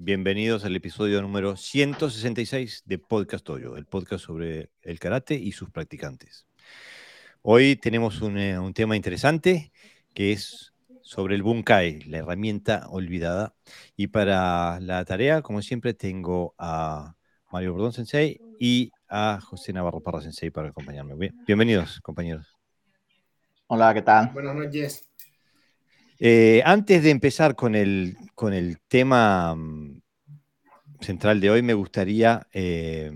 Bienvenidos 0.00 0.64
al 0.64 0.76
episodio 0.76 1.20
número 1.20 1.56
166 1.56 2.84
de 2.86 2.98
Podcast 2.98 3.44
Toyo, 3.44 3.76
el 3.76 3.84
podcast 3.84 4.24
sobre 4.24 4.70
el 4.82 5.00
karate 5.00 5.34
y 5.34 5.50
sus 5.50 5.70
practicantes. 5.70 6.46
Hoy 7.42 7.74
tenemos 7.74 8.20
un, 8.20 8.38
eh, 8.38 8.56
un 8.60 8.72
tema 8.74 8.94
interesante 8.94 9.72
que 10.14 10.30
es 10.30 10.72
sobre 11.02 11.34
el 11.34 11.42
bunkai, 11.42 12.02
la 12.04 12.18
herramienta 12.18 12.86
olvidada. 12.90 13.56
Y 13.96 14.06
para 14.06 14.78
la 14.78 15.04
tarea, 15.04 15.42
como 15.42 15.62
siempre, 15.62 15.94
tengo 15.94 16.54
a 16.58 17.16
Mario 17.50 17.72
Bordón 17.72 17.92
Sensei 17.92 18.40
y 18.60 18.92
a 19.08 19.40
José 19.42 19.72
Navarro 19.72 20.00
Parra 20.00 20.20
Sensei 20.22 20.50
para 20.50 20.68
acompañarme. 20.68 21.16
Bien- 21.16 21.34
bienvenidos, 21.44 22.00
compañeros. 22.02 22.56
Hola, 23.66 23.92
¿qué 23.94 24.02
tal? 24.02 24.30
Buenas 24.32 24.54
noches. 24.54 25.07
Eh, 26.18 26.62
antes 26.64 27.02
de 27.02 27.10
empezar 27.10 27.54
con 27.54 27.74
el, 27.74 28.16
con 28.34 28.52
el 28.52 28.78
tema 28.88 29.54
mm, 29.54 30.00
central 31.00 31.40
de 31.40 31.50
hoy, 31.50 31.62
me 31.62 31.74
gustaría 31.74 32.46
eh, 32.52 33.10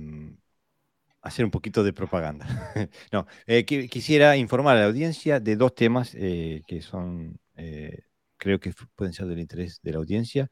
hacer 1.23 1.45
un 1.45 1.51
poquito 1.51 1.85
de 1.85 1.93
propaganda. 1.93 2.47
no, 3.13 3.27
eh, 3.47 3.65
qui- 3.67 3.89
quisiera 3.89 4.37
informar 4.37 4.77
a 4.77 4.81
la 4.81 4.87
audiencia 4.87 5.41
de 5.41 5.57
dos 5.57 5.75
temas 5.75 6.13
que 6.13 6.81
son, 6.83 7.39
creo 8.37 8.59
que 8.61 8.73
pueden 8.97 9.13
ser 9.13 9.27
del 9.27 9.39
interés 9.41 9.81
de 9.83 9.93
la 9.93 9.98
audiencia. 9.98 10.51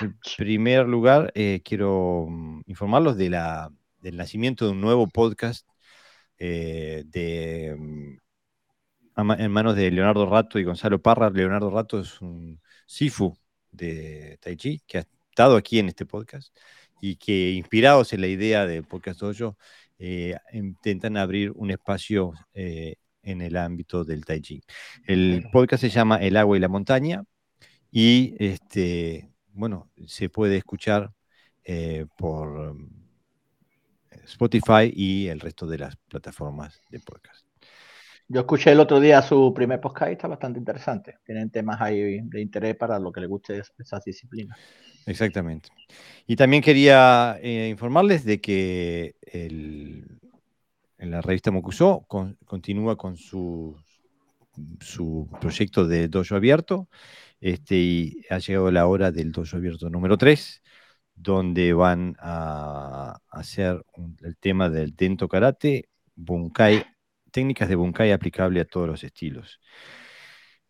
En 0.00 0.18
primer 0.36 0.86
lugar, 0.88 1.32
quiero 1.64 2.26
mm, 2.28 2.62
informarlos 2.66 3.16
de 3.16 3.30
la, 3.30 3.70
del 4.00 4.16
nacimiento 4.16 4.66
de 4.66 4.72
un 4.72 4.80
nuevo 4.80 5.08
podcast 5.08 5.66
de, 6.38 7.76
mm, 7.78 8.16
en 9.16 9.50
manos 9.50 9.76
de 9.76 9.90
Leonardo 9.90 10.26
Rato 10.26 10.58
y 10.58 10.64
Gonzalo 10.64 11.00
Parra. 11.00 11.30
Leonardo 11.30 11.70
Rato 11.70 12.00
es 12.00 12.20
un 12.20 12.60
sifu 12.86 13.36
de 13.70 14.38
Tai 14.40 14.56
Chi 14.56 14.80
que 14.86 14.98
ha 14.98 15.00
estado 15.30 15.56
aquí 15.56 15.78
en 15.78 15.88
este 15.88 16.06
podcast 16.06 16.54
y 17.00 17.16
que, 17.16 17.50
inspirados 17.50 18.12
en 18.12 18.20
la 18.20 18.28
idea 18.28 18.66
del 18.66 18.84
podcast 18.84 19.20
Dojo, 19.20 19.58
eh, 19.98 20.36
intentan 20.52 21.16
abrir 21.16 21.52
un 21.54 21.70
espacio 21.70 22.32
eh, 22.54 22.96
en 23.22 23.40
el 23.42 23.56
ámbito 23.56 24.04
del 24.04 24.24
Tai 24.24 24.40
Chi. 24.40 24.62
El 25.06 25.48
podcast 25.52 25.82
se 25.82 25.90
llama 25.90 26.16
El 26.16 26.36
agua 26.36 26.56
y 26.56 26.60
la 26.60 26.68
montaña 26.68 27.24
y 27.90 28.34
este, 28.38 29.30
bueno, 29.52 29.90
se 30.06 30.28
puede 30.28 30.56
escuchar 30.56 31.12
eh, 31.64 32.06
por 32.16 32.48
um, 32.48 32.88
Spotify 34.24 34.92
y 34.94 35.28
el 35.28 35.40
resto 35.40 35.66
de 35.66 35.78
las 35.78 35.96
plataformas 35.96 36.80
de 36.90 37.00
podcast. 37.00 37.51
Yo 38.32 38.40
escuché 38.40 38.72
el 38.72 38.80
otro 38.80 38.98
día 38.98 39.20
su 39.20 39.52
primer 39.52 39.78
podcast 39.78 40.08
y 40.08 40.12
está 40.12 40.26
bastante 40.26 40.58
interesante. 40.58 41.18
Tienen 41.22 41.50
temas 41.50 41.78
ahí 41.82 42.22
de 42.22 42.40
interés 42.40 42.74
para 42.76 42.98
lo 42.98 43.12
que 43.12 43.20
le 43.20 43.26
guste 43.26 43.58
es- 43.58 43.74
esas 43.78 44.02
disciplinas. 44.04 44.58
Exactamente. 45.04 45.68
Y 46.26 46.34
también 46.34 46.62
quería 46.62 47.38
eh, 47.42 47.68
informarles 47.68 48.24
de 48.24 48.40
que 48.40 49.16
el- 49.20 50.18
en 50.96 51.10
la 51.10 51.20
revista 51.20 51.50
Mokuso 51.50 52.06
con- 52.08 52.38
continúa 52.46 52.96
con 52.96 53.18
su, 53.18 53.76
su 54.80 55.28
proyecto 55.38 55.86
de 55.86 56.08
dojo 56.08 56.34
abierto 56.34 56.88
este, 57.38 57.74
y 57.76 58.16
ha 58.30 58.38
llegado 58.38 58.70
la 58.70 58.86
hora 58.86 59.10
del 59.10 59.30
dojo 59.30 59.58
abierto 59.58 59.90
número 59.90 60.16
3, 60.16 60.62
donde 61.14 61.74
van 61.74 62.16
a 62.18 63.18
hacer 63.28 63.84
el 64.22 64.38
tema 64.38 64.70
del 64.70 64.96
Dento 64.96 65.28
Karate, 65.28 65.90
Bunkai, 66.14 66.82
técnicas 67.32 67.68
de 67.68 67.76
Bunkai 67.76 68.12
aplicable 68.12 68.60
a 68.60 68.64
todos 68.66 68.86
los 68.88 69.04
estilos. 69.04 69.60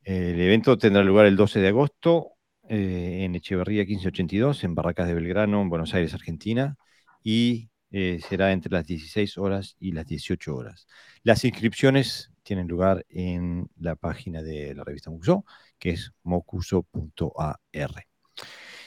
El 0.05 0.41
evento 0.41 0.77
tendrá 0.78 1.03
lugar 1.05 1.27
el 1.27 1.37
12 1.37 1.61
de 1.61 1.69
agosto 1.69 2.33
eh, 2.69 3.21
en 3.25 3.34
Echeverría 3.34 3.83
1582, 3.84 4.65
en 4.65 4.75
Barracas 4.75 5.06
de 5.06 5.15
Belgrano, 5.15 5.62
en 5.62 5.69
Buenos 5.69 5.95
Aires, 5.95 6.15
Argentina, 6.15 6.77
y 7.23 7.71
eh, 7.93 8.21
será 8.28 8.53
entre 8.53 8.73
las 8.73 8.87
16 8.87 9.39
horas 9.39 9.77
y 9.78 9.93
las 9.93 10.06
18 10.06 10.56
horas. 10.56 10.87
Las 11.23 11.45
inscripciones 11.45 12.31
tienen 12.43 12.67
lugar 12.67 13.05
en 13.09 13.69
la 13.79 13.94
página 13.94 14.43
de 14.43 14.75
la 14.75 14.83
revista 14.84 15.11
Mocuso, 15.11 15.44
que 15.79 15.91
es 15.91 16.12
mocuso.ar. 16.25 17.91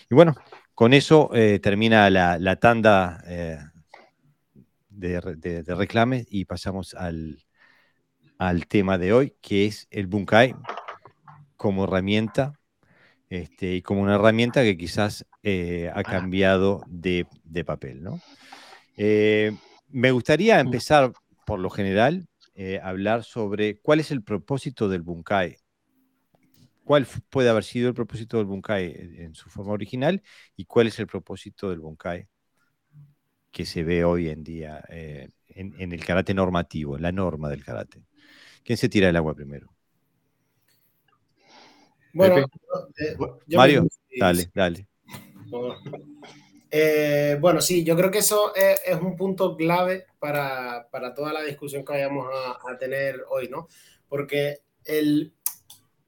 Y 0.10 0.16
bueno, 0.16 0.36
con 0.74 0.94
eso 0.94 1.30
eh, 1.34 1.60
termina 1.60 2.10
la, 2.10 2.56
tanda 2.58 3.24
de, 4.90 5.20
de- 5.38 5.64
de 5.64 5.76
reclames 5.76 6.26
y 6.30 6.46
pasamos 6.46 6.94
al, 6.94 7.45
al 8.38 8.68
tema 8.68 8.98
de 8.98 9.14
hoy, 9.14 9.34
que 9.42 9.66
es 9.66 9.88
el 9.92 10.08
Bunkai 10.08 10.56
como 11.56 11.86
herramienta 11.86 12.60
este, 13.30 13.76
y 13.76 13.82
como 13.82 14.02
una 14.02 14.16
herramienta 14.16 14.64
que 14.64 14.78
quizás 14.78 15.26
eh, 15.44 15.92
ha 15.94 16.04
cambiado 16.04 16.84
de, 16.88 17.28
de 17.44 17.66
papel. 17.66 18.04
¿no? 18.04 18.20
Eh, 18.98 19.56
me 19.90 20.12
gustaría 20.12 20.60
empezar, 20.60 21.12
por 21.46 21.60
lo 21.60 21.70
general, 21.70 22.28
eh, 22.56 22.80
a 22.82 22.90
hablar 22.90 23.24
sobre 23.24 23.80
cuál 23.80 24.00
es 24.00 24.12
el 24.12 24.24
propósito 24.24 24.90
del 24.90 25.02
Bunkai. 25.02 25.58
¿Cuál 26.84 27.08
puede 27.30 27.50
haber 27.50 27.64
sido 27.64 27.88
el 27.90 27.96
propósito 27.96 28.38
del 28.38 28.46
Bunkai 28.46 28.94
en 29.18 29.34
su 29.34 29.50
forma 29.50 29.74
original 29.74 30.22
y 30.56 30.66
cuál 30.66 30.88
es 30.88 31.00
el 31.00 31.08
propósito 31.08 31.70
del 31.72 31.80
Bunkai 31.80 32.28
que 33.52 33.66
se 33.66 33.84
ve 33.84 34.04
hoy 34.04 34.30
en 34.30 34.44
día 34.44 34.84
eh, 34.90 35.30
en, 35.48 35.74
en 35.80 35.94
el 35.94 36.06
karate 36.06 36.34
normativo, 36.36 36.98
la 37.00 37.12
norma 37.12 37.50
del 37.50 37.64
karate? 37.64 38.04
¿Quién 38.66 38.78
se 38.78 38.90
tira 38.90 39.08
el 39.08 39.16
agua 39.16 39.36
primero? 39.36 39.72
Bueno, 42.12 42.40
eh, 42.40 43.16
yo 43.46 43.58
Mario, 43.58 43.88
Dale, 44.18 44.50
dale. 44.56 44.88
Eh, 46.72 47.38
bueno, 47.40 47.62
sí, 47.62 47.84
yo 47.84 47.96
creo 47.96 48.10
que 48.10 48.18
eso 48.18 48.56
es, 48.56 48.82
es 48.86 49.00
un 49.00 49.16
punto 49.16 49.56
clave 49.56 50.08
para, 50.18 50.90
para 50.90 51.14
toda 51.14 51.32
la 51.32 51.44
discusión 51.44 51.86
que 51.86 51.94
vayamos 51.94 52.28
a, 52.34 52.72
a 52.72 52.78
tener 52.78 53.24
hoy, 53.30 53.50
¿no? 53.50 53.68
Porque 54.10 54.62
el, 54.84 55.36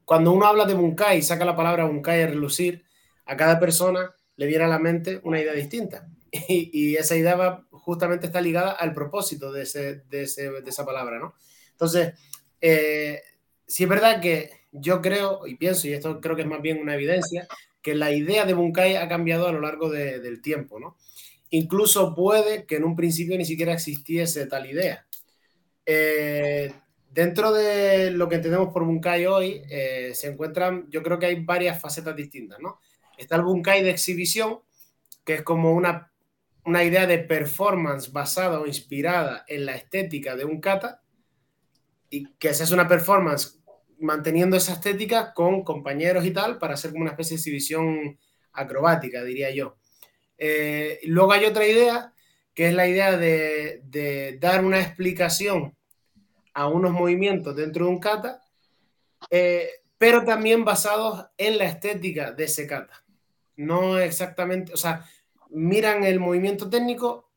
cuando 0.04 0.32
uno 0.32 0.46
habla 0.46 0.64
de 0.64 0.74
Bunkai 0.74 1.18
y 1.18 1.22
saca 1.22 1.44
la 1.44 1.56
palabra 1.56 1.84
Bunkai 1.84 2.22
a 2.22 2.26
relucir, 2.26 2.84
a 3.24 3.36
cada 3.36 3.60
persona 3.60 4.14
le 4.34 4.46
viene 4.46 4.64
a 4.64 4.68
la 4.68 4.80
mente 4.80 5.20
una 5.22 5.40
idea 5.40 5.52
distinta. 5.52 6.08
Y, 6.30 6.70
y 6.72 6.96
esa 6.96 7.16
idea 7.16 7.36
va, 7.36 7.66
justamente 7.70 8.26
está 8.26 8.42
ligada 8.42 8.72
al 8.72 8.92
propósito 8.92 9.50
de, 9.50 9.62
ese, 9.62 10.02
de, 10.10 10.24
ese, 10.24 10.50
de 10.50 10.68
esa 10.68 10.84
palabra, 10.84 11.18
¿no? 11.18 11.34
Entonces, 11.70 12.12
eh, 12.60 13.22
sí 13.66 13.84
es 13.84 13.88
verdad 13.88 14.20
que 14.20 14.50
yo 14.72 15.00
creo 15.00 15.46
y 15.46 15.56
pienso, 15.56 15.88
y 15.88 15.92
esto 15.92 16.20
creo 16.20 16.36
que 16.36 16.42
es 16.42 16.48
más 16.48 16.62
bien 16.62 16.80
una 16.80 16.94
evidencia, 16.94 17.46
que 17.82 17.94
la 17.94 18.12
idea 18.12 18.44
de 18.44 18.54
Bunkai 18.54 18.96
ha 18.96 19.08
cambiado 19.08 19.46
a 19.46 19.52
lo 19.52 19.60
largo 19.60 19.88
de, 19.90 20.20
del 20.20 20.42
tiempo, 20.42 20.78
¿no? 20.78 20.96
Incluso 21.50 22.14
puede 22.14 22.66
que 22.66 22.76
en 22.76 22.84
un 22.84 22.96
principio 22.96 23.38
ni 23.38 23.44
siquiera 23.44 23.72
existiese 23.72 24.46
tal 24.46 24.66
idea. 24.66 25.06
Eh, 25.86 26.72
dentro 27.10 27.52
de 27.52 28.10
lo 28.10 28.28
que 28.28 28.36
entendemos 28.36 28.72
por 28.72 28.84
Bunkai 28.84 29.26
hoy, 29.26 29.62
eh, 29.70 30.10
se 30.14 30.28
encuentran, 30.28 30.86
yo 30.90 31.02
creo 31.02 31.18
que 31.18 31.26
hay 31.26 31.42
varias 31.42 31.80
facetas 31.80 32.14
distintas, 32.14 32.58
¿no? 32.60 32.80
Está 33.16 33.36
el 33.36 33.42
Bunkai 33.42 33.82
de 33.82 33.90
exhibición, 33.90 34.60
que 35.24 35.34
es 35.34 35.42
como 35.42 35.72
una, 35.72 36.12
una 36.64 36.84
idea 36.84 37.06
de 37.06 37.18
performance 37.18 38.12
basada 38.12 38.60
o 38.60 38.66
inspirada 38.66 39.44
en 39.48 39.64
la 39.64 39.74
estética 39.74 40.36
de 40.36 40.44
un 40.44 40.60
kata, 40.60 41.02
y 42.10 42.32
que 42.34 42.54
se 42.54 42.62
hace 42.62 42.74
una 42.74 42.88
performance 42.88 43.58
manteniendo 44.00 44.56
esa 44.56 44.74
estética 44.74 45.32
con 45.34 45.62
compañeros 45.62 46.24
y 46.24 46.30
tal 46.30 46.58
para 46.58 46.74
hacer 46.74 46.90
como 46.92 47.02
una 47.02 47.10
especie 47.10 47.36
de 47.36 47.40
exhibición 47.40 48.18
acrobática, 48.52 49.24
diría 49.24 49.50
yo. 49.50 49.76
Eh, 50.36 51.00
luego 51.04 51.32
hay 51.32 51.44
otra 51.44 51.66
idea, 51.66 52.12
que 52.54 52.68
es 52.68 52.74
la 52.74 52.86
idea 52.86 53.16
de, 53.16 53.82
de, 53.84 54.38
dar 54.40 54.64
una 54.64 54.80
explicación 54.80 55.76
a 56.54 56.68
unos 56.68 56.92
movimientos 56.92 57.54
dentro 57.56 57.86
de 57.86 57.90
un 57.90 58.00
kata, 58.00 58.42
eh, 59.30 59.68
pero 59.96 60.24
también 60.24 60.64
basados 60.64 61.26
en 61.36 61.58
la 61.58 61.64
estética 61.64 62.32
de 62.32 62.44
ese 62.44 62.66
kata. 62.66 63.04
No 63.56 63.98
exactamente, 63.98 64.72
o 64.72 64.76
sea, 64.76 65.04
miran 65.50 66.04
el 66.04 66.20
movimiento 66.20 66.70
técnico, 66.70 67.30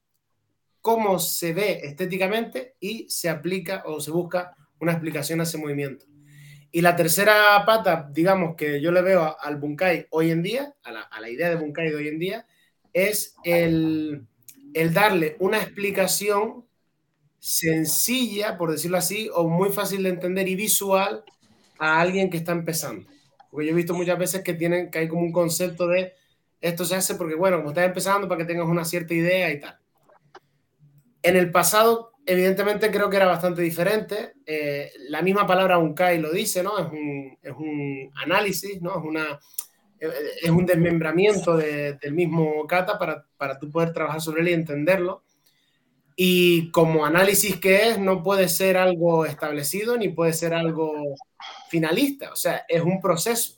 cómo 0.82 1.20
se 1.20 1.54
ve 1.54 1.82
estéticamente 1.84 2.76
y 2.80 3.10
se 3.10 3.30
aplica 3.30 3.84
o 3.86 4.00
se 4.00 4.12
busca 4.12 4.56
una 4.82 4.92
explicación 4.92 5.40
a 5.40 5.44
ese 5.44 5.58
movimiento. 5.58 6.06
Y 6.72 6.82
la 6.82 6.96
tercera 6.96 7.64
pata, 7.66 8.10
digamos, 8.12 8.56
que 8.56 8.82
yo 8.82 8.92
le 8.92 9.02
veo 9.02 9.38
al 9.40 9.58
Bunkai 9.58 10.08
hoy 10.10 10.32
en 10.32 10.42
día, 10.42 10.74
a 10.84 10.92
la, 10.92 11.02
a 11.02 11.20
la 11.20 11.30
idea 11.30 11.50
de 11.50 11.56
Bunkai 11.56 11.90
de 11.90 11.96
hoy 11.96 12.08
en 12.08 12.20
día, 12.20 12.46
es 12.94 13.36
el, 13.44 14.26
el, 14.74 14.94
darle 14.94 15.36
una 15.40 15.58
explicación 15.62 16.66
sencilla, 17.40 18.58
por 18.58 18.72
decirlo 18.72 18.98
así, 18.98 19.30
o 19.34 19.48
muy 19.48 19.70
fácil 19.70 20.04
de 20.04 20.10
entender 20.10 20.48
y 20.48 20.56
visual 20.56 21.24
a 21.80 22.00
alguien 22.00 22.30
que 22.30 22.38
está 22.38 22.52
empezando. 22.52 23.08
Porque 23.50 23.66
yo 23.68 23.74
he 23.74 23.76
visto 23.76 23.94
muchas 23.94 24.18
veces 24.18 24.42
que, 24.42 24.54
tienen, 24.54 24.90
que 24.92 25.00
hay 25.00 25.08
como 25.08 25.22
un 25.22 25.32
concepto 25.32 25.88
de 25.88 26.14
esto 26.62 26.86
se 26.86 26.96
hace 26.96 27.16
porque, 27.16 27.36
bueno, 27.36 27.58
como 27.58 27.70
estás 27.70 27.86
empezando, 27.86 28.28
para 28.28 28.40
que 28.40 28.46
tengas 28.46 28.68
una 28.68 28.86
cierta 28.86 29.14
idea 29.16 29.52
y 29.52 29.60
tal. 29.60 29.80
En 31.24 31.36
el 31.36 31.52
pasado, 31.52 32.11
evidentemente, 32.26 32.92
creo 32.92 33.10
que 33.10 33.18
era 33.18 33.28
bastante 33.28 33.62
diferente. 33.62 34.34
Eh, 34.46 34.92
la 35.10 35.22
misma 35.22 35.46
palabra 35.46 35.78
Unkai 35.78 36.20
lo 36.20 36.32
dice, 36.32 36.64
¿no? 36.64 36.78
Es 36.78 36.92
un, 36.92 37.38
es 37.42 37.54
un 37.54 38.12
análisis, 38.24 38.82
¿no? 38.82 38.92
Es 38.92 39.04
una, 39.04 39.40
es 40.00 40.50
un 40.50 40.66
desmembramiento 40.66 41.58
del 41.58 42.14
mismo 42.14 42.66
kata 42.68 42.98
para, 42.98 43.26
para 43.38 43.60
tú 43.60 43.70
poder 43.70 43.94
trabajar 43.94 44.22
sobre 44.22 44.42
él 44.42 44.50
y 44.50 44.54
entenderlo. 44.54 45.24
Y 46.16 46.72
como 46.72 47.06
análisis 47.06 47.58
que 47.60 47.90
es, 47.90 48.00
no 48.00 48.22
puede 48.22 48.50
ser 48.50 48.78
algo 48.78 49.26
establecido 49.26 49.98
ni 49.98 50.10
puede 50.10 50.34
ser 50.34 50.54
algo 50.54 51.16
finalista, 51.70 52.32
o 52.32 52.36
sea, 52.36 52.66
es 52.68 52.82
un 52.82 53.00
proceso, 53.00 53.58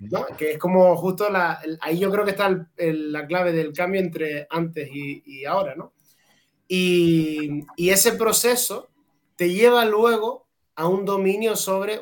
¿no? 0.00 0.26
Que 0.36 0.52
es 0.52 0.58
como 0.58 0.96
justo 0.96 1.28
la, 1.28 1.60
ahí 1.80 1.98
yo 1.98 2.10
creo 2.10 2.24
que 2.24 2.32
está 2.32 2.66
la 2.76 3.26
clave 3.26 3.52
del 3.52 3.72
cambio 3.72 4.00
entre 4.00 4.46
antes 4.48 4.88
y, 4.90 5.22
y 5.26 5.44
ahora, 5.44 5.74
¿no? 5.74 5.92
Y, 6.72 7.66
ese 7.76 8.12
proceso 8.12 8.90
te 9.34 9.50
lleva 9.50 9.84
luego 9.84 10.46
a 10.76 10.86
un 10.86 11.04
dominio 11.04 11.56
sobre 11.56 12.00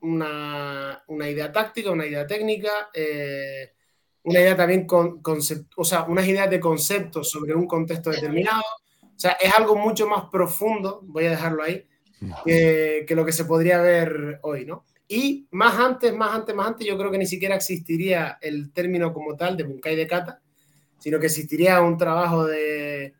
una, 0.00 1.04
una 1.08 1.28
idea 1.28 1.52
táctica, 1.52 1.90
una 1.90 2.06
idea 2.06 2.26
técnica, 2.26 2.88
eh, 2.94 3.74
una 4.22 4.40
idea 4.40 4.56
también 4.56 4.86
con, 4.86 5.20
concept, 5.20 5.70
o 5.76 5.84
sea, 5.84 6.04
unas 6.04 6.26
ideas 6.26 6.48
de 6.48 6.58
conceptos 6.58 7.30
sobre 7.30 7.54
un 7.54 7.66
contexto 7.66 8.08
determinado. 8.08 8.62
O 9.02 9.18
sea, 9.18 9.32
es 9.32 9.52
algo 9.52 9.76
mucho 9.76 10.08
más 10.08 10.24
profundo, 10.32 11.00
voy 11.02 11.26
a 11.26 11.30
dejarlo 11.30 11.62
ahí, 11.62 11.86
que, 12.42 13.04
que 13.06 13.14
lo 13.14 13.26
que 13.26 13.32
se 13.32 13.44
podría 13.44 13.82
ver 13.82 14.38
hoy, 14.42 14.64
¿no? 14.64 14.86
Y 15.08 15.46
más 15.50 15.78
antes, 15.78 16.14
más 16.14 16.34
antes, 16.34 16.54
más 16.54 16.68
antes, 16.68 16.86
yo 16.86 16.96
creo 16.96 17.10
que 17.10 17.18
ni 17.18 17.26
siquiera 17.26 17.54
existiría 17.54 18.38
el 18.40 18.72
término 18.72 19.12
como 19.12 19.36
tal 19.36 19.58
de 19.58 19.64
Bunkai 19.64 19.94
de 19.94 20.06
Kata, 20.06 20.40
sino 20.98 21.20
que 21.20 21.26
existiría 21.26 21.82
un 21.82 21.98
trabajo 21.98 22.46
de, 22.46 23.14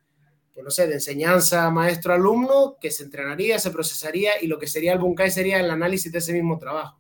no 0.63 0.71
sé, 0.71 0.87
de 0.87 0.95
enseñanza 0.95 1.71
maestro-alumno 1.71 2.77
que 2.81 2.91
se 2.91 3.05
entrenaría, 3.05 3.59
se 3.59 3.71
procesaría 3.71 4.43
y 4.43 4.47
lo 4.47 4.59
que 4.59 4.67
sería 4.67 4.93
el 4.93 4.99
Bunkai 4.99 5.31
sería 5.31 5.61
el 5.61 5.71
análisis 5.71 6.11
de 6.11 6.19
ese 6.19 6.33
mismo 6.33 6.59
trabajo. 6.59 6.99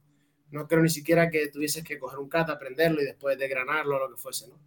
No 0.50 0.68
creo 0.68 0.82
ni 0.82 0.90
siquiera 0.90 1.30
que 1.30 1.48
tuvieses 1.48 1.82
que 1.82 1.98
coger 1.98 2.18
un 2.18 2.28
kata, 2.28 2.52
aprenderlo 2.52 3.02
y 3.02 3.06
después 3.06 3.38
desgranarlo 3.38 3.96
o 3.96 3.98
lo 3.98 4.14
que 4.14 4.20
fuese, 4.20 4.48
¿no? 4.48 4.58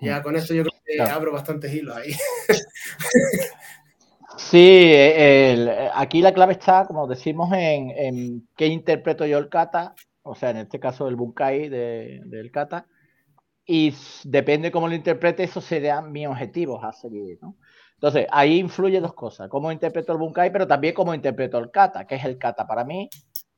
Ya 0.00 0.20
con 0.20 0.34
esto 0.34 0.52
yo 0.52 0.64
creo 0.64 0.80
que 0.84 1.00
abro 1.00 1.32
bastantes 1.32 1.72
hilos 1.72 1.96
ahí. 1.96 2.12
Sí, 4.36 4.92
aquí 5.94 6.22
la 6.22 6.32
clave 6.32 6.54
está, 6.54 6.86
como 6.86 7.06
decimos, 7.06 7.50
en, 7.52 8.48
qué 8.56 8.66
interpreto 8.66 9.26
yo 9.26 9.38
el 9.38 9.48
kata, 9.48 9.94
o 10.22 10.34
sea, 10.34 10.50
en 10.50 10.58
este 10.58 10.80
caso 10.80 11.06
el 11.06 11.16
bunkai 11.16 11.68
del 11.68 12.50
kata, 12.50 12.86
y 13.64 13.94
depende 14.24 14.70
cómo 14.70 14.88
lo 14.88 14.94
interprete, 14.94 15.44
esos 15.44 15.64
serían 15.64 16.10
mis 16.10 16.26
objetivos 16.26 16.82
a 16.82 16.92
seguir, 16.92 17.38
¿no? 17.40 17.56
Entonces, 17.94 18.26
ahí 18.32 18.58
influye 18.58 19.00
dos 19.00 19.14
cosas, 19.14 19.48
cómo 19.48 19.70
interpreto 19.70 20.12
el 20.12 20.18
bunkai, 20.18 20.52
pero 20.52 20.66
también 20.66 20.92
cómo 20.92 21.14
interpreto 21.14 21.58
el 21.58 21.70
kata, 21.70 22.04
que 22.04 22.16
es 22.16 22.24
el 22.24 22.36
kata 22.36 22.66
para 22.66 22.84
mí, 22.84 23.08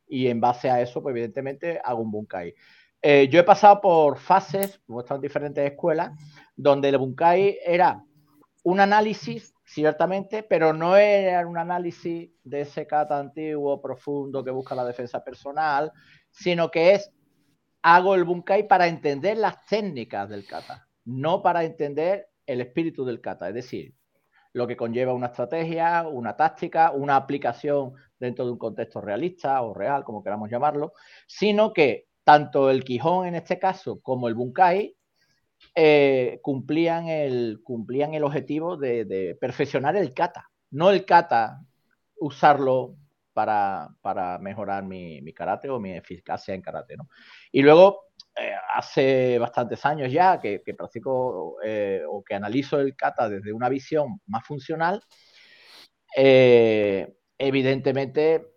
y 0.07 0.27
en 0.27 0.41
base 0.41 0.71
a 0.71 0.83
eso, 0.83 1.03
pues 1.03 1.15
evidentemente 1.15 1.81
hago 1.83 2.03
un 2.03 2.11
bunkai. 2.11 2.55
Eh, 3.01 3.29
yo 3.29 3.41
he 3.41 3.45
pasado 3.45 3.81
por 3.81 4.19
fases, 4.19 4.81
he 4.89 4.99
estado 4.99 5.17
en 5.17 5.21
diferentes 5.23 5.71
escuelas, 5.71 6.13
donde 6.57 6.91
el 6.91 6.99
bunkai 6.99 7.59
era 7.65 8.05
un 8.65 8.81
análisis 8.81 9.55
ciertamente, 9.65 10.43
pero 10.43 10.73
no 10.73 10.97
era 10.97 11.47
un 11.47 11.57
análisis 11.57 12.31
de 12.43 12.61
ese 12.61 12.87
kata 12.87 13.19
antiguo, 13.19 13.81
profundo, 13.81 14.45
que 14.45 14.51
busca 14.51 14.75
la 14.75 14.85
defensa 14.85 15.25
personal, 15.25 15.93
sino 16.31 16.71
que 16.71 16.93
es, 16.93 17.11
hago 17.85 18.15
el 18.15 18.25
bunkai 18.25 18.67
para 18.67 18.87
entender 18.87 19.37
las 19.37 19.67
técnicas 19.67 20.31
del 20.31 20.47
kata, 20.47 20.89
no 21.05 21.43
para 21.43 21.65
entender 21.65 22.29
el 22.47 22.63
espíritu 22.63 23.05
del 23.05 23.21
kata, 23.21 23.49
es 23.49 23.55
decir, 23.55 23.95
lo 24.55 24.67
que 24.67 24.75
conlleva 24.75 25.13
una 25.13 25.27
estrategia, 25.27 26.09
una 26.09 26.35
táctica, 26.35 26.93
una 26.93 27.17
aplicación 27.17 27.93
dentro 28.19 28.47
de 28.47 28.53
un 28.53 28.59
contexto 28.59 29.03
realista 29.03 29.61
o 29.61 29.75
real, 29.75 30.03
como 30.03 30.25
queramos 30.25 30.51
llamarlo, 30.51 30.95
sino 31.27 31.75
que 31.75 32.07
tanto 32.25 32.71
el 32.71 32.85
Quijón 32.85 33.27
en 33.27 33.35
este 33.35 33.59
caso 33.59 34.01
como 34.01 34.29
el 34.29 34.35
Bunkai 34.35 34.97
eh, 35.75 36.39
cumplían, 36.43 37.09
el, 37.09 37.61
cumplían 37.63 38.15
el 38.15 38.25
objetivo 38.25 38.79
de, 38.79 39.37
perfeccionar 39.39 39.95
el 39.97 40.15
kata, 40.15 40.51
no 40.71 40.91
el 40.91 41.05
kata 41.05 41.61
usarlo 42.17 42.97
para, 43.35 43.91
mejorar 44.41 44.85
mi, 44.85 45.33
karate 45.35 45.69
o 45.69 45.79
mi 45.79 45.93
eficacia 45.93 46.55
en 46.55 46.63
karate. 46.63 46.97
¿no? 46.97 47.09
Y 47.53 47.61
luego, 47.63 48.05
eh, 48.37 48.55
hace 48.75 49.39
bastantes 49.39 49.85
años 49.85 50.11
ya 50.11 50.41
que, 50.41 50.63
que 50.63 50.75
practico 50.75 51.57
eh, 51.63 52.03
o 52.09 52.25
que 52.25 52.35
analizo 52.35 52.81
el 52.81 52.97
kata 52.97 53.29
desde 53.29 53.53
una 53.53 53.69
visión 53.69 54.21
más 54.27 54.47
funcional, 54.47 55.03
evidentemente 57.37 58.55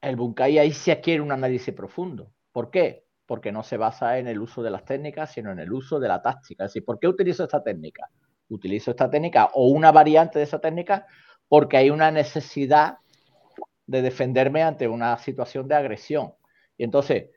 el 0.00 0.16
bunkai 0.16 0.58
ahí 0.58 0.72
se 0.72 0.92
adquiere 0.92 1.20
un 1.20 1.30
análisis 1.32 1.74
profundo. 1.74 2.32
¿Por 2.52 2.70
qué? 2.70 3.04
porque 3.26 3.52
no 3.52 3.62
se 3.62 3.76
basa 3.76 4.18
en 4.18 4.28
el 4.28 4.40
uso 4.40 4.62
de 4.62 4.70
las 4.70 4.84
técnicas, 4.84 5.32
sino 5.32 5.52
en 5.52 5.58
el 5.58 5.72
uso 5.72 5.98
de 5.98 6.08
la 6.08 6.20
táctica. 6.20 6.64
Es 6.64 6.70
decir, 6.70 6.84
¿por 6.84 6.98
qué 6.98 7.08
utilizo 7.08 7.44
esta 7.44 7.62
técnica? 7.62 8.08
Utilizo 8.48 8.90
esta 8.90 9.08
técnica 9.08 9.50
o 9.54 9.68
una 9.68 9.92
variante 9.92 10.38
de 10.38 10.44
esa 10.44 10.60
técnica 10.60 11.06
porque 11.48 11.76
hay 11.76 11.90
una 11.90 12.10
necesidad 12.10 12.98
de 13.86 14.02
defenderme 14.02 14.62
ante 14.62 14.88
una 14.88 15.16
situación 15.18 15.68
de 15.68 15.74
agresión. 15.74 16.34
Y 16.76 16.84
entonces, 16.84 17.30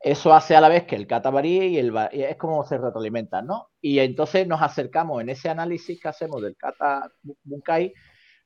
eso 0.00 0.34
hace 0.34 0.54
a 0.54 0.60
la 0.60 0.68
vez 0.68 0.84
que 0.84 0.96
el 0.96 1.06
kata 1.06 1.30
varíe 1.30 1.66
y, 1.66 1.78
el, 1.78 1.96
es 2.12 2.36
como 2.36 2.62
se 2.64 2.76
retroalimenta, 2.76 3.40
¿no? 3.40 3.70
Y 3.80 3.98
entonces 4.00 4.46
nos 4.46 4.60
acercamos 4.60 5.22
en 5.22 5.30
ese 5.30 5.48
análisis 5.48 5.98
que 6.00 6.08
hacemos 6.08 6.42
del 6.42 6.56
kata 6.56 7.10
bunkai, 7.42 7.94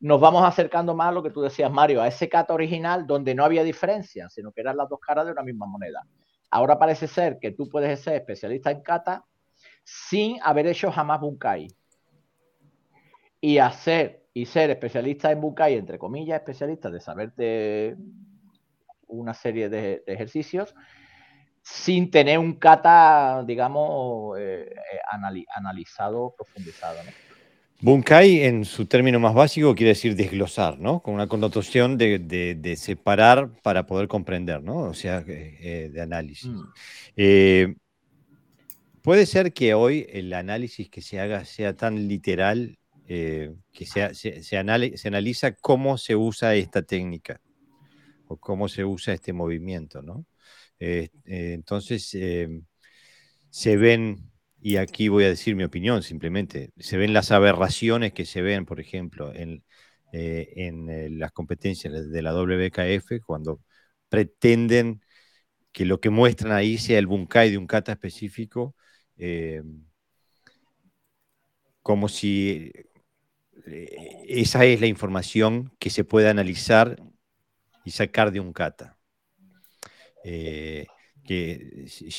nos 0.00 0.20
vamos 0.20 0.44
acercando 0.44 0.94
más 0.94 1.08
a 1.08 1.12
lo 1.12 1.22
que 1.22 1.30
tú 1.30 1.42
decías, 1.42 1.70
Mario, 1.72 2.00
a 2.00 2.06
ese 2.06 2.28
kata 2.28 2.54
original 2.54 3.06
donde 3.06 3.34
no 3.34 3.44
había 3.44 3.64
diferencia, 3.64 4.28
sino 4.30 4.52
que 4.52 4.60
eran 4.60 4.76
las 4.76 4.88
dos 4.88 5.00
caras 5.00 5.26
de 5.26 5.32
una 5.32 5.42
misma 5.42 5.66
moneda. 5.66 6.06
Ahora 6.50 6.78
parece 6.78 7.08
ser 7.08 7.38
que 7.40 7.50
tú 7.50 7.68
puedes 7.68 8.00
ser 8.00 8.14
especialista 8.14 8.70
en 8.70 8.82
kata 8.82 9.24
sin 9.82 10.38
haber 10.44 10.68
hecho 10.68 10.92
jamás 10.92 11.20
bunkai. 11.20 11.68
Y 13.40 13.58
hacer 13.58 14.17
y 14.34 14.46
ser 14.46 14.70
especialista 14.70 15.30
en 15.30 15.40
bunkai, 15.40 15.74
entre 15.74 15.98
comillas, 15.98 16.38
especialista 16.38 16.90
de 16.90 17.00
saberte 17.00 17.96
una 19.08 19.34
serie 19.34 19.68
de, 19.68 20.02
ejercicios 20.06 20.74
sin 21.62 22.10
tener 22.10 22.38
un 22.38 22.54
kata, 22.54 23.42
digamos, 23.46 24.38
eh, 24.38 24.70
eh, 24.70 25.38
analizado, 25.54 26.34
profundizado. 26.36 26.98
Bunkai, 27.80 28.42
en 28.42 28.64
su 28.64 28.86
término 28.86 29.20
más 29.20 29.34
básico, 29.34 29.74
quiere 29.76 29.90
decir 29.90 30.16
desglosar, 30.16 30.80
¿no? 30.80 31.00
Con 31.00 31.14
una 31.14 31.28
connotación 31.28 31.96
de, 31.96 32.74
separar 32.76 33.50
para 33.62 33.86
poder 33.86 34.08
comprender, 34.08 34.62
¿no? 34.62 34.78
O 34.78 34.94
sea, 34.94 35.22
eh, 35.28 35.88
de 35.92 36.00
análisis. 36.00 36.50
Mm. 36.50 36.62
Eh, 37.16 37.74
puede 39.00 39.26
ser 39.26 39.52
que 39.52 39.74
hoy 39.74 40.06
el 40.10 40.32
análisis 40.32 40.90
que 40.90 41.02
se 41.02 41.20
haga 41.20 41.44
sea 41.44 41.76
tan 41.76 42.08
literal 42.08 42.78
eh, 43.08 43.54
que 43.72 43.86
se, 43.86 44.14
se, 44.14 44.56
analiza 44.58 45.52
cómo 45.52 45.98
se 45.98 46.14
usa 46.14 46.54
esta 46.54 46.82
técnica 46.82 47.40
o 48.28 48.36
cómo 48.36 48.68
se 48.68 48.84
usa 48.84 49.14
este 49.14 49.32
movimiento, 49.32 50.02
¿no? 50.02 50.26
entonces, 50.80 52.16
se 53.50 53.76
ven 53.76 54.30
y 54.60 54.76
aquí 54.76 55.08
voy 55.08 55.24
a 55.24 55.28
decir 55.28 55.56
mi 55.56 55.64
opinión 55.64 56.02
simplemente, 56.02 56.72
se 56.78 56.96
ven 56.96 57.12
las 57.12 57.30
aberraciones 57.30 58.12
que 58.12 58.24
se 58.26 58.42
ven, 58.42 58.66
por 58.66 58.80
ejemplo, 58.80 59.32
en, 59.34 59.64
eh, 60.12 60.52
en 60.56 60.90
eh, 60.90 61.10
las 61.10 61.32
competencias 61.32 62.10
de 62.10 62.22
la 62.22 62.32
WKF 62.34 63.20
cuando 63.24 63.60
pretenden 64.08 65.02
que 65.72 65.84
lo 65.86 66.00
que 66.00 66.10
muestran 66.10 66.52
ahí 66.52 66.78
sea 66.78 66.98
el 66.98 67.06
bunkai 67.06 67.50
de 67.50 67.58
un 67.58 67.66
kata 67.66 67.92
específico, 67.92 68.74
eh, 69.16 69.62
como 71.82 72.08
si 72.08 72.72
esa 74.28 74.64
es 74.64 74.80
la 74.80 74.86
información 74.86 75.72
que 75.78 75.90
se 75.90 76.04
puede 76.04 76.28
analizar 76.28 76.96
y 77.84 77.90
sacar 77.90 78.32
de 78.32 78.40
un 78.40 78.52
kata. 78.52 78.98
que 80.22 80.86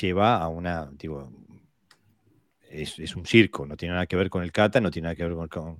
lleva 0.02 0.38
a 0.38 0.48
una, 0.50 0.90
digo, 0.94 1.32
es, 2.70 3.16
un 3.16 3.26
circo, 3.26 3.66
no 3.66 3.76
tiene 3.76 3.94
nada 3.94 4.06
que 4.06 4.16
ver 4.16 4.30
con 4.30 4.44
el 4.44 4.52
kata, 4.52 4.80
no 4.82 4.92
tiene 4.92 5.08
nada 5.08 5.16
que 5.16 5.26
ver 5.26 5.50
con, 5.50 5.80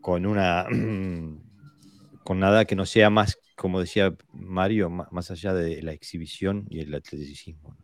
con, 0.00 0.26
una 0.26 0.64
con 2.24 2.38
nada 2.38 2.64
que 2.64 2.76
no 2.76 2.86
sea 2.86 3.10
más, 3.10 3.38
como 3.56 3.80
decía 3.80 4.14
Mario, 4.32 4.90
más 4.90 5.30
allá 5.30 5.54
de 5.54 5.82
la 5.82 5.92
exhibición 5.92 6.66
y 6.70 6.80
el 6.80 6.94
atleticismo. 6.94 7.76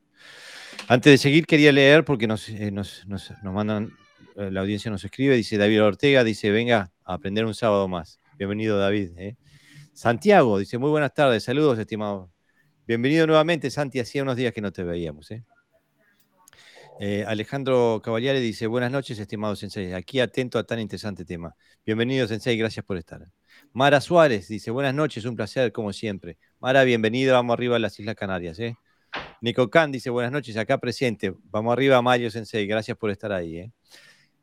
Antes 0.89 1.13
de 1.13 1.19
seguir, 1.19 1.47
quería 1.47 1.73
leer 1.73 2.05
porque 2.05 2.27
nos, 2.27 2.49
eh, 2.49 2.71
nos, 2.71 3.07
nos, 3.07 3.33
mandan, 3.43 3.87
eh, 3.87 3.91
la 4.37 4.61
audiencia 4.61 4.91
nos 4.91 5.03
escribe, 5.03 5.35
dice 5.35 5.57
David 5.57 5.83
Ortega, 5.83 6.23
dice, 6.23 6.51
venga 6.51 6.93
a 7.05 7.15
aprender 7.15 7.47
un 7.47 7.55
sábado 7.55 7.89
más. 7.89 8.21
Bienvenido, 8.39 8.79
David. 8.79 9.13
¿eh? 9.17 9.37
Santiago, 9.95 10.59
dice, 10.59 10.77
muy 10.77 10.91
buenas 10.91 11.15
tardes, 11.15 11.43
saludos, 11.43 11.79
estimado. 11.79 12.31
Bienvenido 12.87 13.27
nuevamente, 13.27 13.71
Santi, 13.71 13.99
hacía 13.99 14.23
unos 14.23 14.37
días 14.37 14.53
que 14.53 14.61
no 14.61 14.73
te 14.73 14.85
veíamos. 14.85 15.31
¿eh? 15.31 15.43
Eh, 17.01 17.25
Alejandro 17.27 18.01
Cavaliere 18.05 18.41
dice, 18.41 18.67
buenas 18.67 18.93
noches, 18.93 19.19
estimado 19.19 19.57
Sensei. 19.57 19.95
Aquí 19.95 20.21
atento 20.21 20.59
a 20.59 20.65
tan 20.65 20.81
interesante 20.81 21.25
tema. 21.25 21.57
Bienvenido, 21.85 22.27
Sensei, 22.29 22.59
gracias 22.59 22.85
por 22.85 22.99
estar. 22.99 23.27
Mara 23.73 24.03
Suárez 24.03 24.49
dice, 24.49 24.71
buenas 24.71 24.95
noches, 24.95 25.25
un 25.25 25.35
placer, 25.35 25.73
como 25.73 25.95
siempre. 25.95 26.37
Mara, 26.61 26.85
bienvenida, 26.85 27.33
vamos 27.33 27.55
arriba 27.55 27.77
a 27.77 27.79
las 27.79 27.99
Islas 27.99 28.17
Canarias. 28.17 28.59
¿eh? 28.59 28.77
Nico 29.41 29.69
Khan 29.71 29.93
dice 29.93 30.11
buenas 30.11 30.33
noches, 30.33 30.57
acá 30.57 30.79
presente. 30.79 31.35
Vamos 31.45 31.73
arriba, 31.73 32.01
Mario 32.03 32.31
Sensei, 32.31 32.67
gracias 32.67 32.97
por 32.97 33.11
estar 33.11 33.33
ahí. 33.33 33.59
¿eh? 33.59 33.73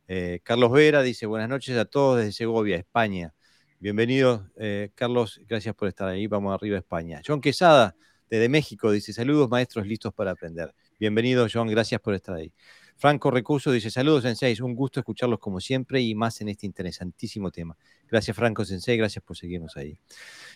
Eh, 0.07 0.41
Carlos 0.43 0.72
Vera 0.72 1.01
dice 1.01 1.25
buenas 1.25 1.48
noches 1.48 1.77
a 1.77 1.86
todos 1.86 2.17
desde 2.17 2.33
Segovia, 2.33 2.75
España. 2.75 3.33
Bienvenido, 3.79 4.50
eh, 4.57 4.91
Carlos, 4.95 5.39
gracias 5.48 5.74
por 5.75 5.88
estar 5.88 6.10
ahí. 6.10 6.27
Vamos 6.27 6.53
arriba, 6.53 6.77
España. 6.77 7.22
John 7.25 7.39
Quesada, 7.39 7.95
desde 8.29 8.50
México, 8.50 8.91
dice 8.91 9.13
saludos, 9.13 9.50
maestros 9.50 9.88
listos 9.88 10.13
para 10.13 10.31
aprender. 10.31 10.74
Bienvenido, 11.00 11.48
John, 11.51 11.69
gracias 11.69 12.01
por 12.01 12.13
estar 12.13 12.36
ahí. 12.36 12.51
Franco 12.98 13.31
Recurso 13.31 13.72
dice 13.72 13.89
saludos, 13.89 14.24
Sensei, 14.24 14.55
un 14.62 14.75
gusto 14.75 15.00
escucharlos 15.00 15.39
como 15.39 15.60
siempre 15.60 16.01
y 16.01 16.13
más 16.15 16.41
en 16.41 16.50
este 16.50 16.65
interesantísimo 16.65 17.50
tema. 17.50 17.75
Gracias, 18.10 18.36
Franco 18.36 18.65
Sensei, 18.65 18.98
gracias 18.98 19.24
por 19.24 19.38
seguirnos 19.38 19.75
ahí. 19.77 19.98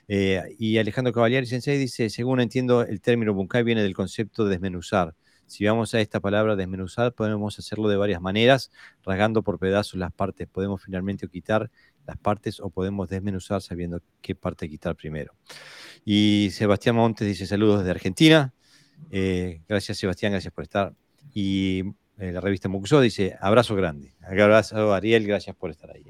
y 0.08 0.78
Alejandro 0.78 1.14
Cavalieri 1.14 1.48
Sensei 1.48 1.78
dice, 1.78 2.10
según 2.10 2.42
entiendo, 2.42 2.84
el 2.84 3.02
término 3.02 3.34
bunkai 3.34 3.64
viene 3.64 3.82
del 3.82 3.96
concepto 3.96 4.44
de 4.46 4.52
desmenuzar 4.52 5.16
si 5.48 5.66
vamos 5.66 5.94
a 5.94 6.02
esta 6.02 6.20
palabra 6.20 6.56
desmenuzar, 6.56 7.14
podemos 7.14 7.58
hacerlo 7.58 7.88
de 7.88 7.96
varias 7.96 8.22
maneras, 8.22 8.70
rasgando 9.04 9.42
por 9.44 9.58
pedazos 9.60 9.96
las 9.96 10.12
partes. 10.12 10.48
Podemos 10.48 10.84
finalmente 10.84 11.28
quitar 11.28 11.72
las 12.06 12.18
partes 12.18 12.60
o 12.60 12.70
podemos 12.70 13.10
desmenuzar 13.10 13.62
sabiendo 13.62 14.02
qué 14.22 14.36
parte 14.36 14.70
quitar 14.70 14.96
primero. 14.96 15.34
Y 16.04 16.50
Sebastián 16.52 16.96
Montes 16.96 17.28
dice 17.28 17.48
saludos 17.48 17.80
desde 17.80 17.92
Argentina. 17.92 18.54
Eh, 19.10 19.62
gracias 19.68 19.98
Sebastián, 19.98 20.34
gracias 20.34 20.54
por 20.54 20.66
estar. 20.66 20.94
Y 21.34 21.84
eh, 22.18 22.32
la 22.32 22.42
revista 22.42 22.68
Muxo 22.68 23.00
dice 23.00 23.38
abrazo 23.40 23.76
grande. 23.76 24.14
Abrazo 24.22 24.94
Ariel, 24.94 25.26
gracias 25.26 25.56
por 25.56 25.72
estar 25.72 25.92
ahí. 25.92 26.06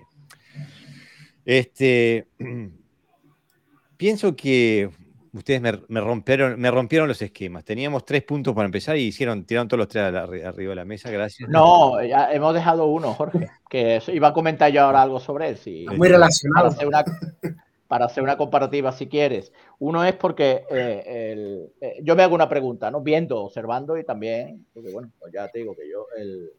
Este, 1.46 2.28
pienso 3.98 4.36
que 4.36 4.90
ustedes 5.38 5.62
me, 5.62 6.02
rompieron, 6.02 6.60
me 6.60 6.70
rompieron 6.72 7.08
los 7.08 7.22
esquemas. 7.22 7.64
Teníamos 7.64 8.06
tres 8.06 8.24
puntos 8.24 8.54
para 8.54 8.66
empezar 8.66 8.98
y 8.98 9.04
hicieron, 9.04 9.46
tiraron 9.46 9.68
todos 9.68 9.80
los 9.80 9.88
tres 9.88 10.04
arriba 10.04 10.70
de 10.70 10.76
la 10.76 10.86
mesa, 10.86 11.10
gracias. 11.10 11.50
No, 11.50 12.04
ya 12.04 12.32
hemos 12.34 12.54
dejado 12.54 12.88
uno, 12.88 13.14
Jorge, 13.14 13.50
que 13.70 14.02
iba 14.08 14.30
a 14.30 14.34
comentar 14.34 14.72
yo 14.72 14.84
ahora 14.84 15.02
algo 15.02 15.20
sobre 15.20 15.50
él. 15.50 15.58
Si, 15.58 15.86
Muy 15.96 16.10
relacionado. 16.10 16.70
Para 17.88 18.06
hacer, 18.06 18.22
una, 18.22 18.36
comparativa, 18.36 18.92
si 18.92 19.08
quieres. 19.08 19.54
Uno 19.80 20.04
es 20.04 20.14
porque 20.14 20.66
eh, 20.70 21.70
eh, 21.80 22.00
yo 22.04 22.18
me 22.18 22.24
hago 22.24 22.36
una 22.36 22.50
pregunta, 22.50 22.92
¿no? 22.92 23.00
Viendo, 23.00 23.42
observando 23.42 23.98
y 23.98 24.04
también, 24.04 24.66
porque 24.74 24.92
bueno, 24.92 25.10
pues 25.18 25.32
ya 25.32 25.48
te 25.48 25.60
digo 25.60 25.74
que 25.74 25.90
yo 25.90 26.06
el, 26.18 26.52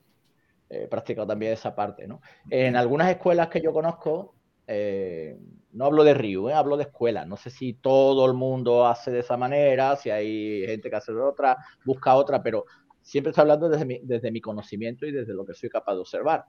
he 0.70 0.86
practicado 0.86 1.26
también 1.26 1.52
esa 1.52 1.74
parte, 1.74 2.06
¿no? 2.06 2.20
En 2.50 2.76
algunas 2.76 3.10
escuelas 3.10 3.48
que 3.48 3.60
yo 3.60 3.72
conozco, 3.72 4.34
eh, 4.66 5.36
no 5.72 5.84
hablo 5.84 6.04
de 6.04 6.14
Río, 6.14 6.48
¿eh? 6.48 6.54
hablo 6.54 6.76
de 6.76 6.84
escuela. 6.84 7.24
No 7.24 7.36
sé 7.36 7.50
si 7.50 7.74
todo 7.74 8.26
el 8.26 8.34
mundo 8.34 8.86
hace 8.86 9.10
de 9.10 9.20
esa 9.20 9.36
manera, 9.36 9.96
si 9.96 10.10
hay 10.10 10.64
gente 10.66 10.90
que 10.90 10.96
hace 10.96 11.12
de 11.12 11.20
otra, 11.20 11.56
busca 11.84 12.14
otra, 12.14 12.42
pero 12.42 12.64
siempre 13.02 13.30
estoy 13.30 13.42
hablando 13.42 13.68
desde 13.68 13.84
mi, 13.84 14.00
desde 14.02 14.30
mi 14.30 14.40
conocimiento 14.40 15.06
y 15.06 15.12
desde 15.12 15.34
lo 15.34 15.44
que 15.44 15.54
soy 15.54 15.68
capaz 15.68 15.94
de 15.94 16.00
observar. 16.00 16.44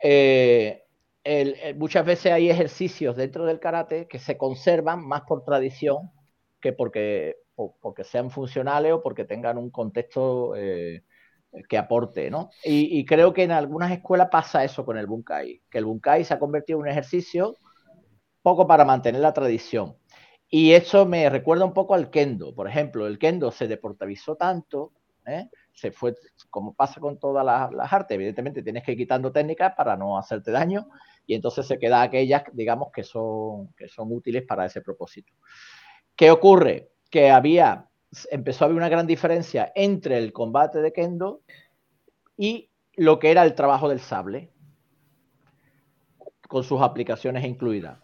Eh, 0.00 0.84
muchas 1.76 2.06
veces 2.06 2.32
hay 2.32 2.48
ejercicios 2.50 3.16
dentro 3.16 3.44
del 3.44 3.60
karate 3.60 4.06
que 4.06 4.18
se 4.18 4.38
conservan 4.38 5.06
más 5.06 5.22
por 5.22 5.44
tradición 5.44 6.10
que 6.60 6.72
porque, 6.72 7.36
porque 7.54 8.04
sean 8.04 8.30
funcionales 8.30 8.92
o 8.92 9.02
porque 9.02 9.24
tengan 9.24 9.58
un 9.58 9.70
contexto 9.70 10.54
eh, 10.56 11.04
que 11.68 11.78
aporte, 11.78 12.30
¿no? 12.30 12.50
Y, 12.64 13.04
creo 13.04 13.32
que 13.32 13.42
en 13.42 13.52
algunas 13.52 13.90
escuelas 13.90 14.28
pasa 14.30 14.64
eso 14.64 14.84
con 14.84 14.98
el 14.98 15.06
bunkai, 15.06 15.62
que 15.70 15.78
el 15.78 15.84
bunkai 15.84 16.24
se 16.24 16.34
ha 16.34 16.38
convertido 16.38 16.78
en 16.78 16.82
un 16.82 16.88
ejercicio 16.88 17.56
poco 18.42 18.66
para 18.66 18.84
mantener 18.84 19.20
la 19.20 19.32
tradición. 19.32 19.96
Y 20.48 20.72
eso 20.72 21.04
me 21.04 21.28
recuerda 21.28 21.64
un 21.64 21.74
poco 21.74 21.94
al 21.94 22.10
kendo. 22.10 22.54
Por 22.54 22.68
ejemplo, 22.68 23.06
el 23.06 23.18
kendo 23.18 23.50
se 23.50 23.68
deportavizó 23.68 24.36
tanto, 24.36 24.92
¿eh? 25.26 25.48
se 25.72 25.92
fue, 25.92 26.14
como 26.50 26.74
pasa 26.74 27.00
con 27.00 27.18
todas 27.18 27.44
las, 27.44 27.92
artes, 27.92 28.14
evidentemente 28.14 28.62
tienes 28.62 28.82
que 28.82 28.92
ir 28.92 28.98
quitando 28.98 29.30
técnicas 29.30 29.74
para 29.76 29.96
no 29.96 30.18
hacerte 30.18 30.50
daño 30.50 30.88
y 31.26 31.34
entonces 31.34 31.66
se 31.66 31.78
queda 31.78 32.02
aquellas, 32.02 32.44
digamos, 32.52 32.90
que 32.92 33.04
son, 33.04 33.68
que 33.74 33.88
son 33.88 34.10
útiles 34.12 34.44
para 34.44 34.66
ese 34.66 34.80
propósito. 34.80 35.34
¿Qué 36.16 36.30
ocurre? 36.30 36.90
Que 37.10 37.30
había, 37.30 37.86
empezó 38.30 38.64
a 38.64 38.66
haber 38.66 38.76
una 38.76 38.88
gran 38.88 39.06
diferencia 39.06 39.70
entre 39.74 40.18
el 40.18 40.32
combate 40.32 40.80
de 40.80 40.92
kendo 40.92 41.42
y 42.36 42.70
lo 42.96 43.18
que 43.18 43.30
era 43.30 43.44
el 43.44 43.54
trabajo 43.54 43.88
del 43.88 44.00
sable, 44.00 44.50
con 46.48 46.64
sus 46.64 46.80
aplicaciones 46.80 47.44
incluidas. 47.44 48.00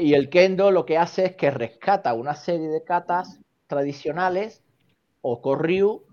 Y 0.00 0.14
el 0.14 0.30
kendo 0.30 0.70
lo 0.70 0.86
que 0.86 0.96
hace 0.96 1.26
es 1.26 1.36
que 1.36 1.50
rescata 1.50 2.14
una 2.14 2.34
serie 2.34 2.68
de 2.68 2.82
katas 2.82 3.38
tradicionales 3.66 4.62
o 5.20 5.42
koryu, 5.42 6.04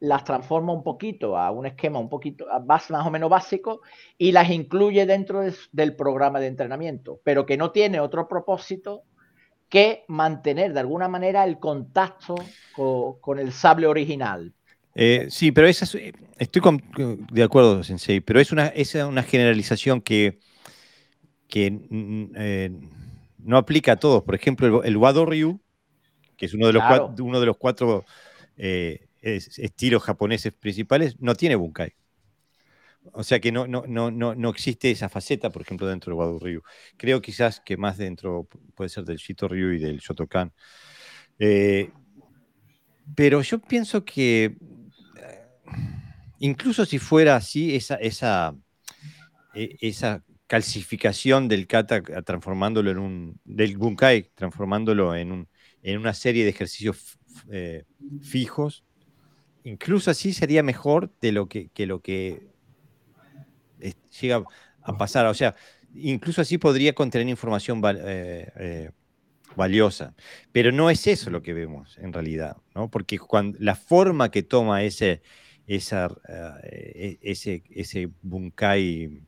las 0.00 0.24
transforma 0.24 0.72
un 0.72 0.82
poquito 0.82 1.36
a 1.36 1.52
un 1.52 1.66
esquema 1.66 2.00
un 2.00 2.08
poquito 2.08 2.46
más, 2.66 2.90
más 2.90 3.06
o 3.06 3.10
menos 3.10 3.30
básico 3.30 3.80
y 4.16 4.32
las 4.32 4.50
incluye 4.50 5.06
dentro 5.06 5.42
del 5.70 5.94
programa 5.94 6.40
de 6.40 6.48
entrenamiento, 6.48 7.20
pero 7.22 7.46
que 7.46 7.56
no 7.56 7.70
tiene 7.70 8.00
otro 8.00 8.26
propósito 8.28 9.04
que 9.68 10.04
mantener 10.08 10.72
de 10.72 10.80
alguna 10.80 11.06
manera 11.06 11.44
el 11.44 11.60
contacto 11.60 12.34
con, 12.72 13.38
el 13.38 13.52
sable 13.52 13.86
original. 13.86 14.52
Eh, 14.96 15.26
sí, 15.30 15.52
pero 15.52 15.68
estoy 15.68 16.12
de 17.30 17.42
acuerdo, 17.44 17.84
Sensei, 17.84 18.20
pero 18.20 18.40
es 18.40 18.50
una, 18.50 18.66
es 18.68 18.96
una 18.96 19.22
generalización 19.22 20.00
que, 20.00 20.40
que 21.46 21.70
mm, 21.70 22.32
eh, 22.36 22.70
no 23.38 23.56
aplica 23.56 23.92
a 23.92 23.96
todos. 23.96 24.22
Por 24.22 24.34
ejemplo, 24.34 24.82
el, 24.82 24.96
Wado 24.96 25.24
Ryu, 25.26 25.60
que 26.36 26.46
es 26.46 26.54
uno 26.54 26.66
de 26.66 26.72
los, 26.72 26.82
cuatro, 26.82 27.24
uno 27.24 27.40
de 27.40 27.46
los 27.46 27.56
cuatro 27.56 28.04
eh, 28.56 29.06
estilos 29.22 30.02
japoneses 30.02 30.52
principales, 30.52 31.16
no 31.20 31.34
tiene 31.34 31.56
bunkai. 31.56 31.94
O 33.12 33.24
sea 33.24 33.40
que 33.40 33.52
no, 33.52 33.66
no, 33.66 33.84
no, 33.86 34.10
no, 34.10 34.50
existe 34.50 34.90
esa 34.90 35.08
faceta, 35.08 35.50
por 35.50 35.62
ejemplo, 35.62 35.86
dentro 35.86 36.10
del 36.10 36.18
Wado 36.18 36.38
Ryu. 36.38 36.62
Creo 36.96 37.20
quizás 37.20 37.60
que 37.60 37.76
más 37.76 37.96
dentro 37.96 38.48
puede 38.74 38.90
ser 38.90 39.04
del 39.04 39.16
Shito 39.16 39.48
Ryu 39.48 39.72
y 39.72 39.78
del 39.78 39.98
Shotokan. 39.98 40.52
Eh, 41.38 41.90
pero 43.14 43.40
yo 43.42 43.60
pienso 43.60 44.04
que 44.04 44.44
eh, 44.44 44.56
incluso 46.40 46.84
si 46.84 46.98
fuera 46.98 47.36
así, 47.36 47.74
esa, 47.74 47.94
esa, 47.96 48.54
e, 49.54 49.76
esa 49.80 50.22
calcificación 50.48 51.46
del 51.46 51.66
kata 51.66 52.02
transformándolo 52.02 52.90
en 52.90 52.98
un, 52.98 53.40
del 53.44 53.76
bunkai, 53.76 54.30
transformándolo 54.34 55.14
en, 55.14 55.30
un, 55.30 55.48
en 55.82 55.98
una 55.98 56.14
serie 56.14 56.42
de 56.42 56.50
ejercicios 56.50 57.18
eh, 57.50 57.84
fijos, 58.22 58.82
incluso 59.62 60.10
así 60.10 60.32
sería 60.32 60.62
mejor 60.62 61.12
de 61.20 61.32
lo 61.32 61.48
que, 61.48 61.70
lo 61.86 62.00
que 62.00 62.48
llega 64.20 64.42
a 64.82 64.96
pasar. 64.96 65.26
O 65.26 65.34
sea, 65.34 65.54
incluso 65.94 66.40
así 66.40 66.56
podría 66.56 66.94
contener 66.94 67.28
información 67.28 67.82
eh, 67.84 68.50
eh, 68.56 68.90
valiosa. 69.54 70.14
Pero 70.50 70.72
no 70.72 70.88
es 70.88 71.06
eso 71.06 71.28
lo 71.28 71.42
que 71.42 71.52
vemos 71.52 71.98
en 71.98 72.14
realidad, 72.14 72.56
¿no? 72.74 72.90
Porque 72.90 73.18
cuando, 73.18 73.58
la 73.60 73.74
forma 73.74 74.30
que 74.30 74.42
toma 74.42 74.82
ese, 74.82 75.20
e, 75.66 77.18
ese, 77.20 77.62
ese 77.70 78.10
bunkai 78.22 79.27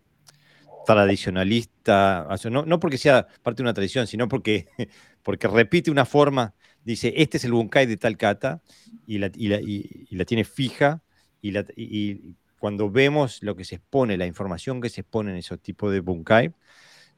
tradicionalista, 0.86 2.28
no, 2.50 2.80
porque 2.80 2.98
sea 2.98 3.26
parte 3.42 3.58
de 3.58 3.62
una 3.62 3.74
tradición, 3.74 4.06
sino 4.06 4.28
porque, 4.28 4.66
porque 5.22 5.48
repite 5.48 5.90
una 5.90 6.04
forma, 6.04 6.54
dice, 6.84 7.12
este 7.16 7.36
es 7.36 7.44
el 7.44 7.52
bunkai 7.52 7.86
de 7.86 7.96
tal 7.96 8.16
kata, 8.16 8.62
y 9.06 9.18
la, 9.18 9.30
la, 9.34 10.24
tiene 10.24 10.44
fija, 10.44 11.02
y, 11.42 11.52
la, 11.52 11.64
y, 11.76 12.34
cuando 12.58 12.90
vemos 12.90 13.42
lo 13.42 13.56
que 13.56 13.64
se 13.64 13.76
expone, 13.76 14.16
la 14.16 14.26
información 14.26 14.80
que 14.80 14.88
se 14.88 15.02
expone 15.02 15.30
en 15.30 15.38
esos 15.38 15.60
tipos 15.60 15.92
de 15.92 16.00
bunkai, 16.00 16.52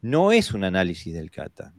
no 0.00 0.33
es 0.33 0.52
un 0.52 0.64
análisis 0.64 1.14
del 1.14 1.31
kata, 1.31 1.73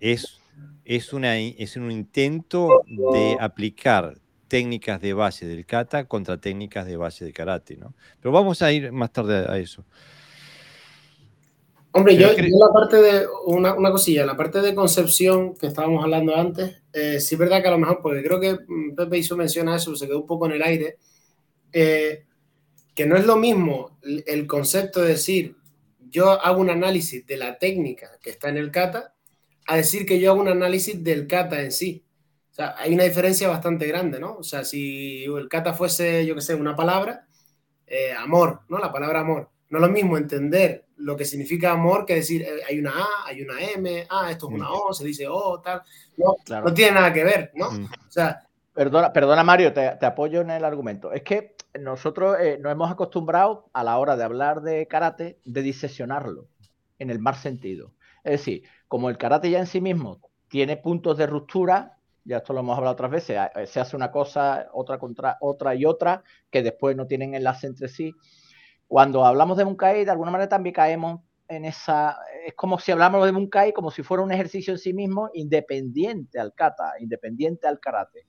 es, 0.00 0.40
es, 0.84 1.10
es 1.12 1.76
un 1.76 1.90
intento 1.90 2.82
de 3.12 3.36
aplicar 3.40 4.18
técnicas 4.48 5.00
de 5.00 5.12
base 5.12 5.46
del 5.46 5.66
kata 5.66 6.04
contra 6.06 6.38
técnicas 6.38 6.86
de 6.86 6.96
base 6.96 7.24
del 7.24 7.34
karate, 7.34 7.76
¿no? 7.76 7.94
Pero 8.20 8.32
vamos 8.32 8.62
a 8.62 8.72
ir 8.72 8.90
más 8.90 9.12
tarde 9.12 9.46
a 9.48 9.58
eso. 9.58 9.84
Hombre, 11.98 12.16
yo, 12.16 12.30
en 12.30 12.50
la 12.58 12.72
parte 12.72 12.96
de 12.96 13.26
una, 13.46 13.74
una, 13.74 13.90
cosilla, 13.90 14.24
la 14.24 14.36
parte 14.36 14.60
de 14.60 14.74
concepción 14.74 15.56
que 15.56 15.66
estábamos 15.66 16.04
hablando 16.04 16.36
antes, 16.36 16.82
eh, 16.92 17.18
sí 17.18 17.34
es 17.34 17.38
verdad 17.38 17.60
que 17.60 17.68
a 17.68 17.72
lo 17.72 17.78
mejor, 17.78 18.00
porque 18.00 18.22
creo 18.22 18.38
que 18.38 18.54
mm, 18.66 18.94
Pepe 18.94 19.18
hizo 19.18 19.36
mención 19.36 19.68
a 19.68 19.76
eso, 19.76 19.96
se 19.96 20.06
quedó 20.06 20.20
un 20.20 20.26
poco 20.26 20.46
en 20.46 20.52
el 20.52 20.62
aire, 20.62 20.98
eh, 21.72 22.24
que 22.94 23.04
no 23.04 23.16
es 23.16 23.26
lo 23.26 23.36
mismo 23.36 23.98
el 24.02 24.46
concepto 24.46 25.02
de 25.02 25.08
decir 25.08 25.56
yo 26.10 26.30
hago 26.30 26.60
un 26.60 26.70
análisis 26.70 27.26
de 27.26 27.36
la 27.36 27.58
técnica 27.58 28.10
que 28.22 28.30
está 28.30 28.48
en 28.48 28.56
el 28.56 28.70
kata, 28.70 29.14
a 29.66 29.76
decir 29.76 30.06
que 30.06 30.18
yo 30.18 30.30
hago 30.30 30.40
un 30.40 30.48
análisis 30.48 31.02
del 31.02 31.26
kata 31.26 31.60
en 31.60 31.72
sí. 31.72 32.04
O 32.50 32.54
sea, 32.54 32.74
hay 32.78 32.94
una 32.94 33.04
diferencia 33.04 33.48
bastante 33.48 33.86
grande, 33.86 34.18
¿no? 34.18 34.36
O 34.36 34.42
sea, 34.42 34.64
si 34.64 35.24
el 35.24 35.48
kata 35.48 35.74
fuese, 35.74 36.24
yo 36.26 36.34
qué 36.34 36.40
sé, 36.40 36.54
una 36.54 36.74
palabra, 36.74 37.26
eh, 37.86 38.12
amor, 38.12 38.60
¿no? 38.68 38.78
La 38.78 38.92
palabra 38.92 39.20
amor. 39.20 39.50
No 39.68 39.78
es 39.78 39.82
lo 39.82 39.90
mismo 39.90 40.16
entender 40.16 40.87
lo 40.98 41.16
que 41.16 41.24
significa 41.24 41.72
amor 41.72 42.04
que 42.04 42.16
decir 42.16 42.42
eh, 42.42 42.60
hay 42.68 42.78
una 42.78 42.90
A, 42.90 43.06
hay 43.26 43.42
una 43.42 43.60
M, 43.60 44.06
ah, 44.10 44.30
esto 44.30 44.48
es 44.48 44.54
una. 44.54 44.70
O, 44.70 44.92
se 44.92 45.04
dice 45.04 45.26
O, 45.28 45.60
tal. 45.60 45.82
No, 46.16 46.36
no 46.62 46.74
tiene 46.74 46.92
nada 46.92 47.12
que 47.12 47.24
ver, 47.24 47.52
¿no? 47.54 47.70
Mm. 47.70 47.84
O 47.84 48.10
sea, 48.10 48.48
Perdona, 48.78 49.12
perdona 49.12 49.42
Mario, 49.42 49.72
te, 49.72 50.06
apoyo 50.06 50.40
en 50.40 50.50
el 50.50 50.64
argumento. 50.64 51.10
Es 51.10 51.22
que 51.22 51.56
nosotros 51.80 52.36
eh, 52.38 52.58
nos 52.60 52.70
hemos 52.70 52.88
acostumbrado 52.88 53.68
a 53.72 53.82
la 53.82 53.98
hora 53.98 54.16
de 54.16 54.22
hablar 54.22 54.62
de 54.62 54.86
karate 54.86 55.40
de 55.44 55.62
disesionarlo 55.62 56.46
en 57.00 57.10
el 57.10 57.18
mal 57.18 57.34
sentido. 57.34 57.92
Es 58.22 58.34
decir, 58.34 58.62
como 58.86 59.10
el 59.10 59.18
karate 59.18 59.50
ya 59.50 59.58
en 59.58 59.66
sí 59.66 59.80
mismo 59.80 60.20
tiene 60.46 60.76
puntos 60.76 61.18
de 61.18 61.26
ruptura, 61.26 61.98
ya 62.22 62.36
esto 62.36 62.52
lo 62.52 62.60
hemos 62.60 62.78
hablado 62.78 62.92
otras 62.92 63.10
veces, 63.10 63.36
eh, 63.56 63.66
se 63.66 63.80
hace 63.80 63.96
una 63.96 64.12
cosa, 64.12 64.68
otra 64.72 64.96
contra 65.00 65.38
otra 65.40 65.74
y 65.74 65.84
otra, 65.84 66.22
que 66.48 66.62
después 66.62 66.94
no 66.94 67.08
tienen 67.08 67.34
enlace 67.34 67.66
entre 67.66 67.88
sí. 67.88 68.14
Cuando 68.88 69.24
hablamos 69.24 69.56
de 69.58 69.64
Bunkai, 69.64 70.04
de 70.04 70.10
alguna 70.10 70.30
manera 70.30 70.48
también 70.48 70.74
caemos 70.74 71.20
en 71.46 71.66
esa. 71.66 72.18
Es 72.46 72.54
como 72.54 72.78
si 72.78 72.90
hablamos 72.90 73.24
de 73.24 73.32
Bunkai 73.32 73.72
como 73.72 73.90
si 73.90 74.02
fuera 74.02 74.22
un 74.22 74.32
ejercicio 74.32 74.72
en 74.72 74.78
sí 74.78 74.92
mismo 74.92 75.30
independiente 75.34 76.40
al 76.40 76.54
kata, 76.54 76.94
independiente 76.98 77.68
al 77.68 77.78
karate. 77.78 78.26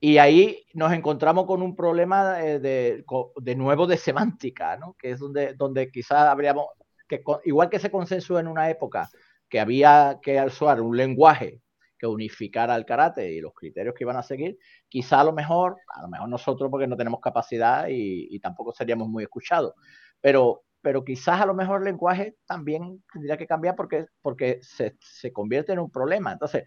Y 0.00 0.18
ahí 0.18 0.64
nos 0.74 0.92
encontramos 0.92 1.46
con 1.46 1.60
un 1.60 1.74
problema 1.74 2.40
eh, 2.40 2.60
de, 2.60 3.04
de, 3.36 3.56
nuevo 3.56 3.86
de 3.86 3.96
semántica, 3.96 4.76
¿no? 4.76 4.94
que 4.96 5.10
es 5.10 5.18
donde, 5.18 5.54
donde 5.54 5.90
quizás 5.90 6.28
habríamos, 6.28 6.66
que 7.08 7.20
igual 7.44 7.68
que 7.68 7.80
se 7.80 7.90
consensuó 7.90 8.38
en 8.38 8.46
una 8.46 8.70
época 8.70 9.10
que 9.48 9.58
había 9.58 10.20
que 10.22 10.40
usar 10.40 10.80
un 10.80 10.96
lenguaje 10.96 11.60
que 11.98 12.06
unificara 12.06 12.76
el 12.76 12.84
karate 12.84 13.32
y 13.32 13.40
los 13.40 13.52
criterios 13.52 13.94
que 13.94 14.04
iban 14.04 14.16
a 14.16 14.22
seguir, 14.22 14.58
quizá 14.88 15.20
a 15.20 15.24
lo 15.24 15.32
mejor, 15.32 15.76
a 15.94 16.02
lo 16.02 16.08
mejor 16.08 16.28
nosotros 16.28 16.70
porque 16.70 16.86
no 16.86 16.96
tenemos 16.96 17.20
capacidad 17.20 17.86
y, 17.88 18.38
tampoco 18.40 18.72
seríamos 18.72 19.08
muy 19.08 19.24
escuchados, 19.24 19.74
pero, 20.20 20.62
pero 20.80 21.04
quizás 21.04 21.40
a 21.40 21.46
lo 21.46 21.54
mejor 21.54 21.80
el 21.80 21.86
lenguaje 21.86 22.36
también 22.46 23.02
tendría 23.12 23.36
que 23.36 23.46
cambiar 23.46 23.74
porque, 23.74 24.06
porque 24.22 24.60
se, 24.62 24.96
se 25.00 25.32
convierte 25.32 25.72
en 25.72 25.80
un 25.80 25.90
problema. 25.90 26.32
Entonces, 26.32 26.64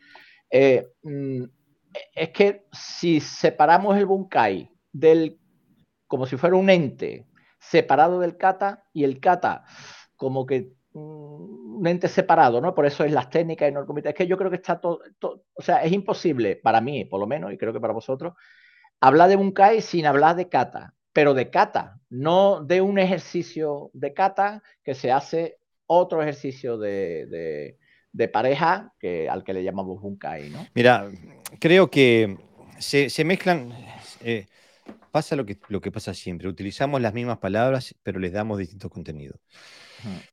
eh, 0.50 0.86
mm, 1.04 1.44
es 2.14 2.30
que 2.30 2.66
si 2.72 3.20
separamos 3.20 3.98
el 3.98 4.06
bunkai 4.06 4.70
del, 4.92 5.40
como 6.08 6.26
si 6.26 6.38
fuera 6.38 6.56
un 6.56 6.70
ente 6.70 7.28
separado 7.60 8.20
del 8.20 8.38
kata 8.38 8.84
y 8.94 9.04
el 9.04 9.20
kata 9.20 9.64
como 10.16 10.46
que 10.46 10.74
un 10.94 11.86
ente 11.86 12.08
separado, 12.08 12.62
¿no? 12.62 12.76
Por 12.76 12.86
eso 12.86 13.04
es 13.04 13.12
las 13.12 13.30
técnicas 13.30 13.70
y 13.70 13.72
no 13.72 13.82
el 13.82 13.86
comité. 13.86 14.10
Es 14.10 14.16
que 14.16 14.28
yo 14.28 14.38
creo 14.38 14.50
que 14.50 14.58
está 14.58 14.80
todo, 14.80 15.02
o 15.22 15.62
sea, 15.62 15.84
es 15.84 15.92
imposible 15.92 16.56
para 16.58 16.82
mí, 16.82 17.06
por 17.06 17.20
lo 17.20 17.28
menos, 17.28 17.54
y 17.54 17.58
creo 17.58 17.74
que 17.74 17.80
para 17.80 17.94
vosotros, 17.94 18.34
hablar 19.00 19.30
de 19.30 19.36
bunkai 19.36 19.82
sin 19.82 20.06
hablar 20.06 20.36
de 20.36 20.50
kata, 20.50 20.94
pero 21.14 21.34
de 21.34 21.50
kata, 21.50 22.00
no 22.10 22.64
de 22.64 22.82
un 22.82 23.00
ejercicio 23.00 23.90
de 23.94 24.14
kata 24.14 24.64
que 24.84 24.96
se 24.96 25.12
hace 25.12 25.58
otro 25.88 26.22
ejercicio 26.22 26.78
de, 26.78 27.78
de 28.14 28.28
pareja 28.28 28.94
que, 29.00 29.30
al 29.30 29.44
que 29.44 29.54
le 29.54 29.64
llamamos 29.64 30.02
bunkai, 30.02 30.50
¿no? 30.50 30.66
Mira, 30.74 31.10
creo 31.60 31.90
que 31.90 32.38
se, 32.80 33.24
mezclan, 33.24 33.74
eh, 34.22 34.48
pasa 35.12 35.36
lo 35.36 35.46
que, 35.46 35.58
lo 35.70 35.82
que 35.82 35.92
pasa 35.92 36.14
siempre, 36.14 36.48
utilizamos 36.48 37.02
las 37.02 37.14
mismas 37.14 37.38
palabras, 37.38 37.96
pero 38.04 38.20
les 38.20 38.34
damos 38.34 38.58
distintos 38.58 38.92
contenidos. 38.92 39.40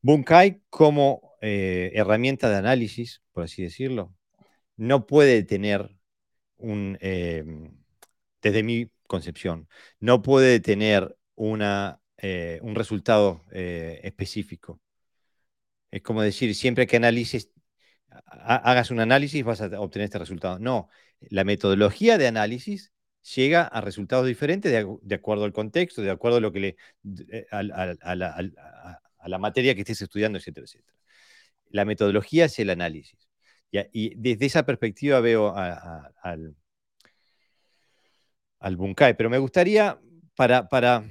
Bunkai 0.03 0.63
como 0.71 1.35
eh, 1.41 1.93
herramienta 1.95 2.49
de 2.51 2.57
análisis, 2.57 3.23
por 3.33 3.45
así 3.45 3.63
decirlo, 3.63 4.15
no 4.77 5.07
puede 5.07 5.43
tener 5.43 5.97
un, 6.57 6.99
eh, 7.01 7.45
desde 8.43 8.63
mi 8.63 8.91
concepción, 9.07 9.69
no 10.01 10.23
puede 10.23 10.61
tener 10.61 11.17
una, 11.35 12.01
un 12.63 12.75
resultado 12.75 13.45
específico. 13.53 14.81
Es 15.91 16.03
como 16.03 16.23
decir, 16.23 16.55
siempre 16.55 16.87
que 16.87 16.97
analices 16.97 17.51
hagas 18.11 18.91
un 18.91 19.01
análisis 19.01 19.45
vas 19.45 19.61
a 19.61 19.81
obtener 19.81 20.07
este 20.07 20.19
resultado. 20.19 20.59
No, 20.59 20.89
la 21.21 21.45
metodología 21.45 22.19
de 22.19 22.27
análisis 22.27 22.93
llega 23.35 23.63
a 23.63 23.81
resultados 23.81 24.27
diferentes 24.27 24.73
de, 24.73 25.15
acuerdo 25.15 25.45
al 25.45 25.53
contexto, 25.53 26.03
de 26.03 26.11
acuerdo 26.11 26.39
a, 26.39 26.41
lo 26.41 26.53
que 26.53 26.61
le, 26.61 26.77
eh, 27.31 27.47
a, 27.51 29.01
la, 29.29 29.38
materia 29.38 29.75
que 29.75 29.83
estés 29.83 30.03
estudiando, 30.03 30.38
etcétera, 30.38 30.64
etcétera. 30.64 30.97
La 31.71 31.85
metodología 31.85 32.47
es 32.47 32.59
el 32.59 32.71
análisis. 32.71 33.29
Y, 33.93 34.14
desde 34.17 34.47
esa 34.47 34.64
perspectiva 34.64 35.21
veo 35.21 35.55
al, 35.55 36.57
al 38.61 38.77
Bunkai. 38.77 39.17
Pero 39.17 39.31
me 39.31 39.38
gustaría, 39.38 40.01
para, 40.35 40.69
para 40.69 41.05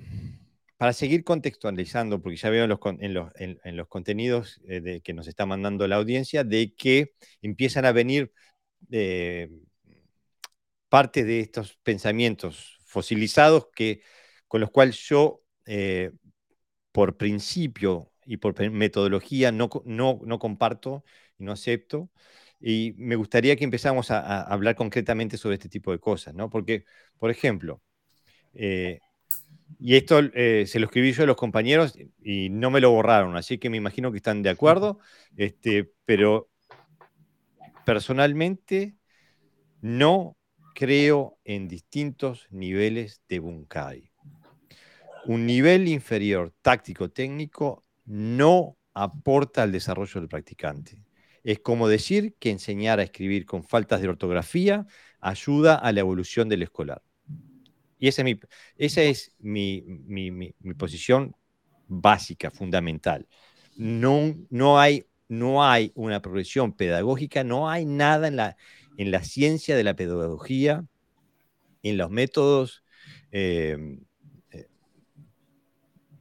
para 0.77 0.93
seguir 0.93 1.23
contextualizando, 1.23 2.21
porque 2.21 2.37
ya 2.37 2.49
veo 2.51 2.63
en 2.63 3.13
los, 3.13 3.87
contenidos 3.87 4.61
eh, 4.67 5.01
que 5.03 5.13
nos 5.13 5.27
está 5.27 5.45
mandando 5.45 5.87
la 5.87 5.95
audiencia, 5.97 6.43
de 6.43 6.73
que 6.75 7.13
empiezan 7.41 7.85
a 7.85 7.91
venir 7.91 8.31
eh, 8.91 9.49
parte 10.87 11.23
de 11.23 11.39
estos 11.41 11.77
pensamientos 11.83 12.77
fosilizados 12.85 13.67
que, 13.75 14.01
con 14.47 14.61
los 14.61 14.69
cuales 14.69 14.97
yo, 14.99 15.41
eh, 15.65 16.11
por 16.97 17.15
principio 17.15 18.11
y 18.25 18.37
por 18.37 18.59
metodología, 18.71 19.51
no, 19.51 19.69
no, 19.85 20.39
comparto 20.39 21.03
y 21.37 21.43
no 21.43 21.51
acepto. 21.51 22.09
Y 22.59 22.95
me 22.97 23.15
gustaría 23.15 23.55
que 23.55 23.65
empezáramos 23.65 24.09
a, 24.09 24.41
hablar 24.41 24.75
concretamente 24.75 25.37
sobre 25.37 25.57
este 25.57 25.69
tipo 25.69 25.91
de 25.91 25.99
cosas, 25.99 26.33
¿no? 26.33 26.49
Porque, 26.49 26.85
por 27.19 27.29
ejemplo, 27.29 27.83
y 28.51 29.95
esto 29.95 30.21
eh, 30.33 30.65
se 30.65 30.79
lo 30.79 30.87
escribí 30.87 31.11
yo 31.11 31.21
a 31.21 31.27
los 31.27 31.35
compañeros 31.35 31.95
y 32.19 32.49
no 32.49 32.71
me 32.71 32.81
lo 32.81 32.89
borraron, 32.89 33.37
así 33.37 33.59
que 33.59 33.69
me 33.69 33.77
imagino 33.77 34.11
que 34.11 34.17
están 34.17 34.41
de 34.41 34.49
acuerdo. 34.49 34.97
Este, 35.35 35.91
pero 36.03 36.49
personalmente 37.85 38.95
no 39.81 40.35
creo 40.73 41.37
en 41.43 41.67
distintos 41.67 42.47
niveles 42.49 43.21
de 43.29 43.37
Bunkai. 43.37 44.11
Un 45.27 45.45
nivel 45.45 45.89
inferior 45.89 46.53
táctico-técnico 46.61 47.83
no 48.05 48.77
aporta 48.93 49.63
al 49.63 49.73
desarrollo 49.73 50.21
del 50.21 50.29
practicante. 50.29 51.03
Es 51.43 51.59
como 51.59 51.89
decir 51.89 52.35
que 52.39 52.49
enseñar 52.49 53.01
a 53.01 53.03
escribir 53.03 53.45
con 53.45 53.65
faltas 53.65 54.01
de 54.01 54.07
ortografía 54.07 54.87
ayuda 55.19 55.75
a 55.75 55.91
la 55.91 55.99
evolución 55.99 56.47
del 56.47 56.63
escolar. 56.63 57.01
Y 57.99 58.07
esa 58.07 58.23
es 59.01 59.33
mi, 59.39 59.83
posición 60.77 61.35
básica, 61.89 62.49
fundamental. 62.49 63.27
No, 63.75 64.33
no, 64.49 64.79
hay, 64.79 65.07
no 65.27 65.61
hay 65.61 65.91
una 65.93 66.21
progresión 66.21 66.71
pedagógica, 66.71 67.43
no 67.43 67.69
hay 67.69 67.83
nada 67.83 68.29
en 68.29 68.37
la, 68.37 68.55
en 68.95 69.11
la 69.11 69.23
ciencia 69.25 69.75
de 69.75 69.83
la 69.83 69.93
pedagogía, 69.93 70.85
en 71.83 71.97
los 71.97 72.09
métodos 72.11 72.85
eh, 73.33 73.99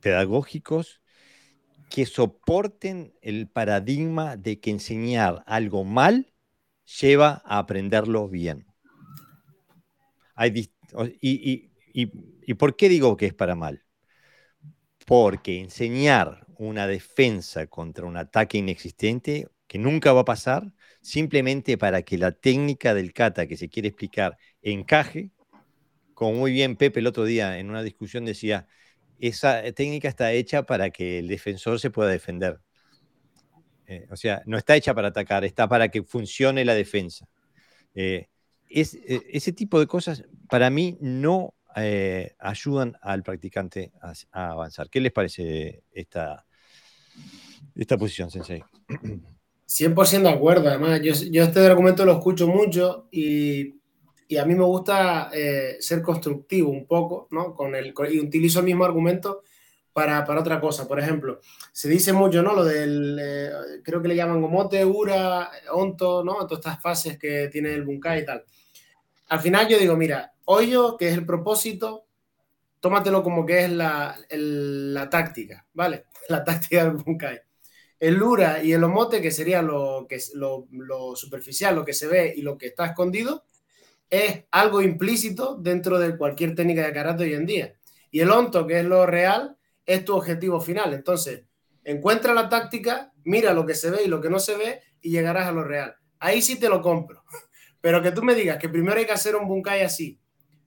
pedagógicos 0.00 1.00
que 1.90 2.06
soporten 2.06 3.14
el 3.22 3.48
paradigma 3.48 4.36
de 4.36 4.60
que 4.60 4.70
enseñar 4.70 5.42
algo 5.46 5.84
mal 5.84 6.32
lleva 7.00 7.42
a 7.44 7.58
aprenderlo 7.58 8.28
bien. 8.28 8.66
Hay, 10.34 10.70
y, 11.20 12.54
por 12.54 12.76
qué 12.76 12.88
digo 12.88 13.16
que 13.16 13.26
es 13.26 13.34
para 13.34 13.54
mal? 13.54 13.84
Porque 15.06 15.60
enseñar 15.60 16.46
una 16.58 16.86
defensa 16.86 17.66
contra 17.66 18.06
un 18.06 18.16
ataque 18.16 18.58
inexistente, 18.58 19.48
que 19.66 19.78
nunca 19.78 20.12
va 20.12 20.20
a 20.20 20.24
pasar, 20.24 20.72
simplemente 21.00 21.76
para 21.76 22.02
que 22.02 22.18
la 22.18 22.32
técnica 22.32 22.94
del 22.94 23.12
kata 23.12 23.46
que 23.46 23.56
se 23.56 23.68
quiere 23.68 23.88
explicar 23.88 24.36
encaje, 24.62 25.30
como 26.14 26.38
muy 26.38 26.52
bien 26.52 26.76
Pepe 26.76 27.00
el 27.00 27.06
otro 27.06 27.24
día 27.24 27.58
en 27.58 27.68
una 27.68 27.82
discusión 27.82 28.24
decía, 28.24 28.68
esa 29.18 29.62
técnica 29.72 30.08
está 30.08 30.32
hecha 30.32 30.64
para 30.64 30.90
que 30.90 31.18
el 31.18 31.28
defensor 31.28 31.80
se 31.80 31.90
pueda 31.90 32.10
defender. 32.10 32.60
Eh, 33.86 34.06
o 34.10 34.16
sea, 34.16 34.42
no 34.46 34.58
está 34.58 34.76
hecha 34.76 34.94
para 34.94 35.08
atacar, 35.08 35.44
está 35.44 35.68
para 35.68 35.88
que 35.88 36.02
funcione 36.02 36.64
la 36.64 36.74
defensa. 36.74 37.28
Eh, 37.94 38.28
es, 38.68 38.98
ese 39.06 39.52
tipo 39.52 39.78
de 39.78 39.86
cosas 39.86 40.24
para 40.48 40.70
mí 40.70 40.98
no 41.00 41.54
eh, 41.76 42.34
ayudan 42.38 42.96
al 43.00 43.22
practicante 43.22 43.92
a, 44.00 44.50
avanzar. 44.50 44.90
¿Qué 44.90 45.00
les 45.00 45.12
parece 45.12 45.84
esta, 45.92 46.44
esta 47.74 47.96
posición, 47.96 48.30
Sensei? 48.30 48.62
100% 49.68 50.22
de 50.22 50.28
acuerdo, 50.30 50.68
además, 50.68 51.00
yo, 51.02 51.12
yo, 51.30 51.42
este 51.44 51.60
argumento 51.60 52.04
lo 52.04 52.12
escucho 52.12 52.48
mucho 52.48 53.08
y, 53.10 53.80
y 54.28 54.36
a 54.36 54.44
mí 54.44 54.54
me 54.54 54.64
gusta 54.64 55.30
eh, 55.32 55.76
ser 55.80 56.02
constructivo 56.02 56.70
un 56.70 56.86
poco, 56.86 57.28
¿no? 57.30 57.54
Con 57.54 57.74
el, 57.74 57.94
y 58.10 58.20
utilizo 58.20 58.60
el 58.60 58.66
mismo 58.66 58.84
argumento 58.84 59.42
para, 59.92 60.24
para, 60.24 60.40
otra 60.40 60.60
cosa. 60.60 60.86
Por 60.86 60.98
ejemplo, 61.00 61.40
se 61.72 61.88
dice 61.88 62.12
mucho, 62.12 62.42
¿no? 62.42 62.54
Lo 62.54 62.64
del, 62.64 63.18
eh, 63.20 63.50
creo 63.82 64.02
que 64.02 64.08
le 64.08 64.16
llaman 64.16 64.40
Gomote, 64.40 64.84
Ura, 64.84 65.50
Onto, 65.72 66.24
¿no? 66.24 66.46
Todas 66.46 66.58
estas 66.58 66.82
fases 66.82 67.18
que 67.18 67.48
tiene 67.48 67.72
el 67.74 67.84
Bunkai 67.84 68.22
y 68.22 68.24
tal 68.24 68.44
al 69.28 69.40
final 69.40 69.68
yo 69.68 69.78
digo, 69.78 69.96
mira, 69.96 70.34
hoyo, 70.44 70.96
que 70.96 71.08
es 71.08 71.14
el 71.14 71.26
propósito, 71.26 72.06
tómatelo 72.80 73.22
como 73.22 73.44
que 73.44 73.64
es 73.64 73.70
la, 73.70 74.16
la 74.30 75.10
táctica, 75.10 75.66
¿vale? 75.72 76.04
La 76.28 76.42
táctica 76.42 76.84
del 76.84 76.94
Bunkai. 76.94 77.40
El 78.00 78.14
Lura 78.14 78.60
y 78.60 78.72
el 78.72 78.82
Omote, 78.82 79.22
que 79.22 79.30
sería 79.30 79.62
lo, 79.62 80.06
que, 80.08 80.18
lo, 80.34 80.66
lo 80.72 81.14
superficial, 81.14 81.76
lo 81.76 81.84
que 81.84 81.92
se 81.92 82.08
ve 82.08 82.34
y 82.36 82.42
lo 82.42 82.58
que 82.58 82.66
está 82.66 82.86
escondido, 82.86 83.44
es 84.10 84.44
algo 84.50 84.82
implícito 84.82 85.56
dentro 85.56 85.98
de 85.98 86.16
cualquier 86.16 86.54
técnica 86.54 86.86
de 86.86 86.92
karate 86.92 87.24
hoy 87.24 87.34
en 87.34 87.46
día. 87.46 87.74
Y 88.10 88.20
el 88.20 88.30
onto, 88.30 88.66
que 88.66 88.80
es 88.80 88.84
lo 88.84 89.06
real, 89.06 89.56
es 89.84 90.04
tu 90.04 90.14
objetivo 90.14 90.60
final. 90.60 90.94
Entonces, 90.94 91.44
encuentra 91.84 92.34
la 92.34 92.48
táctica, 92.48 93.12
mira 93.24 93.52
lo 93.52 93.66
que 93.66 93.74
se 93.74 93.90
ve 93.90 94.04
y 94.04 94.08
lo 94.08 94.20
que 94.20 94.30
no 94.30 94.38
se 94.38 94.56
ve 94.56 94.82
y 95.00 95.10
llegarás 95.10 95.46
a 95.46 95.52
lo 95.52 95.64
real. 95.64 95.94
Ahí 96.18 96.42
sí 96.42 96.58
te 96.58 96.68
lo 96.68 96.80
compro. 96.80 97.24
Pero 97.80 98.02
que 98.02 98.12
tú 98.12 98.22
me 98.22 98.34
digas 98.34 98.58
que 98.58 98.68
primero 98.68 98.98
hay 98.98 99.06
que 99.06 99.12
hacer 99.12 99.36
un 99.36 99.46
bunkai 99.46 99.82
así, 99.82 100.18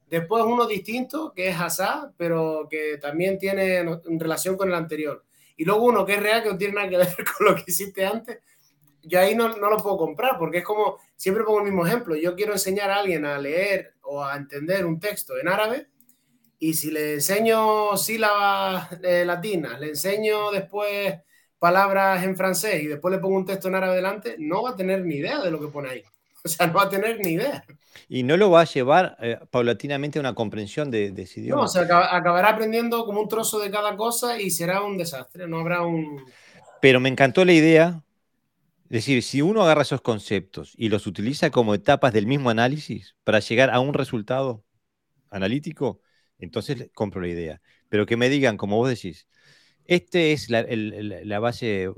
después 0.10 0.44
uno 0.46 0.66
distinto, 0.66 1.34
que 1.34 1.50
es 1.50 1.60
asá, 1.60 2.14
pero 2.18 2.68
que 2.70 2.98
también 2.98 3.38
tiene 3.38 3.84
relación 4.18 4.58
con 4.58 4.70
el 4.70 4.76
anterior. 4.76 5.26
Y 5.56 5.66
luego 5.66 5.86
uno 5.86 6.06
que 6.06 6.16
es 6.16 6.22
real, 6.22 6.44
que 6.44 6.50
no 6.50 6.58
tiene 6.58 6.74
nada 6.76 6.90
que 6.90 6.98
ver 6.98 7.16
con 7.38 7.48
lo 7.48 7.56
que 7.56 7.66
hiciste 7.68 8.06
antes, 8.06 8.40
yo 9.04 9.20
ahí 9.20 9.36
no, 9.36 9.50
no, 9.50 9.70
lo 9.70 9.78
puedo 9.78 9.98
comprar, 9.98 10.38
porque 10.38 10.60
es 10.60 10.64
como, 10.64 10.98
siempre 11.16 11.44
pongo 11.44 11.60
el 11.60 11.66
mismo 11.66 11.86
ejemplo, 11.86 12.16
yo 12.16 12.36
quiero 12.36 12.54
enseñar 12.54 12.90
a 12.90 12.98
alguien 12.98 13.26
a 13.26 13.38
leer 13.38 13.94
o 14.02 14.24
a 14.24 14.36
entender 14.36 14.86
un 14.86 15.00
texto 15.00 15.38
en 15.38 15.48
árabe, 15.48 15.88
y 16.60 16.74
si 16.74 16.92
le 16.92 17.16
enseño 17.16 17.96
sílabas 17.96 18.90
eh, 19.02 19.24
latinas, 19.26 19.80
le 19.80 19.90
enseño 19.90 20.52
después 20.52 21.16
palabras 21.58 22.24
en 22.24 22.36
francés 22.36 22.84
y 22.84 22.88
después 22.88 23.14
le 23.14 23.20
pongo 23.20 23.38
un 23.38 23.46
texto 23.46 23.70
en 23.70 23.76
árabe 23.76 23.96
delante, 23.96 24.36
no 24.40 24.64
va 24.64 24.72
a 24.72 24.76
tener 24.76 25.06
ni 25.06 25.16
idea 25.16 25.40
de 25.40 25.52
lo 25.52 25.60
que 25.60 25.68
pone 25.68 25.90
ahí. 25.90 26.04
O 26.42 26.48
sea, 26.48 26.68
no 26.68 26.74
va 26.76 26.84
a 26.84 26.90
tener 26.90 27.20
ni 27.20 27.34
idea. 27.34 27.66
Y 28.08 28.24
no 28.24 28.38
lo 28.38 28.50
va 28.50 28.62
a 28.62 28.64
llevar 28.64 29.18
eh, 29.20 29.38
paulatinamente 29.52 30.18
a 30.20 30.22
una 30.22 30.34
comprensión 30.34 30.90
de, 30.90 31.12
de 31.12 31.24
ese 31.24 31.42
idioma. 31.42 31.64
No, 31.64 31.66
o 31.66 31.68
sea, 31.68 31.82
acabará 31.84 32.52
aprendiendo 32.52 33.06
como 33.06 33.20
un 33.20 33.28
trozo 33.28 33.60
de 33.60 33.70
cada 33.70 33.98
cosa 33.98 34.40
y 34.40 34.50
será 34.50 34.82
un 34.82 34.98
desastre, 34.98 35.50
no 35.50 35.60
habrá 35.60 35.82
un... 35.82 36.24
Pero 36.80 37.02
me 37.02 37.10
encantó 37.10 37.44
la 37.44 37.52
idea 37.52 38.02
es 38.90 39.06
decir, 39.06 39.22
si 39.22 39.44
uno 39.44 39.62
agarra 39.62 39.84
esos 39.84 40.02
conceptos 40.02 40.74
y 40.76 40.90
los 40.90 41.06
utiliza 41.06 41.52
como 41.52 41.76
etapas 41.76 42.12
del 42.12 42.26
mismo 42.26 42.50
análisis 42.50 43.16
para 43.24 43.40
llegar 43.40 43.70
a 43.70 43.80
un 43.80 43.94
resultado 43.94 44.66
analítico, 45.30 46.02
entonces 46.40 46.90
compro 46.96 47.22
la 47.22 47.28
idea. 47.28 47.62
Pero 47.88 48.08
que 48.08 48.18
me 48.18 48.30
digan, 48.30 48.58
como 48.58 48.78
vos 48.78 48.90
decís, 48.90 49.28
este 49.86 50.32
es 50.32 50.50
la, 50.50 51.40
base, 51.40 51.92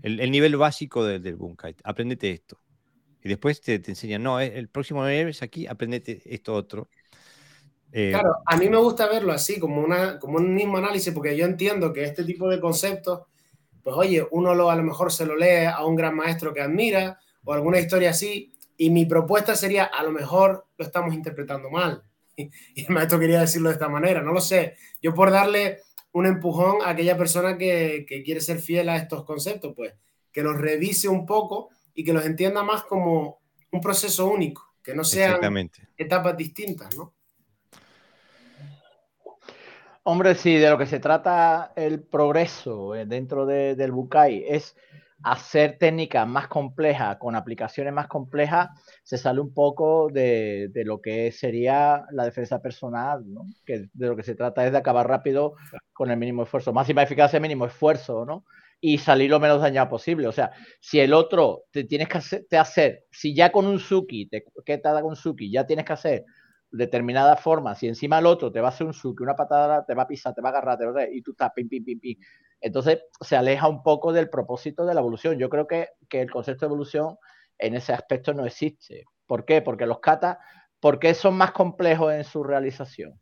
el, 0.00 0.30
nivel 0.30 0.56
básico 0.56 1.04
del, 1.04 1.36
Bunkai, 1.36 1.76
aprendete 1.84 2.30
esto. 2.30 2.58
Y 3.22 3.28
después 3.28 3.60
te, 3.60 3.74
enseñan, 3.74 4.22
no, 4.22 4.40
el 4.40 4.70
próximo 4.70 5.06
nivel 5.06 5.28
es 5.28 5.42
aquí, 5.42 5.66
aprendete 5.66 6.22
esto 6.24 6.54
otro. 6.54 6.88
Eh, 7.92 8.08
claro, 8.12 8.36
a 8.46 8.56
mí 8.56 8.70
me 8.70 8.78
gusta 8.78 9.06
verlo 9.06 9.32
así, 9.32 9.60
como, 9.60 9.82
una, 9.82 10.18
como 10.18 10.38
un 10.38 10.54
mismo 10.54 10.78
análisis, 10.78 11.12
porque 11.12 11.36
yo 11.36 11.44
entiendo 11.44 11.92
que 11.92 12.04
este 12.04 12.24
tipo 12.24 12.48
de 12.48 12.58
conceptos 12.58 13.24
pues 13.82 13.96
oye, 13.96 14.26
uno 14.30 14.54
lo, 14.54 14.70
a 14.70 14.76
lo 14.76 14.82
mejor 14.82 15.12
se 15.12 15.26
lo 15.26 15.36
lee 15.36 15.66
a 15.66 15.84
un 15.84 15.96
gran 15.96 16.14
maestro 16.14 16.52
que 16.52 16.60
admira 16.60 17.18
o 17.44 17.52
alguna 17.52 17.78
historia 17.78 18.10
así, 18.10 18.52
y 18.76 18.90
mi 18.90 19.06
propuesta 19.06 19.54
sería, 19.56 19.84
a 19.84 20.02
lo 20.02 20.10
mejor 20.10 20.66
lo 20.76 20.84
estamos 20.84 21.14
interpretando 21.14 21.70
mal. 21.70 22.02
Y, 22.36 22.84
el 22.86 22.90
maestro 22.90 23.18
quería 23.18 23.40
decirlo 23.40 23.68
de 23.68 23.74
esta 23.74 23.88
manera, 23.88 24.22
no 24.22 24.32
lo 24.32 24.40
sé. 24.40 24.76
Yo 25.02 25.12
por 25.12 25.30
darle 25.30 25.80
un 26.12 26.26
empujón 26.26 26.80
a 26.82 26.90
aquella 26.90 27.16
persona 27.18 27.58
que, 27.58 28.06
que 28.08 28.22
quiere 28.22 28.40
ser 28.40 28.60
fiel 28.60 28.88
a 28.88 28.96
estos 28.96 29.24
conceptos, 29.24 29.74
pues 29.76 29.92
que 30.32 30.42
los 30.42 30.56
revise 30.56 31.08
un 31.08 31.26
poco 31.26 31.68
y 31.94 32.04
que 32.04 32.12
los 32.12 32.24
entienda 32.24 32.62
más 32.62 32.84
como 32.84 33.40
un 33.72 33.80
proceso 33.80 34.28
único, 34.28 34.74
que 34.82 34.94
no 34.94 35.04
sean 35.04 35.38
etapas 35.96 36.36
distintas, 36.36 36.96
¿no? 36.96 37.12
Hombre, 40.12 40.34
sí, 40.34 40.56
de 40.56 40.68
lo 40.68 40.76
que 40.76 40.86
se 40.86 40.98
trata 40.98 41.72
el 41.76 42.02
progreso 42.02 42.96
eh, 42.96 43.06
dentro 43.06 43.46
del 43.46 43.92
Bukai 43.92 44.44
es 44.44 44.76
hacer 45.22 45.78
técnicas 45.78 46.26
más 46.26 46.48
complejas 46.48 47.16
con 47.18 47.36
aplicaciones 47.36 47.92
más 47.92 48.08
complejas, 48.08 48.70
se 49.04 49.16
sale 49.16 49.38
un 49.38 49.54
poco 49.54 50.08
de, 50.12 50.68
lo 50.84 51.00
que 51.00 51.30
sería 51.30 52.06
la 52.10 52.24
defensa 52.24 52.60
personal, 52.60 53.22
¿no? 53.24 53.44
que 53.64 53.88
de 53.92 54.08
lo 54.08 54.16
que 54.16 54.24
se 54.24 54.34
trata 54.34 54.66
es 54.66 54.72
de 54.72 54.78
acabar 54.78 55.06
rápido 55.06 55.54
con 55.92 56.10
el 56.10 56.16
mínimo 56.16 56.42
esfuerzo, 56.42 56.72
máxima 56.72 57.04
eficacia, 57.04 57.38
mínimo 57.38 57.66
esfuerzo, 57.66 58.24
¿no? 58.26 58.44
y 58.80 58.98
salir 58.98 59.30
lo 59.30 59.38
menos 59.38 59.60
dañado 59.60 59.90
posible. 59.90 60.26
O 60.26 60.32
sea, 60.32 60.50
si 60.80 60.98
el 60.98 61.12
otro 61.12 61.66
te 61.70 61.84
tienes 61.84 62.08
que 62.08 62.18
hacer, 62.18 62.46
te 62.50 62.58
hacer 62.58 63.04
si 63.12 63.32
ya 63.32 63.52
con 63.52 63.64
un 63.64 63.78
Suki, 63.78 64.26
te, 64.26 64.42
¿qué 64.64 64.76
te 64.78 64.88
da 64.88 65.02
con 65.02 65.14
Suki? 65.14 65.52
Ya 65.52 65.64
tienes 65.66 65.84
que 65.84 65.92
hacer 65.92 66.24
determinada 66.70 67.36
forma, 67.36 67.74
si 67.74 67.88
encima 67.88 68.18
el 68.18 68.26
otro 68.26 68.52
te 68.52 68.60
va 68.60 68.68
a 68.68 68.70
hacer 68.70 68.86
un 68.86 68.94
suki, 68.94 69.22
una 69.22 69.34
patada, 69.34 69.84
te 69.84 69.94
va 69.94 70.02
a 70.02 70.06
pisar, 70.06 70.34
te 70.34 70.40
va 70.40 70.50
a 70.50 70.52
agarrar, 70.52 70.78
te 70.78 70.86
va 70.86 71.00
a... 71.00 71.10
y 71.10 71.22
tú 71.22 71.32
estás 71.32 71.52
pim, 71.54 71.68
pim, 71.68 71.84
pim, 71.84 71.98
pim. 71.98 72.18
Entonces 72.60 73.00
se 73.20 73.36
aleja 73.36 73.68
un 73.68 73.82
poco 73.82 74.12
del 74.12 74.28
propósito 74.28 74.84
de 74.84 74.94
la 74.94 75.00
evolución. 75.00 75.38
Yo 75.38 75.48
creo 75.48 75.66
que, 75.66 75.88
que 76.08 76.20
el 76.20 76.30
concepto 76.30 76.66
de 76.66 76.68
evolución 76.68 77.16
en 77.58 77.74
ese 77.74 77.92
aspecto 77.92 78.34
no 78.34 78.44
existe. 78.46 79.04
¿Por 79.26 79.44
qué? 79.44 79.62
Porque 79.62 79.86
los 79.86 80.00
katas, 80.00 80.38
¿por 80.78 80.98
qué 80.98 81.14
son 81.14 81.34
más 81.36 81.52
complejos 81.52 82.12
en 82.12 82.24
su 82.24 82.42
realización? 82.42 83.18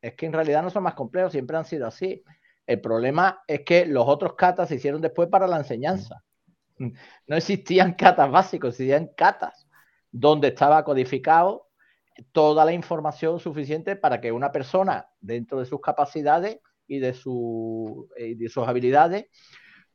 Es 0.00 0.14
que 0.14 0.26
en 0.26 0.32
realidad 0.32 0.62
no 0.62 0.70
son 0.70 0.82
más 0.82 0.94
complejos, 0.94 1.32
siempre 1.32 1.56
han 1.56 1.64
sido 1.64 1.86
así. 1.86 2.22
El 2.66 2.80
problema 2.80 3.42
es 3.46 3.62
que 3.64 3.86
los 3.86 4.06
otros 4.06 4.34
katas 4.34 4.68
se 4.68 4.76
hicieron 4.76 5.00
después 5.00 5.28
para 5.28 5.46
la 5.46 5.56
enseñanza. 5.56 6.22
No 7.26 7.34
existían 7.34 7.94
katas 7.94 8.30
básicos, 8.30 8.68
existían 8.68 9.08
katas 9.16 9.66
donde 10.12 10.46
estaba 10.48 10.84
codificado 10.84 11.67
toda 12.32 12.64
la 12.64 12.72
información 12.72 13.38
suficiente 13.40 13.96
para 13.96 14.20
que 14.20 14.32
una 14.32 14.52
persona, 14.52 15.08
dentro 15.20 15.60
de 15.60 15.66
sus 15.66 15.80
capacidades 15.80 16.60
y 16.86 16.98
de, 16.98 17.14
su, 17.14 18.08
eh, 18.16 18.36
sus 18.48 18.66
habilidades, 18.66 19.26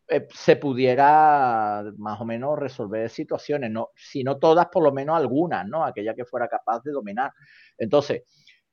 eh, 0.08 0.28
se 0.34 0.56
pudiera 0.58 1.84
más 1.98 2.20
o 2.20 2.26
menos 2.26 2.60
resolver 2.60 3.10
situaciones, 3.10 3.72
no, 3.72 3.90
si 3.96 4.24
no 4.24 4.38
todas, 4.38 4.68
por 4.68 4.84
lo 4.84 4.92
menos 4.92 5.18
algunas, 5.18 5.68
¿no? 5.68 5.86
Aquella 5.86 6.14
que 6.14 6.26
fuera 6.26 6.48
capaz 6.48 6.82
de 6.84 6.92
dominar. 6.92 7.32
Entonces, 7.78 8.24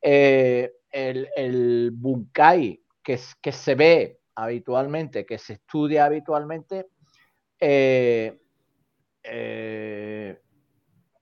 eh, 0.03 0.73
el, 0.91 1.91
bunkai 1.93 2.83
que, 3.03 3.19
se 3.19 3.75
ve 3.75 4.21
habitualmente, 4.35 5.25
que 5.25 5.39
se 5.39 5.55
estudia 5.55 6.05
habitualmente, 6.05 6.87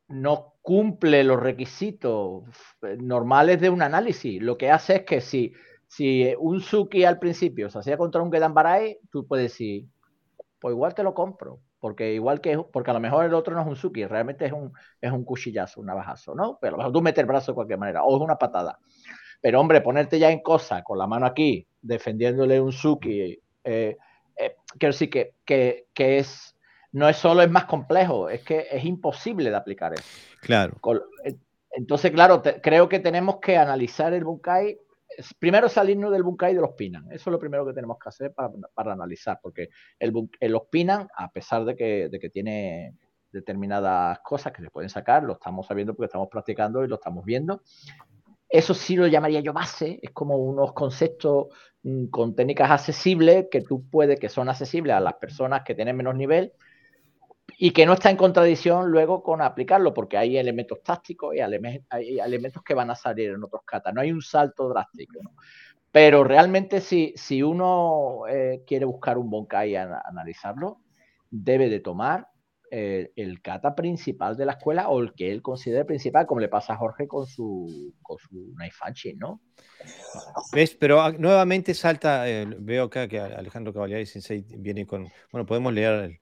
no 0.08 0.57
cumple 0.68 1.24
los 1.24 1.40
requisitos 1.40 2.44
normales 2.98 3.58
de 3.58 3.70
un 3.70 3.80
análisis. 3.80 4.42
Lo 4.42 4.58
que 4.58 4.70
hace 4.70 4.96
es 4.96 5.02
que 5.04 5.22
si, 5.22 5.54
si 5.86 6.34
un 6.38 6.60
Suki 6.60 7.04
al 7.04 7.18
principio 7.18 7.70
se 7.70 7.78
hacía 7.78 7.96
contra 7.96 8.20
un 8.20 8.30
Gedan 8.30 8.52
Barai, 8.52 8.98
tú 9.10 9.26
puedes 9.26 9.50
decir, 9.50 9.86
pues 10.60 10.74
igual 10.74 10.94
te 10.94 11.02
lo 11.02 11.14
compro. 11.14 11.60
Porque 11.80 12.12
igual 12.12 12.42
que 12.42 12.58
porque 12.70 12.90
a 12.90 12.92
lo 12.92 13.00
mejor 13.00 13.24
el 13.24 13.32
otro 13.32 13.54
no 13.54 13.62
es 13.62 13.66
un 13.66 13.76
Suki, 13.76 14.04
realmente 14.04 14.44
es 14.44 14.52
un, 14.52 14.70
es 15.00 15.10
un 15.10 15.24
cuchillazo, 15.24 15.80
un 15.80 15.86
navajazo, 15.86 16.34
¿no? 16.34 16.58
Pero 16.60 16.74
a 16.74 16.76
lo 16.76 16.78
mejor 16.78 16.92
tú 16.92 17.00
metes 17.00 17.22
el 17.22 17.26
brazo 17.26 17.52
de 17.52 17.54
cualquier 17.54 17.78
manera, 17.78 18.04
o 18.04 18.14
es 18.14 18.22
una 18.22 18.36
patada. 18.36 18.78
Pero 19.40 19.60
hombre, 19.60 19.80
ponerte 19.80 20.18
ya 20.18 20.30
en 20.30 20.42
cosa, 20.42 20.82
con 20.82 20.98
la 20.98 21.06
mano 21.06 21.24
aquí, 21.24 21.66
defendiéndole 21.80 22.60
un 22.60 22.72
Suki, 22.72 23.40
eh, 23.64 23.96
eh, 24.36 24.56
quiero 24.78 24.92
decir 24.92 25.08
que, 25.08 25.32
que, 25.46 25.86
que 25.94 26.18
es 26.18 26.57
no 26.92 27.08
es 27.08 27.16
solo 27.16 27.42
es 27.42 27.50
más 27.50 27.64
complejo, 27.64 28.28
es 28.28 28.42
que 28.42 28.66
es 28.70 28.84
imposible 28.84 29.50
de 29.50 29.56
aplicar 29.56 29.92
eso. 29.92 30.04
Claro. 30.40 30.76
Eh, 31.24 31.36
entonces, 31.72 32.10
claro, 32.12 32.42
creo 32.62 32.88
que 32.88 32.98
tenemos 32.98 33.38
que 33.40 33.56
analizar 33.56 34.12
el 34.12 34.24
Bunkai. 34.24 34.78
Primero 35.38 35.68
salirnos 35.68 36.12
del 36.12 36.22
Bunkai 36.22 36.54
de 36.54 36.60
los 36.60 36.72
Pinan. 36.72 37.04
Eso 37.06 37.30
es 37.30 37.32
lo 37.32 37.38
primero 37.38 37.66
que 37.66 37.72
tenemos 37.72 37.98
que 37.98 38.08
hacer 38.08 38.32
para, 38.32 38.92
analizar, 38.92 39.38
porque 39.42 39.68
el, 39.98 40.12
los 40.40 40.62
Pinan, 40.70 41.08
a 41.16 41.30
pesar 41.30 41.64
de 41.64 41.76
que, 41.76 42.08
de 42.08 42.18
que 42.18 42.30
tiene 42.30 42.94
determinadas 43.32 44.20
cosas 44.20 44.52
que 44.52 44.62
se 44.62 44.70
pueden 44.70 44.88
sacar, 44.88 45.22
lo 45.22 45.34
estamos 45.34 45.66
sabiendo 45.66 45.94
porque 45.94 46.06
estamos 46.06 46.28
practicando 46.30 46.84
y 46.84 46.88
lo 46.88 46.96
estamos 46.96 47.24
viendo. 47.24 47.62
Eso 48.48 48.72
sí 48.72 48.96
lo 48.96 49.06
llamaría 49.06 49.40
yo 49.40 49.52
base, 49.52 50.00
es 50.02 50.10
como 50.12 50.38
unos 50.38 50.72
conceptos 50.72 51.48
mm, 51.82 52.06
con 52.06 52.34
técnicas 52.34 52.70
accesibles 52.70 53.46
que 53.50 53.60
tú 53.60 53.84
puedes, 53.90 54.18
que 54.18 54.30
son 54.30 54.48
accesibles 54.48 54.94
a 54.94 55.00
las 55.00 55.14
personas 55.14 55.62
que 55.64 55.74
tienen 55.74 55.96
menos 55.96 56.14
nivel, 56.14 56.52
y 57.60 57.72
que 57.72 57.84
no 57.84 57.94
está 57.94 58.08
en 58.08 58.16
contradicción 58.16 58.88
luego 58.88 59.20
con 59.20 59.42
aplicarlo, 59.42 59.92
porque 59.92 60.16
hay 60.16 60.38
elementos 60.38 60.80
tácticos 60.80 61.34
y 61.34 61.40
hay 61.40 62.20
elementos 62.20 62.62
que 62.62 62.72
van 62.72 62.92
a 62.92 62.94
salir 62.94 63.30
en 63.30 63.42
otros 63.42 63.62
catas. 63.64 63.92
No 63.92 64.00
hay 64.00 64.12
un 64.12 64.22
salto 64.22 64.68
drástico. 64.68 65.18
Pero 65.90 66.22
realmente 66.22 66.80
si, 66.80 67.12
si 67.16 67.42
uno 67.42 68.28
eh, 68.28 68.62
quiere 68.64 68.84
buscar 68.84 69.18
un 69.18 69.28
Bonkai 69.28 69.72
y 69.72 69.74
analizarlo, 69.74 70.82
debe 71.30 71.68
de 71.68 71.80
tomar 71.80 72.28
eh, 72.70 73.10
el 73.16 73.42
kata 73.42 73.74
principal 73.74 74.36
de 74.36 74.46
la 74.46 74.52
escuela 74.52 74.88
o 74.88 75.00
el 75.00 75.12
que 75.14 75.32
él 75.32 75.42
considere 75.42 75.84
principal, 75.84 76.26
como 76.26 76.40
le 76.40 76.48
pasa 76.48 76.74
a 76.74 76.76
Jorge 76.76 77.08
con 77.08 77.26
su, 77.26 77.92
con 78.02 78.18
su 78.18 78.54
Naifachi, 78.56 79.14
¿no? 79.14 79.40
¿Ves? 80.52 80.76
Pero 80.76 81.00
ah, 81.00 81.10
nuevamente 81.10 81.74
salta, 81.74 82.28
eh, 82.28 82.46
veo 82.60 82.84
acá 82.84 83.08
que 83.08 83.18
Alejandro 83.18 83.72
Cavalieri 83.72 84.06
Sensei 84.06 84.44
viene 84.58 84.86
con, 84.86 85.08
bueno, 85.32 85.44
podemos 85.44 85.72
leer 85.72 86.04
el, 86.04 86.20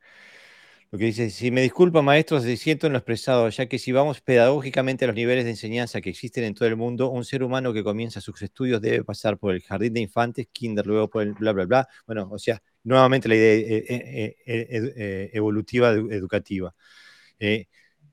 lo 0.90 0.98
que 0.98 1.06
dice, 1.06 1.30
si 1.30 1.50
me 1.50 1.62
disculpa 1.62 2.02
maestro, 2.02 2.40
se 2.40 2.56
siento 2.56 2.86
en 2.86 2.92
lo 2.92 2.98
expresado, 2.98 3.48
ya 3.48 3.66
que 3.66 3.78
si 3.78 3.92
vamos 3.92 4.20
pedagógicamente 4.20 5.04
a 5.04 5.08
los 5.08 5.16
niveles 5.16 5.44
de 5.44 5.50
enseñanza 5.50 6.00
que 6.00 6.10
existen 6.10 6.44
en 6.44 6.54
todo 6.54 6.68
el 6.68 6.76
mundo, 6.76 7.10
un 7.10 7.24
ser 7.24 7.42
humano 7.42 7.72
que 7.72 7.82
comienza 7.82 8.20
sus 8.20 8.40
estudios 8.42 8.80
debe 8.80 9.04
pasar 9.04 9.38
por 9.38 9.54
el 9.54 9.62
jardín 9.62 9.94
de 9.94 10.00
infantes, 10.00 10.48
kinder, 10.52 10.86
luego 10.86 11.10
por 11.10 11.22
el 11.22 11.32
bla, 11.34 11.52
bla, 11.52 11.64
bla. 11.64 11.88
Bueno, 12.06 12.28
o 12.30 12.38
sea, 12.38 12.62
nuevamente 12.84 13.28
la 13.28 13.34
idea 13.34 13.54
eh, 13.54 13.84
eh, 13.88 14.34
eh, 14.46 15.30
evolutiva 15.32 15.90
educativa. 15.90 16.74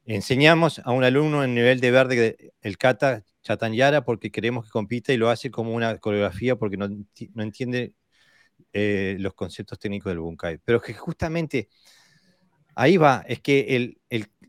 Enseñamos 0.05 0.79
a 0.79 0.91
un 0.91 1.03
alumno 1.05 1.43
en 1.45 1.55
nivel 1.55 1.79
de 1.79 1.91
verde 1.91 2.53
el 2.61 2.77
kata 2.77 3.23
chatanyara 3.41 4.03
porque 4.03 4.31
queremos 4.31 4.65
que 4.65 4.71
compita 4.71 5.13
y 5.13 5.17
lo 5.17 5.29
hace 5.29 5.49
como 5.51 5.73
una 5.73 5.97
coreografía 5.99 6.57
porque 6.57 6.77
no, 6.77 6.87
entiende 7.37 7.93
eh, 8.73 9.17
los 9.19 9.33
conceptos 9.33 9.79
técnicos 9.79 10.11
del 10.11 10.19
bunkai. 10.19 10.59
Pero 10.65 10.81
que 10.81 10.93
justamente 10.93 11.69
ahí 12.75 12.97
va, 12.97 13.23
es 13.27 13.39
que 13.41 13.75
el, 13.75 13.99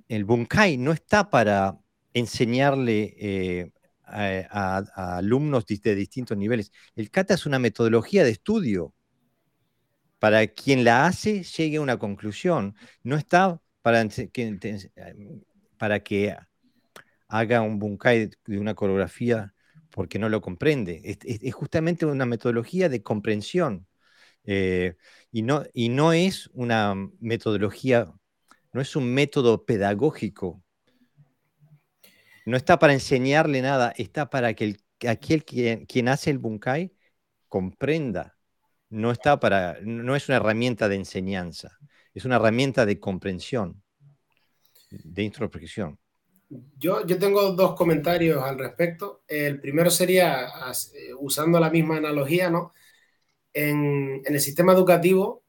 el, 0.08 0.24
bunkai 0.24 0.76
no 0.76 0.92
está 0.92 1.30
para 1.30 1.78
enseñarle 2.12 3.14
eh, 3.18 3.72
a, 4.04 5.16
alumnos 5.18 5.66
de 5.66 5.94
distintos 5.94 6.37
niveles. 6.37 6.72
El 6.94 7.10
kata 7.10 7.34
es 7.34 7.46
una 7.46 7.58
metodología 7.58 8.24
de 8.24 8.30
estudio. 8.30 8.94
Para 10.18 10.46
quien 10.46 10.84
la 10.84 11.06
hace, 11.06 11.42
llegue 11.42 11.76
a 11.76 11.82
una 11.82 11.98
conclusión. 11.98 12.74
No 13.02 13.16
está 13.16 13.60
para 13.82 14.08
que, 14.08 14.90
para 15.76 16.00
que 16.00 16.37
haga 17.28 17.60
un 17.60 17.78
bunkai 17.78 18.30
de 18.46 18.58
una 18.58 18.74
coreografía 18.74 19.54
porque 19.90 20.18
no 20.18 20.28
lo 20.28 20.40
comprende. 20.40 21.00
Es, 21.04 21.54
justamente 21.54 22.06
una 22.06 22.26
metodología 22.26 22.88
de 22.88 23.02
comprensión. 23.02 23.87
Eh, 24.44 24.96
y, 25.34 25.42
no, 25.42 25.64
y 25.72 25.88
no 25.88 26.12
es 26.12 26.48
una 26.52 26.94
metodología, 27.18 28.12
no 28.72 28.80
es 28.80 28.94
un 28.94 29.12
método 29.12 29.64
pedagógico. 29.64 30.62
No 32.46 32.56
está 32.56 32.78
para 32.78 32.92
enseñarle 32.92 33.60
nada, 33.60 33.92
está 33.96 34.30
para 34.30 34.54
que 34.54 34.76
aquel 35.08 35.44
quien, 35.44 35.86
quien 35.86 36.08
hace 36.08 36.30
el 36.30 36.38
bunkai 36.38 36.92
comprenda. 37.48 38.36
No, 38.90 39.10
está 39.10 39.40
para, 39.40 39.78
no 39.82 40.14
es 40.14 40.28
una 40.28 40.36
herramienta 40.36 40.88
de 40.88 40.96
enseñanza 40.96 41.78
es 42.14 42.24
una 42.24 42.36
herramienta 42.36 42.86
de 42.86 43.00
comprensión, 43.00 43.82
de 44.90 45.22
introspección. 45.24 45.98
Yo, 46.78 47.04
yo 47.04 47.18
tengo 47.18 47.52
dos 47.52 47.74
comentarios 47.74 48.42
al 48.42 48.56
respecto. 48.56 49.24
El 49.26 49.60
primero 49.60 49.90
sería, 49.90 50.46
eh, 50.46 51.12
usando 51.18 51.58
la 51.58 51.70
misma 51.70 51.96
analogía, 51.96 52.48
¿no? 52.48 52.72
En, 53.54 54.20
en 54.24 54.34
el 54.34 54.40
sistema 54.40 54.72
educativo, 54.72 55.44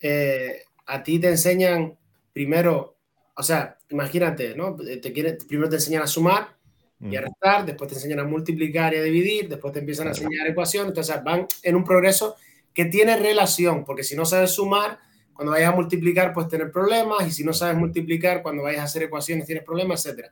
eh, 0.00 0.62
a 0.86 1.02
ti 1.02 1.18
te 1.18 1.28
enseñan 1.28 1.96
primero, 2.32 2.98
o 3.36 3.42
sea, 3.42 3.78
imagínate, 3.90 4.54
¿no? 4.54 4.76
Te 4.76 5.12
quieren, 5.12 5.38
primero 5.46 5.68
te 5.68 5.76
enseñan 5.76 6.02
a 6.02 6.06
sumar 6.06 6.56
y 7.00 7.14
a 7.16 7.20
restar, 7.20 7.66
después 7.66 7.90
te 7.90 7.96
enseñan 7.96 8.20
a 8.20 8.24
multiplicar 8.24 8.94
y 8.94 8.98
a 8.98 9.02
dividir, 9.02 9.48
después 9.48 9.72
te 9.72 9.80
empiezan 9.80 10.06
a 10.06 10.10
enseñar 10.10 10.46
ecuaciones, 10.46 10.88
entonces 10.88 11.22
van 11.22 11.46
en 11.62 11.76
un 11.76 11.84
progreso 11.84 12.36
que 12.72 12.86
tiene 12.86 13.16
relación, 13.16 13.84
porque 13.84 14.02
si 14.02 14.16
no 14.16 14.24
sabes 14.24 14.52
sumar, 14.52 14.98
cuando 15.34 15.52
vayas 15.52 15.72
a 15.72 15.76
multiplicar, 15.76 16.32
puedes 16.32 16.48
tener 16.48 16.70
problemas, 16.70 17.26
y 17.26 17.30
si 17.30 17.44
no 17.44 17.52
sabes 17.52 17.76
multiplicar, 17.76 18.42
cuando 18.42 18.62
vayas 18.62 18.80
a 18.80 18.84
hacer 18.84 19.02
ecuaciones, 19.02 19.44
tienes 19.44 19.64
problemas, 19.64 20.06
etc. 20.06 20.30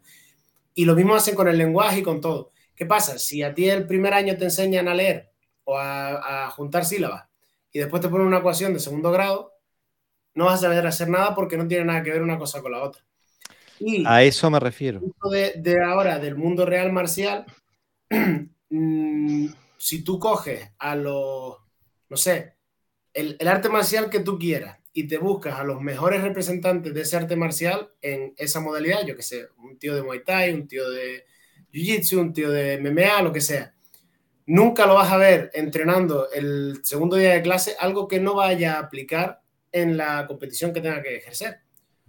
Y 0.73 0.87
lo 0.87 0.95
mismo 0.95 1.15
hacen 1.15 1.35
con 1.35 1.49
el 1.49 1.59
lenguaje 1.59 1.99
y 1.99 2.03
con 2.03 2.21
todo. 2.21 2.53
¿Qué 2.75 2.87
pasa? 2.87 3.19
Si 3.19 3.43
a 3.43 3.55
ti 3.55 3.69
el 3.69 3.87
primer 3.87 4.15
año 4.15 4.37
te 4.37 4.45
enseñan 4.45 4.89
a 4.89 4.95
leer 4.95 5.34
o 5.65 5.79
a, 5.79 6.51
juntar 6.51 6.85
sílabas 6.85 7.29
y 7.73 7.81
después 7.81 8.01
te 8.01 8.09
ponen 8.09 8.27
una 8.27 8.39
ecuación 8.39 8.73
de 8.73 8.81
segundo 8.81 9.11
grado, 9.11 9.53
no 10.35 10.47
vas 10.47 10.55
a 10.61 10.63
saber 10.63 10.87
hacer 10.87 11.09
nada 11.09 11.35
porque 11.35 11.57
no 11.57 11.67
tiene 11.67 11.85
nada 11.85 12.03
que 12.03 12.13
ver 12.13 12.23
una 12.23 12.39
cosa 12.39 12.63
con 12.63 12.73
la 12.73 12.83
otra. 12.83 13.05
Y 13.81 14.05
a 14.07 14.23
eso 14.23 14.51
me 14.51 14.61
refiero. 14.61 15.01
De, 15.31 15.55
de 15.57 15.83
ahora, 15.83 16.19
del 16.19 16.37
mundo 16.37 16.65
real 16.65 16.93
marcial, 16.93 17.45
mm, 18.71 19.47
si 19.77 20.05
tú 20.05 20.19
coges 20.19 20.71
a 20.79 20.95
los, 20.95 21.57
no 22.09 22.17
sé, 22.17 22.55
el, 23.13 23.37
el, 23.39 23.49
arte 23.49 23.69
marcial 23.69 24.11
que 24.11 24.21
tú 24.21 24.39
quieras 24.39 24.79
y 24.93 25.09
te 25.09 25.19
buscas 25.19 25.59
a 25.59 25.65
los 25.65 25.81
mejores 25.81 26.23
representantes 26.23 26.95
de 26.95 27.01
ese 27.01 27.17
arte 27.17 27.35
marcial 27.35 27.91
en 28.01 28.33
esa 28.37 28.61
modalidad, 28.61 29.05
yo 29.05 29.17
que 29.17 29.23
sé, 29.23 29.49
un 29.59 29.79
tío 29.79 29.95
de 29.95 30.03
Muay 30.03 30.23
Thai, 30.23 30.53
un 30.53 30.69
tío 30.69 30.89
de 30.89 31.27
Jiu-Jitsu, 31.73 32.21
un 32.21 32.33
tío 32.33 32.51
de 32.51 32.79
MMA, 32.79 33.23
lo 33.23 33.33
que 33.33 33.41
sea. 33.41 33.74
Nunca 34.47 34.87
lo 34.87 34.95
vas 34.95 35.11
a 35.11 35.17
ver 35.17 35.51
entrenando 35.55 36.31
el 36.31 36.81
segundo 36.85 37.17
día 37.17 37.35
de 37.35 37.43
clase 37.43 37.77
algo 37.79 38.07
que 38.07 38.21
no 38.21 38.35
vaya 38.35 38.75
a 38.75 38.81
aplicar 38.81 39.41
en 39.73 39.97
la 39.97 40.27
competición 40.27 40.73
que 40.73 40.81
tenga 40.81 41.03
que 41.03 41.17
ejercer. 41.17 41.61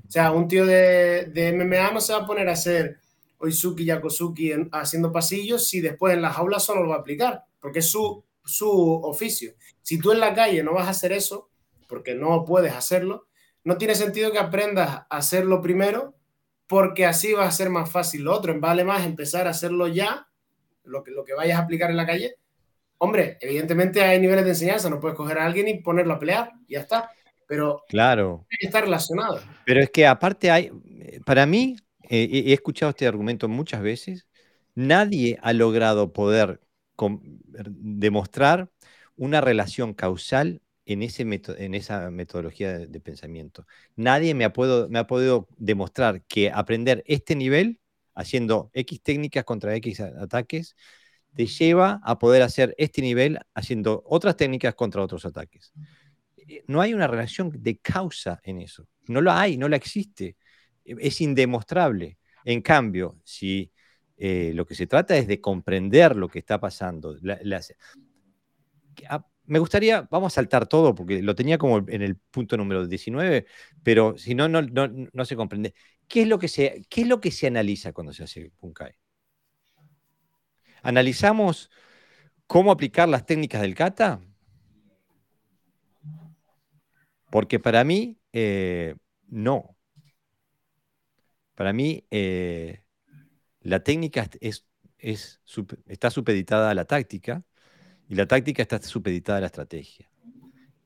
O 0.08 0.12
sea, 0.12 0.32
un 0.32 0.48
tío 0.48 0.66
de, 0.66 1.26
de 1.26 1.54
MMA 1.54 1.92
no 1.92 2.02
se 2.02 2.14
va 2.14 2.20
a 2.20 2.26
poner 2.26 2.48
a 2.50 2.54
hacer 2.54 3.00
Oizuki 3.40 3.86
Yakosuki 3.86 4.52
haciendo 4.72 5.12
pasillos 5.12 5.68
si 5.68 5.82
después 5.82 6.14
en 6.14 6.22
las 6.22 6.38
aulas 6.38 6.64
solo 6.64 6.84
lo 6.84 6.90
va 6.90 6.96
a 6.98 7.00
aplicar, 7.00 7.44
porque 7.60 7.80
es 7.80 7.90
su, 7.90 8.24
su 8.44 8.70
oficio. 9.04 9.54
Si 9.82 10.00
tú 10.00 10.12
en 10.12 10.20
la 10.20 10.34
calle 10.34 10.64
no 10.64 10.74
vas 10.74 10.88
a 10.88 10.92
hacer 10.92 11.12
eso, 11.12 11.50
porque 11.88 12.16
no 12.16 12.46
puedes 12.46 12.74
hacerlo, 12.74 13.28
no 13.64 13.78
tiene 13.78 13.96
sentido 13.96 14.32
que 14.32 14.40
aprendas 14.40 14.90
a 14.90 15.06
hacerlo 15.10 15.62
primero 15.62 16.16
porque 16.68 17.06
así 17.06 17.34
va 17.34 17.46
a 17.46 17.52
ser 17.52 17.70
más 17.70 17.92
fácil 17.92 18.24
lo 18.24 18.34
otro. 18.34 18.60
Vale 18.60 18.84
más 18.84 19.06
empezar 19.06 19.48
a 19.48 19.52
hacerlo 19.52 19.88
ya, 19.88 20.28
lo 20.86 21.04
que, 21.04 21.12
lo 21.12 21.24
que 21.24 21.34
vayas 21.34 21.60
a 21.60 21.64
aplicar 21.64 21.90
en 21.90 21.98
la 21.98 22.06
calle. 22.06 22.36
Hombre, 22.98 23.38
evidentemente 23.42 24.02
hay 24.02 24.20
niveles 24.20 24.46
de 24.46 24.52
enseñanza, 24.52 24.90
no 24.90 25.00
puedes 25.00 25.18
coger 25.18 25.38
a 25.38 25.46
alguien 25.46 25.68
y 25.68 25.82
ponerlo 25.82 26.14
a 26.14 26.20
pelear, 26.20 26.52
y 26.68 26.74
ya 26.74 26.82
está. 26.82 27.12
Pero 27.48 27.84
claro. 27.88 28.46
está 28.60 28.82
relacionado. 28.82 29.40
Pero 29.66 29.82
es 29.82 29.90
que 29.90 30.08
aparte 30.08 30.50
hay, 30.50 30.72
para 31.26 31.46
mí, 31.46 31.76
eh, 32.10 32.44
he 32.48 32.54
escuchado 32.54 32.90
este 32.90 33.08
argumento 33.08 33.48
muchas 33.48 33.82
veces, 33.82 34.28
nadie 34.74 35.38
ha 35.42 35.54
logrado 35.54 36.14
poder 36.14 36.62
demostrar 37.68 38.70
una 39.16 39.42
relación 39.42 39.94
causal 39.94 40.62
en, 40.86 41.02
ese 41.02 41.24
en 41.24 41.76
esa 41.76 42.12
metodología 42.12 42.78
de, 42.78 43.00
pensamiento. 43.00 43.66
Nadie 43.96 44.34
me 44.34 44.46
ha, 44.46 44.54
me 44.90 45.00
ha 45.00 45.08
podido 45.08 45.48
demostrar 45.58 46.24
que 46.24 46.52
aprender 46.52 47.04
este 47.08 47.36
nivel, 47.36 47.80
haciendo 48.16 48.72
X 48.74 49.02
técnicas 49.02 49.44
contra 49.44 49.76
X 49.76 50.00
ataques, 50.00 50.76
te 51.36 51.46
lleva 51.46 52.00
a 52.04 52.18
poder 52.18 52.42
hacer 52.42 52.74
este 52.78 53.02
nivel 53.02 53.40
haciendo 53.54 54.04
otras 54.06 54.38
técnicas 54.38 54.74
contra 54.74 55.04
otros 55.04 55.26
ataques. 55.26 55.74
Eh, 56.38 56.64
no 56.68 56.82
hay 56.82 56.94
una 56.94 57.08
relación 57.08 57.52
de 57.62 57.78
causa 57.78 58.40
en 58.44 58.62
eso. 58.62 58.88
No 59.08 59.22
lo 59.22 59.32
hay, 59.32 59.58
no 59.58 59.68
la 59.68 59.76
existe. 59.76 60.38
E, 60.86 60.96
es 61.00 61.22
indemostrable. 61.22 62.18
En 62.46 62.62
cambio, 62.62 63.20
si 63.24 63.72
eh, 64.18 64.52
lo 64.56 64.66
que 64.66 64.76
se 64.76 64.88
trata 64.88 65.18
es 65.18 65.28
de 65.28 65.42
comprender 65.42 66.16
lo 66.16 66.30
que 66.30 66.40
está 66.40 66.60
pasando, 66.60 67.18
me 69.48 69.60
gustaría, 69.60 70.08
vamos 70.10 70.34
a 70.34 70.36
saltar 70.36 70.68
todo 70.68 70.96
porque 70.96 71.22
lo 71.22 71.36
tenía 71.36 71.58
como 71.58 71.78
en 71.88 72.02
el 72.02 72.16
punto 72.16 72.58
número 72.58 72.88
19, 72.88 73.46
pero 73.84 74.18
si 74.18 74.36
no, 74.36 74.48
no, 74.48 74.62
no, 74.62 75.26
se 75.26 75.36
comprende. 75.36 75.74
¿Qué 76.08 76.22
es, 76.24 76.28
lo 76.28 76.40
que 76.40 76.48
se, 76.48 76.86
¿Qué 76.90 77.02
es 77.02 77.08
lo 77.08 77.20
que 77.20 77.32
se 77.32 77.48
analiza 77.48 77.94
cuando 77.94 78.14
se 78.14 78.24
hace 78.24 78.52
Punkai? 78.58 78.94
¿Analizamos 80.84 81.72
cómo 82.48 82.72
aplicar 82.72 83.10
las 83.10 83.26
técnicas 83.26 83.62
del 83.62 83.76
kata? 83.76 84.22
Porque 87.32 87.60
para 87.60 87.84
mí, 87.84 88.20
eh, 88.34 88.96
no. 89.28 89.76
Para 91.56 91.74
mí, 91.74 92.06
eh, 92.12 92.84
la 93.62 93.84
técnica 93.84 94.30
es, 94.42 94.68
es, 94.98 95.42
está 95.88 96.12
supeditada 96.12 96.70
a 96.70 96.76
la 96.76 96.86
táctica 96.86 97.44
y 98.08 98.16
la 98.16 98.28
táctica 98.28 98.62
está 98.62 98.82
supeditada 98.82 99.40
a 99.40 99.42
la 99.42 99.48
estrategia. 99.48 100.10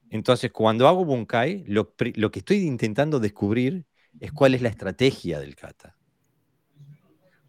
Entonces, 0.09 0.51
cuando 0.51 0.87
hago 0.87 1.05
Bunkai, 1.05 1.65
lo, 1.67 1.93
lo, 2.15 2.31
que 2.31 2.39
estoy 2.39 2.65
intentando 2.65 3.19
descubrir 3.19 3.85
es 4.19 4.31
cuál 4.31 4.55
es 4.55 4.61
la 4.61 4.69
estrategia 4.69 5.39
del 5.39 5.55
kata. 5.55 5.95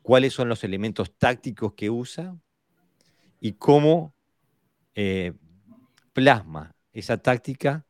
Cuáles 0.03 0.33
son 0.33 0.49
los 0.49 0.65
elementos 0.65 1.17
tácticos 1.17 1.75
que 1.75 1.91
usa 1.91 2.37
y 3.41 3.53
cómo 3.53 4.15
eh, 4.95 5.33
plasma 6.13 6.75
esa 6.93 7.19
táctica, 7.19 7.87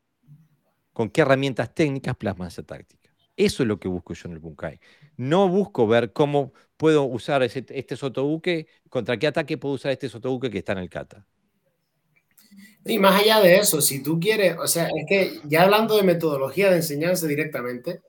con 0.93 1.09
qué 1.09 1.23
herramientas 1.23 1.75
técnicas 1.75 2.17
plasma 2.17 2.49
esa 2.49 2.63
táctica. 2.63 3.11
Eso 3.37 3.63
es 3.63 3.69
lo 3.69 3.81
que 3.81 3.89
busco 3.89 4.13
yo 4.13 4.29
en 4.29 4.33
el 4.35 4.39
Bunkai. 4.39 4.81
No 5.17 5.49
busco 5.49 5.87
ver 5.87 6.13
cómo 6.13 6.53
puedo 6.77 7.05
usar 7.05 7.43
este 7.43 7.97
sotobuque, 7.97 8.67
contra 8.89 9.19
qué 9.19 9.27
ataque 9.27 9.57
puedo 9.57 9.77
usar 9.77 9.93
este 9.93 10.09
sotobuque 10.09 10.51
que 10.51 10.59
está 10.59 10.73
en 10.73 10.79
el 10.79 10.91
kata. 10.91 11.27
Y 12.85 12.99
más 12.99 13.21
allá 13.21 13.41
de 13.41 13.59
eso, 13.59 13.81
si 13.81 14.03
tú 14.03 14.19
quieres, 14.19 14.57
o 14.59 14.67
sea, 14.67 14.89
es 14.95 15.07
que 15.07 15.41
ya 15.45 15.63
hablando 15.63 15.97
de 15.97 16.03
metodología 16.03 16.71
de 16.71 16.77
enseñanza 16.77 17.27
directamente, 17.27 18.01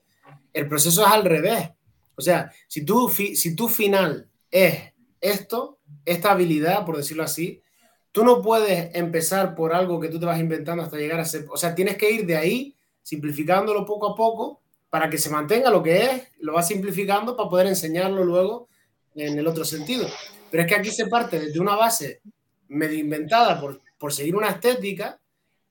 el 0.52 0.68
proceso 0.68 1.04
es 1.04 1.12
al 1.12 1.24
revés. 1.24 1.70
O 2.14 2.20
sea, 2.20 2.52
si 2.68 2.84
tu, 2.84 3.08
si 3.08 3.56
tu 3.56 3.68
final 3.68 4.28
es 4.50 4.92
esto, 5.20 5.78
esta 6.04 6.32
habilidad, 6.32 6.84
por 6.84 6.96
decirlo 6.96 7.22
así, 7.22 7.62
tú 8.10 8.24
no 8.24 8.42
puedes 8.42 8.94
empezar 8.94 9.54
por 9.54 9.72
algo 9.72 10.00
que 10.00 10.08
tú 10.08 10.20
te 10.20 10.26
vas 10.26 10.38
inventando 10.38 10.82
hasta 10.82 10.98
llegar 10.98 11.20
a 11.20 11.24
ser, 11.24 11.46
o 11.50 11.56
sea, 11.56 11.74
tienes 11.74 11.96
que 11.96 12.10
ir 12.10 12.26
de 12.26 12.36
ahí, 12.36 12.76
simplificándolo 13.02 13.86
poco 13.86 14.12
a 14.12 14.14
poco, 14.14 14.60
para 14.90 15.08
que 15.08 15.16
se 15.16 15.30
mantenga 15.30 15.70
lo 15.70 15.82
que 15.82 16.02
es, 16.04 16.22
lo 16.40 16.52
vas 16.52 16.68
simplificando 16.68 17.34
para 17.34 17.48
poder 17.48 17.66
enseñarlo 17.66 18.24
luego 18.24 18.68
en 19.14 19.38
el 19.38 19.46
otro 19.46 19.64
sentido. 19.64 20.06
Pero 20.50 20.64
es 20.64 20.68
que 20.68 20.74
aquí 20.74 20.90
se 20.90 21.06
parte 21.06 21.38
desde 21.38 21.58
una 21.58 21.76
base 21.76 22.20
medio 22.68 22.98
inventada 22.98 23.58
por 23.58 23.80
por 24.02 24.12
seguir 24.12 24.34
una 24.34 24.48
estética 24.48 25.20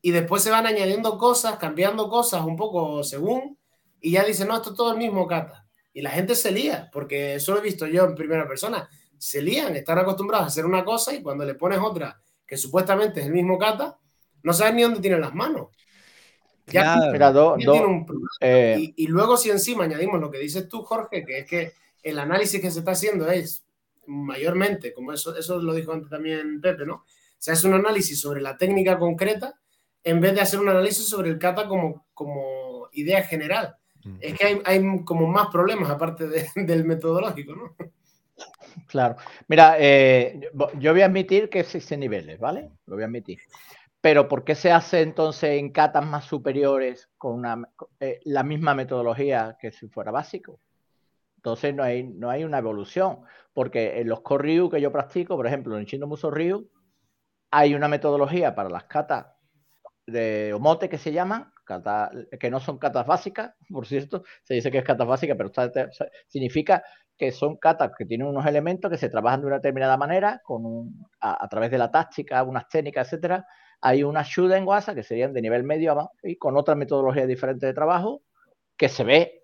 y 0.02 0.12
después 0.12 0.42
se 0.42 0.52
van 0.52 0.66
añadiendo 0.66 1.18
cosas, 1.18 1.58
cambiando 1.58 2.08
cosas 2.08 2.46
un 2.46 2.56
poco 2.56 3.04
según, 3.04 3.58
y 4.02 4.12
ya 4.12 4.26
dicen, 4.26 4.48
no, 4.48 4.56
esto 4.56 4.72
es 4.72 4.76
todo 4.76 4.92
el 4.92 4.98
mismo 4.98 5.28
kata. 5.28 5.66
Y 5.94 6.02
la 6.02 6.10
gente 6.10 6.36
se 6.36 6.52
lía, 6.52 6.90
porque 6.92 7.36
eso 7.36 7.54
lo 7.54 7.60
he 7.60 7.64
visto 7.64 7.86
yo 7.86 8.06
en 8.06 8.16
primera 8.16 8.48
persona. 8.48 8.90
Se 9.18 9.42
lían, 9.42 9.76
están 9.76 10.00
acostumbrados 10.00 10.46
a 10.46 10.48
hacer 10.48 10.66
una 10.66 10.84
cosa 10.84 11.14
y 11.14 11.22
cuando 11.22 11.46
le 11.46 11.56
pones 11.56 11.80
otra 11.80 12.20
que 12.46 12.58
supuestamente 12.58 13.22
es 13.22 13.28
el 13.28 13.34
mismo 13.34 13.58
kata, 13.58 13.98
no 14.44 14.52
sabes 14.52 14.74
ni 14.74 14.82
dónde 14.82 15.00
tienen 15.00 15.22
las 15.22 15.34
manos. 15.34 15.70
Ya, 16.68 16.98
y, 18.96 19.08
luego 19.08 19.38
si 19.38 19.50
encima 19.50 19.84
añadimos 19.84 20.20
lo 20.20 20.32
que 20.32 20.38
dices 20.38 20.68
tú, 20.68 20.84
Jorge, 20.84 21.26
que 21.26 21.40
es 21.40 21.46
que 21.46 21.74
el 22.04 22.18
análisis 22.20 22.62
que 22.62 22.72
se 22.72 22.80
está 22.80 22.92
haciendo 22.92 23.30
es 23.30 23.66
mayormente, 24.08 24.94
como 24.94 25.14
eso, 25.14 25.36
eso 25.36 25.62
lo 25.62 25.74
dijo 25.74 25.92
antes 25.92 26.10
también 26.10 26.60
Pepe, 26.62 26.86
¿no? 26.86 27.06
Se 27.38 27.52
hace 27.52 27.68
un 27.68 27.74
análisis 27.74 28.20
sobre 28.20 28.42
la 28.42 28.58
técnica 28.58 28.98
concreta 28.98 29.60
en 30.04 30.22
vez 30.22 30.34
de 30.34 30.42
hacer 30.42 30.60
un 30.60 30.70
análisis 30.70 31.08
sobre 31.08 31.30
el 31.30 31.40
kata 31.40 31.68
como, 31.68 32.08
como 32.14 32.90
idea 32.92 33.24
general. 33.24 33.76
Es 34.20 34.38
que 34.38 34.46
hay, 34.46 34.62
hay 34.66 35.04
como 35.04 35.28
más 35.28 35.48
problemas 35.48 35.90
aparte 35.90 36.28
del 36.56 36.86
metodológico, 36.86 37.56
¿no? 37.56 37.76
Claro. 38.88 39.16
Mira, 39.48 39.76
eh, 39.78 40.50
yo 40.80 40.92
voy 40.92 41.02
a 41.02 41.06
admitir 41.06 41.50
que 41.50 41.60
existen 41.60 42.00
niveles, 42.00 42.40
¿vale? 42.40 42.72
Lo 42.86 42.96
voy 42.96 43.04
a 43.04 43.08
admitir. 43.08 43.40
Pero 44.02 44.28
¿por 44.28 44.44
qué 44.44 44.56
se 44.56 44.72
hace 44.72 45.02
entonces 45.02 45.60
en 45.60 45.72
catas 45.72 46.06
más 46.06 46.26
superiores 46.26 47.10
con 47.18 47.34
una, 47.34 47.70
eh, 48.00 48.20
la 48.24 48.44
misma 48.44 48.74
metodología 48.74 49.58
que 49.60 49.72
si 49.72 49.88
fuera 49.88 50.12
básico? 50.12 50.60
Entonces 51.38 51.74
no 51.74 51.84
hay, 51.84 52.04
no 52.04 52.30
hay 52.30 52.44
una 52.44 52.60
evolución, 52.60 53.22
porque 53.54 54.00
en 54.00 54.10
los 54.10 54.22
Koryu 54.22 54.70
que 54.70 54.82
yo 54.82 54.92
practico, 54.92 55.36
por 55.36 55.48
ejemplo, 55.48 55.78
en 55.78 55.86
Shindo 55.86 56.08
Muso 56.08 56.32
Ryu, 56.32 56.70
hay 57.52 57.76
una 57.76 57.88
metodología 57.88 58.56
para 58.56 58.70
las 58.70 58.86
catas 58.86 59.28
de 60.08 60.54
Omote 60.54 60.90
que 60.90 60.98
se 60.98 61.12
llaman, 61.12 61.51
que 62.40 62.50
no 62.50 62.60
son 62.60 62.78
catas 62.78 63.06
básicas, 63.06 63.54
por 63.70 63.88
cierto, 63.88 64.24
se 64.44 64.56
dice 64.56 64.72
que 64.72 64.80
es 64.80 64.84
catas 64.84 65.08
básica, 65.08 65.36
pero 65.36 65.52
significa 66.28 66.84
que 67.18 67.32
son 67.32 67.58
catas 67.58 67.92
que 67.96 68.06
tienen 68.06 68.28
unos 68.28 68.46
elementos 68.48 68.90
que 68.90 68.98
se 68.98 69.10
trabajan 69.10 69.42
de 69.42 69.48
una 69.48 69.58
determinada 69.58 69.96
manera, 69.96 70.42
con 70.44 71.08
a, 71.20 71.48
través 71.50 71.70
de 71.70 71.78
la 71.78 71.92
táctica, 71.92 72.42
unas 72.42 72.68
técnicas, 72.68 73.08
etcétera, 73.08 73.46
hay 73.80 74.04
una 74.04 74.26
en 74.36 74.68
Wasa 74.68 74.96
que 74.96 75.04
serían 75.04 75.34
de 75.34 75.42
nivel 75.42 75.64
medio 75.64 76.12
y 76.24 76.38
con 76.38 76.58
otra 76.58 76.76
metodología 76.76 77.28
diferente 77.28 77.66
de 77.66 77.74
trabajo 77.74 78.24
que 78.78 78.90
se 78.90 79.04
ve. 79.04 79.44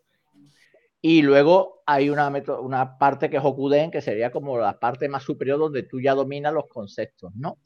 Y 1.01 1.21
luego 1.21 1.83
hay 1.85 2.09
una, 2.09 2.31
una 2.59 2.97
parte 2.97 3.29
que 3.29 3.37
es 3.37 3.43
Okuden, 3.45 3.91
que 3.91 4.01
sería 4.01 4.31
como 4.31 4.57
la 4.57 4.79
parte 4.79 5.07
más 5.07 5.23
superior 5.23 5.59
donde 5.59 5.83
tú 5.83 6.01
ya 6.01 6.15
dominas 6.15 6.53
los 6.53 6.67
conceptos, 6.67 7.31
¿no? 7.35 7.59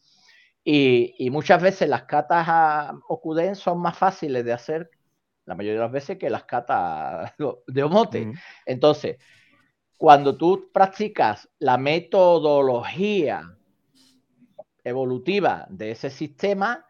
Y, 0.63 1.29
muchas 1.31 1.61
veces 1.61 1.89
las 1.89 2.03
catas 2.03 2.45
a 2.47 2.93
Okuden 3.07 3.55
son 3.55 3.79
más 3.79 3.97
fáciles 3.97 4.45
de 4.45 4.53
hacer, 4.53 4.91
la 5.45 5.55
mayoría 5.55 5.79
de 5.79 5.85
las 5.85 5.91
veces, 5.91 6.17
que 6.17 6.29
las 6.29 6.43
catas 6.43 7.33
de 7.67 7.83
Omote. 7.83 8.31
Entonces, 8.65 9.17
cuando 9.97 10.37
tú 10.37 10.69
practicas 10.71 11.49
la 11.59 11.77
metodología 11.77 13.57
evolutiva 14.83 15.67
de 15.69 15.91
ese 15.91 16.09
sistema, 16.09 16.85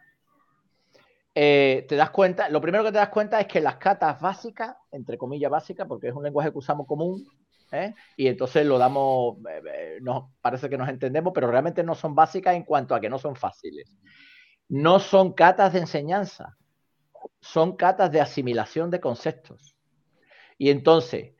eh, 1.33 1.85
te 1.87 1.95
das 1.95 2.09
cuenta, 2.09 2.49
lo 2.49 2.59
primero 2.59 2.83
que 2.83 2.91
te 2.91 2.97
das 2.97 3.09
cuenta 3.09 3.39
es 3.39 3.47
que 3.47 3.61
las 3.61 3.77
catas 3.77 4.19
básicas, 4.19 4.75
entre 4.91 5.17
comillas 5.17 5.49
básicas, 5.49 5.87
porque 5.87 6.09
es 6.09 6.13
un 6.13 6.23
lenguaje 6.23 6.51
que 6.51 6.57
usamos 6.57 6.87
común, 6.87 7.25
¿eh? 7.71 7.93
y 8.17 8.27
entonces 8.27 8.65
lo 8.65 8.77
damos, 8.77 9.37
eh, 9.49 9.99
nos 10.01 10.31
parece 10.41 10.69
que 10.69 10.77
nos 10.77 10.89
entendemos, 10.89 11.33
pero 11.33 11.49
realmente 11.49 11.83
no 11.83 11.95
son 11.95 12.15
básicas 12.15 12.55
en 12.55 12.63
cuanto 12.63 12.95
a 12.95 13.01
que 13.01 13.09
no 13.09 13.17
son 13.17 13.35
fáciles. 13.35 13.95
No 14.69 14.99
son 14.99 15.33
catas 15.33 15.73
de 15.73 15.79
enseñanza, 15.79 16.57
son 17.39 17.75
catas 17.75 18.11
de 18.11 18.21
asimilación 18.21 18.89
de 18.89 18.99
conceptos. 18.99 19.75
Y 20.57 20.69
entonces, 20.69 21.33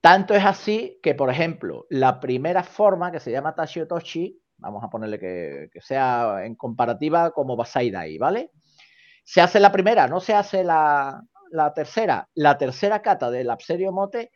tanto 0.00 0.34
es 0.34 0.44
así 0.44 0.98
que, 1.02 1.14
por 1.14 1.30
ejemplo, 1.30 1.86
la 1.90 2.20
primera 2.20 2.62
forma 2.62 3.10
que 3.12 3.20
se 3.20 3.30
llama 3.30 3.54
Tashiotoshi, 3.54 4.40
Vamos 4.58 4.82
a 4.82 4.90
ponerle 4.90 5.18
que, 5.20 5.70
sea 5.80 6.44
en 6.44 6.56
comparativa 6.56 7.30
como 7.30 7.56
Basai 7.56 7.90
Dai, 7.90 8.18
¿vale? 8.18 8.50
Se 9.24 9.40
hace 9.40 9.60
la 9.60 9.70
primera, 9.70 10.08
no 10.08 10.20
se 10.20 10.34
hace 10.34 10.64
la, 10.64 11.22
tercera. 11.74 12.28
La 12.34 12.58
tercera 12.58 13.00
cata 13.00 13.30
del 13.30 13.50
Abserio 13.50 13.92
Mote, 13.92 14.32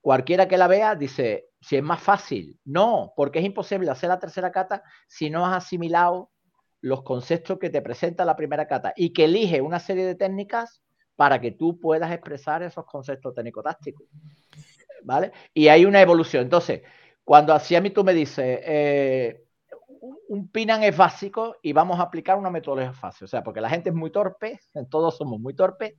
cualquiera 0.00 0.48
que 0.48 0.58
la 0.58 0.66
vea 0.66 0.94
dice, 0.94 1.48
si 1.60 1.76
es 1.76 1.82
más 1.82 2.02
fácil. 2.02 2.58
No, 2.64 3.12
porque 3.16 3.38
es 3.38 3.44
imposible 3.44 3.90
hacer 3.90 4.08
la 4.08 4.18
tercera 4.18 4.50
cata 4.50 4.82
si 5.08 5.30
no 5.30 5.46
has 5.46 5.64
asimilado 5.64 6.30
los 6.80 7.02
conceptos 7.02 7.58
que 7.58 7.70
te 7.70 7.82
presenta 7.82 8.24
la 8.24 8.36
primera 8.36 8.66
cata 8.66 8.92
y 8.96 9.12
que 9.12 9.24
elige 9.24 9.60
una 9.60 9.78
serie 9.78 10.06
de 10.06 10.14
técnicas 10.14 10.82
para 11.14 11.40
que 11.40 11.52
tú 11.52 11.78
puedas 11.78 12.10
expresar 12.10 12.62
esos 12.62 12.86
conceptos 12.86 13.34
técnico-tácticos. 13.34 14.06
¿Vale? 15.02 15.32
Y 15.52 15.68
hay 15.68 15.84
una 15.84 16.00
evolución. 16.00 16.44
Entonces, 16.44 16.82
cuando 17.24 17.52
así 17.52 17.76
a 17.76 17.80
mí 17.80 17.90
tú 17.90 18.04
me 18.04 18.14
dices, 18.14 18.60
eh, 18.62 19.44
un 20.28 20.48
Pinan 20.48 20.82
es 20.82 20.96
básico 20.96 21.56
y 21.62 21.72
vamos 21.72 21.98
a 21.98 22.04
aplicar 22.04 22.38
una 22.38 22.50
metodología 22.50 22.92
fácil. 22.92 23.24
O 23.24 23.28
sea, 23.28 23.42
porque 23.42 23.60
la 23.60 23.68
gente 23.68 23.90
es 23.90 23.94
muy 23.94 24.10
torpe, 24.10 24.60
todos 24.90 25.16
somos 25.16 25.38
muy 25.40 25.54
torpes, 25.54 25.94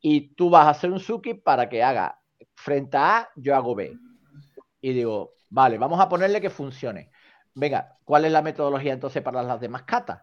y 0.00 0.34
tú 0.34 0.48
vas 0.48 0.66
a 0.66 0.70
hacer 0.70 0.90
un 0.90 1.00
Suki 1.00 1.34
para 1.34 1.68
que 1.68 1.82
haga 1.82 2.20
frente 2.54 2.96
a 2.96 3.18
A, 3.18 3.28
yo 3.36 3.54
hago 3.54 3.74
B. 3.74 3.96
Y 4.80 4.92
digo, 4.92 5.32
vale, 5.50 5.78
vamos 5.78 6.00
a 6.00 6.08
ponerle 6.08 6.40
que 6.40 6.50
funcione. 6.50 7.10
Venga, 7.54 7.96
¿cuál 8.04 8.24
es 8.24 8.32
la 8.32 8.42
metodología 8.42 8.92
entonces 8.92 9.22
para 9.22 9.42
las 9.42 9.60
demás 9.60 9.82
catas? 9.82 10.22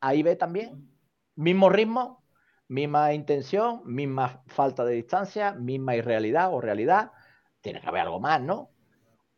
Ahí 0.00 0.22
B 0.22 0.36
también. 0.36 0.90
Mismo 1.36 1.68
ritmo, 1.68 2.24
misma 2.68 3.12
intención, 3.14 3.82
misma 3.84 4.42
falta 4.46 4.84
de 4.84 4.94
distancia, 4.94 5.52
misma 5.52 5.94
irrealidad 5.94 6.52
o 6.52 6.60
realidad. 6.60 7.12
Tiene 7.60 7.80
que 7.80 7.86
haber 7.86 8.02
algo 8.02 8.20
más, 8.20 8.40
¿no? 8.40 8.70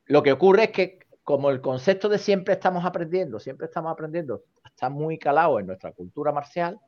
Lo 0.06 0.22
que 0.22 0.32
ocurre 0.32 0.64
es 0.64 0.70
que 0.70 0.98
como 1.22 1.50
el 1.50 1.60
concepto 1.60 2.08
de 2.08 2.18
siempre 2.18 2.54
estamos 2.54 2.84
aprendiendo, 2.84 3.40
siempre 3.40 3.66
estamos 3.66 3.90
aprendiendo, 3.90 4.44
está 4.64 4.90
muy 4.90 5.18
calado 5.18 5.58
en 5.58 5.66
nuestra 5.66 5.92
cultura 5.92 6.32
marcial, 6.32 6.78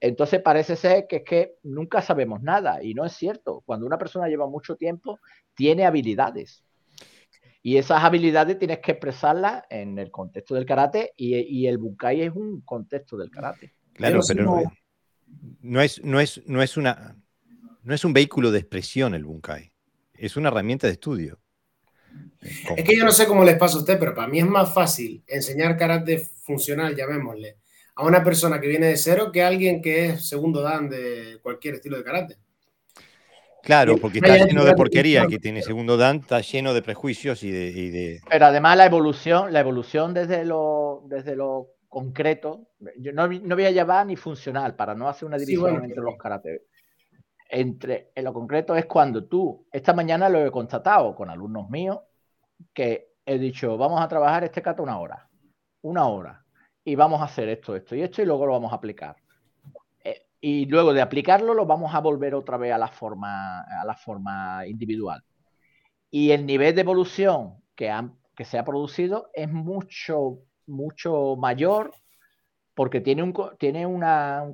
entonces 0.00 0.40
parece 0.40 0.76
ser 0.76 1.06
que 1.06 1.16
es 1.16 1.24
que 1.24 1.54
nunca 1.62 2.00
sabemos 2.00 2.42
nada 2.42 2.82
y 2.82 2.94
no 2.94 3.04
es 3.04 3.12
cierto. 3.12 3.62
Cuando 3.66 3.86
una 3.86 3.98
persona 3.98 4.28
lleva 4.28 4.46
mucho 4.46 4.76
tiempo, 4.76 5.18
tiene 5.54 5.84
habilidades. 5.84 6.64
Y 7.62 7.76
esas 7.76 8.02
habilidades 8.02 8.58
tienes 8.58 8.78
que 8.78 8.92
expresarlas 8.92 9.64
en 9.68 9.98
el 9.98 10.10
contexto 10.10 10.54
del 10.54 10.64
karate 10.64 11.12
y, 11.16 11.66
el 11.66 11.76
bunkai 11.76 12.22
es 12.22 12.32
un 12.34 12.62
contexto 12.62 13.18
del 13.18 13.30
karate. 13.30 13.74
Claro, 13.92 14.20
pero, 14.26 14.44
no, 14.44 14.62
no, 15.60 15.82
es, 15.82 16.02
no, 16.02 16.20
es, 16.20 16.42
no, 16.46 16.62
es 16.62 16.78
una, 16.78 17.16
no 17.82 17.94
es 17.94 18.04
un 18.04 18.14
vehículo 18.14 18.50
de 18.50 18.60
expresión 18.60 19.14
el 19.14 19.26
bunkai, 19.26 19.70
es 20.14 20.38
una 20.38 20.48
herramienta 20.48 20.86
de 20.86 20.94
estudio. 20.94 21.38
Es 22.40 22.84
que 22.84 22.96
yo 22.96 23.04
no 23.04 23.12
sé 23.12 23.26
cómo 23.26 23.44
les 23.44 23.58
pasa 23.58 23.76
a 23.76 23.80
usted, 23.80 23.98
pero 23.98 24.14
para 24.14 24.26
mí 24.26 24.38
es 24.38 24.46
más 24.46 24.72
fácil 24.72 25.22
enseñar 25.26 25.76
karate 25.76 26.18
funcional, 26.18 26.96
llamémosle, 26.96 27.58
a 28.00 28.06
una 28.06 28.24
persona 28.24 28.58
que 28.58 28.66
viene 28.66 28.86
de 28.86 28.96
cero 28.96 29.30
que 29.30 29.42
a 29.42 29.48
alguien 29.48 29.82
que 29.82 30.06
es 30.06 30.26
segundo 30.26 30.62
dan 30.62 30.88
de 30.88 31.38
cualquier 31.42 31.74
estilo 31.74 31.98
de 31.98 32.04
karate. 32.04 32.38
Claro, 33.62 33.98
porque 33.98 34.20
está 34.20 34.38
lleno 34.38 34.64
de 34.64 34.72
porquería, 34.72 35.26
que 35.26 35.38
tiene 35.38 35.60
segundo 35.60 35.98
dan, 35.98 36.16
está 36.16 36.40
lleno 36.40 36.72
de 36.72 36.80
prejuicios 36.80 37.42
y 37.44 37.50
de, 37.50 38.20
Pero 38.26 38.46
además 38.46 38.78
la 38.78 38.86
evolución, 38.86 39.52
la 39.52 39.60
evolución 39.60 40.14
desde 40.14 40.46
lo, 40.46 41.02
desde 41.08 41.36
lo 41.36 41.74
concreto, 41.90 42.68
yo 42.96 43.12
no, 43.12 43.28
voy 43.28 43.66
a 43.66 43.70
llevar 43.70 44.06
ni 44.06 44.16
funcional 44.16 44.76
para 44.76 44.94
no 44.94 45.06
hacer 45.06 45.28
una 45.28 45.36
división 45.36 45.84
entre 45.84 46.00
los 46.00 46.16
karate. 46.16 46.62
Entre, 47.50 48.12
en 48.14 48.24
lo 48.24 48.32
concreto 48.32 48.74
es 48.76 48.86
cuando 48.86 49.26
tú, 49.26 49.66
esta 49.70 49.92
mañana 49.92 50.30
lo 50.30 50.46
he 50.46 50.50
constatado 50.50 51.14
con 51.14 51.28
alumnos 51.28 51.68
míos, 51.68 51.98
que 52.72 53.12
he 53.26 53.38
dicho, 53.38 53.76
vamos 53.76 54.00
a 54.00 54.08
trabajar 54.08 54.44
este 54.44 54.62
kata 54.62 54.80
una 54.80 54.98
hora, 54.98 55.28
una 55.82 56.06
hora, 56.06 56.39
y 56.84 56.94
vamos 56.94 57.20
a 57.20 57.24
hacer 57.24 57.48
esto, 57.48 57.76
esto 57.76 57.94
y 57.94 58.02
esto, 58.02 58.22
y 58.22 58.26
luego 58.26 58.46
lo 58.46 58.52
vamos 58.52 58.72
a 58.72 58.76
aplicar. 58.76 59.16
Eh, 60.04 60.26
y 60.40 60.66
luego 60.66 60.92
de 60.92 61.02
aplicarlo, 61.02 61.54
lo 61.54 61.66
vamos 61.66 61.94
a 61.94 62.00
volver 62.00 62.34
otra 62.34 62.56
vez 62.56 62.72
a 62.72 62.78
la 62.78 62.88
forma, 62.88 63.60
a 63.60 63.84
la 63.84 63.94
forma 63.94 64.66
individual. 64.66 65.22
Y 66.10 66.32
el 66.32 66.46
nivel 66.46 66.74
de 66.74 66.82
evolución 66.82 67.62
que, 67.74 67.92
que 68.36 68.44
se 68.44 68.58
ha 68.58 68.64
producido 68.64 69.30
es 69.34 69.50
mucho, 69.50 70.38
mucho 70.66 71.36
mayor 71.36 71.92
porque 72.74 73.00
tiene 73.00 73.22
un, 73.22 73.34
tiene 73.58 73.86
un 73.86 74.00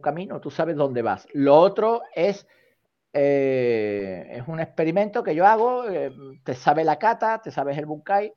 camino, 0.00 0.40
tú 0.40 0.50
sabes 0.50 0.76
dónde 0.76 1.02
vas. 1.02 1.28
Lo 1.32 1.56
otro 1.56 2.02
es 2.14 2.46
eh, 3.18 4.28
es 4.30 4.46
un 4.46 4.60
experimento 4.60 5.22
que 5.22 5.34
yo 5.34 5.46
hago, 5.46 5.88
eh, 5.88 6.12
te 6.44 6.54
sabe 6.54 6.84
la 6.84 6.98
cata, 6.98 7.40
te 7.40 7.50
sabes 7.50 7.78
el 7.78 7.86
bunkai, 7.86 8.34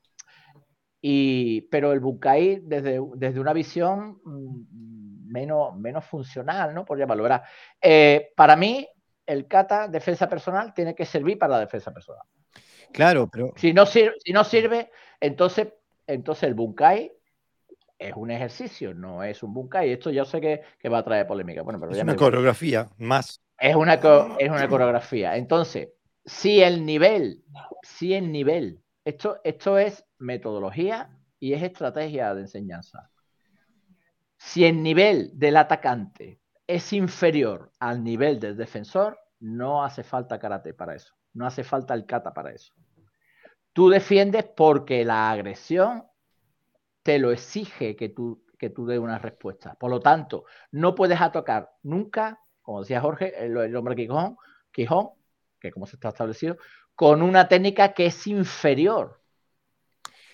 y, 1.02 1.62
pero 1.70 1.92
el 1.92 2.00
bunkai 2.00 2.62
desde, 2.64 3.00
desde 3.16 3.40
una 3.40 3.54
visión 3.54 4.20
mm, 4.24 5.32
menos, 5.32 5.76
menos 5.76 6.06
funcional, 6.06 6.74
¿no? 6.74 6.86
Por 6.86 6.98
llamarlo. 6.98 7.24
¿verdad? 7.24 7.44
Eh, 7.82 8.32
para 8.36 8.56
mí, 8.56 8.88
el 9.26 9.48
kata, 9.48 9.88
defensa 9.88 10.28
personal, 10.28 10.74
tiene 10.74 10.96
que 10.96 11.06
servir 11.06 11.38
para 11.38 11.54
la 11.54 11.60
defensa 11.60 11.94
personal. 11.94 12.24
Claro, 12.92 13.30
pero... 13.32 13.54
Si 13.56 13.74
no 13.74 13.86
sirve, 13.86 14.14
si 14.24 14.34
no 14.34 14.44
sirve 14.44 14.92
entonces, 15.20 15.68
entonces 16.08 16.44
el 16.44 16.56
bunkai 16.56 17.12
es 18.00 18.14
un 18.16 18.32
ejercicio, 18.32 18.94
no 18.94 19.24
es 19.24 19.44
un 19.44 19.54
bunkai. 19.54 19.92
Esto 19.92 20.10
yo 20.10 20.26
sé 20.26 20.42
que, 20.42 20.90
va 20.90 21.00
a 21.00 21.04
traer 21.04 21.28
polémica. 21.28 21.62
Bueno, 21.62 21.80
pero 21.80 21.92
es 21.92 22.02
una 22.02 22.16
coreografía 22.16 22.90
más 22.98 23.42
es 23.60 23.76
una, 23.76 23.94
es 23.94 24.50
una 24.50 24.68
coreografía. 24.68 25.36
Entonces, 25.36 25.90
si 26.26 26.62
el 26.62 26.86
nivel, 26.86 27.44
si 27.82 28.14
el 28.14 28.32
nivel, 28.32 28.80
esto, 29.06 29.40
esto 29.44 29.78
es 29.78 30.06
metodología 30.18 31.10
y 31.40 31.54
es 31.54 31.64
estrategia 31.64 32.34
de 32.36 32.42
enseñanza. 32.42 33.10
Si 34.38 34.66
el 34.66 34.82
nivel 34.82 35.32
del 35.34 35.58
atacante 35.58 36.40
es 36.68 36.94
inferior 36.94 37.72
al 37.80 38.04
nivel 38.04 38.40
del 38.40 38.56
defensor, 38.56 39.20
no 39.40 39.84
hace 39.84 40.04
falta 40.04 40.40
karate 40.40 40.74
para 40.74 40.96
eso. 40.96 41.14
No 41.34 41.46
hace 41.46 41.64
falta 41.64 41.94
el 41.94 42.06
kata 42.06 42.34
para 42.34 42.52
eso. 42.52 42.74
Tú 43.74 43.90
defiendes 43.90 44.46
porque 44.46 45.06
la 45.06 45.32
agresión 45.32 46.04
te 47.04 47.20
lo 47.20 47.32
exige 47.32 47.96
que 47.96 48.10
tú, 48.10 48.44
que 48.58 48.70
tú 48.70 48.86
des 48.86 49.00
una 49.00 49.18
respuesta. 49.18 49.76
Por 49.76 49.90
lo 49.90 50.00
tanto, 50.00 50.46
no 50.72 50.96
puedes 50.96 51.20
atacar 51.22 51.72
nunca, 51.84 52.40
como 52.62 52.82
decía 52.82 53.02
Jorge, 53.02 53.34
el, 53.46 53.76
hombre 53.76 53.96
Quijón, 53.96 54.38
Quijón, 54.72 55.10
que 55.60 55.72
como 55.72 55.86
se 55.86 55.96
está 55.96 56.10
establecido, 56.10 56.58
con 57.00 57.22
una 57.22 57.48
técnica 57.48 57.94
que 57.94 58.08
es 58.08 58.28
inferior. 58.28 59.22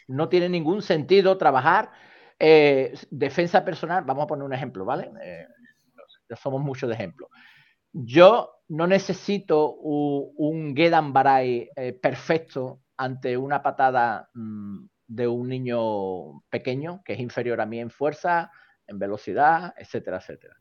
No 0.08 0.30
tiene 0.30 0.50
ningún 0.50 0.82
sentido 0.82 1.38
trabajar 1.38 1.92
eh, 2.40 2.92
defensa 3.12 3.64
personal. 3.64 4.04
Vamos 4.04 4.24
a 4.24 4.28
poner 4.28 4.46
un 4.46 4.54
ejemplo, 4.54 4.84
¿vale? 4.84 5.12
Eh, 5.22 5.46
somos 6.42 6.64
muchos 6.64 6.90
de 6.90 6.96
ejemplos. 6.96 7.30
Yo 7.94 8.64
no 8.70 8.88
necesito 8.88 9.76
un, 9.76 10.76
Gedan 10.76 11.14
Barai 11.14 11.70
eh, 11.76 11.94
perfecto 11.94 12.82
ante 12.98 13.38
una 13.38 13.62
patada 13.62 14.32
mm, 14.34 14.88
de 15.06 15.28
un 15.28 15.48
niño 15.48 16.42
pequeño 16.50 17.04
que 17.06 17.14
es 17.14 17.20
inferior 17.20 17.62
a 17.62 17.68
mí 17.68 17.80
en 17.80 17.92
fuerza, 17.92 18.50
en 18.88 18.98
velocidad, 18.98 19.76
etcétera, 19.78 20.18
etcétera. 20.18 20.58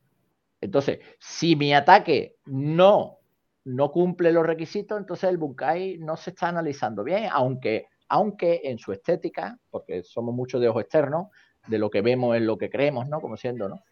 Entonces, 0.61 0.99
si 1.17 1.55
mi 1.55 1.73
ataque 1.73 2.37
no, 2.45 3.21
no 3.65 3.91
cumple 3.91 4.31
los 4.31 4.45
requisitos, 4.45 4.97
entonces 4.97 5.29
el 5.29 5.37
Bunkai 5.37 5.97
no 5.97 6.15
se 6.17 6.29
está 6.29 6.49
analizando 6.49 7.03
bien, 7.03 7.27
aunque, 7.31 7.87
aunque 8.07 8.61
en 8.63 8.77
su 8.77 8.93
estética, 8.93 9.57
porque 9.69 10.03
somos 10.03 10.33
muchos 10.35 10.61
de 10.61 10.69
ojo 10.69 10.79
externo, 10.79 11.31
de 11.67 11.79
lo 11.79 11.89
que 11.89 12.01
vemos 12.01 12.35
es 12.35 12.43
lo 12.43 12.57
que 12.57 12.69
creemos, 12.69 13.09
¿no? 13.09 13.19
Como 13.19 13.37
siendo, 13.37 13.67
¿no? 13.67 13.83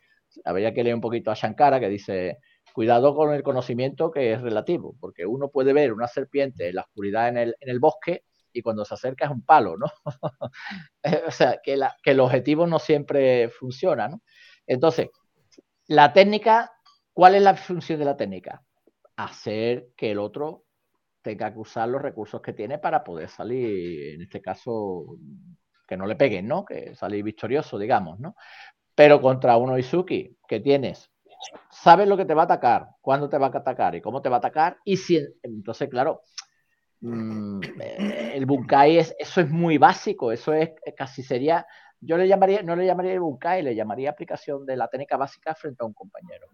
Habría 0.45 0.73
que 0.73 0.83
leer 0.83 0.95
un 0.95 1.01
poquito 1.01 1.31
a 1.31 1.33
Shankara 1.33 1.79
que 1.79 1.89
dice, 1.89 2.37
cuidado 2.71 3.15
con 3.15 3.33
el 3.33 3.41
conocimiento 3.41 4.11
que 4.11 4.33
es 4.33 4.41
relativo, 4.41 4.95
porque 4.99 5.25
uno 5.25 5.49
puede 5.49 5.73
ver 5.73 5.91
una 5.91 6.07
serpiente 6.07 6.69
en 6.69 6.75
la 6.75 6.81
oscuridad 6.81 7.29
en 7.29 7.37
el, 7.37 7.55
en 7.59 7.69
el 7.69 7.79
bosque 7.79 8.25
y 8.51 8.61
cuando 8.61 8.85
se 8.85 8.93
acerca 8.93 9.25
es 9.25 9.31
un 9.31 9.43
palo, 9.43 9.75
¿no? 9.75 9.87
o 11.27 11.31
sea, 11.31 11.59
que, 11.63 11.79
que, 12.03 12.11
el 12.11 12.19
objetivo 12.19 12.67
no 12.67 12.77
siempre 12.77 13.49
funciona, 13.49 14.07
¿no? 14.07 14.21
Entonces, 14.67 15.09
la 15.87 16.13
técnica, 16.13 16.71
¿cuál 17.11 17.33
es 17.33 17.41
la 17.41 17.55
función 17.55 17.97
de 17.97 18.05
la 18.05 18.15
técnica? 18.15 18.63
Hacer 19.17 19.89
que 19.95 20.11
el 20.11 20.19
otro 20.19 20.65
tenga 21.21 21.53
que 21.53 21.59
usar 21.59 21.87
los 21.89 22.01
recursos 22.01 22.41
que 22.41 22.53
tiene 22.53 22.79
para 22.79 23.03
poder 23.03 23.29
salir, 23.29 24.15
en 24.15 24.21
este 24.21 24.41
caso, 24.41 25.17
que 25.87 25.95
no 25.95 26.05
le 26.05 26.15
peguen, 26.15 26.47
¿no? 26.47 26.65
Que 26.65 26.95
salir 26.95 27.23
victorioso, 27.23 27.77
digamos, 27.77 28.19
¿no? 28.19 28.35
Pero 28.95 29.21
contra 29.21 29.57
uno 29.57 29.77
Izuki, 29.77 30.37
que 30.47 30.59
tienes, 30.59 31.09
sabes 31.69 32.07
lo 32.07 32.17
que 32.17 32.25
te 32.25 32.33
va 32.33 32.43
a 32.43 32.45
atacar, 32.45 32.89
cuándo 33.01 33.29
te 33.29 33.37
va 33.37 33.47
a 33.47 33.57
atacar 33.57 33.95
y 33.95 34.01
cómo 34.01 34.21
te 34.21 34.29
va 34.29 34.37
a 34.37 34.39
atacar, 34.39 34.77
y 34.83 34.97
si, 34.97 35.19
entonces, 35.41 35.89
claro, 35.89 36.21
Mm, 37.05 37.59
eh, 37.81 38.31
el 38.35 38.45
Bunkai 38.45 38.97
es, 38.97 39.13
eso 39.19 39.41
es 39.41 39.49
muy 39.49 39.77
básico, 39.77 40.31
eso 40.31 40.53
es 40.53 40.71
casi 40.95 41.21
sería, 41.21 41.67
yo 41.99 42.17
le 42.17 42.29
llamaría, 42.29 42.63
no 42.63 42.77
le 42.77 42.85
llamaría 42.85 43.19
Bunkai, 43.19 43.61
le 43.61 43.75
llamaría 43.75 44.09
aplicación 44.09 44.65
de 44.65 44.77
la 44.77 44.87
técnica 44.87 45.17
básica 45.17 45.53
frente 45.53 45.83
a 45.83 45.85
un 45.85 45.93
compañero. 45.93 46.47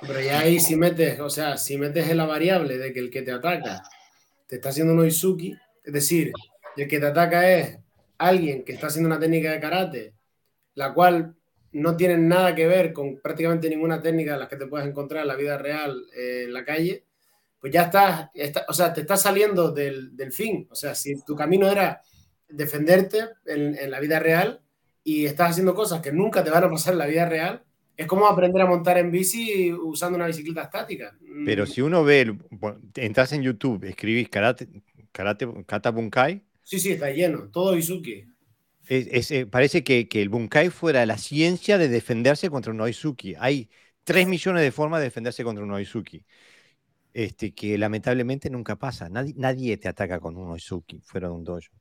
Pero 0.00 0.20
ya 0.20 0.40
ahí 0.40 0.60
si 0.60 0.76
metes, 0.76 1.20
o 1.20 1.30
sea, 1.30 1.56
si 1.56 1.78
metes 1.78 2.08
en 2.08 2.18
la 2.18 2.26
variable 2.26 2.78
de 2.78 2.92
que 2.92 3.00
el 3.00 3.10
que 3.10 3.22
te 3.22 3.32
ataca 3.32 3.82
te 4.46 4.56
está 4.56 4.68
haciendo 4.68 4.92
un 4.92 5.00
Oizuki, 5.00 5.56
es 5.82 5.92
decir, 5.92 6.32
el 6.76 6.88
que 6.88 7.00
te 7.00 7.06
ataca 7.06 7.50
es 7.50 7.78
alguien 8.18 8.64
que 8.64 8.72
está 8.72 8.88
haciendo 8.88 9.08
una 9.08 9.18
técnica 9.18 9.50
de 9.50 9.60
karate, 9.60 10.14
la 10.74 10.92
cual 10.92 11.34
no 11.72 11.96
tiene 11.96 12.16
nada 12.16 12.54
que 12.54 12.66
ver 12.66 12.92
con 12.92 13.20
prácticamente 13.20 13.68
ninguna 13.68 14.00
técnica 14.00 14.32
de 14.32 14.38
las 14.38 14.48
que 14.48 14.56
te 14.56 14.66
puedes 14.66 14.86
encontrar 14.86 15.22
en 15.22 15.28
la 15.28 15.36
vida 15.36 15.58
real 15.58 16.06
eh, 16.16 16.44
en 16.44 16.52
la 16.52 16.64
calle, 16.64 17.04
pues 17.60 17.72
ya 17.72 17.82
estás, 17.82 18.30
o 18.68 18.72
sea, 18.72 18.92
te 18.92 19.00
estás 19.00 19.22
saliendo 19.22 19.72
del, 19.72 20.32
fin. 20.32 20.68
O 20.70 20.74
sea, 20.74 20.94
si 20.94 21.22
tu 21.24 21.34
camino 21.34 21.70
era 21.70 22.00
defenderte 22.48 23.28
en, 23.44 23.90
la 23.90 23.98
vida 23.98 24.20
real 24.20 24.60
y 25.02 25.26
estás 25.26 25.50
haciendo 25.50 25.74
cosas 25.74 26.00
que 26.00 26.12
nunca 26.12 26.44
te 26.44 26.50
van 26.50 26.64
a 26.64 26.70
pasar 26.70 26.92
en 26.92 26.98
la 26.98 27.06
vida 27.06 27.26
real, 27.26 27.64
es 27.96 28.06
como 28.06 28.26
aprender 28.26 28.62
a 28.62 28.66
montar 28.66 28.98
en 28.98 29.10
bici 29.10 29.72
usando 29.72 30.16
una 30.16 30.26
bicicleta 30.26 30.62
estática. 30.62 31.16
Pero 31.44 31.64
mm. 31.64 31.66
si 31.66 31.80
uno 31.80 32.04
ve, 32.04 32.36
entras 32.94 33.32
en 33.32 33.42
YouTube, 33.42 33.84
escribís 33.84 34.28
karate, 34.28 34.68
karate 35.12 35.48
kata 35.66 35.90
bunkai. 35.90 36.42
Sí, 36.62 36.78
sí, 36.78 36.92
está 36.92 37.10
lleno, 37.10 37.48
todo 37.50 37.76
Izuki. 37.76 38.26
Eh, 38.88 39.46
parece 39.50 39.82
que, 39.82 40.08
que, 40.08 40.22
el 40.22 40.28
bunkai 40.28 40.70
fuera 40.70 41.04
la 41.06 41.18
ciencia 41.18 41.76
de 41.78 41.88
defenderse 41.88 42.50
contra 42.50 42.72
un 42.72 42.80
Oizuki. 42.80 43.34
Hay 43.38 43.68
3 44.04 44.28
millones 44.28 44.62
de 44.62 44.70
formas 44.70 45.00
de 45.00 45.06
defenderse 45.06 45.42
contra 45.42 45.64
un 45.64 45.72
Oizuki 45.72 46.24
este, 47.16 47.54
que 47.54 47.78
lamentablemente 47.78 48.50
nunca 48.50 48.76
pasa. 48.76 49.08
Nadie, 49.08 49.32
nadie 49.38 49.76
te 49.78 49.88
ataca 49.88 50.20
con 50.20 50.36
un 50.36 50.50
Oizuki 50.50 51.00
fuera 51.00 51.28
de 51.28 51.34
un 51.34 51.44
dojo. 51.44 51.72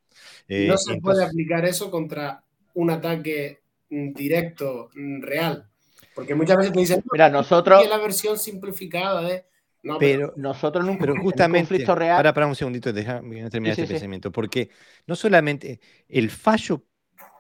Eh, 0.48 0.68
no 0.68 0.78
se 0.78 0.96
puede 1.02 1.26
aplicar 1.26 1.66
eso 1.66 1.92
contra 1.92 2.42
un 2.76 2.90
ataque 2.90 3.60
mm, 3.90 4.14
directo, 4.14 4.90
mm, 4.96 5.22
real. 5.22 5.70
Porque 6.16 6.34
muchas 6.34 6.58
veces 6.58 6.74
te 6.74 6.80
dicen, 6.80 7.04
mira, 7.12 7.30
nosotros... 7.30 7.84
Es 7.84 7.90
la 7.90 7.98
versión 7.98 8.40
simplificada 8.40 9.22
de... 9.22 9.46
No, 9.84 10.00
pero, 10.00 10.34
nosotros 10.38 10.84
nunca... 10.86 11.02
Pero 11.02 11.22
justamente... 11.22 11.68
conflicto 11.68 11.94
real... 11.94 12.18
Para, 12.18 12.34
para 12.34 12.48
un 12.48 12.56
segundito, 12.56 12.92
déjame 12.92 13.48
terminar 13.50 13.78
este 13.78 13.92
pensamiento. 13.92 14.32
Porque 14.32 14.70
no 15.06 15.16
solamente 15.16 15.80
el 16.08 16.32
fallo 16.32 16.86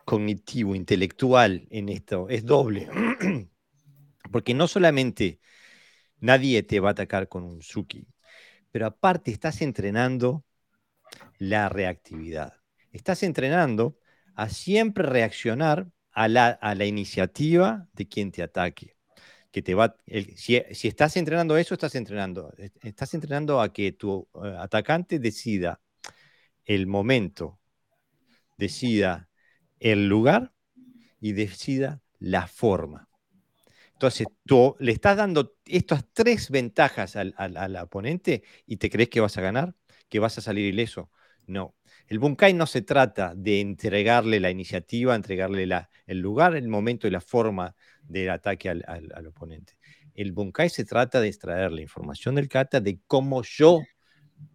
cognitivo, 0.04 0.76
intelectual 0.76 1.66
en 1.72 1.90
esto 1.90 2.28
es 2.30 2.46
doble. 2.46 2.88
porque 4.32 4.54
no 4.54 4.68
solamente 4.68 5.40
Nadie 6.20 6.64
te 6.64 6.80
va 6.80 6.90
a 6.90 6.92
atacar 6.92 7.28
con 7.28 7.44
un 7.44 7.62
Suki. 7.62 8.08
Pero 8.72 8.88
aparte 8.88 9.32
estás 9.32 9.62
entrenando 9.62 10.44
la 11.38 11.70
reactividad. 11.70 12.54
Estás 12.92 13.24
entrenando 13.24 13.98
a 14.34 14.50
siempre 14.50 15.08
reaccionar 15.08 15.88
a 16.16 16.30
la, 16.30 16.86
iniciativa 16.86 17.88
de 17.94 18.08
quien 18.08 18.32
te 18.32 18.42
ataque. 18.42 18.96
Que 19.52 19.62
te 19.62 19.74
va, 19.74 19.96
si, 20.36 20.56
estás 20.88 21.16
entrenando 21.18 21.58
eso, 21.58 21.76
estás 21.76 21.96
entrenando. 21.96 22.54
Estás 22.82 23.14
entrenando 23.14 23.62
a 23.62 23.72
que 23.72 23.92
tu 23.92 24.28
eh, 24.44 24.56
atacante 24.60 25.20
decida 25.20 25.82
el 26.66 26.88
momento, 26.88 27.60
decida 28.58 29.30
el 29.80 30.08
lugar 30.08 30.54
y 31.20 31.34
decida 31.34 32.02
la 32.20 32.48
forma. 32.48 33.10
Entonces, 33.94 34.28
tú 34.46 34.76
le 34.80 34.92
estás 34.92 35.18
dando 35.18 35.56
estas 35.66 36.06
tres 36.14 36.50
ventajas 36.50 37.16
al, 37.16 37.34
al, 37.38 37.76
oponente 37.78 38.44
y 38.66 38.78
te 38.78 38.90
crees 38.90 39.10
que 39.10 39.22
vas 39.22 39.38
a 39.38 39.42
ganar, 39.42 39.76
que 40.10 40.20
vas 40.20 40.38
a 40.38 40.42
salir 40.42 40.66
ileso. 40.66 41.10
No. 41.48 41.76
El 42.08 42.20
Bunkai 42.20 42.54
no 42.54 42.68
se 42.68 42.82
trata 42.82 43.34
de 43.36 43.62
entregarle 43.62 44.40
la 44.40 44.52
iniciativa, 44.52 45.16
entregarle 45.16 45.68
el 46.06 46.20
lugar, 46.20 46.56
el 46.56 46.68
momento 46.68 47.08
y 47.08 47.12
la 47.12 47.22
forma 47.22 47.76
del 48.04 48.30
ataque 48.30 48.70
al, 48.70 49.28
oponente. 49.28 49.74
El 50.14 50.32
Bunkai 50.32 50.70
se 50.70 50.86
trata 50.86 51.20
de 51.20 51.28
extraer 51.28 51.72
la 51.72 51.82
información 51.82 52.36
del 52.36 52.48
kata 52.48 52.80
de 52.80 53.00
cómo 53.08 53.42
yo 53.44 53.82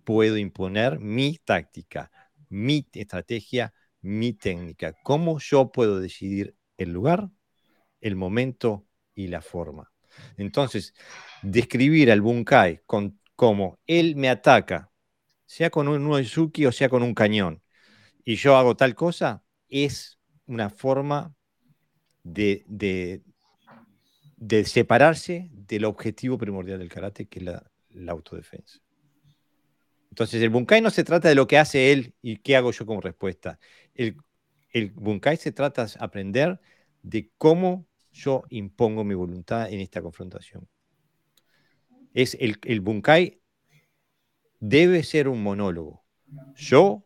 puedo 0.05 0.37
imponer 0.37 1.01
mi 1.01 1.39
táctica, 1.45 2.11
mi 2.49 2.87
estrategia, 2.93 3.75
mi 4.01 4.33
técnica, 4.33 4.95
cómo 5.03 5.39
yo 5.41 5.73
puedo 5.73 6.01
decidir 6.01 6.55
el 6.77 6.93
lugar, 6.93 7.31
el 8.01 8.17
momento 8.17 8.87
y 9.15 9.27
la 9.27 9.43
forma. 9.43 9.93
Entonces, 10.37 10.95
describir 11.43 12.11
al 12.11 12.21
Bunkai 12.21 12.83
como 13.35 13.79
él 13.87 14.17
me 14.17 14.29
ataca, 14.29 14.90
sea 15.51 15.69
con 15.69 15.89
un 15.89 16.07
Uesuki 16.07 16.65
o 16.65 16.71
sea 16.71 16.89
con 16.89 17.03
un 17.03 17.13
cañón, 17.13 17.61
y 18.25 18.37
yo 18.37 18.55
hago 18.55 18.77
tal 18.77 18.95
cosa, 18.95 19.43
es 19.69 20.21
una 20.47 20.71
forma 20.71 21.35
de, 22.23 22.65
de, 22.69 24.65
separarse 24.65 25.49
del 25.51 25.87
objetivo 25.87 26.39
primordial 26.39 26.79
del 26.79 26.89
karate, 26.89 27.27
que 27.27 27.41
es 27.41 27.45
la, 27.47 28.13
autodefensa. 28.13 28.79
Entonces, 30.11 30.41
el 30.41 30.51
bunkai 30.51 30.83
no 30.83 30.91
se 30.91 31.03
trata 31.03 31.29
de 31.29 31.35
lo 31.35 31.49
que 31.49 31.59
hace 31.59 31.91
él 31.91 32.15
y 32.23 32.37
qué 32.37 32.55
hago 32.55 32.71
yo 32.71 32.87
como 32.87 33.01
respuesta. 33.01 33.59
El, 33.95 34.17
el 34.73 34.93
bunkai 34.93 35.37
se 35.37 35.51
trata 35.51 35.85
de 35.85 35.93
aprender 35.99 36.61
de 37.03 37.29
cómo 37.39 37.89
yo 38.13 38.45
impongo 38.51 39.03
mi 39.03 39.15
voluntad 39.15 39.69
en 39.69 39.81
esta 39.81 40.01
confrontación. 40.01 40.69
Es 42.15 42.37
el, 42.39 42.57
el 42.63 42.81
bunkai 42.81 43.40
debe 44.61 45.03
ser 45.03 45.29
un 45.29 45.43
monólogo. 45.43 46.05
Yo, 46.55 47.05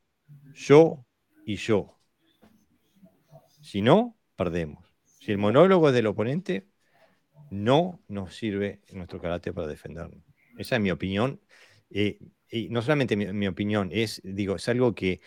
yo 0.55 1.07
y 1.47 1.57
yo. 1.57 1.99
Si 3.63 3.81
no, 3.81 4.19
perdemos. 4.37 4.85
Si 5.21 5.33
el 5.33 5.39
monólogo 5.39 5.89
es 5.89 5.95
del 5.95 6.07
oponente, 6.07 6.69
no 7.51 8.01
nos 8.09 8.37
sirve 8.37 8.83
nuestro 8.93 9.21
carácter 9.21 9.55
para 9.55 9.69
defendernos. 9.69 10.23
Esa 10.59 10.77
es 10.77 10.83
mi 10.83 10.91
opinión. 10.91 11.41
Eh, 11.91 12.19
y 12.51 12.69
no 12.69 12.83
solamente 12.83 13.17
mi, 13.17 13.47
opinión, 13.47 13.89
es, 13.93 14.21
digo, 14.23 14.57
es 14.57 14.69
algo 14.69 14.95
que 14.95 15.21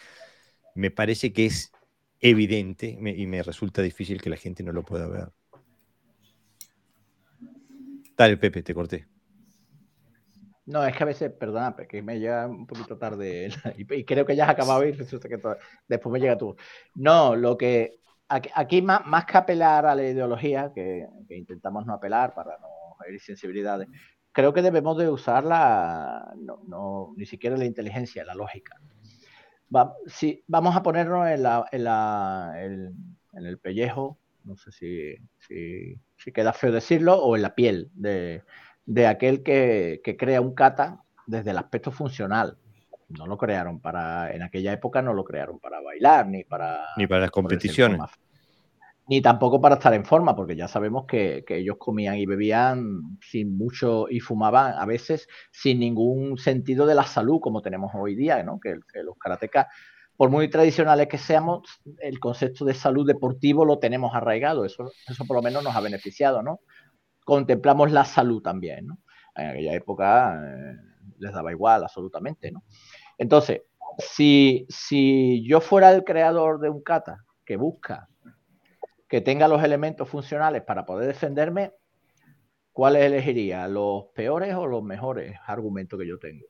me 0.75 0.91
parece 0.91 1.33
que 1.33 1.45
es 1.45 1.71
evidente 2.19 2.97
y 2.99 3.27
me 3.27 3.43
resulta 3.43 3.81
difícil 3.81 4.21
que 4.21 4.29
la 4.29 4.37
gente 4.37 4.63
no 4.63 4.71
lo 4.71 4.83
pueda 4.83 5.07
ver. 5.07 5.31
Dale, 8.15 8.37
Pepe, 8.37 8.63
te 8.63 8.73
corté. 8.73 9.07
No, 10.67 10.85
es 10.85 10.95
que 10.97 11.03
a 11.03 11.05
veces, 11.05 11.31
perdona, 11.31 11.73
que 11.89 12.01
me 12.01 12.19
llega 12.19 12.45
un 12.45 12.67
poquito 12.67 12.97
tarde 12.97 13.49
y, 13.77 14.03
creo 14.03 14.25
que 14.25 14.35
ya 14.35 14.43
has 14.43 14.49
acabado 14.51 14.85
y 14.85 14.91
resulta 14.91 15.29
que 15.29 15.39
después 15.87 16.11
me 16.11 16.19
llega 16.19 16.37
tú. 16.37 16.57
No, 16.95 17.37
lo 17.37 17.57
que 17.57 17.99
aquí, 18.27 18.81
más, 18.81 19.05
más, 19.05 19.25
que 19.25 19.37
apelar 19.37 19.85
a 19.85 19.95
la 19.95 20.03
ideología, 20.03 20.73
que, 20.75 21.07
intentamos 21.29 21.85
no 21.85 21.93
apelar 21.93 22.33
para 22.33 22.57
no 22.59 22.67
herir 23.07 23.21
sensibilidades, 23.21 23.87
creo 24.33 24.53
que 24.53 24.61
debemos 24.61 24.97
de 24.97 25.09
usar 25.09 25.45
la, 25.45 26.33
no, 26.35 27.13
ni 27.15 27.25
siquiera 27.25 27.55
la 27.55 27.65
inteligencia, 27.65 28.25
la 28.25 28.35
lógica. 28.35 28.75
si, 30.07 30.43
vamos 30.47 30.75
a 30.75 30.83
ponernos 30.83 31.27
en, 31.29 31.43
la, 31.43 31.65
en, 31.71 31.83
la, 31.85 32.53
en 32.61 33.45
el 33.45 33.57
pellejo, 33.57 34.19
no 34.43 34.57
sé 34.57 34.71
si, 34.73 35.15
si, 35.39 35.97
si 36.17 36.31
queda 36.33 36.51
feo 36.51 36.73
decirlo, 36.73 37.15
o 37.23 37.37
en 37.37 37.41
la 37.41 37.55
piel 37.55 37.89
de 37.93 38.43
de 38.87 39.05
aquel 39.05 39.43
que, 39.43 40.01
crea 40.17 40.41
un 40.41 40.55
kata 40.55 41.03
desde 41.27 41.51
el 41.51 41.57
aspecto 41.57 41.91
funcional. 41.91 42.57
No 43.09 43.27
lo 43.27 43.37
crearon 43.37 43.79
para, 43.79 44.33
en 44.33 44.41
aquella 44.41 44.73
época 44.73 45.01
no 45.01 45.13
lo 45.13 45.23
crearon 45.23 45.59
para 45.59 45.81
bailar, 45.81 46.27
ni 46.27 46.43
para... 46.43 46.85
Ni 46.97 47.05
para 47.05 47.21
las 47.21 47.31
competiciones. 47.31 47.99
Ni 49.09 49.21
tampoco 49.21 49.61
para 49.61 49.75
estar 49.75 49.93
en 49.93 50.03
forma, 50.03 50.35
porque 50.35 50.55
ya 50.55 50.67
sabemos 50.67 51.05
que, 51.05 51.43
ellos 51.47 51.77
comían 51.77 52.15
y 52.15 52.25
bebían 52.25 53.17
sin 53.21 53.57
mucho 53.57 54.07
y 54.09 54.19
fumaban 54.19 54.73
a 54.77 54.85
veces 54.85 55.27
sin 55.51 55.79
ningún 55.79 56.37
sentido 56.37 56.85
de 56.85 56.95
la 56.95 57.03
salud 57.03 57.39
como 57.41 57.61
tenemos 57.61 57.91
hoy 57.93 58.15
día, 58.15 58.41
¿no? 58.43 58.59
que, 58.59 58.79
los 59.03 59.17
karatecas 59.17 59.67
por 60.15 60.29
muy 60.29 60.49
tradicionales 60.49 61.07
que 61.07 61.17
seamos, 61.17 61.61
el 61.99 62.19
concepto 62.19 62.65
de 62.65 62.73
salud 62.73 63.05
deportivo 63.05 63.65
lo 63.65 63.77
tenemos 63.79 64.15
arraigado. 64.15 64.65
Eso, 64.65 64.91
eso 65.07 65.25
por 65.25 65.37
lo 65.37 65.43
menos 65.43 65.63
nos 65.63 65.75
ha 65.75 65.81
beneficiado, 65.81 66.41
¿no? 66.41 66.61
Contemplamos 67.27 67.91
la 67.91 68.05
salud 68.05 68.41
también, 68.41 68.87
¿no? 68.87 68.99
En 69.35 69.49
aquella 69.49 69.73
época 69.73 70.41
eh, 70.41 70.77
les 71.19 71.33
daba 71.33 71.51
igual 71.51 71.83
absolutamente, 71.83 72.53
¿no? 72.53 72.63
Entonces, 73.17 73.63
si, 73.97 74.65
si 74.69 75.45
yo 75.45 75.59
fuera 75.59 75.91
el 75.91 76.05
creador 76.05 76.61
de 76.61 76.69
un 76.69 76.81
kata 76.81 77.25
que 77.43 77.57
busca 77.57 78.07
que 79.09 79.19
tenga 79.19 79.49
los 79.49 79.61
elementos 79.61 80.07
funcionales 80.07 80.63
para 80.63 80.85
poder 80.85 81.05
defenderme, 81.05 81.73
¿cuáles 82.71 83.03
elegiría? 83.03 83.67
¿Los 83.67 84.05
peores 84.15 84.55
o 84.55 84.65
los 84.65 84.81
mejores 84.81 85.37
argumentos 85.47 85.99
que 85.99 86.07
yo 86.07 86.17
tengo? 86.19 86.45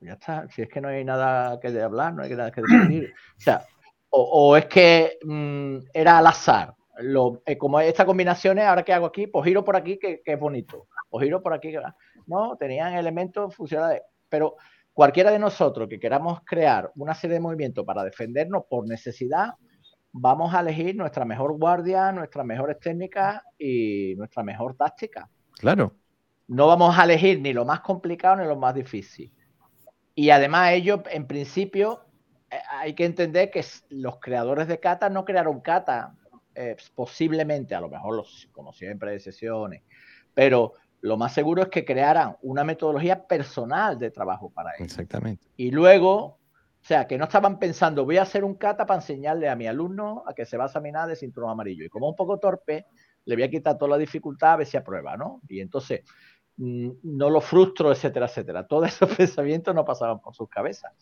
Ya 0.00 0.14
está, 0.14 0.48
si 0.48 0.62
es 0.62 0.68
que 0.68 0.80
no 0.80 0.88
hay 0.88 1.04
nada 1.04 1.60
que 1.60 1.70
de 1.70 1.82
hablar, 1.82 2.12
no 2.12 2.24
hay 2.24 2.30
nada 2.30 2.50
que 2.50 2.62
decir. 2.62 3.14
O 3.36 3.40
sea, 3.40 3.64
o, 4.10 4.56
es 4.56 4.66
que 4.66 5.16
mm, 5.24 5.76
era 5.94 6.18
al 6.18 6.26
azar, 6.26 6.74
lo, 6.98 7.42
eh, 7.46 7.56
como 7.56 7.80
estas 7.80 8.06
combinaciones, 8.06 8.64
ahora 8.64 8.82
que 8.82 8.92
hago 8.92 9.06
aquí, 9.06 9.26
pues 9.26 9.44
giro 9.44 9.64
por 9.64 9.76
aquí, 9.76 9.98
que, 9.98 10.22
es 10.24 10.38
bonito, 10.38 10.88
o 11.10 11.20
giro 11.20 11.42
por 11.42 11.52
aquí, 11.52 11.70
que, 11.70 11.80
no, 12.26 12.56
tenían 12.56 12.94
elementos 12.94 13.54
funcionales, 13.54 14.02
pero 14.28 14.56
cualquiera 14.92 15.30
de 15.30 15.38
nosotros 15.38 15.88
que 15.88 16.00
queramos 16.00 16.40
crear 16.44 16.90
una 16.96 17.14
serie 17.14 17.34
de 17.34 17.40
movimientos 17.40 17.84
para 17.84 18.02
defendernos 18.02 18.64
por 18.68 18.86
necesidad, 18.88 19.54
vamos 20.12 20.54
a 20.54 20.60
elegir 20.60 20.96
nuestra 20.96 21.24
mejor 21.24 21.56
guardia, 21.56 22.10
nuestras 22.12 22.44
mejores 22.44 22.78
técnicas 22.80 23.42
y 23.58 24.14
nuestra 24.16 24.42
mejor 24.42 24.76
táctica. 24.76 25.28
Claro. 25.58 25.94
No 26.48 26.66
vamos 26.66 26.98
a 26.98 27.04
elegir 27.04 27.40
ni 27.40 27.52
lo 27.52 27.64
más 27.64 27.80
complicado 27.80 28.36
ni 28.36 28.46
lo 28.46 28.56
más 28.56 28.74
difícil. 28.74 29.32
Y 30.14 30.30
además 30.30 30.72
ellos, 30.72 31.00
en 31.12 31.26
principio, 31.26 32.00
eh, 32.50 32.56
hay 32.70 32.94
que 32.94 33.04
entender 33.04 33.50
que 33.50 33.64
los 33.90 34.18
creadores 34.18 34.66
de 34.66 34.80
kata 34.80 35.08
no 35.10 35.24
crearon 35.24 35.60
kata 35.60 36.17
eh, 36.60 36.76
posiblemente, 36.92 37.76
a 37.76 37.80
lo 37.80 37.88
mejor 37.88 38.16
los, 38.16 38.48
como 38.50 38.72
siempre, 38.72 39.12
de 39.12 39.20
sesiones, 39.20 39.84
pero 40.34 40.72
lo 41.00 41.16
más 41.16 41.32
seguro 41.32 41.62
es 41.62 41.68
que 41.68 41.84
crearan 41.84 42.36
una 42.42 42.64
metodología 42.64 43.28
personal 43.28 43.96
de 43.96 44.10
trabajo 44.10 44.50
para 44.50 44.70
ellos. 44.70 44.90
Exactamente. 44.90 45.46
Y 45.56 45.70
luego, 45.70 46.16
o 46.18 46.38
sea, 46.80 47.06
que 47.06 47.16
no 47.16 47.26
estaban 47.26 47.60
pensando, 47.60 48.04
voy 48.04 48.16
a 48.16 48.22
hacer 48.22 48.42
un 48.42 48.54
kata 48.54 48.86
para 48.86 48.98
enseñarle 48.98 49.48
a 49.48 49.54
mi 49.54 49.68
alumno 49.68 50.24
a 50.26 50.34
que 50.34 50.44
se 50.44 50.56
va 50.56 50.64
a 50.64 50.66
examinar 50.66 51.08
de 51.08 51.14
cinturón 51.14 51.50
amarillo. 51.50 51.84
Y 51.84 51.88
como 51.88 52.08
un 52.08 52.16
poco 52.16 52.38
torpe, 52.38 52.86
le 53.24 53.36
voy 53.36 53.44
a 53.44 53.50
quitar 53.50 53.78
toda 53.78 53.92
la 53.92 53.98
dificultad 53.98 54.54
a 54.54 54.56
ver 54.56 54.66
si 54.66 54.76
aprueba, 54.76 55.16
¿no? 55.16 55.40
Y 55.48 55.60
entonces 55.60 56.00
no 56.58 57.30
lo 57.30 57.40
frustro, 57.40 57.92
etcétera, 57.92 58.26
etcétera. 58.26 58.66
Todos 58.66 58.88
esos 58.88 59.08
pensamientos 59.16 59.74
no 59.74 59.84
pasaban 59.84 60.20
por 60.20 60.34
sus 60.34 60.48
cabezas. 60.48 60.92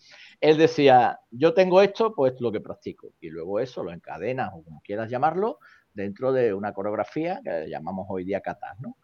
Él 0.40 0.58
decía, 0.58 1.18
yo 1.30 1.54
tengo 1.54 1.80
esto, 1.80 2.14
pues 2.14 2.34
lo 2.40 2.52
que 2.52 2.60
practico. 2.60 3.14
Y 3.20 3.30
luego 3.30 3.58
eso 3.58 3.82
lo 3.82 3.92
encadenas 3.92 4.50
o 4.54 4.62
como 4.62 4.82
quieras 4.82 5.10
llamarlo 5.10 5.58
dentro 5.94 6.32
de 6.32 6.52
una 6.52 6.74
coreografía 6.74 7.40
que 7.42 7.68
llamamos 7.68 8.06
hoy 8.10 8.24
día 8.24 8.42
kata, 8.42 8.74
¿no? 8.80 8.98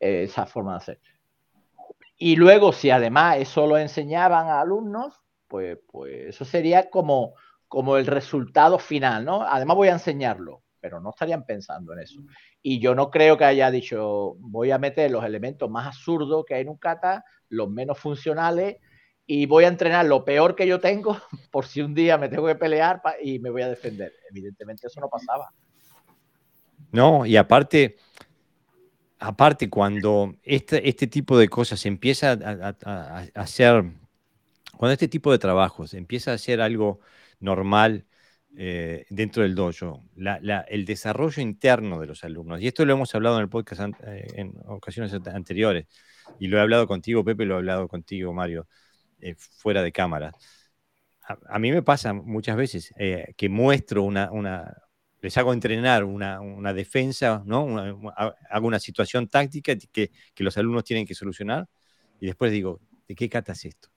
Eh, 0.00 0.24
esa 0.24 0.46
forma 0.46 0.72
de 0.72 0.76
hacer. 0.78 1.00
Y 2.16 2.36
luego, 2.36 2.72
si 2.72 2.90
además 2.90 3.36
eso 3.38 3.66
lo 3.66 3.76
enseñaban 3.76 4.48
a 4.48 4.60
alumnos, 4.60 5.14
pues, 5.46 5.78
pues 5.86 6.28
eso 6.28 6.44
sería 6.44 6.90
como, 6.90 7.34
como 7.68 7.96
el 7.96 8.06
resultado 8.06 8.78
final, 8.78 9.24
¿no? 9.24 9.42
Además 9.42 9.76
voy 9.76 9.88
a 9.88 9.92
enseñarlo, 9.92 10.62
pero 10.80 11.00
no 11.00 11.10
estarían 11.10 11.44
pensando 11.44 11.92
en 11.92 12.00
eso. 12.00 12.20
Y 12.62 12.80
yo 12.80 12.94
no 12.94 13.10
creo 13.10 13.36
que 13.36 13.44
haya 13.44 13.70
dicho, 13.70 14.36
voy 14.38 14.70
a 14.70 14.78
meter 14.78 15.10
los 15.10 15.24
elementos 15.24 15.70
más 15.70 15.86
absurdos 15.86 16.44
que 16.46 16.54
hay 16.54 16.62
en 16.62 16.68
un 16.68 16.76
kata, 16.76 17.24
los 17.48 17.70
menos 17.70 17.98
funcionales, 17.98 18.76
y 19.26 19.44
voy 19.44 19.64
a 19.64 19.68
entrenar 19.68 20.06
lo 20.06 20.24
peor 20.24 20.56
que 20.56 20.66
yo 20.66 20.80
tengo 20.80 21.18
por 21.52 21.66
si 21.66 21.82
un 21.82 21.94
día 21.94 22.16
me 22.16 22.28
tengo 22.28 22.46
que 22.46 22.54
pelear 22.54 23.00
y 23.22 23.38
me 23.38 23.50
voy 23.50 23.62
a 23.62 23.68
defender. 23.68 24.12
Evidentemente 24.30 24.86
eso 24.86 25.00
no 25.00 25.08
pasaba. 25.08 25.52
No, 26.90 27.26
y 27.26 27.36
aparte, 27.36 27.96
aparte 29.18 29.68
cuando 29.68 30.34
este, 30.42 30.88
este 30.88 31.06
tipo 31.06 31.36
de 31.38 31.48
cosas 31.48 31.84
empieza 31.84 32.32
a, 32.32 33.26
hacer, 33.34 33.84
cuando 34.76 34.92
este 34.94 35.08
tipo 35.08 35.30
de 35.30 35.38
trabajos 35.38 35.92
empieza 35.92 36.32
a 36.32 36.38
ser 36.38 36.62
algo 36.62 37.00
normal 37.40 38.06
eh, 38.60 39.06
dentro 39.08 39.44
del 39.44 39.54
dojo, 39.54 40.02
el 40.16 40.84
desarrollo 40.84 41.40
interno 41.40 42.00
de 42.00 42.08
los 42.08 42.24
alumnos, 42.24 42.60
y 42.60 42.66
esto 42.66 42.84
lo 42.84 42.92
hemos 42.92 43.14
hablado 43.14 43.36
en 43.36 43.42
el 43.42 43.48
podcast 43.48 43.94
eh, 44.04 44.26
en 44.34 44.52
ocasiones 44.66 45.12
anteriores, 45.12 45.86
y 46.40 46.48
lo 46.48 46.58
he 46.58 46.60
hablado 46.60 46.88
contigo, 46.88 47.24
Pepe, 47.24 47.44
lo 47.44 47.54
he 47.54 47.58
hablado 47.58 47.86
contigo, 47.86 48.32
Mario, 48.32 48.66
eh, 49.20 49.36
fuera 49.36 49.80
de 49.84 49.92
cámara. 49.92 50.32
A, 51.46 51.58
mí 51.60 51.70
me 51.70 51.82
pasa 51.82 52.12
muchas 52.12 52.56
veces 52.56 52.92
eh, 52.98 53.32
que 53.36 53.48
muestro 53.48 54.02
una, 54.02 54.32
una, 54.32 54.74
les 55.20 55.36
hago 55.38 55.52
entrenar 55.52 56.02
una, 56.02 56.40
una 56.40 56.72
defensa, 56.72 57.42
¿no? 57.46 58.02
hago 58.50 58.66
una 58.66 58.80
situación 58.80 59.28
táctica 59.28 59.76
que, 59.92 60.10
que, 60.34 60.44
los 60.44 60.58
alumnos 60.58 60.82
tienen 60.82 61.06
que 61.06 61.14
solucionar 61.14 61.68
y 62.18 62.26
después 62.26 62.50
digo, 62.50 62.80
¿de 63.06 63.14
qué 63.14 63.28
cata 63.28 63.52
es 63.52 63.66
esto? 63.66 63.88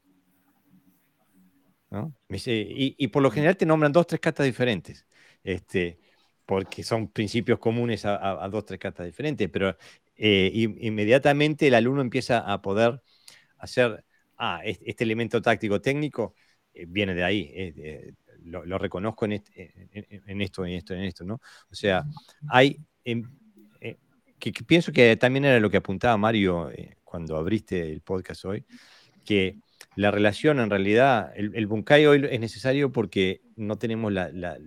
¿No? 1.91 2.15
Y, 2.29 2.95
y, 2.97 3.07
por 3.09 3.21
lo 3.21 3.29
general 3.29 3.57
te 3.57 3.65
nombran 3.65 3.91
dos, 3.91 4.07
tres 4.07 4.21
catas 4.21 4.45
diferentes, 4.45 5.05
este, 5.43 5.99
porque 6.45 6.83
son 6.83 7.09
principios 7.09 7.59
comunes 7.59 8.05
a, 8.05 8.43
a, 8.43 8.49
dos, 8.49 8.65
tres 8.65 8.79
catas 8.79 9.05
diferentes, 9.05 9.49
pero 9.49 9.75
eh, 10.15 10.51
inmediatamente 10.53 11.67
el 11.67 11.75
alumno 11.75 12.01
empieza 12.01 12.39
a 12.39 12.61
poder 12.61 13.01
hacer 13.57 14.05
ah, 14.37 14.61
este, 14.63 15.03
elemento 15.03 15.41
táctico 15.41 15.81
técnico 15.81 16.33
eh, 16.73 16.85
viene 16.87 17.13
de 17.13 17.23
ahí, 17.23 17.49
eh, 17.53 18.13
lo, 18.43 18.77
reconozco 18.77 19.25
en, 19.25 19.33
en, 19.33 20.41
esto, 20.41 20.65
en 20.65 20.73
esto, 20.73 20.93
en 20.93 21.03
esto, 21.03 21.23
¿no? 21.25 21.35
O 21.69 21.75
sea, 21.75 22.03
hay, 22.49 22.79
em, 23.03 23.23
eh, 23.81 23.97
que, 24.39 24.51
pienso 24.63 24.91
que 24.91 25.15
también 25.17 25.45
era 25.45 25.59
lo 25.59 25.69
que 25.69 25.77
apuntaba 25.77 26.17
Mario 26.17 26.71
cuando 27.03 27.35
abriste 27.37 27.91
el 27.91 28.01
podcast 28.01 28.45
hoy, 28.45 28.65
que 29.25 29.57
la 29.95 30.11
relación 30.11 30.59
en 30.59 30.69
realidad, 30.69 31.33
el, 31.35 31.67
Bunkai 31.67 32.05
hoy 32.05 32.27
es 32.29 32.39
necesario 32.39 32.91
porque 32.91 33.41
no 33.55 33.77
tenemos 33.77 34.11
la, 34.11 34.57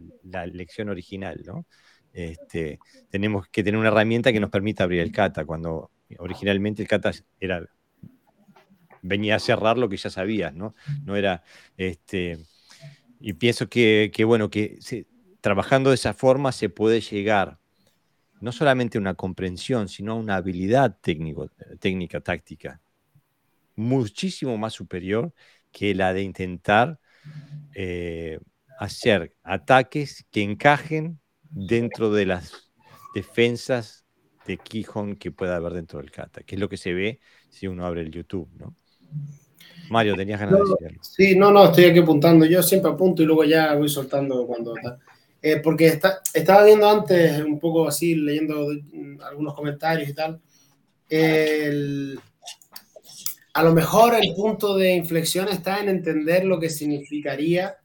lección 0.47 0.89
original, 0.89 1.43
¿no? 1.47 1.67
Este, 2.13 2.79
tenemos 3.11 3.49
que 3.49 3.65
tener 3.65 3.79
una 3.79 3.89
herramienta 3.89 4.33
que 4.33 4.41
nos 4.41 4.51
permita 4.51 4.85
abrir 4.85 5.01
el 5.01 5.11
kata, 5.11 5.45
cuando 5.45 5.91
originalmente 6.19 6.83
el 6.83 6.89
kata 6.89 7.13
era 7.41 7.67
venía 9.05 9.37
a 9.37 9.39
cerrar 9.39 9.77
lo 9.77 9.89
que 9.89 9.99
ya 9.99 10.11
sabías, 10.11 10.55
¿no? 10.55 10.75
No 11.05 11.15
era, 11.15 11.43
este, 11.77 12.39
y 13.21 13.35
pienso 13.35 13.69
que, 13.69 14.11
bueno, 14.27 14.51
que 14.51 14.79
trabajando 15.41 15.91
de 15.91 15.97
esa 15.97 16.15
forma 16.15 16.53
se 16.53 16.71
puede 16.71 17.01
llegar 17.01 17.59
no 18.41 18.51
solamente 18.51 18.99
a 18.99 19.01
una 19.01 19.15
comprensión, 19.15 19.89
sino 19.89 20.13
a 20.13 20.17
una 20.17 20.37
habilidad 20.37 20.99
técnico, 21.01 21.51
técnica, 21.79 22.21
táctica, 22.21 22.81
muchísimo 23.77 24.57
más 24.57 24.73
superior 24.73 25.33
que 25.73 25.95
la 25.95 26.13
de 26.13 26.23
intentar 26.23 26.99
eh, 27.75 28.39
hacer 28.79 29.35
ataques 29.43 30.25
que 30.31 30.43
encajen 30.43 31.21
dentro 31.51 32.11
de 32.11 32.27
las 32.27 32.53
defensas 33.15 34.05
de 34.47 34.59
Quijón 34.59 35.17
que 35.17 35.31
pueda 35.31 35.57
haber 35.57 35.73
dentro 35.73 36.01
del 36.01 36.11
kata, 36.11 36.43
que 36.43 36.57
es 36.57 36.61
lo 36.61 36.69
que 36.69 36.77
se 36.77 36.93
ve 36.93 37.21
si 37.49 37.67
uno 37.67 37.87
abre 37.87 38.03
el 38.03 38.11
YouTube, 38.11 38.49
¿no? 38.59 38.75
Mario, 39.91 40.15
tenías 40.17 40.41
ganas 40.41 40.59
de 40.59 40.65
decirlo. 40.71 41.03
Sí, 41.03 41.37
no, 41.37 41.51
no, 41.51 41.67
estoy 41.67 41.85
aquí 41.85 41.99
apuntando. 41.99 42.47
Yo 42.47 42.63
siempre 42.63 42.91
apunto 42.91 43.23
y 43.23 43.27
luego 43.27 43.45
ya 43.45 43.75
voy 43.75 43.89
soltando 43.89 44.47
cuando 44.47 44.77
está. 44.77 44.99
Eh, 45.43 45.61
porque 45.63 45.87
está, 45.89 46.21
estaba 46.33 46.65
viendo 46.65 46.89
antes, 46.89 47.43
un 47.45 47.59
poco 47.59 47.87
así, 47.87 48.15
leyendo 48.15 48.69
algunos 49.29 49.55
comentarios 49.55 50.09
y 50.09 50.15
tal. 50.15 50.41
A 53.55 53.63
lo 53.63 53.73
mejor 53.73 54.15
el 54.15 54.35
punto 54.35 54.77
de 54.77 54.95
inflexión 54.95 55.49
está 55.49 55.79
en 55.79 55.89
entender 55.89 56.45
lo 56.45 56.59
que 56.59 56.69
significaría 56.69 57.77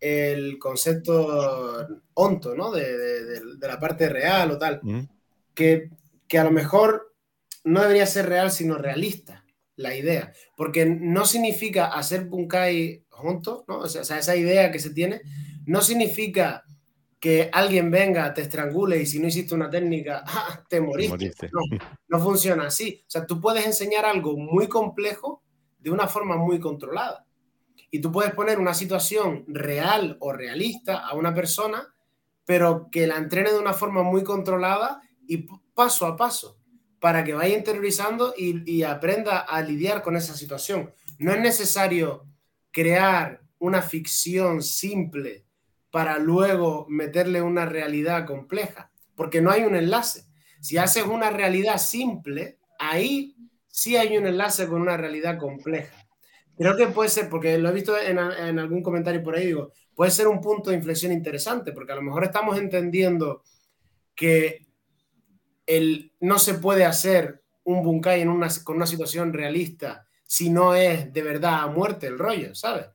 el 0.00 0.58
concepto 0.58 1.86
onto, 2.14 2.56
¿no? 2.56 2.72
De, 2.72 2.98
de, 3.24 3.68
la 3.68 3.78
parte 3.78 4.08
real 4.08 4.50
o 4.50 4.58
tal. 4.58 4.80
Que, 5.54 5.90
que 6.26 6.38
a 6.38 6.44
lo 6.44 6.50
mejor 6.50 7.14
no 7.62 7.82
debería 7.82 8.06
ser 8.06 8.28
real, 8.28 8.50
sino 8.50 8.78
realista 8.78 9.44
la 9.76 9.96
idea, 9.96 10.32
porque 10.56 10.86
no 10.86 11.24
significa 11.24 11.86
hacer 11.86 12.24
Bunkai 12.24 13.04
juntos, 13.08 13.62
¿no? 13.68 13.78
O 13.78 13.88
sea, 13.88 14.18
esa 14.18 14.36
idea 14.36 14.72
que 14.72 14.80
se 14.80 14.90
tiene, 14.90 15.22
no 15.64 15.82
significa 15.82 16.64
que 17.22 17.48
alguien 17.52 17.88
venga, 17.88 18.34
te 18.34 18.42
estrangule 18.42 19.00
y 19.00 19.06
si 19.06 19.20
no 19.20 19.28
hiciste 19.28 19.54
una 19.54 19.70
técnica, 19.70 20.24
¡ah! 20.26 20.60
te 20.68 20.80
moriste. 20.80 21.48
No, 21.52 21.60
no 22.08 22.18
funciona 22.18 22.66
así. 22.66 23.00
O 23.06 23.10
sea, 23.10 23.24
tú 23.24 23.40
puedes 23.40 23.64
enseñar 23.64 24.04
algo 24.04 24.36
muy 24.36 24.66
complejo 24.66 25.40
de 25.78 25.92
una 25.92 26.08
forma 26.08 26.36
muy 26.36 26.58
controlada. 26.58 27.24
Y 27.92 28.00
tú 28.00 28.10
puedes 28.10 28.34
poner 28.34 28.58
una 28.58 28.74
situación 28.74 29.44
real 29.46 30.16
o 30.18 30.32
realista 30.32 31.06
a 31.06 31.14
una 31.14 31.32
persona, 31.32 31.94
pero 32.44 32.88
que 32.90 33.06
la 33.06 33.18
entrene 33.18 33.52
de 33.52 33.58
una 33.60 33.72
forma 33.72 34.02
muy 34.02 34.24
controlada 34.24 35.00
y 35.24 35.46
paso 35.74 36.06
a 36.06 36.16
paso 36.16 36.58
para 36.98 37.22
que 37.22 37.34
vaya 37.34 37.56
interiorizando 37.56 38.34
y, 38.36 38.82
aprenda 38.82 39.38
a 39.38 39.62
lidiar 39.62 40.02
con 40.02 40.16
esa 40.16 40.34
situación. 40.34 40.92
No 41.20 41.32
es 41.32 41.40
necesario 41.40 42.26
crear 42.72 43.42
una 43.60 43.80
ficción 43.80 44.60
simple 44.60 45.46
para 45.92 46.18
luego 46.18 46.86
meterle 46.88 47.42
una 47.42 47.66
realidad 47.66 48.26
compleja, 48.26 48.90
porque 49.14 49.42
no 49.42 49.50
hay 49.50 49.62
un 49.62 49.76
enlace. 49.76 50.24
Si 50.60 50.78
haces 50.78 51.04
una 51.04 51.30
realidad 51.30 51.76
simple, 51.76 52.58
ahí 52.78 53.36
sí 53.68 53.96
hay 53.96 54.16
un 54.16 54.26
enlace 54.26 54.66
con 54.66 54.80
una 54.80 54.96
realidad 54.96 55.38
compleja. 55.38 55.94
Creo 56.56 56.76
que 56.76 56.86
puede 56.86 57.10
ser, 57.10 57.28
porque 57.28 57.58
lo 57.58 57.68
he 57.68 57.72
visto 57.72 57.96
en, 57.98 58.18
algún 58.18 58.82
comentario 58.82 59.22
por 59.22 59.36
ahí, 59.36 59.46
digo, 59.46 59.72
puede 59.94 60.10
ser 60.10 60.28
un 60.28 60.40
punto 60.40 60.70
de 60.70 60.76
inflexión 60.76 61.12
interesante, 61.12 61.72
porque 61.72 61.92
a 61.92 61.96
lo 61.96 62.02
mejor 62.02 62.24
estamos 62.24 62.58
entendiendo 62.58 63.42
que 64.14 64.66
el, 65.66 66.12
no 66.20 66.38
se 66.38 66.54
puede 66.54 66.86
hacer 66.86 67.42
un 67.64 67.82
Bunkai 67.82 68.22
en 68.22 68.30
una, 68.30 68.48
con 68.64 68.76
una 68.76 68.86
situación 68.86 69.32
realista 69.32 70.06
si 70.24 70.48
no 70.48 70.74
es 70.74 71.12
de 71.12 71.22
verdad 71.22 71.60
a 71.60 71.66
muerte 71.66 72.06
el 72.06 72.18
rollo, 72.18 72.54
¿sabes? 72.54 72.86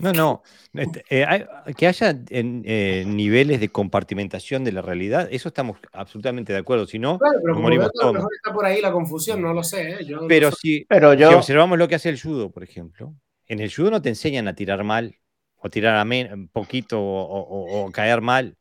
No, 0.00 0.12
no. 0.12 0.42
Este, 0.72 1.04
eh, 1.10 1.46
que 1.76 1.86
haya 1.86 2.16
eh, 2.30 3.04
niveles 3.06 3.60
de 3.60 3.68
compartimentación 3.68 4.64
de 4.64 4.72
la 4.72 4.82
realidad, 4.82 5.28
eso 5.30 5.48
estamos 5.48 5.78
absolutamente 5.92 6.52
de 6.52 6.58
acuerdo. 6.58 6.86
Si 6.86 6.98
no, 6.98 7.18
claro, 7.18 7.38
pero 7.42 7.58
morimos 7.58 7.92
todos. 7.92 8.14
Mejor 8.14 8.30
está 8.34 8.52
por 8.52 8.64
ahí 8.64 8.80
la 8.80 8.92
confusión, 8.92 9.42
no 9.42 9.52
lo 9.52 9.62
sé. 9.62 9.90
¿eh? 9.90 9.98
pero, 10.28 10.50
si, 10.52 10.84
pero 10.88 11.14
yo... 11.14 11.28
si 11.28 11.34
observamos 11.34 11.78
lo 11.78 11.88
que 11.88 11.94
hace 11.94 12.08
el 12.08 12.20
judo, 12.20 12.50
por 12.50 12.62
ejemplo, 12.62 13.14
en 13.46 13.60
el 13.60 13.72
judo 13.72 13.90
no 13.90 14.02
te 14.02 14.08
enseñan 14.08 14.48
a 14.48 14.54
tirar 14.54 14.84
mal, 14.84 15.16
o 15.56 15.68
tirar 15.68 15.96
a 15.96 16.02
un 16.34 16.48
poquito, 16.48 16.98
o 17.00 17.90
caer 17.92 18.20
mal 18.20 18.56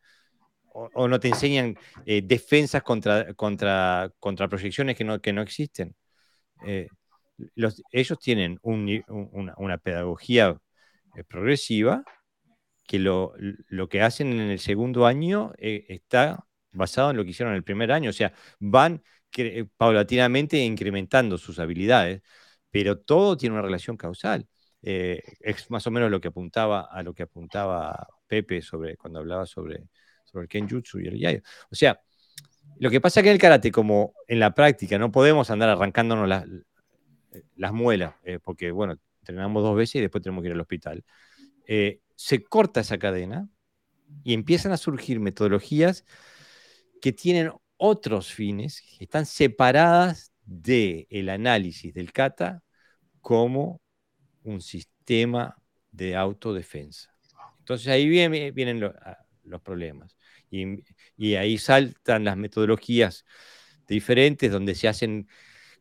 o, 0.94 1.08
no 1.08 1.20
te 1.20 1.30
enseñan 1.30 1.78
eh, 2.06 2.22
defensas 2.24 2.84
contra, 2.84 3.34
contra, 3.34 4.12
contra 4.20 4.48
proyecciones 4.48 4.96
que 4.96 5.04
no, 5.04 5.22
que 5.22 5.34
no 5.34 5.42
existen. 5.42 5.96
Eh, 6.66 6.88
los, 7.56 7.82
ellos 7.92 8.20
tienen 8.20 8.60
una, 8.64 9.78
pedagogía 9.78 10.58
progresiva 11.28 12.04
que 12.88 13.00
lo, 13.00 13.34
lo, 13.38 13.90
que 13.90 14.02
hacen 14.02 14.32
en 14.34 14.50
el 14.52 14.60
segundo 14.60 15.06
año 15.06 15.54
está 15.58 16.46
basado 16.72 17.12
en 17.12 17.18
lo 17.18 17.24
que 17.24 17.32
hicieron 17.32 17.54
en 17.54 17.58
el 17.58 17.64
primer 17.64 17.92
año. 17.92 18.10
O 18.10 18.14
sea, 18.14 18.34
van 18.60 19.04
paulatinamente 19.78 20.58
incrementando 20.58 21.38
sus 21.38 21.60
habilidades, 21.60 22.22
pero 22.72 23.00
todo 23.00 23.38
tiene 23.38 23.54
una 23.54 23.62
relación 23.62 23.98
causal. 23.98 24.48
es 24.82 25.70
más 25.70 25.86
o 25.88 25.92
menos 25.92 26.10
lo 26.12 26.22
que 26.22 26.30
apuntaba 26.30 26.82
a 26.82 27.04
lo 27.04 27.14
que 27.14 27.24
apuntaba 27.24 28.08
Pepe 28.28 28.62
sobre 28.62 28.98
cuando 28.98 29.20
hablaba 29.20 29.46
sobre 29.46 29.88
sobre 30.30 30.44
el 30.44 30.50
Kenjutsu 30.50 31.00
y 31.00 31.08
el 31.08 31.20
Yayo. 31.20 31.42
O 31.72 31.76
sea, 31.76 32.00
lo 32.80 32.90
que 32.90 33.02
pasa 33.02 33.22
que 33.22 33.30
en 33.30 33.34
el 33.34 33.42
karate, 33.42 33.72
como 33.72 34.14
en 34.28 34.40
la 34.40 34.54
práctica 34.54 34.98
no 34.98 35.12
podemos 35.12 35.50
andar 35.50 35.70
arrancándonos 35.70 36.28
las, 36.28 36.46
las 37.56 37.74
muelas, 37.74 38.16
eh, 38.24 38.40
porque, 38.42 38.72
bueno, 38.72 38.96
entrenamos 39.30 39.64
dos 39.64 39.76
veces 39.76 39.96
y 39.96 40.02
después 40.02 40.24
tenemos 40.24 40.42
que 40.42 40.48
ir 40.50 40.54
al 40.54 40.62
hospital, 40.62 41.04
eh, 41.68 42.02
se 42.16 42.44
corta 42.44 42.82
esa 42.82 42.98
cadena 42.98 43.48
y 44.24 44.34
empiezan 44.34 44.72
a 44.72 44.78
surgir 44.78 45.20
metodologías 45.20 46.06
que 47.02 47.12
tienen 47.12 47.52
otros 47.78 48.34
fines, 48.34 48.84
están 49.00 49.26
separadas 49.26 50.34
del 50.46 51.30
análisis 51.30 51.94
del 51.94 52.12
kata 52.12 52.64
como 53.22 53.82
un 54.44 54.62
sistema 54.62 55.56
de 55.92 56.16
autodefensa. 56.16 57.16
Entonces 57.60 57.88
ahí 57.88 58.10
vienen 58.10 58.80
los 59.44 59.62
problemas. 59.62 60.18
Y, 60.50 61.36
ahí 61.36 61.58
saltan 61.58 62.24
las 62.24 62.36
metodologías 62.36 63.26
diferentes 63.88 64.52
donde 64.52 64.76
se 64.76 64.88
hacen 64.88 65.28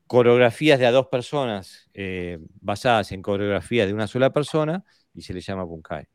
coreografías 0.09 0.81
de 0.81 0.87
a 0.87 0.91
dos 0.91 1.07
personas 1.07 1.89
eh, 1.95 2.39
basadas 2.61 3.13
en 3.13 3.23
coreografías 3.23 3.87
de 3.87 3.95
una 3.95 4.09
sola 4.09 4.33
persona 4.33 4.85
y 5.15 5.23
se 5.23 5.35
le 5.35 5.41
llama 5.41 5.63
Bunkai. 5.63 6.07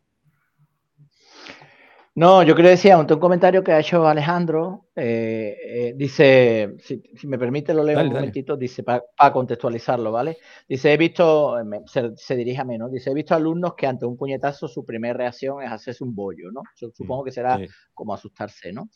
No, 2.15 2.43
yo 2.43 2.55
quería 2.55 2.71
decir, 2.71 2.93
un, 2.93 3.07
comentario 3.07 3.63
que 3.63 3.71
ha 3.71 3.79
hecho 3.79 4.07
Alejandro. 4.07 4.89
Eh, 4.95 5.57
eh, 5.65 5.93
dice, 5.95 6.75
si, 6.79 7.01
me 7.25 7.39
permite, 7.39 7.73
lo 7.73 7.83
leo 7.83 7.99
un 8.01 8.09
momentito. 8.09 8.55
Dice, 8.55 8.83
para 8.83 9.01
contextualizarlo, 9.31 10.11
¿vale? 10.11 10.37
Dice, 10.69 10.93
he 10.93 10.97
visto, 10.97 11.55
se, 12.15 12.35
dirige 12.35 12.61
a 12.61 12.65
mí, 12.65 12.77
¿no? 12.77 12.87
Dice, 12.89 13.09
he 13.09 13.13
visto 13.15 13.33
alumnos 13.33 13.73
que 13.73 13.87
ante 13.87 14.05
un 14.05 14.15
puñetazo 14.15 14.67
su 14.67 14.85
primera 14.85 15.15
reacción 15.15 15.63
es 15.63 15.71
hacerse 15.71 16.03
un 16.03 16.13
bollo, 16.13 16.51
¿no? 16.51 16.61
Supongo 16.75 17.23
que 17.23 17.31
será 17.31 17.59
como 17.95 18.13
asustarse, 18.13 18.71
¿no? 18.71 18.89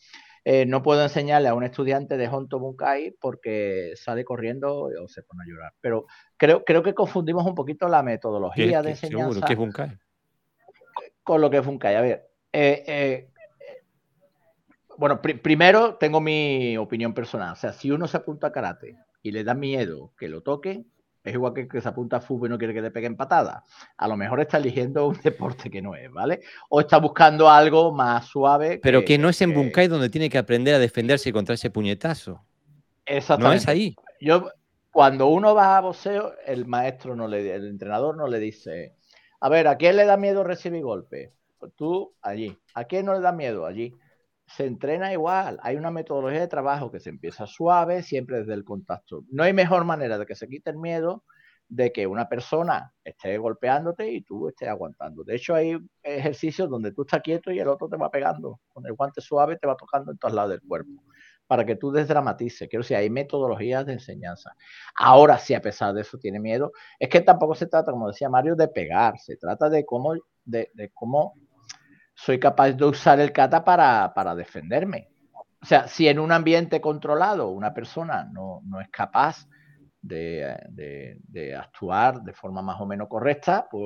Eh, 0.44 0.66
no 0.66 0.82
puedo 0.82 1.02
enseñarle 1.02 1.48
a 1.48 1.54
un 1.54 1.64
estudiante 1.64 2.16
de 2.16 2.28
Honto 2.28 2.58
Bunkai 2.58 3.16
porque 3.20 3.92
sale 3.96 4.24
corriendo 4.24 4.84
o 4.84 5.08
se 5.08 5.22
pone 5.22 5.44
a 5.44 5.46
llorar. 5.46 5.72
Pero 5.80 6.06
creo, 6.36 6.64
creo 6.64 6.82
que 6.82 6.94
confundimos 6.94 7.44
un 7.46 7.54
poquito 7.54 7.88
la 7.88 8.02
metodología 8.02 8.82
de 8.82 8.90
enseñanza. 8.90 9.28
Seguro, 9.28 9.46
¿qué 9.46 9.52
es 9.52 9.58
Bunkai? 9.58 9.98
Con 11.22 11.40
lo 11.40 11.50
que 11.50 11.58
es 11.58 11.66
Bunkai. 11.66 11.96
A 11.96 12.00
ver, 12.00 12.30
eh, 12.52 12.84
eh, 12.86 13.30
bueno, 14.96 15.20
primero 15.22 15.96
tengo 15.96 16.20
mi 16.20 16.76
opinión 16.76 17.14
personal. 17.14 17.52
O 17.52 17.56
sea, 17.56 17.72
si 17.72 17.90
uno 17.90 18.08
se 18.08 18.16
apunta 18.16 18.48
a 18.48 18.52
karate 18.52 18.96
y 19.22 19.30
le 19.30 19.44
da 19.44 19.54
miedo 19.54 20.12
que 20.18 20.28
lo 20.28 20.42
toque, 20.42 20.84
es 21.24 21.34
igual 21.34 21.52
que 21.52 21.68
que 21.68 21.80
se 21.80 21.88
apunta 21.88 22.18
a 22.18 22.20
fútbol 22.20 22.48
y 22.48 22.50
no 22.50 22.58
quiere 22.58 22.74
que 22.74 22.82
le 22.82 22.90
peguen 22.90 23.16
patada. 23.16 23.64
A 23.96 24.08
lo 24.08 24.16
mejor 24.16 24.40
está 24.40 24.56
eligiendo 24.58 25.08
un 25.08 25.18
deporte 25.22 25.70
que 25.70 25.82
no 25.82 25.94
es, 25.94 26.10
¿vale? 26.10 26.40
O 26.68 26.80
está 26.80 26.98
buscando 26.98 27.48
algo 27.48 27.92
más 27.92 28.26
suave. 28.26 28.80
Pero 28.82 29.04
que, 29.04 29.18
no 29.18 29.28
es 29.28 29.40
en 29.42 29.54
Bunkai 29.54 29.88
donde 29.88 30.10
tiene 30.10 30.30
que 30.30 30.38
aprender 30.38 30.74
a 30.74 30.78
defenderse 30.78 31.32
contra 31.32 31.54
ese 31.54 31.70
puñetazo. 31.70 32.42
Exactamente. 33.04 33.56
No 33.56 33.62
es 33.62 33.68
ahí. 33.68 33.96
Yo, 34.20 34.50
cuando 34.90 35.28
uno 35.28 35.54
va 35.54 35.76
a 35.76 35.80
boxeo, 35.80 36.34
el 36.46 36.66
maestro 36.66 37.14
no 37.14 37.28
le, 37.28 37.54
el 37.54 37.68
entrenador 37.68 38.16
no 38.16 38.26
le 38.26 38.38
dice, 38.38 38.94
a 39.40 39.48
ver, 39.48 39.68
¿a 39.68 39.76
quién 39.76 39.96
le 39.96 40.04
da 40.04 40.16
miedo 40.16 40.44
recibir 40.44 40.82
golpes? 40.82 41.30
Pues 41.58 41.72
tú 41.74 42.14
allí. 42.22 42.56
¿A 42.74 42.84
quién 42.84 43.06
no 43.06 43.14
le 43.14 43.20
da 43.20 43.32
miedo? 43.32 43.66
Allí. 43.66 43.94
Se 44.48 44.66
entrena 44.66 45.12
igual. 45.12 45.58
Hay 45.62 45.76
una 45.76 45.90
metodología 45.90 46.40
de 46.40 46.48
trabajo 46.48 46.90
que 46.90 47.00
se 47.00 47.10
empieza 47.10 47.46
suave, 47.46 48.02
siempre 48.02 48.38
desde 48.38 48.54
el 48.54 48.64
contacto. 48.64 49.24
No 49.30 49.44
hay 49.44 49.52
mejor 49.52 49.84
manera 49.84 50.18
de 50.18 50.26
que 50.26 50.34
se 50.34 50.48
quite 50.48 50.70
el 50.70 50.78
miedo 50.78 51.24
de 51.68 51.92
que 51.92 52.06
una 52.06 52.28
persona 52.28 52.94
esté 53.04 53.36
golpeándote 53.36 54.10
y 54.10 54.22
tú 54.22 54.48
estés 54.48 54.68
aguantando. 54.68 55.22
De 55.22 55.36
hecho, 55.36 55.54
hay 55.54 55.78
ejercicios 56.02 56.70
donde 56.70 56.92
tú 56.92 57.02
estás 57.02 57.20
quieto 57.20 57.50
y 57.52 57.58
el 57.58 57.68
otro 57.68 57.88
te 57.88 57.98
va 57.98 58.10
pegando. 58.10 58.60
Con 58.72 58.86
el 58.86 58.94
guante 58.94 59.20
suave 59.20 59.58
te 59.58 59.66
va 59.66 59.76
tocando 59.76 60.10
en 60.12 60.18
todos 60.18 60.34
lados 60.34 60.50
del 60.50 60.62
cuerpo 60.62 61.02
para 61.46 61.64
que 61.64 61.76
tú 61.76 61.90
desdramatices. 61.90 62.68
Quiero 62.68 62.82
decir, 62.82 62.96
hay 62.96 63.10
metodologías 63.10 63.84
de 63.86 63.94
enseñanza. 63.94 64.54
Ahora, 64.94 65.38
si 65.38 65.54
a 65.54 65.60
pesar 65.60 65.94
de 65.94 66.02
eso 66.02 66.18
tiene 66.18 66.40
miedo, 66.40 66.72
es 66.98 67.08
que 67.08 67.20
tampoco 67.20 67.54
se 67.54 67.66
trata, 67.66 67.90
como 67.90 68.08
decía 68.08 68.28
Mario, 68.28 68.54
de 68.54 68.68
pegar, 68.68 69.18
se 69.18 69.36
trata 69.36 69.68
de 69.68 69.84
cómo, 69.84 70.14
de, 70.44 70.70
de 70.74 70.90
cómo 70.90 71.34
soy 72.18 72.40
capaz 72.40 72.72
de 72.72 72.84
usar 72.84 73.20
el 73.20 73.32
kata 73.32 73.64
para, 73.64 74.12
para 74.12 74.34
defenderme. 74.34 75.08
O 75.62 75.66
sea, 75.66 75.86
si 75.86 76.08
en 76.08 76.18
un 76.18 76.32
ambiente 76.32 76.80
controlado 76.80 77.50
una 77.50 77.72
persona 77.72 78.24
no, 78.24 78.60
no 78.64 78.80
es 78.80 78.88
capaz 78.88 79.46
de, 80.02 80.56
de, 80.68 81.54
actuar 81.54 82.22
de 82.22 82.32
forma 82.32 82.60
más 82.60 82.80
o 82.80 82.86
menos 82.86 83.06
correcta, 83.08 83.68
pues 83.70 83.84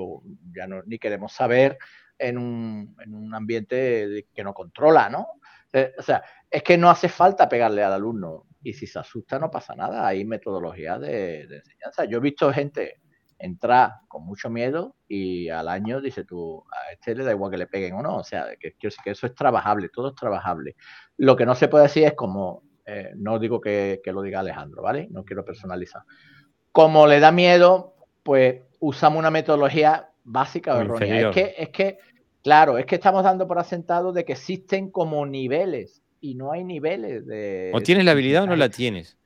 ya 0.51 0.67
no, 0.67 0.83
ni 0.87 0.99
queremos 0.99 1.35
saber 1.35 1.77
en 2.19 2.39
un, 2.39 2.97
en 3.05 3.15
un 3.15 3.35
ambiente 3.35 4.27
que 4.35 4.45
no 4.45 4.55
controla, 4.55 5.11
¿no? 5.11 5.27
Eh, 5.71 5.93
o 5.99 6.03
sea, 6.03 6.23
es 6.51 6.63
que 6.63 6.79
no 6.79 6.89
hace 6.89 7.11
falta 7.11 7.51
pegarle 7.51 7.83
al 7.83 7.93
alumno 7.93 8.47
y 8.63 8.73
si 8.73 8.87
se 8.87 8.99
asusta 8.99 9.39
no 9.39 9.51
pasa 9.51 9.75
nada, 9.75 10.07
hay 10.07 10.25
metodologías 10.25 11.01
de 11.03 11.43
enseñanza. 11.43 12.07
Yo 12.07 12.17
he 12.17 12.23
visto 12.23 12.51
gente 12.51 13.02
entra 13.43 14.01
con 14.07 14.25
mucho 14.25 14.49
miedo 14.49 14.95
y 15.09 15.49
al 15.49 15.69
año 15.69 16.01
dice 16.01 16.25
tú, 16.25 16.65
a 16.71 16.93
este 16.93 17.15
le 17.15 17.25
da 17.25 17.33
igual 17.33 17.51
que 17.51 17.59
le 17.59 17.67
peguen 17.67 17.95
o 17.95 18.03
no. 18.03 18.17
O 18.19 18.25
sea, 18.25 18.47
que, 18.59 18.77
que 18.79 19.11
eso 19.11 19.27
es 19.27 19.35
trabajable, 19.35 19.89
todo 19.89 20.11
es 20.11 20.15
trabajable. 20.15 20.77
Lo 21.17 21.37
que 21.37 21.45
no 21.45 21.55
se 21.55 21.69
puede 21.69 21.85
decir 21.85 22.05
es 22.05 22.15
como, 22.15 22.63
eh, 22.87 23.11
no 23.17 23.41
digo 23.41 23.61
que, 23.61 24.01
que, 24.03 24.13
lo 24.13 24.23
diga 24.23 24.41
Alejandro, 24.41 24.83
¿vale? 24.83 25.09
No 25.11 25.25
quiero 25.25 25.45
personalizar. 25.45 26.03
Como 26.71 27.07
le 27.07 27.19
da 27.19 27.33
miedo, 27.33 27.97
pues 28.23 28.63
usamos 28.79 29.19
una 29.19 29.31
metodología 29.31 30.11
básica 30.23 30.77
o 30.77 30.81
errónea. 30.81 31.29
Es 31.29 31.35
que, 31.35 31.55
es 31.59 31.69
que, 31.71 31.99
claro, 32.45 32.79
es 32.79 32.87
que 32.87 32.95
estamos 32.95 33.25
dando 33.25 33.49
por 33.49 33.59
asentado 33.59 34.13
de 34.13 34.25
que 34.25 34.33
existen 34.33 34.91
como 34.91 35.27
niveles 35.27 36.01
y 36.21 36.37
no 36.37 36.53
hay 36.53 36.63
niveles 36.63 37.27
de... 37.27 37.73
O 37.75 37.81
tienes 37.81 38.05
la 38.05 38.13
habilidad 38.13 38.45
o 38.45 38.47
no 38.47 38.55
la 38.55 38.69
tienes 38.69 39.19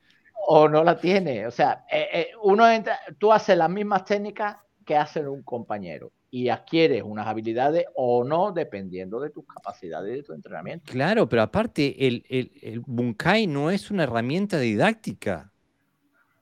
o 0.45 0.67
no 0.67 0.83
la 0.83 0.97
tiene. 0.97 1.47
O 1.47 1.51
sea, 1.51 1.85
eh, 1.91 2.07
eh, 2.13 2.27
uno 2.43 2.69
entra, 2.69 2.99
tú 3.17 3.31
haces 3.31 3.57
las 3.57 3.69
mismas 3.69 4.05
técnicas 4.05 4.57
que 4.85 4.95
hace 4.95 5.27
un 5.27 5.43
compañero 5.43 6.11
y 6.29 6.49
adquieres 6.49 7.03
unas 7.03 7.27
habilidades 7.27 7.85
o 7.95 8.23
no 8.23 8.51
dependiendo 8.51 9.19
de 9.19 9.29
tus 9.29 9.45
capacidades 9.45 10.15
de 10.15 10.23
tu 10.23 10.33
entrenamiento. 10.33 10.91
Claro, 10.91 11.27
pero 11.27 11.41
aparte 11.41 12.07
el, 12.07 12.23
el, 12.29 12.81
Bunkai 12.85 13.47
no 13.47 13.71
es 13.71 13.91
una 13.91 14.03
herramienta 14.03 14.59
didáctica. 14.59 15.51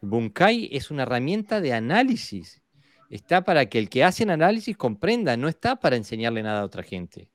Bunkai 0.02 0.70
es 0.72 0.92
una 0.92 1.04
herramienta 1.04 1.62
de 1.62 1.74
análisis. 1.74 2.62
Está 3.10 3.44
para 3.44 3.68
que 3.68 3.78
el 3.80 3.90
que 3.90 4.04
hace 4.04 4.24
el 4.24 4.32
análisis 4.32 4.76
comprenda, 4.76 5.38
no 5.38 5.48
está 5.48 5.76
para 5.76 5.96
enseñarle 5.96 6.42
nada 6.42 6.62
a 6.62 6.66
otra 6.66 6.84
gente. 6.84 7.30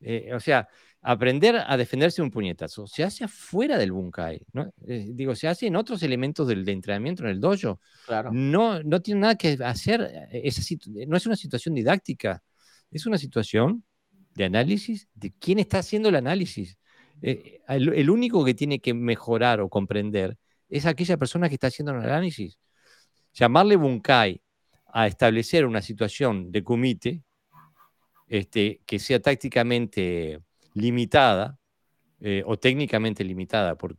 Eh, 0.00 0.32
o 0.34 0.40
sea, 0.40 0.68
aprender 1.02 1.56
a 1.66 1.76
defenderse 1.76 2.22
un 2.22 2.30
puñetazo 2.30 2.86
se 2.86 3.04
hace 3.04 3.24
afuera 3.24 3.78
del 3.78 3.92
bunkai, 3.92 4.42
¿no? 4.52 4.72
Eh, 4.86 5.06
digo, 5.12 5.34
se 5.34 5.48
hace 5.48 5.66
en 5.66 5.76
otros 5.76 6.02
elementos 6.02 6.48
del, 6.48 6.64
de 6.64 6.72
entrenamiento 6.72 7.22
en 7.22 7.30
el 7.30 7.40
dojo. 7.40 7.80
Claro. 8.06 8.30
No, 8.32 8.82
no 8.82 9.00
tiene 9.00 9.20
nada 9.20 9.36
que 9.36 9.56
hacer, 9.64 10.28
eh, 10.32 10.42
esa 10.44 10.62
no 11.06 11.16
es 11.16 11.26
una 11.26 11.36
situación 11.36 11.74
didáctica, 11.74 12.42
es 12.90 13.06
una 13.06 13.18
situación 13.18 13.84
de 14.34 14.44
análisis 14.44 15.08
de 15.14 15.32
quién 15.38 15.58
está 15.58 15.78
haciendo 15.78 16.08
el 16.08 16.16
análisis. 16.16 16.78
Eh, 17.22 17.60
el, 17.68 18.10
único 18.10 18.44
que 18.44 18.54
tiene 18.54 18.78
que 18.78 18.94
mejorar 18.94 19.60
o 19.60 19.68
comprender 19.68 20.38
es 20.68 20.86
aquella 20.86 21.16
persona 21.16 21.48
que 21.48 21.54
está 21.54 21.68
haciendo 21.68 21.92
el 21.92 21.98
análisis. 21.98 22.58
Llamarle 23.34 23.76
bunkai 23.76 24.40
a 24.86 25.06
establecer 25.06 25.66
una 25.66 25.82
situación 25.82 26.50
de 26.52 26.62
kumite 26.64 27.22
este, 28.28 28.80
que 28.86 28.98
sea 28.98 29.20
tácticamente 29.20 30.40
limitada 30.78 31.58
eh, 32.20 32.42
o 32.46 32.58
técnicamente 32.58 33.22
limitada 33.22 33.76
por, 33.76 33.96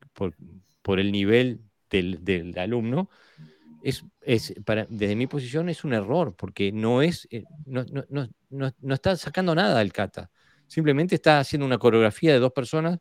por, 0.81 0.99
el 0.99 1.11
nivel 1.11 1.61
del, 1.89 2.53
alumno, 2.57 3.09
es, 3.81 4.03
es, 4.21 4.53
para, 4.65 4.85
desde 4.89 5.15
mi 5.15 5.27
posición 5.27 5.69
es 5.69 5.85
un 5.85 5.93
error, 5.93 6.35
porque 6.35 6.71
no, 6.71 7.01
es, 7.01 7.27
eh, 7.31 7.43
no, 7.65 7.85
no, 7.85 8.03
no, 8.49 8.73
no, 8.81 8.93
está 8.93 9.15
sacando 9.15 9.55
nada 9.55 9.79
del 9.79 9.93
kata. 9.93 10.29
Simplemente 10.67 11.15
está 11.15 11.39
haciendo 11.39 11.65
una 11.65 11.77
coreografía 11.77 12.33
de 12.33 12.39
dos 12.39 12.51
personas 12.51 12.99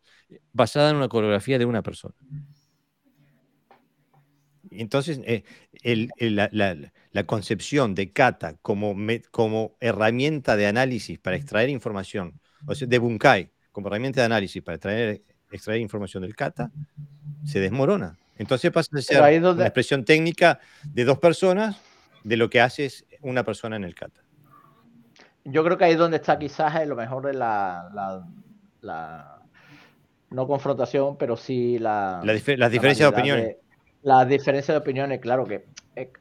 basada 0.53 0.91
en 0.91 0.97
una 0.97 1.09
coreografía 1.09 1.59
de 1.59 1.65
una 1.65 1.83
persona. 1.83 2.15
Entonces, 4.71 5.21
eh, 5.25 5.43
el, 5.83 6.11
la, 6.21 6.49
la, 6.53 6.77
la, 7.11 7.27
concepción 7.27 7.95
de 7.95 8.13
kata 8.13 8.57
como, 8.63 8.95
como 9.31 9.77
herramienta 9.81 10.57
de 10.57 10.67
análisis 10.67 11.19
para 11.19 11.37
extraer 11.37 11.71
información, 11.71 12.41
o 12.67 12.75
sea, 12.75 12.87
de 12.87 12.99
Bunkai, 12.99 13.51
como 13.73 13.89
herramienta 13.89 14.21
de 14.21 14.27
análisis 14.27 14.63
para 14.63 14.77
extraer, 14.77 15.23
extraer 15.51 15.81
información 15.81 16.23
del 16.23 16.35
kata, 16.35 16.71
se 17.45 17.61
desmorona. 17.61 18.19
Entonces 18.37 18.71
pasa 18.71 18.91
a 18.97 19.03
ser 19.03 19.43
una 19.43 19.65
expresión 19.65 20.05
técnica 20.05 20.61
de 20.85 21.05
dos 21.05 21.19
personas 21.19 21.81
de 22.25 22.37
lo 22.37 22.49
que 22.51 22.61
hace 22.61 22.89
una 23.23 23.45
persona 23.45 23.77
en 23.77 23.85
el 23.85 23.95
kata. 23.95 24.23
Yo 25.45 25.65
creo 25.65 25.79
que 25.79 25.85
ahí 25.85 25.93
es 25.93 25.99
donde 25.99 26.19
está 26.19 26.39
quizás 26.39 26.87
lo 26.87 26.95
mejor 26.95 27.27
de 27.27 27.33
la, 27.33 28.23
la, 28.83 29.43
no 30.31 30.47
confrontación, 30.47 31.17
pero 31.17 31.37
sí 31.37 31.79
la... 31.79 32.21
las 32.23 32.71
diferencias 32.71 33.11
de 33.11 33.17
opiniones. 33.17 33.57
las 34.03 34.29
diferencias 34.29 34.75
de 34.75 34.79
opiniones, 34.79 35.21
claro 35.21 35.45
que 35.47 35.67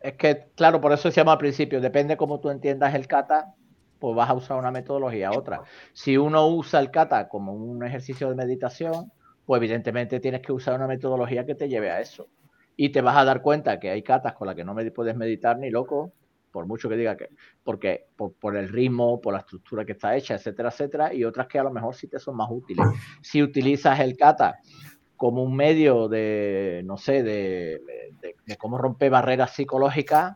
es, 0.01 0.13
que, 0.13 0.47
claro, 0.55 0.81
por 0.81 0.91
eso 0.91 1.09
decíamos 1.09 1.33
al 1.33 1.37
principio, 1.37 1.79
depende 1.79 2.17
cómo 2.17 2.39
tú 2.39 2.49
entiendas 2.49 2.95
el 2.95 3.07
kata, 3.07 3.53
pues 3.99 4.15
vas 4.15 4.29
a 4.29 4.33
usar 4.33 4.57
una 4.57 4.71
metodología 4.71 5.29
a 5.29 5.37
otra. 5.37 5.61
Si 5.93 6.17
uno 6.17 6.47
usa 6.47 6.79
el 6.79 6.91
kata 6.91 7.27
como 7.27 7.53
un 7.53 7.83
ejercicio 7.83 8.29
de 8.29 8.35
meditación, 8.35 9.11
pues 9.45 9.59
evidentemente 9.59 10.19
tienes 10.19 10.41
que 10.41 10.51
usar 10.51 10.75
una 10.75 10.87
metodología 10.87 11.45
que 11.45 11.55
te 11.55 11.69
lleve 11.69 11.89
a 11.89 12.01
eso. 12.01 12.27
Y 12.75 12.89
te 12.89 13.01
vas 13.01 13.17
a 13.17 13.25
dar 13.25 13.41
cuenta 13.41 13.79
que 13.79 13.89
hay 13.89 14.03
katas 14.03 14.33
con 14.33 14.47
las 14.47 14.55
que 14.55 14.63
no 14.63 14.73
me 14.73 14.89
puedes 14.91 15.15
meditar 15.15 15.57
ni 15.57 15.71
loco, 15.71 16.13
por 16.51 16.67
mucho 16.67 16.89
que 16.89 16.95
diga 16.95 17.17
que, 17.17 17.29
porque 17.63 18.07
por, 18.15 18.55
el 18.55 18.69
ritmo, 18.69 19.19
por 19.19 19.33
la 19.33 19.39
estructura 19.39 19.83
que 19.83 19.93
está 19.93 20.15
hecha, 20.15 20.35
etcétera, 20.35 20.69
etcétera, 20.69 21.13
y 21.13 21.23
otras 21.23 21.47
que 21.47 21.59
a 21.59 21.63
lo 21.63 21.71
mejor 21.71 21.95
sí 21.95 22.07
te 22.07 22.19
son 22.19 22.35
más 22.35 22.49
útiles. 22.51 22.85
Si 23.21 23.41
utilizas 23.41 23.99
el 23.99 24.15
kata 24.15 24.59
como 25.15 25.41
un 25.43 25.55
medio 25.55 26.07
de, 26.07 26.83
no 26.85 26.97
sé, 26.97 27.23
de, 27.23 27.81
de 28.45 28.57
cómo 28.57 28.77
romper 28.77 29.09
barreras 29.09 29.51
psicológicas, 29.51 30.35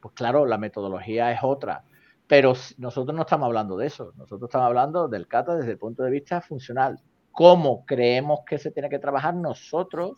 pues 0.00 0.14
claro, 0.14 0.46
la 0.46 0.58
metodología 0.58 1.32
es 1.32 1.40
otra 1.42 1.84
pero 2.30 2.54
nosotros 2.78 3.12
no 3.16 3.22
estamos 3.22 3.46
hablando 3.46 3.76
de 3.76 3.88
eso, 3.88 4.12
nosotros 4.16 4.48
estamos 4.48 4.68
hablando 4.68 5.08
del 5.08 5.26
kata 5.26 5.56
desde 5.56 5.72
el 5.72 5.78
punto 5.78 6.04
de 6.04 6.12
vista 6.12 6.40
funcional, 6.40 7.00
cómo 7.32 7.84
creemos 7.84 8.42
que 8.46 8.56
se 8.56 8.70
tiene 8.70 8.88
que 8.88 9.00
trabajar 9.00 9.34
nosotros 9.34 10.12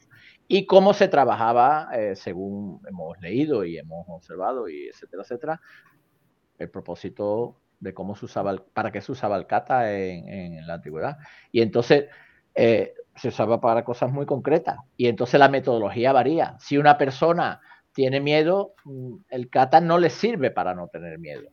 y 0.46 0.66
cómo 0.66 0.92
se 0.92 1.08
trabajaba 1.08 1.88
eh, 1.94 2.14
según 2.14 2.82
hemos 2.86 3.18
leído 3.22 3.64
y 3.64 3.78
hemos 3.78 4.04
observado 4.08 4.68
y 4.68 4.88
etcétera, 4.88 5.22
etcétera, 5.22 5.60
el 6.58 6.68
propósito 6.68 7.56
de 7.80 7.94
cómo 7.94 8.14
se 8.14 8.26
usaba, 8.26 8.50
el, 8.50 8.60
para 8.60 8.92
qué 8.92 9.00
se 9.00 9.12
usaba 9.12 9.38
el 9.38 9.46
kata 9.46 9.90
en, 9.96 10.66
la 10.66 10.74
antigüedad. 10.74 11.16
Y 11.50 11.62
entonces 11.62 12.10
eh, 12.54 12.92
se 13.16 13.28
usaba 13.28 13.58
para 13.58 13.84
cosas 13.84 14.12
muy 14.12 14.26
concretas 14.26 14.76
y 14.98 15.06
entonces 15.06 15.40
la 15.40 15.48
metodología 15.48 16.12
varía. 16.12 16.56
Si 16.58 16.76
una 16.76 16.98
persona 16.98 17.62
tiene 17.94 18.20
miedo, 18.20 18.74
mm, 18.84 19.14
el 19.30 19.48
kata 19.48 19.80
no 19.80 19.96
le 19.96 20.10
sirve 20.10 20.50
para 20.50 20.74
no 20.74 20.88
tener 20.88 21.18
miedo 21.18 21.48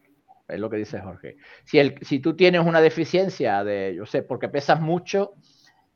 es 0.50 0.60
lo 0.60 0.70
que 0.70 0.78
dice 0.78 1.00
Jorge. 1.00 1.38
Si, 1.66 2.20
tú 2.20 2.36
tienes 2.36 2.66
una 2.66 2.82
deficiencia 2.82 3.64
de, 3.64 3.94
yo 3.96 4.06
sé, 4.06 4.24
porque 4.24 4.50
pesas 4.50 4.82
mucho, 4.82 5.34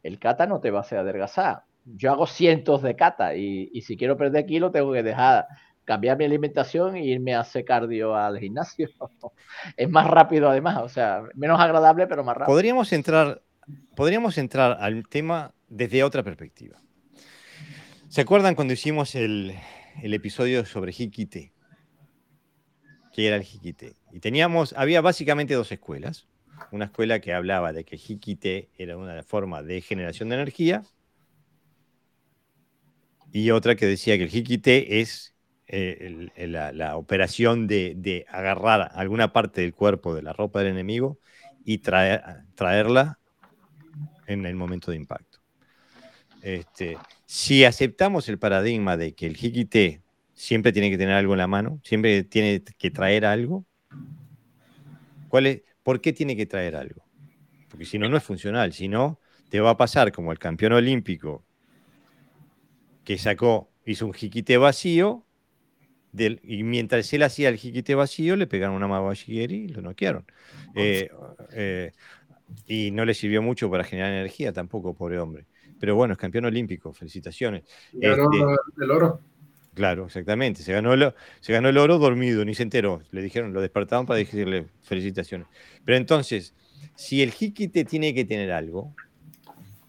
el 0.03 0.19
kata 0.19 0.47
no 0.47 0.59
te 0.59 0.71
va 0.71 0.79
a 0.79 0.81
hacer 0.81 0.99
adelgazar. 0.99 1.63
Yo 1.85 2.11
hago 2.11 2.27
cientos 2.27 2.81
de 2.81 2.95
kata 2.95 3.35
y, 3.35 3.81
si 3.81 3.97
quiero 3.97 4.17
perder 4.17 4.45
kilos 4.45 4.71
tengo 4.71 4.93
que 4.93 5.03
dejar 5.03 5.47
cambiar 5.83 6.17
mi 6.17 6.23
alimentación 6.23 6.95
e 6.95 7.05
irme 7.05 7.35
a 7.35 7.41
hacer 7.41 7.65
cardio 7.65 8.15
al 8.15 8.39
gimnasio. 8.39 8.89
es 9.77 9.89
más 9.89 10.07
rápido 10.07 10.49
además, 10.49 10.77
o 10.81 10.89
sea, 10.89 11.23
menos 11.33 11.59
agradable 11.59 12.07
pero 12.07 12.23
más 12.23 12.37
rápido. 12.37 12.53
Podríamos 12.53 12.93
entrar, 12.93 13.41
podríamos 13.95 14.37
entrar 14.37 14.77
al 14.79 15.07
tema 15.07 15.53
desde 15.67 16.03
otra 16.03 16.23
perspectiva. 16.23 16.77
¿Se 18.07 18.21
acuerdan 18.21 18.53
cuando 18.53 18.73
hicimos 18.73 19.15
el, 19.15 19.55
episodio 20.03 20.65
sobre 20.65 20.91
Hikite? 20.91 21.51
que 23.13 23.27
era 23.27 23.35
el 23.37 23.43
Hikite. 23.43 23.95
Y 24.13 24.19
teníamos, 24.19 24.73
había 24.77 25.01
básicamente 25.01 25.55
dos 25.55 25.71
escuelas. 25.71 26.27
Una 26.71 26.85
escuela 26.85 27.19
que 27.19 27.33
hablaba 27.33 27.73
de 27.73 27.83
que 27.83 27.97
Hikite 27.97 28.69
era 28.77 28.95
una 28.95 29.23
forma 29.23 29.63
de 29.63 29.81
generación 29.81 30.29
de 30.29 30.35
energía 30.35 30.83
y 33.33 33.49
otra 33.49 33.75
que 33.75 33.87
decía 33.87 34.15
que 34.15 34.25
el 34.25 34.29
Hikite 34.29 35.01
es 35.01 35.33
eh, 35.65 36.29
la, 36.47 36.95
operación 36.97 37.65
de, 37.65 38.27
agarrar 38.29 38.91
alguna 38.93 39.33
parte 39.33 39.61
del 39.61 39.73
cuerpo 39.73 40.13
de 40.13 40.21
la 40.21 40.33
ropa 40.33 40.59
del 40.59 40.67
enemigo 40.67 41.17
y 41.65 41.79
traerla 41.79 43.17
en 44.27 44.45
el 44.45 44.55
momento 44.55 44.91
de 44.91 44.97
impacto. 44.97 45.39
Este, 46.43 46.99
si 47.25 47.65
aceptamos 47.65 48.29
el 48.29 48.37
paradigma 48.37 48.97
de 48.97 49.15
que 49.15 49.25
el 49.25 49.35
Hikite 49.35 50.03
siempre 50.35 50.71
tiene 50.71 50.91
que 50.91 50.97
tener 50.99 51.15
algo 51.15 51.33
en 51.33 51.39
la 51.39 51.47
mano, 51.47 51.79
siempre 51.83 52.23
tiene 52.23 52.61
que 52.77 52.91
traer 52.91 53.25
algo. 53.25 53.65
¿Cuál 55.29 55.47
es, 55.47 55.61
¿Por 55.83 55.99
qué 56.01 56.13
tiene 56.13 56.35
que 56.35 56.45
traer 56.45 56.75
algo? 56.75 57.03
Porque 57.69 57.85
si 57.85 57.97
no, 57.97 58.07
no 58.07 58.17
es 58.17 58.23
funcional. 58.23 58.71
Si 58.73 58.87
no, 58.87 59.19
te 59.49 59.59
va 59.59 59.71
a 59.71 59.77
pasar 59.77 60.11
como 60.11 60.31
el 60.31 60.39
campeón 60.39 60.73
olímpico 60.73 61.43
que 63.03 63.17
sacó, 63.17 63.69
hizo 63.85 64.05
un 64.05 64.13
jiquite 64.13 64.57
vacío, 64.57 65.25
y 66.15 66.63
mientras 66.63 67.11
él 67.13 67.23
hacía 67.23 67.49
el 67.49 67.57
jiquite 67.57 67.95
vacío, 67.95 68.35
le 68.35 68.47
pegaron 68.47 68.75
una 68.75 68.87
mabashigeri 68.87 69.55
y 69.55 69.67
lo 69.69 69.81
noquearon. 69.81 70.25
Eh, 70.75 71.09
eh, 71.51 71.91
y 72.67 72.91
no 72.91 73.03
le 73.03 73.13
sirvió 73.13 73.41
mucho 73.41 73.69
para 73.69 73.83
generar 73.83 74.11
energía 74.11 74.53
tampoco, 74.53 74.93
pobre 74.93 75.19
hombre. 75.19 75.47
Pero 75.79 75.95
bueno, 75.95 76.13
es 76.13 76.19
campeón 76.19 76.45
olímpico, 76.45 76.93
felicitaciones. 76.93 77.63
Este, 77.91 78.15
el 78.81 78.91
oro. 78.91 79.21
Claro, 79.73 80.05
exactamente. 80.05 80.61
Se 80.61 80.71
ganó, 80.71 80.93
el, 80.93 81.13
se 81.39 81.51
ganó 81.51 81.69
el 81.69 81.77
oro 81.77 81.97
dormido, 81.97 82.45
ni 82.45 82.53
se 82.53 82.63
enteró. 82.63 83.01
Le 83.11 83.21
dijeron, 83.21 83.53
lo 83.53 83.61
despertaron 83.61 84.05
para 84.05 84.19
decirle 84.19 84.67
felicitaciones. 84.81 85.47
Pero 85.83 85.97
entonces, 85.97 86.53
si 86.95 87.23
el 87.23 87.31
jiquite 87.31 87.83
tiene 87.83 88.13
que 88.13 88.23
tener 88.25 88.51
algo 88.51 88.93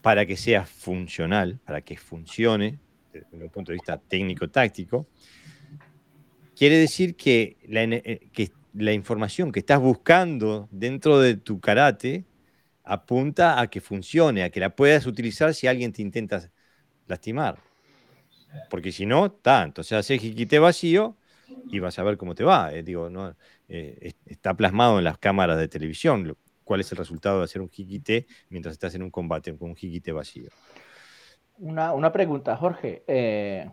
para 0.00 0.24
que 0.24 0.36
sea 0.36 0.64
funcional, 0.64 1.60
para 1.64 1.82
que 1.82 1.96
funcione, 1.96 2.78
desde 3.12 3.44
un 3.44 3.50
punto 3.50 3.72
de 3.72 3.74
vista 3.74 3.98
técnico-táctico, 3.98 5.06
quiere 6.56 6.78
decir 6.78 7.14
que 7.14 7.58
la, 7.68 7.82
eh, 7.82 8.28
que 8.32 8.50
la 8.72 8.92
información 8.92 9.52
que 9.52 9.60
estás 9.60 9.80
buscando 9.80 10.68
dentro 10.70 11.20
de 11.20 11.36
tu 11.36 11.60
karate 11.60 12.24
apunta 12.84 13.60
a 13.60 13.68
que 13.68 13.80
funcione, 13.80 14.42
a 14.42 14.50
que 14.50 14.60
la 14.60 14.74
puedas 14.74 15.06
utilizar 15.06 15.54
si 15.54 15.66
alguien 15.66 15.92
te 15.92 16.02
intenta 16.02 16.50
lastimar. 17.06 17.73
Porque 18.70 18.92
si 18.92 19.06
no. 19.06 19.22
O 19.76 19.82
sea, 19.82 19.98
haces 19.98 20.20
jiquite 20.20 20.58
vacío 20.58 21.16
y 21.70 21.78
vas 21.78 21.98
a 21.98 22.02
ver 22.02 22.16
cómo 22.16 22.34
te 22.34 22.44
va. 22.44 22.72
Eh, 22.72 22.82
digo, 22.82 23.10
no, 23.10 23.34
eh, 23.68 24.12
está 24.26 24.54
plasmado 24.54 24.98
en 24.98 25.04
las 25.04 25.18
cámaras 25.18 25.58
de 25.58 25.68
televisión 25.68 26.36
cuál 26.64 26.80
es 26.80 26.90
el 26.92 26.98
resultado 26.98 27.38
de 27.38 27.44
hacer 27.44 27.60
un 27.60 27.68
jiquite 27.68 28.26
mientras 28.48 28.72
estás 28.72 28.94
en 28.94 29.02
un 29.02 29.10
combate 29.10 29.56
con 29.56 29.70
un 29.70 29.76
jiquite 29.76 30.12
vacío. 30.12 30.50
Una, 31.58 32.12
pregunta, 32.12 32.56
Jorge. 32.56 33.04
Eh, 33.06 33.70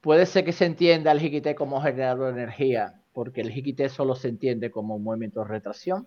puede 0.00 0.26
ser 0.26 0.44
que 0.44 0.52
se 0.52 0.66
entienda 0.66 1.12
el 1.12 1.20
jiquite 1.20 1.54
como 1.54 1.80
generador 1.80 2.34
de 2.34 2.42
energía, 2.42 3.00
porque 3.12 3.40
el 3.40 3.50
jiquite 3.50 3.88
solo 3.88 4.14
se 4.14 4.28
entiende 4.28 4.70
como 4.70 4.96
un 4.96 5.04
movimiento 5.04 5.40
de 5.40 5.48
retracción. 5.48 6.06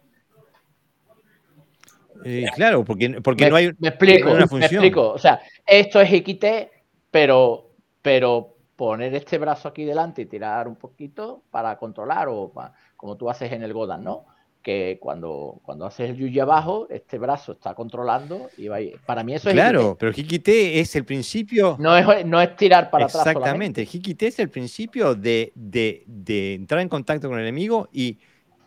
Claro, 2.55 2.83
porque, 2.83 3.21
porque 3.21 3.49
no 3.49 3.55
hay 3.55 3.71
me 3.79 3.89
explico, 3.89 4.31
una 4.31 4.47
función. 4.47 4.81
Me 4.81 4.87
explico. 4.87 5.11
O 5.11 5.17
sea, 5.17 5.41
esto 5.65 5.99
es 6.01 6.09
jiquite, 6.09 6.71
pero, 7.09 7.71
pero 8.01 8.55
poner 8.75 9.13
este 9.13 9.37
brazo 9.37 9.67
aquí 9.67 9.85
delante 9.85 10.23
y 10.23 10.25
tirar 10.25 10.67
un 10.67 10.75
poquito 10.75 11.43
para 11.51 11.77
controlar 11.77 12.27
o 12.29 12.51
como 12.95 13.15
tú 13.15 13.29
haces 13.29 13.51
en 13.51 13.61
el 13.63 13.73
Godan, 13.73 14.03
¿no? 14.03 14.25
Que 14.63 14.97
cuando, 14.99 15.59
cuando 15.63 15.85
haces 15.85 16.11
el 16.11 16.17
yuji 16.17 16.39
abajo, 16.39 16.87
este 16.89 17.17
brazo 17.17 17.51
está 17.53 17.73
controlando 17.73 18.49
y 18.57 18.67
va 18.67 18.77
Para 19.05 19.23
mí 19.23 19.33
eso 19.33 19.49
es. 19.49 19.55
Claro, 19.55 19.95
pero 19.99 20.11
Hikite 20.11 20.79
es 20.79 20.95
el 20.95 21.05
principio. 21.05 21.75
No 21.79 21.95
es, 21.95 22.25
no 22.25 22.41
es 22.41 22.55
tirar 22.55 22.89
para 22.89 23.05
atrás. 23.05 23.25
Exactamente. 23.25 23.81
Hikite 23.81 24.27
es 24.27 24.39
el 24.39 24.49
principio 24.49 25.15
de, 25.15 25.51
de, 25.55 26.55
entrar 26.55 26.81
en 26.81 26.89
contacto 26.89 27.27
con 27.27 27.37
el 27.37 27.43
enemigo 27.43 27.87
y, 27.91 28.19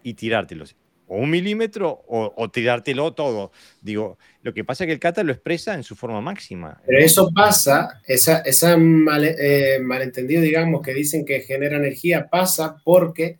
y 0.03 0.15
tirártelos 0.15 0.77
o 1.15 1.19
un 1.19 1.31
milímetro 1.31 2.05
o, 2.09 2.51
tirártelo 2.51 3.15
todo. 3.15 3.53
Digo, 3.81 4.19
lo 4.43 4.53
que 4.53 4.65
pasa 4.65 4.85
es 4.85 4.89
que 4.89 4.93
el 4.93 4.99
kata 4.99 5.23
lo 5.23 5.33
expresa 5.33 5.75
en 5.75 5.85
su 5.85 5.95
forma 5.95 6.21
máxima. 6.21 6.83
Pero 6.85 6.99
eso 6.99 7.31
pasa, 7.33 8.01
esa, 8.07 8.39
esa 8.41 8.77
eh, 8.77 9.79
malentendido, 9.81 10.43
digamos, 10.43 10.83
que 10.83 10.93
dicen 10.93 11.25
que 11.25 11.41
genera 11.41 11.77
energía, 11.77 12.29
pasa 12.29 12.77
porque 12.85 13.39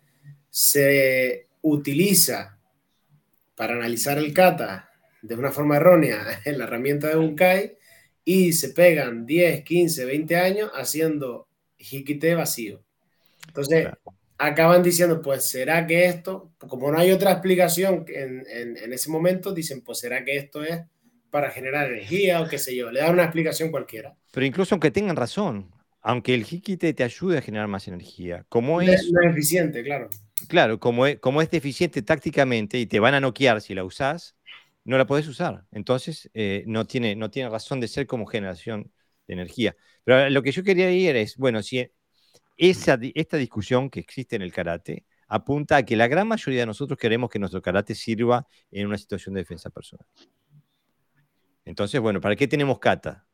se 0.49 1.47
utiliza 1.61 2.57
para 3.55 3.73
analizar 3.73 4.17
el 4.17 4.33
kata 4.33 4.89
de 5.21 5.35
una 5.35 5.51
forma 5.51 5.75
errónea 5.75 6.41
en 6.45 6.57
la 6.57 6.63
herramienta 6.63 7.09
de 7.09 7.15
Bunkai 7.15 7.77
y 8.23 8.53
se 8.53 8.69
pegan 8.69 9.25
10, 9.25 9.63
15, 9.63 10.05
20 10.05 10.35
años 10.37 10.71
haciendo 10.73 11.47
hikite 11.77 12.35
vacío. 12.35 12.81
Entonces, 13.47 13.87
acaban 14.37 14.83
diciendo, 14.83 15.21
pues 15.21 15.49
será 15.49 15.87
que 15.87 16.05
esto, 16.05 16.51
como 16.57 16.91
no 16.91 16.97
hay 16.97 17.11
otra 17.11 17.31
explicación 17.31 18.05
en, 18.07 18.45
en, 18.47 18.93
ese 18.93 19.09
momento, 19.09 19.53
dicen, 19.53 19.81
pues 19.81 19.99
será 19.99 20.23
que 20.23 20.37
esto 20.37 20.63
es 20.63 20.81
para 21.29 21.51
generar 21.51 21.91
energía 21.91 22.41
o 22.41 22.47
qué 22.47 22.57
sé 22.57 22.75
yo, 22.75 22.91
le 22.91 23.01
dan 23.01 23.13
una 23.13 23.23
explicación 23.23 23.71
cualquiera. 23.71 24.15
Pero 24.31 24.45
incluso 24.45 24.75
aunque 24.75 24.91
tengan 24.91 25.15
razón, 25.15 25.71
aunque 26.01 26.33
el 26.33 26.45
Hikite 26.49 26.93
te 26.93 27.03
ayude 27.03 27.37
a 27.37 27.41
generar 27.41 27.67
más 27.67 27.87
energía, 27.87 28.45
como 28.49 28.81
es... 28.81 29.11
No 29.11 29.21
es 29.21 29.31
eficiente, 29.31 29.83
claro. 29.83 30.09
Claro, 30.47 30.79
como 30.79 31.07
es, 31.07 31.19
como 31.19 31.41
es 31.41 31.49
deficiente 31.49 32.01
tácticamente 32.01 32.77
y 32.77 32.85
te 32.85 32.99
van 32.99 33.13
a 33.13 33.19
noquear 33.19 33.61
si 33.61 33.73
la 33.73 33.83
usás, 33.83 34.35
no 34.83 34.97
la 34.97 35.07
podés 35.07 35.27
usar. 35.27 35.65
Entonces, 35.71 36.29
eh, 36.33 36.63
no, 36.67 36.85
tiene, 36.85 37.15
no 37.15 37.31
tiene 37.31 37.49
razón 37.49 37.79
de 37.79 37.87
ser 37.87 38.05
como 38.05 38.25
generación 38.25 38.91
de 39.27 39.33
energía. 39.33 39.75
Pero 40.03 40.29
lo 40.29 40.43
que 40.43 40.51
yo 40.51 40.63
quería 40.63 40.91
ir 40.91 41.15
es, 41.15 41.37
bueno, 41.37 41.63
si 41.63 41.89
esta 42.57 43.37
discusión 43.37 43.89
que 43.89 43.99
existe 43.99 44.35
en 44.35 44.41
el 44.41 44.51
karate 44.51 45.05
apunta 45.27 45.77
a 45.77 45.83
que 45.83 45.95
la 45.95 46.07
gran 46.07 46.27
mayoría 46.27 46.61
de 46.61 46.65
nosotros 46.67 46.97
queremos 46.97 47.29
que 47.29 47.39
nuestro 47.39 47.61
karate 47.61 47.95
sirva 47.95 48.47
en 48.71 48.87
una 48.87 48.97
situación 48.97 49.35
de 49.35 49.41
defensa 49.41 49.69
personal. 49.69 50.05
Entonces, 51.65 51.99
bueno, 51.99 52.21
¿para 52.21 52.35
qué 52.35 52.47
tenemos 52.47 52.79
kata? 52.79 53.25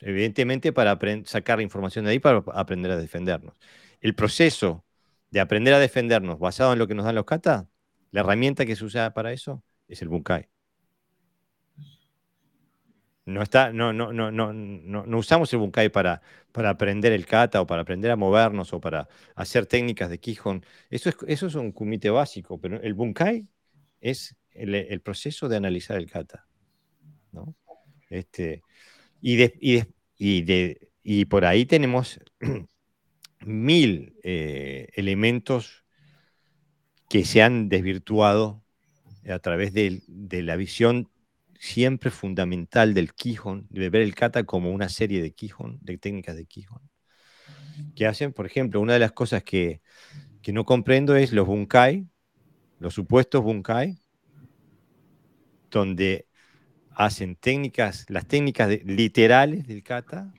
Evidentemente 0.00 0.72
para 0.72 0.98
sacar 1.24 1.60
información 1.60 2.04
de 2.04 2.10
ahí 2.10 2.18
para 2.18 2.42
aprender 2.52 2.90
a 2.90 2.96
defendernos. 2.96 3.56
El 4.00 4.14
proceso 4.14 4.84
de 5.30 5.40
aprender 5.40 5.72
a 5.72 5.78
defendernos 5.78 6.38
basado 6.38 6.72
en 6.72 6.78
lo 6.78 6.86
que 6.86 6.94
nos 6.94 7.04
dan 7.04 7.14
los 7.14 7.24
kata, 7.24 7.68
la 8.10 8.20
herramienta 8.20 8.66
que 8.66 8.76
se 8.76 8.84
usa 8.84 9.14
para 9.14 9.32
eso 9.32 9.62
es 9.88 10.02
el 10.02 10.08
bunkai. 10.08 10.48
No, 13.26 13.42
está, 13.42 13.72
no, 13.72 13.92
no, 13.92 14.12
no, 14.12 14.30
no, 14.30 14.52
no, 14.52 15.18
usamos 15.18 15.52
el 15.52 15.58
bunkai 15.58 15.88
para, 15.88 16.22
para 16.52 16.70
aprender 16.70 17.12
el 17.12 17.26
kata 17.26 17.60
o 17.60 17.66
para 17.66 17.82
aprender 17.82 18.12
a 18.12 18.16
movernos 18.16 18.72
o 18.72 18.80
para 18.80 19.08
hacer 19.34 19.66
técnicas 19.66 20.08
de 20.10 20.18
Kihon. 20.18 20.64
Eso 20.90 21.08
es, 21.08 21.16
eso 21.26 21.46
es 21.48 21.56
un 21.56 21.72
kumite 21.72 22.08
básico, 22.08 22.56
pero 22.60 22.80
el 22.80 22.94
bunkai 22.94 23.44
es 24.00 24.36
el, 24.52 25.00
proceso 25.00 25.48
de 25.48 25.56
analizar 25.56 25.96
el 25.96 26.08
kata. 26.08 26.46
Este, 28.08 28.62
y, 29.20 29.42
y, 29.42 29.82
y, 31.02 31.24
por 31.24 31.46
ahí 31.46 31.66
tenemos 31.66 32.20
mil 33.40 34.14
eh, 34.22 34.86
elementos 34.94 35.84
que 37.08 37.24
se 37.24 37.42
han 37.42 37.68
desvirtuado 37.68 38.62
a 39.28 39.40
través 39.40 39.72
de, 39.72 40.00
de 40.06 40.42
la 40.44 40.54
visión 40.54 41.10
siempre 41.58 42.10
fundamental 42.10 42.94
del 42.94 43.14
Quijón, 43.14 43.66
de 43.70 43.90
ver 43.90 44.02
el 44.02 44.14
kata 44.14 44.44
como 44.44 44.70
una 44.70 44.88
serie 44.88 45.22
de 45.22 45.32
Quijón, 45.32 45.78
de 45.82 45.98
técnicas 45.98 46.36
de 46.36 46.46
Quijón. 46.46 46.82
Que 47.94 48.06
hacen, 48.06 48.32
por 48.32 48.46
ejemplo, 48.46 48.80
una 48.80 48.94
de 48.94 48.98
las 48.98 49.12
cosas 49.12 49.42
que, 49.42 49.80
no 50.48 50.64
comprendo 50.64 51.16
es 51.16 51.32
los 51.32 51.46
bunkai, 51.46 52.06
los 52.78 52.94
supuestos 52.94 53.42
bunkai, 53.42 53.98
donde 55.70 56.26
hacen 56.90 57.36
técnicas, 57.36 58.06
las 58.08 58.26
técnicas 58.26 58.70
literales 58.84 59.66
del 59.66 59.82
kata 59.82 60.32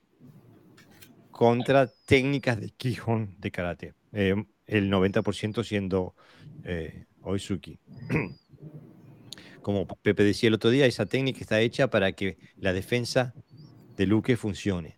contra 1.30 1.88
técnicas 2.06 2.60
de 2.60 2.70
Quijón 2.70 3.36
de 3.38 3.52
karate. 3.52 3.94
Eh, 4.14 4.34
el 4.66 4.90
90% 4.90 5.64
siendo 5.64 6.16
eh, 6.64 7.06
Oizuki. 7.22 7.80
como 9.68 9.86
Pepe 9.86 10.24
decía 10.24 10.48
el 10.48 10.54
otro 10.54 10.70
día, 10.70 10.86
esa 10.86 11.06
técnica 11.06 11.42
está 11.42 11.60
hecha 11.60 11.90
para 11.90 12.14
que 12.14 12.38
la 12.56 12.72
defensa 12.72 13.34
de 13.98 14.08
Luque 14.08 14.38
funcione. 14.38 14.98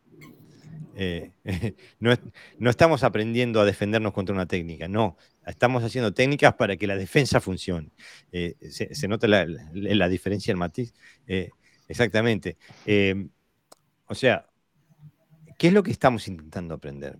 Eh, 0.95 1.31
no, 1.99 2.69
estamos 2.69 3.01
aprendiendo 3.03 3.59
a 3.61 3.65
defendernos 3.65 4.13
contra 4.13 4.35
una 4.35 4.45
técnica, 4.45 4.87
no, 4.87 5.17
estamos 5.47 5.83
haciendo 5.83 6.13
técnicas 6.13 6.53
para 6.53 6.77
que 6.77 6.85
la 6.85 6.95
defensa 6.95 7.41
funcione. 7.41 7.89
Eh, 8.31 8.57
se, 8.69 9.07
nota 9.07 9.27
la, 9.27 10.07
diferencia, 10.07 10.51
el 10.51 10.57
matiz. 10.57 10.93
Eh, 11.25 11.49
exactamente. 11.87 12.59
o 14.05 14.13
sea, 14.13 14.45
¿qué 15.57 15.69
es 15.69 15.73
lo 15.73 15.81
que 15.81 15.89
estamos 15.89 16.27
intentando 16.27 16.75
aprender? 16.75 17.17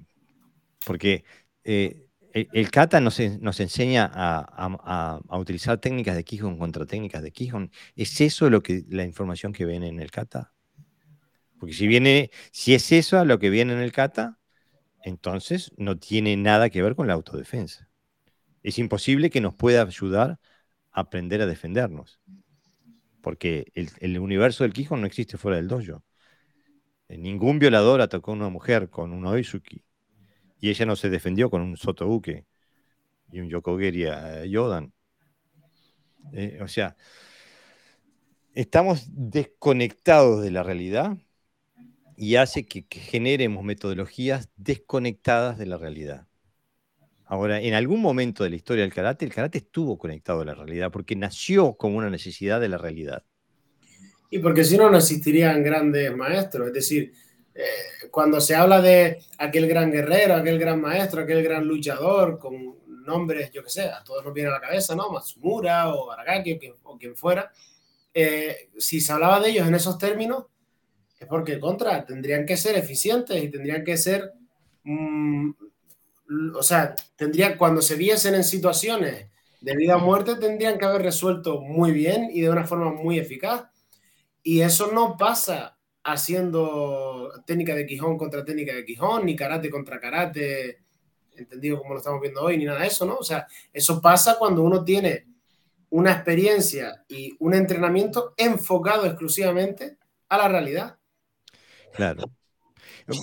Porque 0.85 1.25
el, 2.33 2.71
kata 2.71 3.01
nos, 3.01 3.19
enseña 3.19 4.09
a, 4.13 5.19
utilizar 5.31 5.79
técnicas 5.79 6.15
de 6.15 6.23
Kihon 6.23 6.57
contra 6.57 6.85
técnicas 6.85 7.23
de 7.23 7.31
Kihon. 7.31 7.71
¿Es 7.95 8.21
eso 8.21 8.49
lo 8.49 8.61
que, 8.61 8.83
la 8.89 9.03
información 9.03 9.53
que 9.53 9.65
viene 9.65 9.87
en 9.87 9.99
el 9.99 10.11
kata? 10.11 10.53
Porque 11.59 11.73
si, 11.73 11.87
viene, 11.87 12.31
si 12.51 12.73
es 12.73 12.91
eso 12.91 13.23
lo 13.25 13.39
que 13.39 13.49
viene 13.49 13.73
en 13.73 13.79
el 13.79 13.91
kata, 13.91 14.39
entonces 15.03 15.71
no 15.77 15.97
tiene 15.97 16.37
nada 16.37 16.69
que 16.69 16.81
ver 16.81 16.95
con 16.95 17.07
la 17.07 17.13
autodefensa. 17.13 17.89
Es 18.63 18.77
imposible 18.79 19.29
que 19.29 19.41
nos 19.41 19.55
pueda 19.55 19.81
ayudar 19.81 20.39
a 20.91 21.01
aprender 21.01 21.41
a 21.41 21.47
defendernos. 21.47 22.19
Porque 23.21 23.71
el, 23.75 24.19
universo 24.19 24.63
del 24.63 24.73
Kihon 24.73 25.01
no 25.01 25.07
existe 25.07 25.37
fuera 25.37 25.57
del 25.57 25.67
dojo. 25.67 26.03
Ningún 27.09 27.59
violador 27.59 28.01
atacó 28.01 28.31
a 28.31 28.35
una 28.35 28.49
mujer 28.49 28.89
con 28.89 29.11
un 29.11 29.25
oizuki 29.25 29.83
y 30.59 30.69
ella 30.69 30.85
no 30.85 30.95
se 30.95 31.09
defendió 31.09 31.49
con 31.49 31.61
un 31.61 31.77
Sotouke 31.77 32.45
y 33.31 33.39
un 33.39 33.49
Yokogeri 33.49 34.05
a 34.05 34.45
Yodan. 34.45 34.93
Eh, 36.33 36.59
o 36.61 36.67
sea, 36.67 36.95
estamos 38.53 39.07
desconectados 39.11 40.43
de 40.43 40.51
la 40.51 40.63
realidad 40.63 41.17
y 42.17 42.35
hace 42.35 42.65
que, 42.65 42.85
generemos 42.89 43.63
metodologías 43.63 44.49
desconectadas 44.57 45.57
de 45.57 45.65
la 45.65 45.77
realidad. 45.77 46.27
Ahora, 47.25 47.61
en 47.61 47.75
algún 47.75 48.01
momento 48.01 48.43
de 48.43 48.49
la 48.49 48.55
historia 48.55 48.83
del 48.83 48.93
karate, 48.93 49.23
el 49.23 49.33
karate 49.33 49.59
estuvo 49.59 49.97
conectado 49.97 50.41
a 50.41 50.45
la 50.45 50.55
realidad 50.55 50.91
porque 50.91 51.15
nació 51.15 51.75
como 51.75 51.97
una 51.97 52.09
necesidad 52.09 52.59
de 52.59 52.69
la 52.69 52.77
realidad. 52.77 53.23
Y 54.31 54.39
porque 54.39 54.63
si 54.63 54.77
no, 54.77 54.89
no 54.89 54.97
existirían 54.97 55.63
grandes 55.63 56.15
maestros. 56.15 56.67
Es 56.67 56.73
decir, 56.73 57.13
eh, 57.55 58.09
cuando 58.11 58.39
se 58.39 58.55
habla 58.55 58.81
de 58.81 59.19
aquel 59.37 59.67
gran 59.67 59.91
guerrero, 59.91 60.35
aquel 60.35 60.59
gran 60.59 60.79
maestro, 60.81 61.21
aquel 61.21 61.43
gran 61.43 61.65
luchador, 61.65 62.39
con 62.39 62.77
nombres, 63.05 63.51
yo 63.51 63.63
que 63.63 63.69
sé, 63.69 63.83
a 63.83 64.03
todos 64.03 64.23
nos 64.23 64.33
viene 64.33 64.49
a 64.49 64.53
la 64.53 64.61
cabeza, 64.61 64.95
¿no? 64.95 65.11
Matsumura 65.11 65.93
o 65.93 66.11
Aragaki 66.11 66.59
o 66.83 66.97
quien, 66.97 67.15
fuera. 67.15 67.51
Eh, 68.13 68.69
si 68.77 69.01
se 69.01 69.11
hablaba 69.11 69.39
de 69.39 69.49
ellos 69.49 69.67
en 69.67 69.75
esos 69.75 69.97
términos, 69.97 70.45
es 71.19 71.27
porque 71.27 71.59
contra 71.59 72.05
tendrían 72.05 72.45
que 72.45 72.55
ser 72.55 72.77
eficientes 72.77 73.41
y 73.43 73.49
tendrían 73.49 73.83
que 73.83 73.97
ser 73.97 74.33
mm, 74.83 75.51
o 76.55 76.63
sea, 76.63 76.95
tendría, 77.15 77.57
cuando 77.57 77.81
se 77.81 77.95
viesen 77.95 78.35
en 78.35 78.43
situaciones 78.43 79.27
de 79.61 79.75
vida 79.75 79.97
o 79.97 79.99
muerte, 79.99 80.35
tendrían 80.35 80.77
que 80.77 80.85
haber 80.85 81.01
resuelto 81.01 81.59
muy 81.61 81.91
bien 81.91 82.29
y 82.31 82.41
de 82.41 82.49
una 82.49 82.65
forma 82.65 82.93
muy 82.93 83.17
eficaz. 83.17 83.63
Y 84.43 84.61
eso 84.61 84.91
no 84.91 85.17
pasa 85.17 85.77
haciendo 86.11 87.31
técnica 87.45 87.75
de 87.75 87.85
Quijón 87.85 88.17
contra 88.17 88.43
técnica 88.43 88.73
de 88.73 88.85
Quijón, 88.85 89.25
ni 89.25 89.35
karate 89.35 89.69
contra 89.69 89.99
karate, 89.99 90.79
entendido 91.35 91.79
como 91.79 91.93
lo 91.93 91.99
estamos 91.99 92.21
viendo 92.21 92.41
hoy, 92.41 92.57
ni 92.57 92.65
nada 92.65 92.81
de 92.81 92.87
eso, 92.87 93.05
¿no? 93.05 93.15
O 93.17 93.23
sea, 93.23 93.47
eso 93.71 94.01
pasa 94.01 94.37
cuando 94.37 94.61
uno 94.63 94.83
tiene 94.83 95.27
una 95.89 96.11
experiencia 96.11 97.03
y 97.07 97.35
un 97.39 97.53
entrenamiento 97.53 98.33
enfocado 98.37 99.05
exclusivamente 99.05 99.97
a 100.27 100.37
la 100.37 100.47
realidad. 100.47 100.97
Claro. 101.93 102.23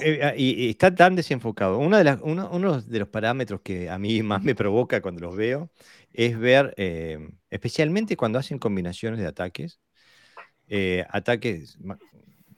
Eh, 0.03 0.21
ah, 0.23 0.35
y, 0.37 0.71
está 0.71 0.95
tan 0.95 1.15
desenfocado. 1.15 1.79
Una 1.79 1.99
de 1.99 2.05
las, 2.05 2.21
uno, 2.23 2.81
de 2.81 2.99
los 2.99 3.09
parámetros 3.09 3.61
que 3.61 3.89
a 3.89 3.99
mí 3.99 4.23
más 4.23 4.43
me 4.43 4.55
provoca 4.55 5.01
cuando 5.01 5.21
los 5.21 5.37
veo 5.37 5.71
es 6.13 6.39
ver, 6.39 6.75
eh, 6.77 7.19
especialmente 7.51 8.17
cuando 8.17 8.39
hacen 8.39 8.59
combinaciones 8.59 9.21
de 9.21 9.27
ataques, 9.27 9.81
eh, 10.69 11.05
ataques, 11.11 11.79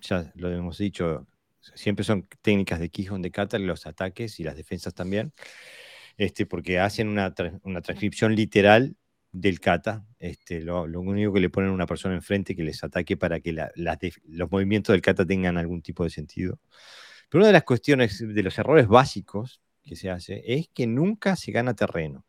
ya 0.01 0.33
lo 0.35 0.51
hemos 0.51 0.79
dicho, 0.79 1.27
siempre 1.75 2.05
son 2.05 2.29
técnicas 2.43 2.81
de 2.81 2.91
Quijón 2.91 3.23
de 3.23 3.31
Kata, 3.31 3.59
los 3.59 3.87
ataques 3.87 4.41
y 4.41 4.45
las 4.45 4.57
defensas 4.57 4.95
también, 4.95 5.33
este, 6.17 6.47
porque 6.47 6.79
hacen 6.79 7.09
una, 7.09 7.35
una 7.63 7.81
transcripción 7.81 8.35
literal 8.35 8.97
del 9.33 9.61
kata. 9.61 10.07
Este, 10.19 10.61
lo, 10.61 10.83
único 10.83 11.33
que 11.33 11.41
le 11.41 11.51
ponen 11.51 11.71
a 11.71 11.75
una 11.75 11.87
persona 11.87 12.15
enfrente 12.15 12.57
que 12.57 12.63
les 12.63 12.83
ataque 12.85 13.17
para 13.17 13.41
que 13.41 13.53
los 14.25 14.51
movimientos 14.51 14.93
del 14.95 15.03
kata 15.03 15.27
tengan 15.27 15.59
algún 15.59 15.83
tipo 15.83 16.05
de 16.05 16.11
sentido. 16.11 16.59
Pero 17.29 17.41
una 17.41 17.49
de 17.49 17.53
las 17.53 17.65
cuestiones, 17.65 18.19
de 18.19 18.43
los 18.43 18.59
errores 18.59 18.89
básicos 18.89 19.61
que 19.85 19.97
se 19.97 20.11
hace, 20.11 20.43
es 20.47 20.69
que 20.69 20.87
nunca 20.87 21.37
se 21.37 21.53
gana 21.53 21.75
terreno. 21.75 22.25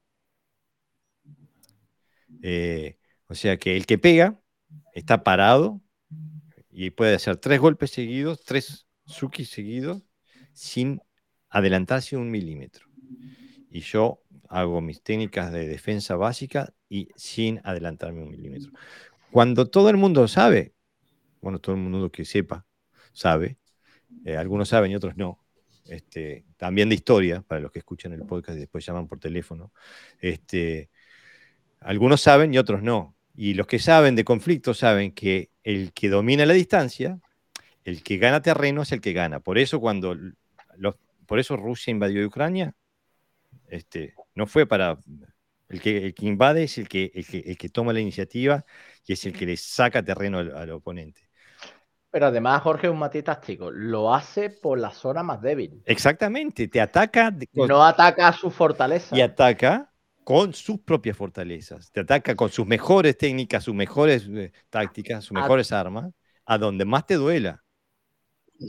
Eh, 2.42 2.98
o 3.28 3.36
sea 3.36 3.58
que 3.58 3.76
el 3.76 3.86
que 3.86 3.98
pega 3.98 4.40
está 4.94 5.24
parado 5.24 5.82
y 6.72 6.92
puede 6.92 7.16
hacer 7.16 7.38
tres 7.38 7.60
golpes 7.60 7.92
seguidos, 7.92 8.44
tres 8.44 8.88
suki 9.06 9.46
seguidos, 9.46 10.04
sin 10.54 11.02
adelantarse 11.50 12.18
un 12.18 12.30
milímetro. 12.30 12.88
Y 13.72 13.82
yo 13.82 14.22
hago 14.50 14.82
mis 14.82 15.02
técnicas 15.02 15.52
de 15.52 15.68
defensa 15.68 16.16
básica 16.16 16.74
y 16.88 17.10
sin 17.16 17.62
adelantarme 17.64 18.24
un 18.24 18.32
milímetro. 18.32 18.72
Cuando 19.32 19.70
todo 19.70 19.90
el 19.90 19.98
mundo 19.98 20.28
sabe, 20.28 20.74
bueno, 21.42 21.60
todo 21.60 21.76
el 21.76 21.82
mundo 21.82 22.12
que 22.12 22.26
sepa, 22.26 22.66
sabe, 23.14 23.58
eh, 24.26 24.38
algunos 24.38 24.70
saben 24.70 24.92
y 24.92 24.96
otros 24.96 25.16
no, 25.16 25.40
este, 25.86 26.46
también 26.58 26.90
de 26.90 26.96
historia, 26.96 27.42
para 27.42 27.62
los 27.62 27.72
que 27.72 27.80
escuchan 27.80 28.14
el 28.14 28.26
podcast 28.26 28.58
y 28.58 28.62
después 28.62 28.86
llaman 28.86 29.08
por 29.08 29.20
teléfono, 29.20 29.72
este, 30.20 30.90
algunos 31.80 32.22
saben 32.22 32.54
y 32.54 32.58
otros 32.58 32.82
no. 32.82 33.16
Y 33.42 33.54
los 33.54 33.68
que 33.68 33.80
saben 33.80 34.18
de 34.18 34.26
conflicto 34.26 34.74
saben 34.74 35.14
que 35.14 35.50
el 35.64 35.94
que 35.94 36.10
domina 36.10 36.46
la 36.46 36.52
distancia, 36.52 37.22
el 37.86 38.04
que 38.04 38.18
gana 38.18 38.42
terreno 38.42 38.82
es 38.82 38.92
el 38.92 39.00
que 39.00 39.14
gana. 39.14 39.40
Por 39.40 39.58
eso 39.58 39.80
cuando 39.80 40.14
los, 40.76 40.96
por 41.26 41.40
eso 41.40 41.56
Rusia 41.56 41.92
invadió 41.92 42.28
Ucrania, 42.28 42.76
este, 43.70 44.14
no 44.36 44.46
fue 44.46 44.66
para 44.66 44.98
el 45.70 45.80
que, 45.80 46.14
invade 46.20 46.64
es 46.64 46.80
el 46.80 46.90
que, 46.90 47.14
el 47.16 47.58
que, 47.58 47.70
toma 47.70 47.94
la 47.94 48.02
iniciativa 48.02 48.66
y 49.06 49.14
es 49.14 49.26
el 49.26 49.32
que 49.32 49.46
le 49.46 49.56
saca 49.56 50.04
terreno 50.04 50.40
al, 50.40 50.70
oponente. 50.72 51.22
Pero 52.12 52.26
además, 52.26 52.62
Jorge 52.62 52.88
es 52.88 52.92
un 52.92 53.00
matiz 53.00 53.24
táctico. 53.24 53.72
Lo 53.72 54.14
hace 54.14 54.50
por 54.50 54.78
la 54.78 54.92
zona 54.92 55.24
más 55.24 55.42
débil. 55.42 55.82
Exactamente. 55.86 56.68
Te 56.68 56.82
ataca. 56.82 57.34
no 57.54 57.86
ataca 57.86 58.28
a 58.28 58.34
su 58.34 58.52
fortaleza. 58.52 59.16
Y 59.16 59.22
ataca 59.22 59.90
con 60.30 60.54
sus 60.54 60.80
propias 60.82 61.18
fortalezas. 61.18 61.92
Te 61.92 62.02
ataca 62.02 62.36
con 62.36 62.52
sus 62.52 62.68
mejores 62.68 63.18
técnicas, 63.18 63.64
sus 63.64 63.74
mejores 63.74 64.30
eh, 64.32 64.52
tácticas, 64.70 65.24
sus 65.24 65.34
mejores 65.34 65.72
armas, 65.72 66.12
a 66.46 66.60
donde 66.60 66.86
más 66.86 67.08
te 67.08 67.16
duela. 67.16 67.64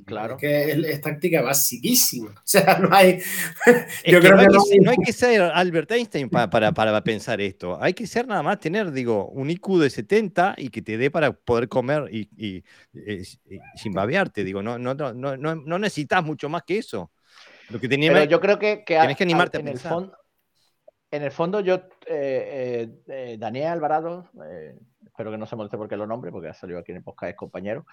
Claro. 0.06 0.38
que 0.38 0.70
es, 0.70 1.00
táctica 1.02 1.42
basiquísima. 1.42 2.30
O 2.38 2.42
sea, 2.46 2.78
no 2.78 2.88
hay. 2.90 3.18
Yo 4.06 4.20
creo 4.20 4.38
que, 4.38 4.78
no, 4.80 4.90
hay, 4.90 4.96
que 5.04 5.12
ser 5.12 5.42
Albert 5.42 5.90
Einstein 5.90 6.30
para, 6.30 6.48
para, 6.48 7.04
pensar 7.04 7.42
esto. 7.42 7.76
Hay 7.78 7.92
que 7.92 8.06
ser 8.06 8.26
nada 8.26 8.42
más 8.42 8.58
tener, 8.58 8.90
digo, 8.90 9.28
un 9.28 9.50
IQ 9.50 9.80
de 9.80 9.90
70 9.90 10.54
y 10.56 10.70
que 10.70 10.80
te 10.80 10.96
dé 10.96 11.11
para 11.11 11.30
poder 11.32 11.68
comer 11.68 12.08
y, 12.11 12.64
sin 13.76 13.92
babearte. 13.92 14.44
Digo, 14.44 14.62
no, 14.62 14.78
no, 14.78 14.94
no, 14.94 15.12
no, 15.12 15.36
no 15.36 15.78
necesitas 15.78 16.24
mucho 16.24 16.48
más 16.48 16.62
que 16.62 16.78
eso. 16.78 17.12
Lo 17.68 17.78
que 17.78 17.86
tenía, 17.86 18.24
yo 18.24 18.40
creo 18.40 18.58
que, 18.58 18.82
que 18.82 18.96
tienes 18.96 19.16
que 19.18 19.24
animarte 19.24 19.58
a, 19.58 19.61
en 19.61 19.66
pensar. 19.66 19.92
El 19.92 19.98
fondo, 19.98 20.19
en 21.11 21.22
el 21.22 21.32
fondo, 21.32 21.61
yo, 21.61 21.74
eh, 21.74 21.80
eh, 22.06 22.88
eh, 23.08 23.36
Daniel 23.38 23.68
Alvarado, 23.68 24.30
espero 25.04 25.30
que 25.30 25.38
no 25.38 25.46
se 25.46 25.56
moleste 25.56 25.76
porque 25.76 25.96
lo 25.96 26.06
nombre, 26.06 26.30
porque 26.30 26.48
ha 26.48 26.54
salido 26.54 26.78
aquí 26.78 26.92
en 26.92 26.98
el 26.98 27.04
podcast, 27.04 27.30
es 27.30 27.36
compañero 27.36 27.84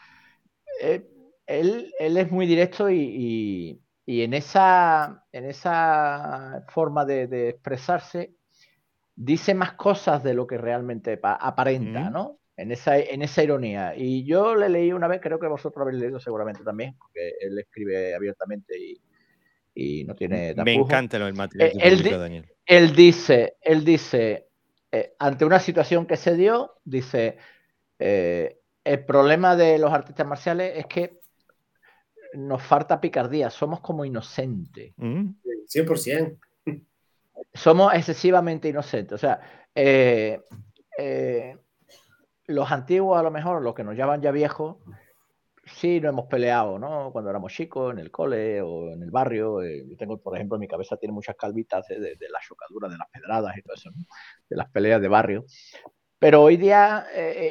él, 1.47 1.93
es 1.97 2.31
muy 2.31 2.45
directo 2.45 2.89
y, 2.89 3.81
en, 4.05 4.33
esa, 4.33 5.25
en 5.31 5.45
esa 5.45 6.65
forma 6.69 7.05
de, 7.05 7.49
expresarse 7.49 8.33
dice 9.15 9.55
más 9.55 9.73
cosas 9.73 10.23
de 10.23 10.33
lo 10.33 10.45
que 10.45 10.57
realmente 10.57 11.19
aparenta, 11.23 12.09
¿no? 12.09 12.37
En 12.55 12.71
esa, 12.71 12.97
en 12.97 13.21
esa 13.21 13.43
ironía. 13.43 13.93
Y 13.95 14.25
yo 14.25 14.55
le 14.55 14.69
leí 14.69 14.91
una 14.91 15.07
vez, 15.07 15.21
creo 15.21 15.39
que 15.39 15.47
vosotros 15.47 15.81
habéis 15.81 16.01
leído 16.01 16.19
seguramente 16.19 16.63
también, 16.63 16.95
porque 16.97 17.33
él 17.39 17.57
escribe 17.59 18.15
abiertamente 18.15 18.77
y, 18.77 18.99
no 20.05 20.15
tiene... 20.15 20.53
Me 20.55 20.73
encanta 20.73 21.17
el 21.17 21.33
material 21.33 21.71
que 21.71 21.87
él, 21.87 22.03
Daniel. 22.03 22.51
Él 22.65 22.95
dice, 22.95 23.57
él 23.61 23.85
dice 23.85 24.47
eh, 24.91 25.13
ante 25.19 25.45
una 25.45 25.59
situación 25.59 26.05
que 26.05 26.17
se 26.17 26.35
dio, 26.35 26.75
dice, 26.83 27.37
eh, 27.99 28.59
el 28.83 29.05
problema 29.05 29.55
de 29.55 29.77
los 29.77 29.91
artistas 29.91 30.25
marciales 30.25 30.73
es 30.77 30.85
que 30.85 31.19
nos 32.33 32.61
falta 32.61 33.01
picardía, 33.01 33.49
somos 33.49 33.81
como 33.81 34.05
inocentes. 34.05 34.93
100%. 34.97 36.37
Mm. 36.65 36.71
Somos 37.53 37.93
excesivamente 37.93 38.69
inocentes. 38.69 39.13
O 39.13 39.17
sea, 39.17 39.39
eh, 39.73 40.41
eh, 40.97 41.57
los 42.47 42.71
antiguos, 42.71 43.19
a 43.19 43.23
lo 43.23 43.31
mejor, 43.31 43.61
los 43.61 43.73
que 43.73 43.83
nos 43.83 43.95
llaman 43.95 44.21
ya 44.21 44.31
viejos, 44.31 44.77
sí 45.67 45.99
no 46.01 46.09
hemos 46.09 46.25
peleado, 46.25 46.79
¿no? 46.79 47.11
Cuando 47.11 47.29
éramos 47.29 47.53
chicos, 47.53 47.93
en 47.93 47.99
el 47.99 48.11
cole 48.11 48.61
o 48.61 48.91
en 48.91 49.03
el 49.03 49.11
barrio. 49.11 49.61
Eh, 49.61 49.85
yo 49.87 49.97
tengo, 49.97 50.17
por 50.17 50.35
ejemplo, 50.35 50.55
en 50.55 50.61
mi 50.61 50.67
cabeza 50.67 50.97
tiene 50.97 51.13
muchas 51.13 51.35
calvitas 51.35 51.87
de, 51.87 51.99
de, 51.99 52.29
la 52.29 52.39
chocadura, 52.45 52.89
de 52.89 52.97
las 52.97 53.09
pedradas 53.09 53.57
y 53.57 53.61
todo 53.61 53.75
eso, 53.75 53.89
de 54.49 54.55
las 54.55 54.69
peleas 54.69 55.01
de 55.01 55.07
barrio. 55.07 55.45
Pero 56.19 56.41
hoy 56.41 56.57
día, 56.57 57.05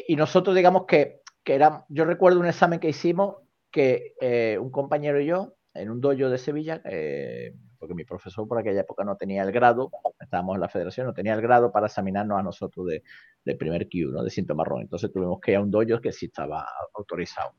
y 0.09 0.17
nosotros 0.17 0.57
digamos 0.57 0.87
que, 0.87 1.21
que 1.45 1.55
era, 1.55 1.85
yo 1.89 2.05
recuerdo 2.05 2.41
un 2.41 2.47
examen 2.47 2.81
que 2.81 2.89
hicimos 2.89 3.37
que 3.77 4.15
eh, 4.23 4.59
un 4.59 4.71
compañero 4.71 5.21
y 5.21 5.27
yo, 5.27 5.55
en 5.75 5.91
un 5.91 6.01
dojo 6.01 6.31
de 6.31 6.39
Sevilla, 6.39 6.81
eh, 6.87 7.55
porque 7.79 7.95
mi 7.95 8.05
profesor 8.05 8.49
por 8.49 8.59
aquella 8.59 8.81
época 8.81 9.05
no 9.05 9.17
tenía 9.17 9.43
el 9.43 9.53
grado, 9.53 9.91
estábamos 10.19 10.55
en 10.55 10.63
la 10.63 10.69
federación, 10.71 11.07
no 11.07 11.13
tenía 11.13 11.35
el 11.35 11.43
grado 11.43 11.71
para 11.71 11.87
examinarnos 11.87 12.41
a 12.41 12.43
nosotros 12.43 12.87
de, 12.87 13.55
primer 13.55 13.87
Q, 13.89 14.13
¿no? 14.13 14.23
de 14.23 14.31
cinto 14.31 14.55
marrón. 14.55 14.81
Entonces 14.81 15.13
tuvimos 15.13 15.39
que 15.41 15.53
ir 15.53 15.59
a 15.59 15.61
un 15.61 15.71
dojo 15.71 16.01
que 16.01 16.11
sí 16.11 16.27
estaba 16.27 16.67
autorizado. 16.95 17.53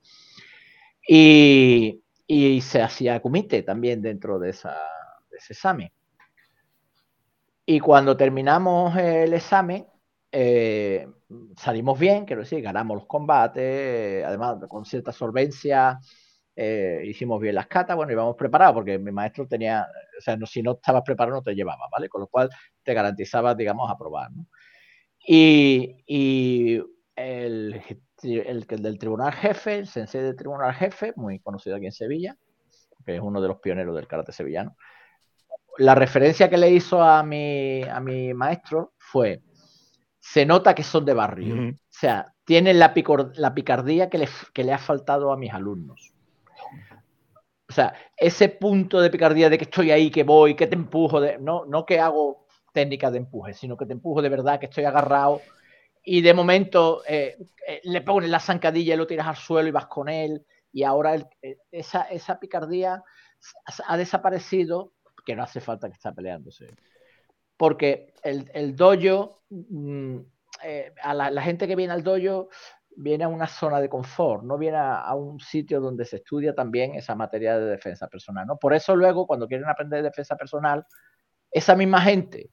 Y, 1.07 2.03
se 2.61 2.81
hacía 2.81 3.21
comité 3.21 3.63
también 3.63 4.01
dentro 4.01 4.37
de, 4.37 4.49
esa, 4.49 4.75
ese 5.31 5.53
examen. 5.53 5.89
Y 7.65 7.79
cuando 7.79 8.17
terminamos 8.17 8.95
el 8.97 9.33
examen, 9.33 9.85
eh, 10.31 11.07
salimos 11.55 11.97
bien, 11.99 12.25
quiero 12.25 12.41
decir, 12.41 12.61
ganamos 12.61 12.97
los 12.97 13.07
combates, 13.07 14.25
además 14.25 14.57
con 14.67 14.85
cierta 14.85 15.11
solvencia, 15.11 15.99
eh, 16.55 17.01
hicimos 17.05 17.39
bien 17.39 17.55
las 17.55 17.67
catas, 17.67 17.95
bueno, 17.95 18.11
íbamos 18.11 18.35
preparados 18.35 18.73
porque 18.73 18.97
mi 18.97 19.11
maestro 19.11 19.47
tenía, 19.47 19.87
o 20.17 20.21
sea, 20.21 20.37
si 20.45 20.61
no 20.63 20.73
estabas 20.73 21.03
preparado 21.03 21.37
no 21.37 21.43
te 21.43 21.53
llevaba, 21.53 21.87
¿vale? 21.91 22.09
Con 22.09 22.21
lo 22.21 22.27
cual 22.27 22.49
te 22.83 22.93
garantizaba, 22.93 23.53
digamos, 23.53 23.89
aprobar, 23.91 24.31
¿no? 24.31 24.47
Y, 25.19 26.03
y 26.07 26.81
el, 27.15 27.81
el, 28.23 28.65
del 28.65 28.97
tribunal 28.97 29.33
jefe, 29.33 29.79
el 29.79 29.87
sensei 29.87 30.21
del 30.21 30.35
tribunal 30.35 30.73
jefe, 30.73 31.13
muy 31.15 31.39
conocido 31.39 31.75
aquí 31.75 31.85
en 31.85 31.91
Sevilla, 31.91 32.37
que 33.05 33.15
es 33.15 33.21
uno 33.21 33.41
de 33.41 33.47
los 33.47 33.59
pioneros 33.59 33.95
del 33.95 34.07
karate 34.07 34.31
sevillano, 34.31 34.75
la 35.77 35.95
referencia 35.95 36.49
que 36.49 36.57
le 36.57 36.71
hizo 36.71 37.01
a 37.01 37.23
mi, 37.23 37.83
a 37.83 37.99
mi 37.99 38.33
maestro 38.33 38.93
fue, 38.97 39.41
se 40.19 40.45
nota 40.45 40.73
que 40.73 40.83
son 40.83 41.05
de 41.05 41.13
barrio. 41.13 41.69
O 41.69 41.75
sea, 41.89 42.33
tienen 42.43 42.79
la, 42.79 42.93
la 43.35 43.53
picardía 43.53 44.09
que 44.09 44.17
le, 44.17 44.27
que 44.53 44.63
le 44.63 44.73
ha 44.73 44.79
faltado 44.79 45.31
a 45.31 45.37
mis 45.37 45.53
alumnos. 45.53 46.13
O 47.69 47.73
sea, 47.73 47.93
ese 48.15 48.49
punto 48.49 48.99
de 48.99 49.09
picardía 49.09 49.49
de 49.49 49.57
que 49.57 49.65
estoy 49.65 49.91
ahí, 49.91 50.09
que 50.09 50.23
voy, 50.23 50.55
que 50.55 50.67
te 50.67 50.75
empujo, 50.75 51.19
de, 51.19 51.37
no, 51.37 51.65
no 51.65 51.85
que 51.85 51.99
hago 51.99 52.47
técnica 52.73 53.11
de 53.11 53.19
empuje, 53.19 53.53
sino 53.53 53.77
que 53.77 53.85
te 53.85 53.93
empujo 53.93 54.21
de 54.21 54.29
verdad, 54.29 54.59
que 54.59 54.67
estoy 54.67 54.85
agarrado 54.85 55.41
y 56.09 56.21
de 56.21 56.33
momento 56.33 57.03
eh, 57.05 57.37
eh, 57.67 57.81
le 57.83 57.99
pones 57.99 58.29
la 58.29 58.39
zancadilla 58.39 58.93
y 58.93 58.97
lo 58.97 59.05
tiras 59.05 59.27
al 59.27 59.35
suelo 59.35 59.67
y 59.67 59.71
vas 59.71 59.87
con 59.87 60.07
él 60.07 60.45
y 60.71 60.83
ahora 60.83 61.15
eh, 61.41 61.57
esa, 61.69 62.03
esa 62.03 62.39
picardía 62.39 63.03
ha 63.85 63.97
desaparecido 63.97 64.93
que 65.25 65.35
no 65.35 65.43
hace 65.43 65.59
falta 65.59 65.89
que 65.89 65.95
esté 65.95 66.09
peleándose. 66.13 66.67
Porque 67.57 68.13
el, 68.23 68.49
el 68.53 68.73
dojo, 68.73 69.43
mm, 69.49 70.17
a 71.03 71.13
la, 71.13 71.41
gente 71.41 71.67
que 71.67 71.75
viene 71.75 71.91
al 71.91 72.03
dojo 72.03 72.47
viene 72.95 73.25
a 73.25 73.27
una 73.27 73.47
zona 73.47 73.81
de 73.81 73.89
confort, 73.89 74.43
no 74.43 74.57
viene 74.57 74.77
a, 74.77 75.13
un 75.13 75.41
sitio 75.41 75.81
donde 75.81 76.05
se 76.05 76.17
estudia 76.17 76.55
también 76.55 76.95
esa 76.95 77.15
materia 77.15 77.59
de 77.59 77.65
defensa 77.65 78.07
personal. 78.07 78.47
¿no? 78.47 78.57
Por 78.57 78.73
eso 78.73 78.95
luego, 78.95 79.27
cuando 79.27 79.45
quieren 79.45 79.67
aprender 79.67 80.01
defensa 80.03 80.37
personal, 80.37 80.85
esa 81.51 81.75
misma 81.75 81.99
gente, 81.99 82.51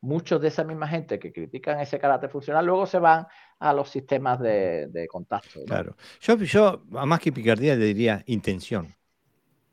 muchos 0.00 0.40
de 0.40 0.48
esa 0.48 0.64
misma 0.64 0.88
gente 0.88 1.18
que 1.18 1.32
critican 1.32 1.80
ese 1.80 1.98
carácter 1.98 2.30
funcional, 2.30 2.64
luego 2.64 2.86
se 2.86 2.98
van 2.98 3.26
a 3.58 3.72
los 3.72 3.90
sistemas 3.90 4.40
de, 4.40 5.06
contacto. 5.10 5.64
Claro. 5.66 5.96
Yo, 6.20 6.36
yo, 6.38 6.82
más 6.88 7.20
que 7.20 7.32
picardía, 7.32 7.76
le 7.76 7.86
diría 7.86 8.22
intención. 8.26 8.94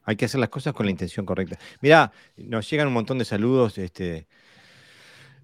Hay 0.04 0.16
que 0.16 0.26
hacer 0.26 0.40
las 0.40 0.50
cosas 0.50 0.74
con 0.74 0.86
la 0.86 0.92
intención 0.92 1.26
correcta. 1.26 1.58
Mira, 1.82 2.12
nos 2.38 2.70
llegan 2.70 2.88
un 2.88 2.94
montón 2.94 3.18
de 3.18 3.26
saludos. 3.26 3.78
Este, 3.78 4.28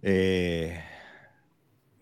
eh, 0.01 0.81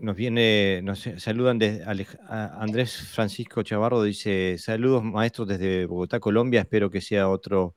nos 0.02 0.16
viene, 0.16 0.82
nos 0.84 1.08
saludan 1.18 1.60
de 1.60 1.84
Andrés 2.28 2.98
Francisco 2.98 3.62
Chavarro, 3.62 4.02
dice, 4.02 4.58
saludos 4.58 5.04
maestros 5.04 5.48
desde 5.48 5.86
Bogotá, 5.86 6.20
Colombia, 6.20 6.62
espero 6.62 6.90
que 6.90 7.02
sea 7.02 7.30
otro 7.30 7.76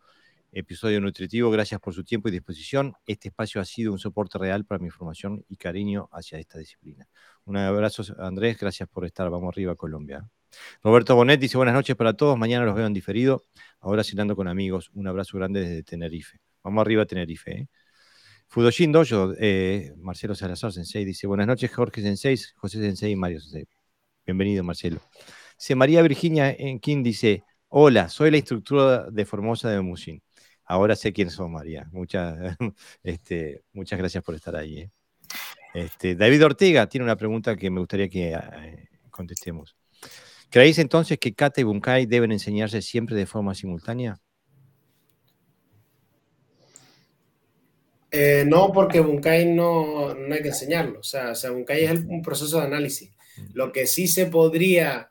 episodio 0.54 1.00
nutritivo, 1.00 1.50
gracias 1.50 1.80
por 1.80 1.92
su 1.92 2.04
tiempo 2.04 2.28
y 2.28 2.32
disposición. 2.32 2.94
Este 3.06 3.28
espacio 3.28 3.60
ha 3.60 3.64
sido 3.64 3.92
un 3.92 3.98
soporte 3.98 4.38
real 4.38 4.64
para 4.64 4.78
mi 4.78 4.88
formación 4.88 5.44
y 5.48 5.56
cariño 5.56 6.08
hacia 6.12 6.38
esta 6.38 6.58
disciplina. 6.58 7.08
Un 7.44 7.56
abrazo 7.56 8.04
Andrés, 8.18 8.58
gracias 8.58 8.88
por 8.88 9.04
estar, 9.04 9.28
vamos 9.30 9.52
arriba 9.52 9.74
Colombia. 9.74 10.28
Roberto 10.82 11.16
Bonet 11.16 11.40
dice 11.40 11.56
buenas 11.56 11.74
noches 11.74 11.96
para 11.96 12.12
todos, 12.14 12.38
mañana 12.38 12.64
los 12.64 12.76
veo 12.76 12.86
en 12.86 12.94
diferido, 12.94 13.42
ahora 13.80 14.04
cenando 14.04 14.36
con 14.36 14.46
amigos, 14.46 14.90
un 14.94 15.08
abrazo 15.08 15.36
grande 15.36 15.60
desde 15.60 15.82
Tenerife. 15.82 16.38
Vamos 16.62 16.82
arriba 16.82 17.04
Tenerife. 17.04 17.50
¿eh? 17.50 17.68
Fudoshin 18.46 18.92
Dojo, 18.92 19.34
eh, 19.38 19.92
Marcelo 19.96 20.34
Salazar 20.34 20.72
Sensei, 20.72 21.04
dice 21.04 21.26
buenas 21.26 21.48
noches 21.48 21.72
Jorge 21.72 22.00
Sensei, 22.00 22.38
José 22.54 22.80
Sensei 22.80 23.10
y 23.10 23.16
Mario 23.16 23.40
Sensei. 23.40 23.66
Bienvenido 24.24 24.62
Marcelo. 24.62 25.00
Dice 25.58 25.74
María 25.74 26.02
Virginia 26.02 26.50
en 26.52 26.78
King 26.78 27.02
dice, 27.02 27.42
hola, 27.68 28.08
soy 28.08 28.30
la 28.30 28.36
instructora 28.36 29.10
de 29.10 29.24
Formosa 29.24 29.70
de 29.70 29.80
Mushin. 29.80 30.22
Ahora 30.66 30.96
sé 30.96 31.12
quién 31.12 31.30
sos, 31.30 31.48
María. 31.48 31.88
Muchas, 31.92 32.56
este, 33.02 33.64
muchas 33.72 33.98
gracias 33.98 34.24
por 34.24 34.34
estar 34.34 34.56
ahí. 34.56 34.80
¿eh? 34.80 34.90
Este, 35.74 36.14
David 36.14 36.44
Ortega 36.44 36.88
tiene 36.88 37.04
una 37.04 37.16
pregunta 37.16 37.56
que 37.56 37.70
me 37.70 37.80
gustaría 37.80 38.08
que 38.08 38.32
eh, 38.32 38.88
contestemos. 39.10 39.76
¿Creéis 40.48 40.78
entonces 40.78 41.18
que 41.18 41.34
kata 41.34 41.60
y 41.60 41.64
bunkai 41.64 42.06
deben 42.06 42.30
enseñarse 42.30 42.80
siempre 42.80 43.16
de 43.16 43.26
forma 43.26 43.54
simultánea? 43.54 44.20
Eh, 48.12 48.44
no, 48.46 48.70
porque 48.72 49.00
bunkai 49.00 49.52
no, 49.52 50.14
no, 50.14 50.34
hay 50.34 50.42
que 50.42 50.48
enseñarlo. 50.48 51.00
O 51.00 51.02
sea, 51.02 51.32
o 51.32 51.34
sea 51.34 51.50
bunkai 51.50 51.84
es 51.84 52.04
un 52.04 52.22
proceso 52.22 52.60
de 52.60 52.66
análisis. 52.66 53.10
Mm. 53.36 53.46
Lo 53.54 53.72
que 53.72 53.88
sí 53.88 54.06
se 54.06 54.26
podría 54.26 55.10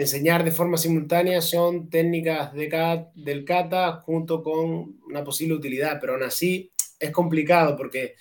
enseñar 0.00 0.44
de 0.44 0.52
forma 0.52 0.76
simultánea 0.76 1.40
son 1.40 1.88
técnicas 1.88 2.52
de 2.52 3.06
del 3.14 3.44
kata 3.44 4.02
junto 4.04 4.42
con 4.42 5.00
una 5.06 5.24
posible 5.24 5.54
utilidad, 5.54 5.98
pero 6.00 6.14
aún 6.14 6.22
así 6.22 6.72
es 6.98 7.10
complicado 7.10 7.76
porque 7.76 8.14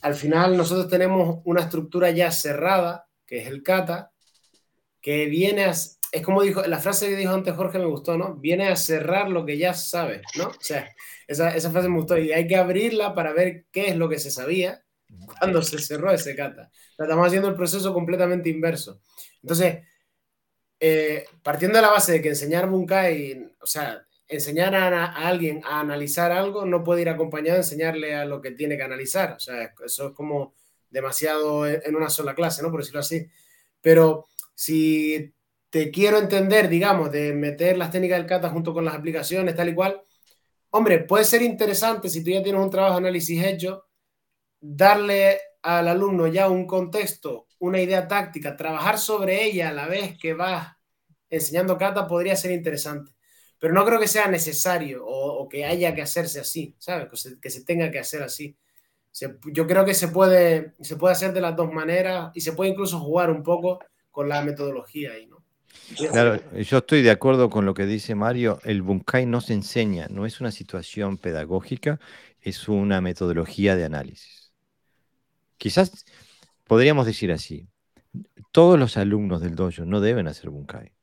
al 0.00 0.14
final 0.14 0.56
nosotros 0.56 0.88
tenemos 0.88 1.40
una 1.44 1.62
estructura 1.62 2.10
ya 2.10 2.30
cerrada, 2.32 3.06
que 3.26 3.38
es 3.38 3.46
el 3.46 3.62
kata, 3.62 4.12
que 5.00 5.26
viene 5.26 5.64
a, 5.64 5.70
es 5.70 6.22
como 6.22 6.42
dijo, 6.42 6.62
la 6.62 6.78
frase 6.78 7.08
que 7.08 7.16
dijo 7.16 7.32
antes 7.32 7.54
Jorge 7.54 7.78
me 7.78 7.86
gustó, 7.86 8.18
¿no? 8.18 8.34
Viene 8.34 8.68
a 8.68 8.76
cerrar 8.76 9.30
lo 9.30 9.46
que 9.46 9.56
ya 9.56 9.74
sabes, 9.74 10.22
¿no? 10.36 10.48
O 10.48 10.60
sea, 10.60 10.92
esa, 11.26 11.54
esa 11.56 11.70
frase 11.70 11.88
me 11.88 11.96
gustó 11.96 12.18
y 12.18 12.32
hay 12.32 12.46
que 12.46 12.56
abrirla 12.56 13.14
para 13.14 13.32
ver 13.32 13.66
qué 13.72 13.88
es 13.88 13.96
lo 13.96 14.08
que 14.08 14.18
se 14.18 14.30
sabía 14.30 14.82
cuando 15.38 15.62
se 15.62 15.78
cerró 15.78 16.10
ese 16.12 16.34
kata. 16.34 16.70
estamos 16.98 17.26
haciendo 17.26 17.48
el 17.48 17.54
proceso 17.54 17.92
completamente 17.94 18.50
inverso. 18.50 19.00
Entonces, 19.42 19.82
eh, 20.84 21.26
partiendo 21.44 21.78
de 21.78 21.82
la 21.82 21.90
base 21.90 22.10
de 22.10 22.20
que 22.20 22.30
enseñar 22.30 22.68
Bunkai, 22.68 23.54
o 23.60 23.66
sea, 23.68 24.04
enseñar 24.26 24.74
a, 24.74 25.12
alguien 25.28 25.62
a 25.64 25.78
analizar 25.78 26.32
algo 26.32 26.66
no 26.66 26.82
puede 26.82 27.02
ir 27.02 27.08
acompañado 27.08 27.54
de 27.54 27.62
enseñarle 27.62 28.16
a 28.16 28.24
lo 28.24 28.40
que 28.40 28.50
tiene 28.50 28.76
que 28.76 28.82
analizar. 28.82 29.34
O 29.34 29.38
sea, 29.38 29.72
eso 29.86 30.08
es 30.08 30.12
como 30.12 30.54
demasiado 30.90 31.68
en 31.68 31.94
una 31.94 32.10
sola 32.10 32.34
clase, 32.34 32.64
¿no? 32.64 32.72
Por 32.72 32.80
decirlo 32.80 32.98
así. 32.98 33.24
Pero 33.80 34.26
si 34.56 35.32
te 35.70 35.92
quiero 35.92 36.18
entender, 36.18 36.68
digamos, 36.68 37.12
de 37.12 37.32
meter 37.32 37.78
las 37.78 37.92
técnicas 37.92 38.18
del 38.18 38.26
kata 38.26 38.50
junto 38.50 38.74
con 38.74 38.84
las 38.84 38.96
aplicaciones, 38.96 39.54
tal 39.54 39.68
y 39.68 39.74
cual, 39.76 40.02
hombre, 40.70 40.98
puede 40.98 41.24
ser 41.24 41.42
interesante 41.42 42.08
si 42.08 42.24
tú 42.24 42.30
ya 42.30 42.42
tienes 42.42 42.60
un 42.60 42.70
trabajo 42.70 42.94
de 42.94 43.06
análisis 43.06 43.40
hecho, 43.44 43.86
darle 44.60 45.38
al 45.62 45.86
alumno 45.86 46.26
ya 46.26 46.48
un 46.48 46.66
contexto, 46.66 47.46
una 47.62 47.80
idea 47.80 48.08
táctica, 48.08 48.56
trabajar 48.56 48.98
sobre 48.98 49.44
ella 49.44 49.68
a 49.68 49.72
la 49.72 49.86
vez 49.86 50.18
que 50.18 50.34
vas 50.34 50.74
enseñando 51.30 51.78
kata 51.78 52.08
podría 52.08 52.34
ser 52.34 52.50
interesante. 52.50 53.12
Pero 53.60 53.72
no 53.72 53.84
creo 53.84 54.00
que 54.00 54.08
sea 54.08 54.26
necesario 54.26 55.04
o, 55.06 55.48
que 55.48 55.64
haya 55.64 55.94
que 55.94 56.02
hacerse 56.02 56.40
así, 56.40 56.74
¿sabes? 56.78 57.08
Que 57.08 57.16
se, 57.16 57.40
que 57.40 57.50
se 57.50 57.64
tenga 57.64 57.88
que 57.92 58.00
hacer 58.00 58.24
así. 58.24 58.56
yo 59.52 59.66
creo 59.68 59.84
que 59.84 59.94
se 59.94 60.08
puede, 60.08 60.74
se 60.80 60.96
puede 60.96 61.12
hacer 61.12 61.32
de 61.32 61.40
las 61.40 61.54
dos 61.54 61.72
maneras 61.72 62.32
y 62.34 62.40
se 62.40 62.52
puede 62.52 62.70
incluso 62.70 62.98
jugar 62.98 63.30
un 63.30 63.44
poco 63.44 63.78
con 64.10 64.28
la 64.28 64.42
metodología 64.42 65.12
ahí, 65.12 65.26
¿no? 65.26 65.44
Claro, 66.10 66.40
yo 66.54 66.78
estoy 66.78 67.02
de 67.02 67.12
acuerdo 67.12 67.48
con 67.48 67.64
lo 67.64 67.74
que 67.74 67.86
dice 67.86 68.16
Mario. 68.16 68.58
El 68.64 68.82
Bunkai 68.82 69.24
no 69.24 69.40
se 69.40 69.52
enseña, 69.54 70.08
no 70.10 70.26
es 70.26 70.40
una 70.40 70.50
situación 70.50 71.16
pedagógica, 71.16 72.00
es 72.40 72.68
una 72.68 73.00
metodología 73.00 73.76
de 73.76 73.84
análisis. 73.84 74.52
Quizás 75.58 76.04
podríamos 76.72 77.04
decir 77.04 77.30
así: 77.32 77.68
todos 78.50 78.78
los 78.78 78.96
alumnos 78.96 79.42
del 79.42 79.56
dojo 79.56 79.84
no 79.84 80.00
deben 80.00 80.26
hacer 80.26 80.48
Bunkai. 80.48 80.94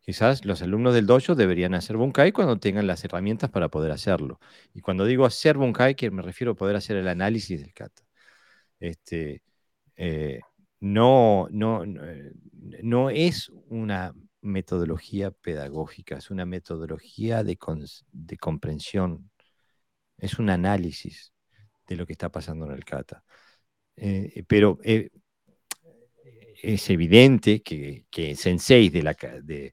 Quizás 0.00 0.46
los 0.46 0.62
alumnos 0.62 0.94
del 0.94 1.04
dojo 1.04 1.34
deberían 1.34 1.74
hacer 1.74 1.98
Bunkai 1.98 2.32
cuando 2.32 2.58
tengan 2.58 2.86
las 2.86 3.04
herramientas 3.04 3.50
para 3.50 3.68
poder 3.68 3.92
hacerlo. 3.92 4.40
Y 4.72 4.80
cuando 4.80 5.04
digo 5.04 5.26
hacer 5.26 5.58
Bunkai, 5.58 5.94
me 6.10 6.22
refiero 6.22 6.52
a 6.52 6.54
poder 6.54 6.76
hacer 6.76 6.96
el 6.96 7.08
análisis 7.08 7.60
del 7.60 7.74
kata. 7.74 8.02
Este, 8.78 9.42
eh, 9.96 10.40
no, 10.80 11.46
no, 11.50 11.84
no, 11.84 13.10
es 13.10 13.50
una 13.68 14.14
metodología 14.40 15.32
pedagógica, 15.32 16.16
es 16.16 16.30
una 16.30 16.46
metodología 16.46 17.44
de, 17.44 17.58
comprensión, 18.38 19.30
es 20.16 20.38
un 20.38 20.48
análisis 20.48 21.34
de 21.86 21.96
lo 21.96 22.06
que 22.06 22.14
está 22.14 22.30
pasando 22.30 22.64
en 22.64 22.72
el 22.72 22.86
kata. 22.86 23.22
Eh, 24.02 24.44
pero 24.46 24.78
eh, 24.82 25.10
es 26.62 26.88
evidente 26.90 27.62
que, 27.62 28.06
que 28.10 28.34
sensei 28.34 28.88
de 28.88 29.02
la, 29.02 29.14
de, 29.42 29.72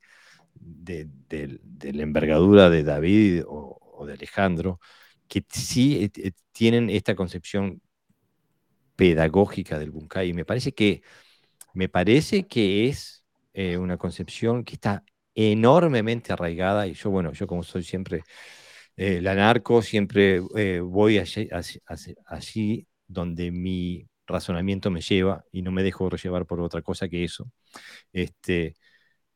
la 1.93 2.03
envergadura 2.03 2.69
de 2.69 2.83
David 2.83 3.43
o, 3.47 4.05
de 4.05 4.13
Alejandro, 4.13 4.79
que 5.27 5.43
sí 5.49 6.11
tienen 6.51 6.89
esta 6.89 7.15
concepción 7.15 7.81
pedagógica 8.95 9.79
del 9.79 9.91
Bunkai. 9.91 10.29
Y 10.29 10.33
me 10.33 10.45
parece 10.45 10.73
que, 10.73 11.01
me 11.73 11.89
parece 11.89 12.47
que 12.47 12.87
es 12.89 13.23
eh, 13.53 13.77
una 13.77 13.97
concepción 13.97 14.63
que 14.63 14.75
está 14.75 15.03
enormemente 15.35 16.33
arraigada. 16.33 16.87
Y 16.87 16.93
yo, 16.93 17.11
bueno, 17.11 17.31
yo 17.33 17.47
como 17.47 17.63
soy 17.63 17.83
siempre 17.83 18.23
eh, 18.97 19.21
la 19.21 19.35
narco, 19.35 19.81
siempre 19.81 20.41
eh, 20.55 20.79
voy 20.81 21.19
allí, 21.19 21.47
allí, 22.25 22.87
donde 23.07 23.51
mi 23.51 24.07
razonamiento 24.27 24.91
me 24.91 25.01
lleva 25.01 25.43
y 25.51 25.61
no 25.61 25.71
me 25.71 25.83
dejo 25.83 26.09
llevar 26.11 26.45
por 26.45 26.61
otra 26.61 26.81
cosa 26.81 27.09
que 27.09 27.23
eso. 27.23 27.51
Este, 28.13 28.75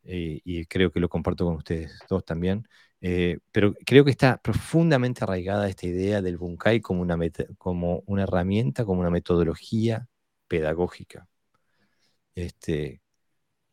y 0.04 0.66
creo 0.66 0.92
que 0.92 1.00
lo 1.00 1.10
comparto 1.10 1.46
con 1.46 1.56
ustedes 1.56 2.00
dos 2.10 2.26
también. 2.26 2.68
Eh, 3.02 3.40
pero 3.52 3.74
creo 3.86 4.06
que 4.06 4.12
está 4.12 4.38
profundamente 4.38 5.24
arraigada 5.24 5.68
esta 5.68 5.88
idea 5.88 6.22
del 6.22 6.38
Bunkai 6.38 6.82
como 6.82 7.02
una, 7.02 7.18
como 7.58 8.04
una 8.06 8.24
herramienta, 8.24 8.86
como 8.86 9.02
una 9.02 9.10
metodología 9.10 10.08
pedagógica. 10.48 11.28
Este, 12.36 13.02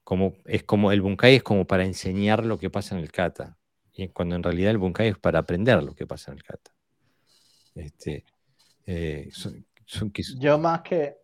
como, 0.02 0.36
es 0.46 0.64
como, 0.64 0.92
el 0.92 1.02
Bunkai 1.02 1.36
es 1.36 1.42
como 1.42 1.66
para 1.66 1.84
enseñar 1.84 2.44
lo 2.44 2.58
que 2.58 2.70
pasa 2.70 2.96
en 2.96 3.02
el 3.02 3.12
kata, 3.12 3.58
y 3.92 4.08
cuando 4.08 4.36
en 4.36 4.42
realidad 4.42 4.70
el 4.70 4.78
Bunkai 4.78 5.08
es 5.08 5.18
para 5.18 5.40
aprender 5.40 5.82
lo 5.82 5.94
que 5.94 6.06
pasa 6.06 6.32
en 6.32 6.38
el 6.38 6.44
kata. 6.44 6.70
Este, 7.74 8.24
eh, 8.86 9.28
Yo 10.39 10.59
más 10.59 10.82
que, 10.82 11.16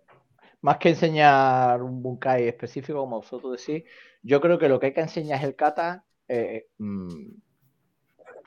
más 0.60 0.78
que 0.78 0.90
enseñar 0.90 1.82
un 1.82 2.02
Bunkai 2.02 2.48
específico, 2.48 2.98
como 3.00 3.18
vosotros 3.18 3.58
decís, 3.58 3.84
yo 4.22 4.40
creo 4.40 4.58
que 4.58 4.68
lo 4.68 4.80
que 4.80 4.86
hay 4.86 4.94
que 4.94 5.00
enseñar 5.00 5.38
es 5.38 5.44
el 5.44 5.56
kata. 5.56 6.04
Eh, 6.28 6.68
mm, 6.78 7.26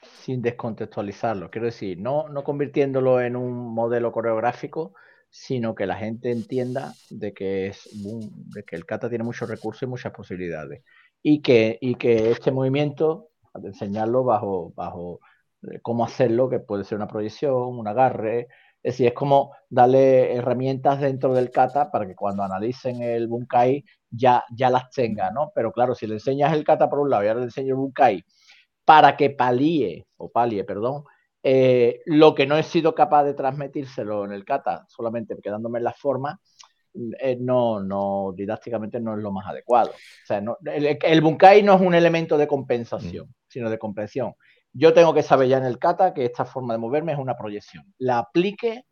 sin 0.04 0.42
descontextualizarlo. 0.42 1.50
Quiero 1.50 1.66
decir, 1.66 2.00
no, 2.00 2.30
no 2.30 2.44
convirtiéndolo 2.44 3.22
en 3.22 3.36
un 3.36 3.74
modelo 3.74 4.12
coreográfico, 4.12 4.94
sino 5.30 5.76
que 5.76 5.86
la 5.86 5.96
gente 5.96 6.32
entienda 6.32 6.94
de 7.10 7.34
que, 7.34 7.68
es 7.68 7.90
de 7.94 8.64
que 8.64 8.76
el 8.76 8.86
kata 8.86 9.10
tiene 9.10 9.24
muchos 9.24 9.50
recursos 9.50 9.84
y 9.84 9.88
muchas 9.88 10.14
posibilidades. 10.14 10.84
Y 11.22 11.42
que, 11.42 11.78
y 11.82 11.96
que 11.96 12.32
este 12.32 12.52
movimiento, 12.52 13.30
enseñarlo 13.64 14.24
bajo, 14.24 14.72
bajo 14.76 15.20
cómo 15.82 16.06
hacerlo, 16.06 16.50
que 16.50 16.60
puede 16.60 16.84
ser 16.84 16.98
una 16.98 17.08
proyección, 17.08 17.56
un 17.56 17.88
agarre. 17.88 18.48
Es 18.88 18.94
decir, 18.94 19.08
es 19.08 19.14
como 19.14 19.52
darle 19.70 20.34
herramientas 20.34 21.02
dentro 21.02 21.34
del 21.34 21.52
kata 21.52 21.92
para 21.92 22.08
que 22.08 22.16
cuando 22.16 22.44
analicen 22.44 23.02
el 23.02 23.28
bunkai 23.28 23.84
ya, 24.10 24.46
ya 24.56 24.70
las 24.70 24.90
tenga, 24.92 25.30
¿no? 25.30 25.52
Pero 25.54 25.74
claro, 25.74 25.94
si 25.94 26.08
le 26.08 26.14
enseñas 26.14 26.54
el 26.54 26.64
kata 26.64 26.90
por 26.90 27.00
un 27.00 27.10
lado 27.10 27.26
y 27.26 27.28
ahora 27.28 27.42
le 27.42 27.48
enseño 27.48 27.74
el 27.74 27.82
bunkai 27.82 28.24
para 28.86 29.18
que 29.18 29.32
palíe, 29.32 30.08
o 30.16 30.30
palie, 30.30 30.64
perdón, 30.64 31.04
eh, 31.44 32.00
lo 32.06 32.34
que 32.34 32.48
no 32.48 32.58
he 32.58 32.64
sido 32.64 32.96
capaz 32.96 33.26
de 33.26 33.34
transmitírselo 33.34 34.24
en 34.24 34.32
el 34.32 34.46
kata, 34.46 34.86
solamente 34.88 35.36
quedándome 35.44 35.80
en 35.80 35.84
la 35.84 35.94
forma, 35.94 36.40
eh, 37.20 37.36
no, 37.38 37.82
no, 37.84 38.32
didácticamente 38.34 39.02
no 39.02 39.18
es 39.18 39.20
lo 39.22 39.34
más 39.34 39.48
adecuado. 39.48 39.90
O 39.90 40.26
sea, 40.26 40.42
el, 40.74 41.22
bunkai 41.22 41.62
no 41.62 41.76
es 41.76 41.82
un 41.82 41.94
elemento 41.94 42.38
de 42.38 42.48
compensación, 42.48 43.28
mm. 43.28 43.34
sino 43.50 43.70
de 43.70 43.78
comprensión. 43.78 44.34
Yo 44.74 44.94
tengo 44.94 45.14
que 45.14 45.24
saber 45.24 45.48
ya 45.48 45.58
en 45.58 45.66
el 45.66 45.80
kata 45.80 46.14
que 46.14 46.26
esta 46.26 46.46
forma 46.46 46.74
de 46.74 46.80
moverme 46.80 47.14
es 47.14 47.20
una 47.20 47.36
proyección. 47.36 47.94
La 47.98 48.20
aplique 48.20 48.86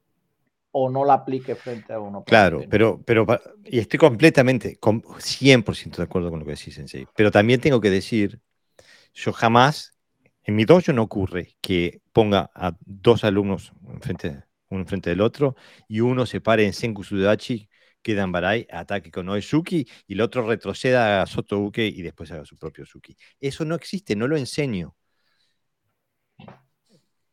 o 0.71 0.89
no 0.89 1.05
la 1.05 1.13
aplique 1.13 1.55
frente 1.55 1.93
a 1.93 1.99
uno. 1.99 2.23
Claro, 2.23 2.63
pero, 2.69 3.01
pero, 3.05 3.25
y 3.63 3.79
estoy 3.79 3.97
completamente, 3.97 4.77
100% 5.19 5.97
de 5.97 6.03
acuerdo 6.03 6.29
con 6.29 6.39
lo 6.39 6.45
que 6.45 6.51
decís, 6.51 6.75
Sensei. 6.75 7.07
Pero 7.15 7.31
también 7.31 7.61
tengo 7.61 7.79
que 7.79 7.89
decir, 7.89 8.41
yo 9.13 9.31
jamás, 9.31 9.93
en 10.43 10.55
mi 10.55 10.65
dojo 10.65 10.91
no 10.91 11.03
ocurre 11.03 11.55
que 11.61 12.01
ponga 12.11 12.51
a 12.53 12.75
dos 12.81 13.23
alumnos 13.23 13.71
enfrente, 13.87 14.43
uno 14.69 14.81
enfrente 14.81 15.11
del 15.11 15.21
otro 15.21 15.55
y 15.87 16.01
uno 16.01 16.25
se 16.25 16.41
pare 16.41 16.65
en 16.65 16.73
Senku 16.73 17.03
Sudachi 17.03 17.69
queda 18.05 18.21
en 18.21 18.31
Barai, 18.31 18.67
ataque 18.69 19.09
con 19.09 19.27
Oesuki 19.29 19.87
y 20.07 20.13
el 20.13 20.21
otro 20.21 20.45
retroceda 20.45 21.23
a 21.23 21.25
Sotouke 21.25 21.87
y 21.87 22.03
después 22.03 22.31
haga 22.31 22.45
su 22.45 22.55
propio 22.55 22.85
Suki. 22.85 23.17
Eso 23.39 23.65
no 23.65 23.73
existe, 23.73 24.15
no 24.15 24.27
lo 24.27 24.37
enseño. 24.37 24.95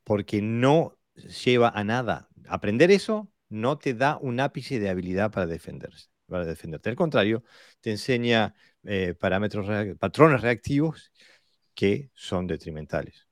Porque 0.04 0.42
no 0.42 0.98
lleva 1.44 1.68
a 1.68 1.84
nada. 1.84 2.28
Aprender 2.48 2.90
eso 2.90 3.30
no 3.48 3.78
te 3.78 3.94
da 3.94 4.18
un 4.20 4.40
ápice 4.40 4.80
de 4.80 4.88
habilidad 4.88 5.30
para 5.30 5.46
defenderse, 5.46 6.08
para 6.26 6.44
defenderte. 6.44 6.90
Al 6.90 6.96
contrario, 6.96 7.44
te 7.80 7.90
enseña 7.90 8.54
eh, 8.84 9.14
parámetros, 9.14 9.66
patrones 9.98 10.40
reactivos 10.40 11.12
que 11.74 12.10
son 12.14 12.46
detrimentales. 12.46 13.28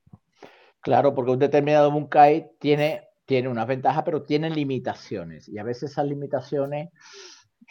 Claro, 0.79 1.13
porque 1.13 1.31
un 1.31 1.39
determinado 1.39 1.91
Bunkai 1.91 2.51
tiene 2.59 3.11
tiene 3.31 3.47
unas 3.47 3.65
ventajas, 3.65 4.03
pero 4.03 4.23
tiene 4.23 4.49
limitaciones. 4.49 5.47
Y 5.47 5.57
a 5.57 5.63
veces 5.63 5.91
esas 5.91 6.05
limitaciones 6.05 6.89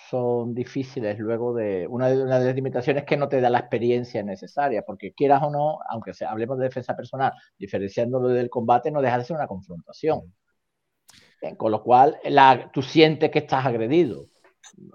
son 0.09 0.55
difíciles 0.55 1.18
luego 1.18 1.55
de... 1.55 1.86
Una 1.89 2.09
de, 2.09 2.16
las 2.16 2.55
limitaciones 2.55 3.02
es 3.02 3.09
que 3.09 3.16
no 3.16 3.28
te 3.28 3.40
da 3.40 3.51
la 3.51 3.60
experiencia 3.60 4.22
necesaria, 4.22 4.82
porque 4.82 5.12
quieras 5.12 5.43
o 5.43 5.51
no, 5.51 5.78
aunque 5.89 6.12
hablemos 6.27 6.59
de 6.59 6.64
defensa 6.64 6.97
personal, 6.97 7.32
diferenciándolo 7.59 8.28
del 8.28 8.51
combate, 8.51 8.90
no 8.90 9.02
deja 9.02 9.18
de 9.18 9.24
ser 9.24 9.36
una 9.36 9.47
confrontación. 9.47 10.32
con 11.56 11.70
lo 11.72 11.82
cual, 11.82 12.18
la, 12.24 12.70
tú 12.72 12.82
sientes 12.82 13.31
que 13.31 13.40
estás 13.40 13.64
agredido. 13.66 14.27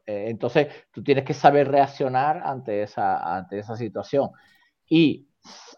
Eh, 0.05 0.25
entonces, 0.29 0.67
tú 0.91 1.03
tienes 1.03 1.23
que 1.23 1.33
saber 1.33 1.67
reaccionar 1.69 2.41
ante 2.43 2.83
esa, 2.83 3.35
ante 3.35 3.59
esa 3.59 3.75
situación. 3.75 4.29
Y 4.87 5.27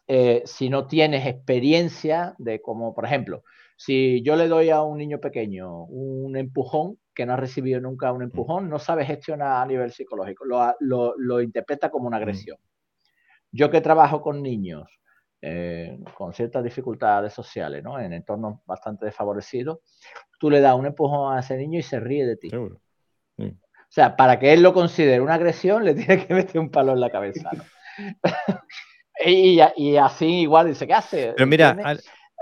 eh, 0.07 0.43
si 0.45 0.69
no 0.69 0.87
tienes 0.87 1.25
experiencia 1.25 2.35
de 2.37 2.61
como, 2.61 2.93
por 2.93 3.05
ejemplo, 3.05 3.43
si 3.77 4.23
yo 4.23 4.35
le 4.35 4.47
doy 4.47 4.71
a 4.71 4.81
un 4.81 4.97
niño 4.97 5.19
pequeño 5.19 5.83
un 5.83 6.35
empujón, 6.35 6.97
que 7.13 7.25
no 7.25 7.33
ha 7.33 7.37
recibido 7.37 7.79
nunca 7.79 8.11
un 8.11 8.19
mm. 8.19 8.23
empujón, 8.23 8.69
no 8.69 8.79
sabe 8.79 9.05
gestionar 9.05 9.61
a 9.61 9.65
nivel 9.65 9.91
psicológico, 9.91 10.45
lo, 10.45 11.41
interpreta 11.41 11.89
como 11.89 12.07
una 12.07 12.17
mm. 12.17 12.21
agresión. 12.21 12.57
Yo 13.51 13.69
que 13.69 13.79
trabajo 13.79 14.21
con 14.21 14.41
niños 14.41 14.87
eh, 15.41 15.99
con 16.15 16.33
ciertas 16.33 16.63
dificultades 16.63 17.31
sociales, 17.33 17.83
¿no? 17.83 17.99
en 17.99 18.13
entornos 18.13 18.59
bastante 18.65 19.05
desfavorecidos, 19.05 19.79
tú 20.39 20.49
le 20.49 20.59
das 20.59 20.75
un 20.75 20.87
empujón 20.87 21.37
a 21.37 21.39
ese 21.39 21.55
niño 21.55 21.77
y 21.77 21.83
se 21.83 21.99
ríe 21.99 22.25
de 22.25 22.37
ti. 22.37 22.49
O 22.53 23.89
sea, 23.89 24.15
para 24.15 24.39
que 24.39 24.53
él 24.53 24.63
lo 24.63 24.73
considere 24.73 25.21
una 25.21 25.35
agresión, 25.35 25.85
le 25.85 25.93
tiene 25.95 26.25
que 26.25 26.33
meter 26.33 26.59
un 26.59 26.71
palo 26.71 26.93
en 26.93 26.99
la 26.99 27.11
cabeza. 27.11 27.51
y, 29.25 29.59
y, 29.75 29.97
así 29.97 30.41
igual 30.41 30.67
dice, 30.67 30.87
¿qué 30.87 30.93
hace? 30.93 31.33
Pero 31.35 31.47
mira, 31.47 31.77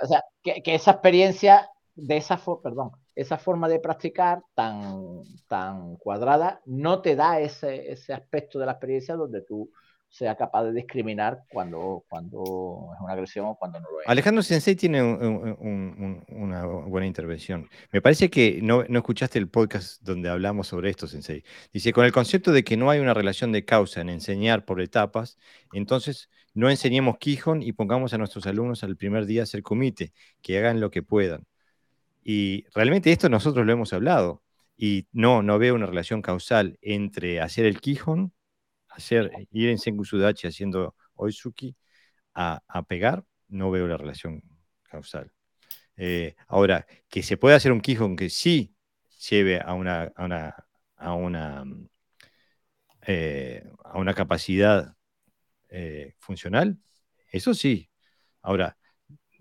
o 0.01 0.07
sea, 0.07 0.23
que, 0.43 0.61
esa 0.65 0.91
experiencia 0.91 1.69
de 1.95 2.17
esa, 2.17 2.39
perdón, 2.61 2.91
esa 3.15 3.37
forma 3.37 3.69
de 3.69 3.79
practicar 3.79 4.43
tan, 4.53 5.23
tan 5.47 5.95
cuadrada 5.97 6.61
no 6.65 7.01
te 7.01 7.15
da 7.15 7.39
ese, 7.39 7.91
ese 7.91 8.13
aspecto 8.13 8.59
de 8.59 8.65
la 8.65 8.73
experiencia 8.73 9.15
donde 9.15 9.41
tú 9.41 9.71
sea 10.15 10.35
capaz 10.35 10.63
de 10.63 10.71
discriminar 10.71 11.43
cuando, 11.49 12.05
cuando 12.07 12.91
es 12.95 13.01
una 13.01 13.11
agresión 13.11 13.47
o 13.47 13.55
cuando 13.55 13.81
no 13.81 13.91
lo 13.91 13.99
es. 13.99 14.07
Alejandro 14.07 14.43
Sensei 14.43 14.75
tiene 14.75 15.03
una 15.03 16.65
buena 16.65 17.05
intervención. 17.05 17.69
Me 17.91 18.01
parece 18.01 18.29
que 18.29 18.61
no, 18.61 18.85
no, 18.87 18.99
escuchaste 18.99 19.39
el 19.39 19.49
podcast 19.49 20.01
donde 20.03 20.29
hablamos 20.29 20.67
sobre 20.67 20.89
esto, 20.89 21.07
Sensei. 21.07 21.43
Dice, 21.73 21.91
con 21.91 22.05
el 22.05 22.13
concepto 22.13 22.53
de 22.53 22.63
que 22.63 22.77
no 22.77 22.89
hay 22.89 22.99
una 22.99 23.13
relación 23.13 23.51
de 23.51 23.65
causa 23.65 23.99
en 23.99 24.09
enseñar 24.09 24.63
por 24.63 24.79
etapas, 24.79 25.37
entonces 25.73 26.29
no 26.55 26.69
enseñemos 26.71 27.17
Quijón 27.19 27.61
y 27.61 27.73
pongamos 27.73 28.13
a 28.13 28.17
nuestros 28.17 28.47
alumnos 28.47 28.83
al 28.83 28.97
primer 28.97 29.27
día 29.27 29.41
a 29.41 29.43
hacer 29.43 29.61
comité, 29.61 30.13
que 30.41 30.57
hagan 30.57 30.79
lo 30.81 30.89
que 30.89 31.03
puedan. 31.03 31.45
Y 32.23 32.65
realmente 32.73 33.11
esto 33.11 33.29
nosotros 33.29 33.65
lo 33.65 33.73
hemos 33.73 33.93
hablado. 33.93 34.43
Y 34.77 35.07
no, 35.13 35.43
no 35.43 35.59
veo 35.59 35.75
una 35.75 35.85
relación 35.85 36.21
causal 36.21 36.77
entre 36.81 37.39
hacer 37.41 37.65
el 37.65 37.79
Quijón 37.79 38.33
hacer, 38.95 39.31
ir 39.51 39.69
en 39.69 39.77
Senku 39.77 40.05
Sudachi 40.05 40.47
haciendo 40.47 40.95
Oizuki 41.15 41.75
a, 42.33 42.61
a 42.67 42.83
pegar, 42.83 43.23
no 43.47 43.71
veo 43.71 43.87
la 43.87 43.97
relación 43.97 44.41
causal. 44.83 45.31
Eh, 45.97 46.35
ahora, 46.47 46.85
que 47.09 47.23
se 47.23 47.37
puede 47.37 47.55
hacer 47.55 47.71
un 47.71 47.81
Kihon 47.81 48.15
que 48.15 48.29
sí 48.29 48.75
lleve 49.29 49.61
a 49.61 49.73
una, 49.73 50.11
a 50.15 50.25
una, 50.25 50.55
a 50.97 51.13
una, 51.13 51.65
eh, 53.07 53.63
a 53.83 53.97
una 53.97 54.13
capacidad 54.13 54.95
eh, 55.77 56.13
funcional, 56.19 56.79
eso 57.31 57.53
sí. 57.53 57.89
Ahora, 58.41 58.77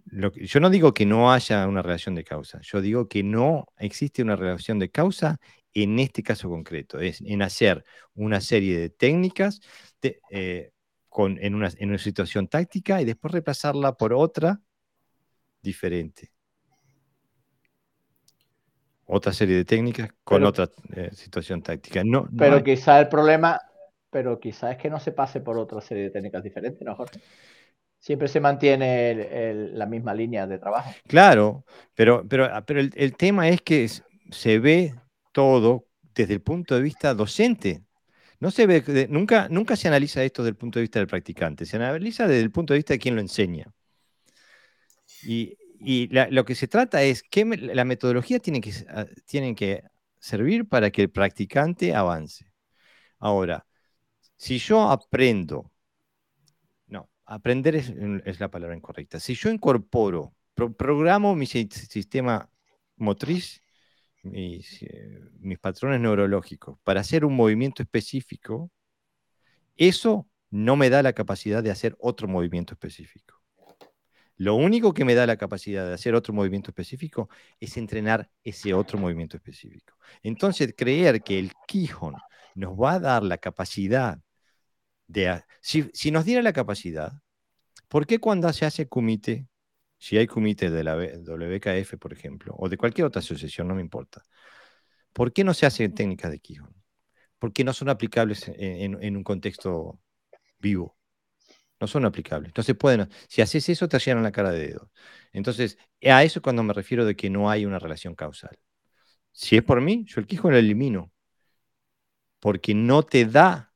yo 0.07 0.61
no 0.61 0.69
digo 0.69 0.93
que 0.93 1.07
no 1.07 1.33
haya 1.33 1.69
una 1.69 1.81
relación 1.81 2.17
de 2.17 2.25
causa, 2.25 2.61
yo 2.61 2.81
digo 2.81 3.09
que 3.09 3.23
no 3.23 3.67
existe 3.79 4.21
una 4.23 4.35
relación 4.35 4.81
de 4.81 4.91
causa 4.91 5.39
en 5.73 5.99
este 6.01 6.25
caso 6.25 6.49
concreto, 6.49 6.99
es 6.99 7.21
en 7.21 7.43
hacer 7.43 7.85
una 8.15 8.41
serie 8.41 8.79
de 8.79 8.91
técnicas 8.91 9.61
eh, 10.03 10.73
con, 11.09 11.39
en, 11.41 11.55
una, 11.55 11.71
en, 11.77 11.91
una, 11.91 11.99
situación 11.99 12.49
táctica 12.49 13.01
y 13.01 13.05
después 13.05 13.33
reemplazarla 13.33 13.97
por 13.97 14.13
otra 14.13 14.61
diferente. 15.63 16.33
Otra 19.07 19.33
serie 19.33 19.57
de 19.57 19.65
técnicas 19.65 20.11
con 20.25 20.45
otra 20.45 20.69
eh, 20.95 21.11
situación 21.13 21.63
táctica. 21.63 22.03
No, 22.05 22.29
pero 22.37 22.63
quizá 22.65 22.99
el 23.01 23.09
problema, 23.09 23.61
pero 24.15 24.39
quizá 24.39 24.71
es 24.71 24.79
que 24.79 24.89
no 24.89 25.01
se 25.01 25.11
pase 25.11 25.41
por 25.41 25.59
otra 25.59 25.81
serie 25.81 26.05
de 26.05 26.11
técnicas 26.11 26.41
diferentes, 26.45 26.81
¿no, 26.87 26.95
Jorge? 26.95 27.19
siempre 27.99 28.29
se 28.29 28.39
mantiene 28.39 29.73
la 29.73 29.87
misma 29.87 30.15
línea 30.15 30.47
de 30.47 30.59
trabajo. 30.59 30.93
Claro, 31.09 31.65
pero, 31.97 32.25
pero, 32.29 32.49
pero 32.65 32.79
el, 32.79 32.93
el, 32.95 33.17
tema 33.17 33.49
es 33.49 33.61
que 33.63 33.89
se 34.31 34.59
ve 34.61 34.95
todo 35.33 35.89
desde 36.15 36.35
el 36.35 36.43
punto 36.43 36.77
de 36.77 36.83
vista 36.83 37.13
docente. 37.13 37.83
No 38.39 38.53
se 38.53 38.69
ve, 38.69 39.09
nunca, 39.11 39.49
nunca 39.49 39.75
se 39.75 39.89
analiza 39.89 40.23
esto 40.23 40.43
desde 40.43 40.51
el 40.51 40.57
punto 40.57 40.79
de 40.79 40.83
vista 40.83 41.01
del 41.01 41.09
practicante, 41.09 41.67
se 41.67 41.77
analiza 41.77 42.29
desde 42.29 42.43
el 42.43 42.53
punto 42.53 42.73
de 42.75 42.79
vista 42.79 42.95
de 42.95 43.01
quien 43.01 43.17
lo 43.17 43.21
enseña. 43.21 43.73
Y, 45.23 45.57
lo 46.31 46.45
que 46.45 46.55
se 46.55 46.69
trata 46.69 47.03
es 47.03 47.25
que 47.25 47.45
la 47.45 47.85
metodología 47.85 48.39
tiene 48.39 48.61
que, 48.61 48.73
ah, 48.91 49.07
tiene 49.27 49.57
que 49.57 49.83
servir 50.21 50.69
para 50.69 50.91
que 50.91 51.03
el 51.03 51.11
practicante 51.11 51.95
avance. 51.95 52.47
Ahora, 53.19 53.67
si 54.37 54.59
yo 54.59 54.91
aprendo, 54.91 55.71
no, 56.87 57.09
aprender 57.25 57.77
es, 57.77 58.41
la 58.41 58.51
palabra 58.51 58.77
incorrecta. 58.77 59.21
Si 59.21 59.35
yo 59.35 59.51
incorporo, 59.51 60.35
programo 60.55 61.35
mi 61.35 61.47
sistema 61.47 62.49
motriz 62.97 63.65
eh, 64.33 64.63
mis, 65.41 65.59
patrones 65.59 66.01
neurológicos 66.01 66.79
para 66.83 67.01
hacer 67.01 67.25
un 67.27 67.37
movimiento 67.37 67.83
específico, 67.83 68.71
eso 69.77 70.27
no 70.51 70.77
me 70.77 70.89
da 70.89 71.03
la 71.03 71.13
capacidad 71.13 71.63
de 71.63 71.71
hacer 71.71 71.95
otro 71.99 72.27
movimiento 72.27 72.73
específico. 72.73 73.43
Lo 74.37 74.55
único 74.55 74.95
que 74.95 75.05
me 75.05 75.15
da 75.15 75.27
la 75.27 75.37
capacidad 75.37 75.87
de 75.87 75.95
hacer 75.95 76.15
otro 76.15 76.33
movimiento 76.33 76.71
específico 76.71 77.29
es 77.61 77.77
entrenar 77.77 78.31
ese 78.43 78.73
otro 78.73 78.99
movimiento 78.99 79.37
específico. 79.37 79.97
Entonces, 80.23 80.75
creer 80.77 81.23
que 81.23 81.39
el 81.39 81.53
Quijón 81.67 82.15
nos 82.55 82.75
va 82.75 82.95
a 82.95 83.01
dar 83.01 83.23
la 83.23 83.39
capacidad 83.39 84.19
de... 85.07 85.43
Si, 85.61 85.91
si 85.95 86.11
nos 86.11 86.25
diera 86.25 86.43
la 86.43 86.53
capacidad, 86.53 87.13
¿por 87.89 88.07
qué 88.07 88.19
cuando 88.19 88.53
se 88.53 88.67
hace 88.67 88.89
kumite 88.89 89.49
si 90.05 90.19
hay 90.19 90.27
comités 90.27 90.71
de 90.71 90.85
la 90.85 90.97
WKF, 90.97 91.97
por 91.99 92.13
ejemplo, 92.13 92.55
o 92.59 92.69
de 92.69 92.77
cualquier 92.77 93.07
otra 93.07 93.21
asociación, 93.21 93.69
no 93.69 93.75
me 93.75 93.81
importa, 93.81 94.23
¿por 95.15 95.33
qué 95.33 95.45
no 95.45 95.55
se 95.55 95.67
hacen 95.67 95.95
técnicas 95.95 96.31
de 96.31 96.41
Quijón? 96.41 96.75
¿Por 97.39 97.55
qué 97.55 97.65
no 97.65 97.73
son 97.73 97.89
aplicables 97.89 98.51
en, 98.55 99.17
un 99.17 99.25
contexto 99.25 100.01
vivo? 100.59 100.99
no 101.81 101.87
son 101.89 102.05
aplicables. 102.05 102.49
Entonces 102.51 102.77
pueden, 102.77 103.09
si 103.29 103.43
haces 103.43 103.69
eso, 103.69 103.89
te 103.89 103.99
llenan 103.99 104.23
la 104.23 104.33
cara 104.33 104.51
de 104.53 104.69
dedos. 104.69 104.91
Entonces, 105.33 105.79
a 106.03 106.23
eso 106.25 106.39
es 106.41 106.43
cuando 106.43 106.63
me 106.63 106.75
refiero 106.75 107.05
de 107.07 107.17
que 107.17 107.31
no 107.31 107.51
hay 107.51 107.67
una 107.67 107.79
relación 107.79 108.15
causal. 108.15 108.59
Si 109.33 109.57
es 109.57 109.63
por 109.65 109.81
mí, 109.81 110.05
yo 110.07 110.21
el 110.21 110.27
Quijote 110.27 110.53
lo 110.53 110.59
elimino, 110.59 111.13
porque 112.45 112.75
no 112.75 113.03
te 113.05 113.25
da, 113.25 113.73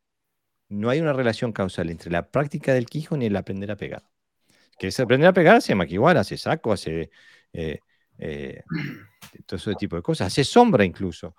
no 0.69 0.91
hay 0.91 1.01
una 1.01 1.15
relación 1.15 1.53
causal 1.53 1.89
entre 1.89 2.11
la 2.11 2.31
práctica 2.31 2.75
del 2.75 2.85
Quijote 2.85 3.25
y 3.25 3.29
el 3.29 3.37
aprender 3.37 3.71
a 3.71 3.79
pegar. 3.79 4.03
Que 4.79 4.89
es 4.89 5.01
aprender 5.01 5.27
a 5.27 5.33
pegar, 5.33 5.57
hace 5.57 5.75
maquiwara, 5.75 6.21
hace 6.21 6.37
saco, 6.37 6.71
hace 6.71 7.11
eh, 7.55 7.81
eh, 8.19 8.63
todo 9.47 9.57
ese 9.57 9.75
tipo 9.77 9.97
de 9.97 10.03
cosas, 10.03 10.27
hace 10.27 10.45
sombra 10.45 10.85
incluso. 10.85 11.35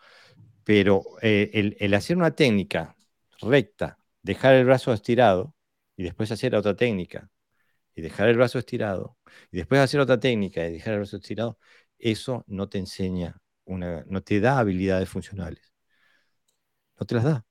Pero 0.64 1.04
eh, 1.22 1.76
el 1.80 1.94
hacer 1.94 2.18
una 2.18 2.32
técnica 2.32 2.96
recta, 3.42 4.00
dejar 4.24 4.56
el 4.56 4.66
brazo 4.66 4.92
estirado 4.92 5.56
y 5.96 6.06
después 6.06 6.32
hacer 6.32 6.56
otra 6.56 6.76
técnica 6.76 7.30
y 7.96 8.02
dejar 8.02 8.30
el 8.30 8.38
brazo 8.38 8.58
estirado 8.58 9.20
y 9.52 9.58
después 9.58 9.82
hacer 9.82 10.00
otra 10.00 10.20
técnica 10.20 10.68
y 10.68 10.72
dejar 10.74 10.94
el 10.94 11.02
brazo 11.02 11.18
estirado, 11.18 11.60
eso 12.00 12.44
no 12.48 12.70
te 12.70 12.80
enseña, 12.80 13.40
una, 13.66 14.04
no 14.08 14.24
te 14.24 14.40
da 14.40 14.58
habilidades 14.58 15.10
funcionales. 15.10 15.69
No 17.00 17.06
te 17.06 17.16
las 17.16 17.24
da. 17.24 17.46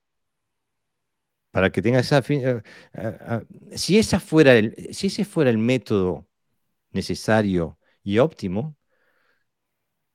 Para 1.51 1.71
que 1.71 1.81
tengas 1.81 2.05
esa... 2.05 2.19
Eh, 2.33 2.61
eh, 2.93 3.17
eh, 3.73 3.77
si, 3.77 3.97
esa 3.97 4.19
fuera 4.19 4.55
el, 4.55 4.93
si 4.93 5.07
ese 5.07 5.25
fuera 5.25 5.49
el 5.49 5.57
método 5.57 6.27
necesario 6.91 7.79
y 8.03 8.19
óptimo, 8.19 8.77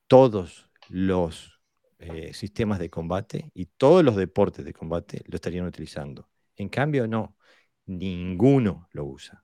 todos 0.07 0.69
los 0.89 1.51
sistemas 2.33 2.77
de 2.77 2.89
combate 2.91 3.49
y 3.55 3.65
todos 3.65 4.03
los 4.03 4.15
deportes 4.15 4.63
de 4.63 4.73
combate 4.73 5.23
lo 5.25 5.35
estarían 5.35 5.65
utilizando. 5.65 6.29
En 6.55 6.69
cambio, 6.69 7.07
no, 7.07 7.35
ninguno 7.87 8.87
lo 8.91 9.05
usa. 9.05 9.43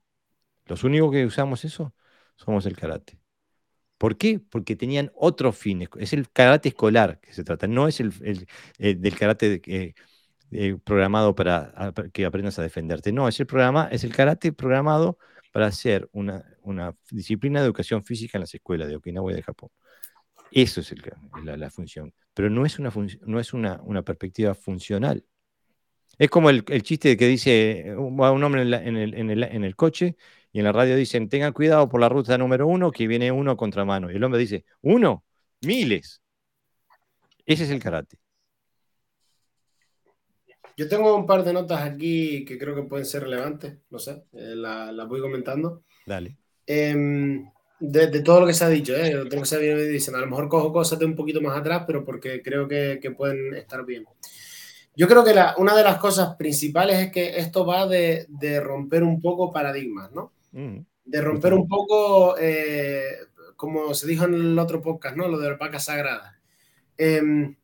Los 0.66 0.84
únicos 0.84 1.12
que 1.12 1.26
usamos 1.26 1.64
eso 1.64 1.94
somos 2.36 2.66
el 2.66 2.76
karate. 2.76 3.21
¿Por 4.02 4.16
qué? 4.16 4.40
Porque 4.40 4.74
tenían 4.74 5.12
otros 5.14 5.56
fines. 5.56 5.88
Es 5.96 6.12
el 6.12 6.28
karate 6.28 6.70
escolar 6.70 7.20
que 7.20 7.32
se 7.32 7.44
trata, 7.44 7.68
no 7.68 7.86
es 7.86 8.00
el, 8.00 8.12
del 8.76 9.16
karate 9.16 9.62
eh, 10.50 10.76
programado 10.82 11.36
para, 11.36 11.94
que 12.12 12.24
aprendas 12.24 12.58
a 12.58 12.62
defenderte. 12.62 13.12
No, 13.12 13.28
es 13.28 13.38
el, 13.38 13.46
programa, 13.46 13.88
es 13.92 14.02
el 14.02 14.12
karate 14.12 14.52
programado 14.52 15.18
para 15.52 15.66
hacer 15.66 16.08
una, 16.10 16.44
disciplina 17.12 17.60
de 17.60 17.66
educación 17.66 18.02
física 18.02 18.38
en 18.38 18.40
las 18.40 18.52
escuelas 18.52 18.88
de 18.88 18.96
Okinawa 18.96 19.30
y 19.30 19.36
de 19.36 19.42
Japón. 19.44 19.70
Eso 20.50 20.80
es 20.80 20.92
la, 21.44 21.70
función. 21.70 22.12
Pero 22.34 22.50
no 22.50 22.66
es, 22.66 22.80
una, 22.80 22.92
no 23.24 23.38
es 23.38 23.52
una, 23.52 24.02
perspectiva 24.02 24.56
funcional. 24.56 25.24
Es 26.18 26.28
como 26.28 26.50
el, 26.50 26.64
chiste 26.82 27.16
que 27.16 27.28
dice 27.28 27.94
un, 27.96 28.20
hombre 28.20 28.62
en, 28.62 28.96
el, 28.96 29.44
en 29.44 29.62
el 29.62 29.76
coche 29.76 30.16
y 30.52 30.58
en 30.58 30.64
la 30.64 30.72
radio 30.72 30.96
dicen, 30.96 31.30
tengan 31.30 31.54
cuidado 31.54 31.88
por 31.88 32.00
la 32.00 32.10
ruta 32.10 32.36
número 32.36 32.66
uno, 32.66 32.92
que 32.92 33.06
viene 33.06 33.32
uno 33.32 33.56
contra 33.56 33.86
mano. 33.86 34.10
Y 34.10 34.16
el 34.16 34.24
hombre 34.24 34.38
dice, 34.38 34.66
uno, 34.82 35.24
miles. 35.62 36.20
Ese 37.46 37.64
es 37.64 37.70
el 37.70 37.82
karate. 37.82 38.18
Yo 40.76 40.88
tengo 40.88 41.16
un 41.16 41.26
par 41.26 41.42
de 41.42 41.52
notas 41.52 41.80
aquí 41.82 42.44
que 42.44 42.58
creo 42.58 42.74
que 42.74 42.82
pueden 42.82 43.06
ser 43.06 43.22
relevantes, 43.22 43.78
no 43.90 43.98
sé, 43.98 44.24
eh, 44.32 44.54
las 44.54 45.08
voy 45.08 45.20
comentando. 45.20 45.84
Dale. 46.06 46.36
Em, 46.66 47.50
de, 47.80 48.20
todo 48.20 48.40
lo 48.40 48.46
que 48.46 48.54
se 48.54 48.64
ha 48.64 48.68
dicho, 48.68 48.94
¿eh? 48.94 49.12
lo 49.12 49.28
que 49.28 49.36
ha 49.36 49.58
dicen, 49.58 50.14
a 50.14 50.20
lo 50.20 50.26
mejor 50.26 50.48
cojo 50.48 50.72
cosas 50.72 50.98
de 50.98 51.04
un 51.04 51.16
poquito 51.16 51.40
más 51.40 51.58
atrás, 51.58 51.84
pero 51.86 52.04
porque 52.04 52.42
creo 52.42 52.68
que, 52.68 52.98
que 53.00 53.10
pueden 53.10 53.54
estar 53.54 53.84
bien. 53.84 54.06
Yo 54.94 55.08
creo 55.08 55.24
que 55.24 55.34
la, 55.34 55.54
una 55.56 55.74
de 55.74 55.82
las 55.82 55.98
cosas 55.98 56.36
principales 56.36 56.98
es 56.98 57.12
que 57.12 57.38
esto 57.38 57.64
va 57.64 57.86
de, 57.86 58.26
de 58.28 58.60
romper 58.60 59.02
un 59.02 59.20
poco 59.20 59.52
paradigmas, 59.52 60.12
¿no? 60.12 60.32
Mm. 60.52 60.78
De 61.04 61.20
romper 61.20 61.54
un 61.54 61.66
poco, 61.66 62.36
eh, 62.38 63.16
como 63.56 63.92
se 63.94 64.06
dijo 64.06 64.24
en 64.24 64.34
el 64.34 64.58
otro 64.58 64.80
podcast, 64.80 65.16
¿no? 65.16 65.28
Lo 65.28 65.38
de 65.38 65.50
la 65.50 65.56
vaca 65.56 65.78
sagrada. 65.78 66.40
Em, 66.96 67.56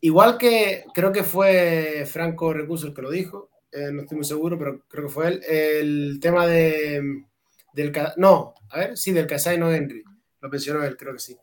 igual 0.00 0.36
que 0.36 0.84
creo 0.92 1.12
que 1.12 1.22
fue 1.22 2.04
Franco 2.06 2.52
Recurso 2.52 2.88
el 2.88 2.94
que 2.94 3.02
lo 3.02 3.10
dijo, 3.10 3.50
eh, 3.70 3.90
no 3.92 4.02
estoy 4.02 4.16
muy 4.16 4.24
seguro, 4.24 4.58
pero 4.58 4.84
creo 4.88 5.06
que 5.06 5.12
fue 5.12 5.28
él, 5.28 5.42
el 5.48 6.18
tema 6.20 6.46
de, 6.46 7.24
del... 7.72 7.92
No, 8.16 8.54
a 8.70 8.78
ver, 8.78 8.96
sí, 8.96 9.12
del 9.12 9.28
no 9.58 9.72
Henry. 9.72 10.02
Lo 10.40 10.48
mencionó 10.48 10.84
él, 10.84 10.96
creo 10.96 11.12
que 11.12 11.18
sí. 11.18 11.36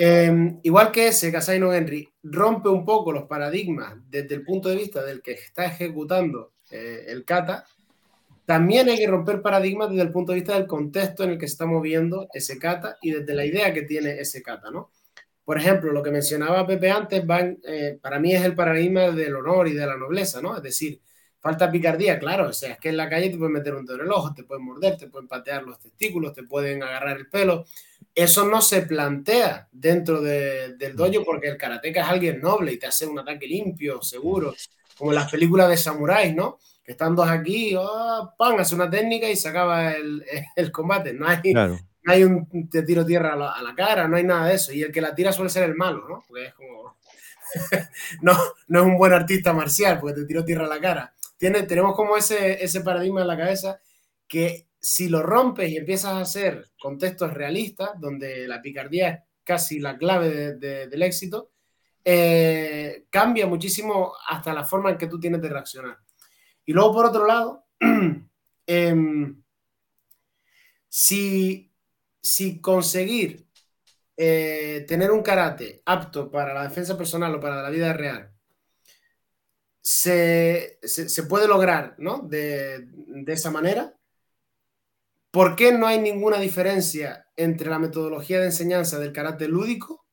Em, 0.00 0.60
igual 0.62 0.92
que 0.92 1.08
ese, 1.08 1.32
no 1.58 1.74
Henry, 1.74 2.08
rompe 2.22 2.68
un 2.68 2.84
poco 2.84 3.10
los 3.10 3.24
paradigmas 3.24 3.96
desde 4.08 4.36
el 4.36 4.44
punto 4.44 4.68
de 4.68 4.76
vista 4.76 5.04
del 5.04 5.20
que 5.22 5.32
está 5.32 5.64
ejecutando 5.64 6.52
eh, 6.70 7.06
el 7.08 7.24
kata, 7.24 7.64
también 8.48 8.88
hay 8.88 8.96
que 8.96 9.06
romper 9.06 9.42
paradigmas 9.42 9.90
desde 9.90 10.04
el 10.04 10.10
punto 10.10 10.32
de 10.32 10.36
vista 10.36 10.54
del 10.54 10.66
contexto 10.66 11.22
en 11.22 11.32
el 11.32 11.38
que 11.38 11.46
se 11.46 11.52
está 11.52 11.66
moviendo 11.66 12.28
ese 12.32 12.58
kata 12.58 12.96
y 13.02 13.10
desde 13.10 13.34
la 13.34 13.44
idea 13.44 13.74
que 13.74 13.82
tiene 13.82 14.18
ese 14.18 14.40
kata, 14.40 14.70
¿no? 14.70 14.90
Por 15.44 15.58
ejemplo, 15.58 15.92
lo 15.92 16.02
que 16.02 16.10
mencionaba 16.10 16.66
Pepe 16.66 16.90
antes, 16.90 17.22
eh, 17.66 17.98
para 18.00 18.18
mí 18.18 18.34
es 18.34 18.42
el 18.42 18.54
paradigma 18.54 19.10
del 19.10 19.36
honor 19.36 19.68
y 19.68 19.74
de 19.74 19.86
la 19.86 19.98
nobleza, 19.98 20.40
¿no? 20.40 20.56
Es 20.56 20.62
decir, 20.62 20.98
falta 21.38 21.70
picardía, 21.70 22.18
claro, 22.18 22.48
o 22.48 22.52
sea, 22.54 22.72
es 22.72 22.78
que 22.78 22.88
en 22.88 22.96
la 22.96 23.10
calle 23.10 23.28
te 23.28 23.36
pueden 23.36 23.52
meter 23.52 23.74
un 23.74 23.84
dedo 23.84 23.96
en 23.96 24.06
el 24.06 24.12
ojo, 24.12 24.32
te 24.32 24.44
pueden 24.44 24.64
morder, 24.64 24.96
te 24.96 25.08
pueden 25.08 25.28
patear 25.28 25.64
los 25.64 25.78
testículos, 25.78 26.32
te 26.32 26.44
pueden 26.44 26.82
agarrar 26.82 27.18
el 27.18 27.28
pelo. 27.28 27.66
Eso 28.14 28.46
no 28.46 28.62
se 28.62 28.80
plantea 28.80 29.68
dentro 29.70 30.22
del 30.22 30.96
dojo 30.96 31.22
porque 31.22 31.48
el 31.48 31.58
karateca 31.58 32.00
es 32.00 32.08
alguien 32.08 32.40
noble 32.40 32.72
y 32.72 32.78
te 32.78 32.86
hace 32.86 33.06
un 33.06 33.18
ataque 33.18 33.46
limpio, 33.46 34.00
seguro, 34.00 34.54
como 34.96 35.10
en 35.10 35.16
las 35.16 35.30
películas 35.30 35.68
de 35.68 35.76
samuráis, 35.76 36.34
¿no? 36.34 36.58
Están 36.92 37.14
dos 37.14 37.28
aquí, 37.28 37.74
oh, 37.76 38.34
pan, 38.36 38.58
hace 38.58 38.74
una 38.74 38.88
técnica 38.88 39.28
y 39.28 39.36
se 39.36 39.48
acaba 39.48 39.92
el, 39.92 40.24
el 40.56 40.72
combate. 40.72 41.12
No 41.12 41.28
hay, 41.28 41.52
no 41.52 41.78
hay 42.06 42.24
un 42.24 42.68
te 42.70 42.82
tiro 42.82 43.04
tierra 43.04 43.34
a 43.34 43.62
la, 43.62 43.74
cara, 43.74 44.08
no 44.08 44.16
hay 44.16 44.24
nada 44.24 44.46
de 44.46 44.54
eso. 44.54 44.72
Y 44.72 44.82
el 44.82 44.90
que 44.90 45.00
la 45.00 45.14
tira 45.14 45.32
suele 45.32 45.50
ser 45.50 45.64
el 45.64 45.74
malo, 45.74 46.08
¿no? 46.08 46.24
Porque 46.26 46.46
es 46.46 46.54
como. 46.54 46.96
no, 48.22 48.32
no 48.68 48.80
es 48.80 48.86
un 48.86 48.96
buen 48.96 49.12
artista 49.12 49.52
marcial 49.52 49.98
porque 50.00 50.20
te 50.20 50.26
tiro 50.26 50.44
tierra 50.44 50.64
a 50.64 50.68
la 50.68 50.80
cara. 50.80 51.14
Tiene, 51.36 51.62
tenemos 51.64 51.94
como 51.94 52.16
ese, 52.16 52.62
ese 52.62 52.80
paradigma 52.80 53.20
en 53.20 53.28
la 53.28 53.36
cabeza 53.36 53.80
que 54.26 54.68
si 54.80 55.08
lo 55.08 55.22
rompes 55.22 55.70
y 55.70 55.76
empiezas 55.76 56.12
a 56.12 56.20
hacer 56.20 56.70
contextos 56.80 57.34
realistas, 57.34 57.90
donde 57.98 58.46
la 58.48 58.62
picardía 58.62 59.08
es 59.08 59.20
casi 59.44 59.78
la 59.78 59.96
clave 59.96 60.54
del 60.54 61.02
éxito, 61.02 61.50
eh, 62.04 63.04
cambia 63.10 63.46
muchísimo 63.46 64.14
hasta 64.28 64.54
la 64.54 64.64
forma 64.64 64.90
en 64.90 64.98
que 64.98 65.06
tú 65.06 65.20
tienes 65.20 65.42
de 65.42 65.48
reaccionar. 65.48 65.98
Y 66.68 66.74
luego, 66.74 66.92
por 66.92 67.06
otro 67.06 67.26
lado, 67.26 67.64
em, 68.66 69.42
si, 70.86 71.72
si, 72.20 72.60
conseguir 72.60 73.48
eh, 74.18 74.84
tener 74.86 75.10
un 75.10 75.22
karate 75.22 75.80
apto 75.86 76.30
para 76.30 76.52
la 76.52 76.64
defensa 76.64 76.98
personal 76.98 77.34
o 77.34 77.40
para 77.40 77.62
la 77.62 77.70
vida 77.70 77.94
real, 77.94 78.34
se, 79.80 80.78
puede 81.26 81.48
lograr 81.48 81.94
¿no? 81.96 82.18
de, 82.18 82.86
esa 83.28 83.50
manera, 83.50 83.96
¿por 85.30 85.56
qué 85.56 85.72
no 85.72 85.86
hay 85.86 85.98
ninguna 85.98 86.38
diferencia 86.38 87.30
entre 87.34 87.70
la 87.70 87.78
metodología 87.78 88.40
de 88.40 88.46
enseñanza 88.46 88.98
del 88.98 89.14
karate 89.14 89.48
lúdico, 89.48 90.04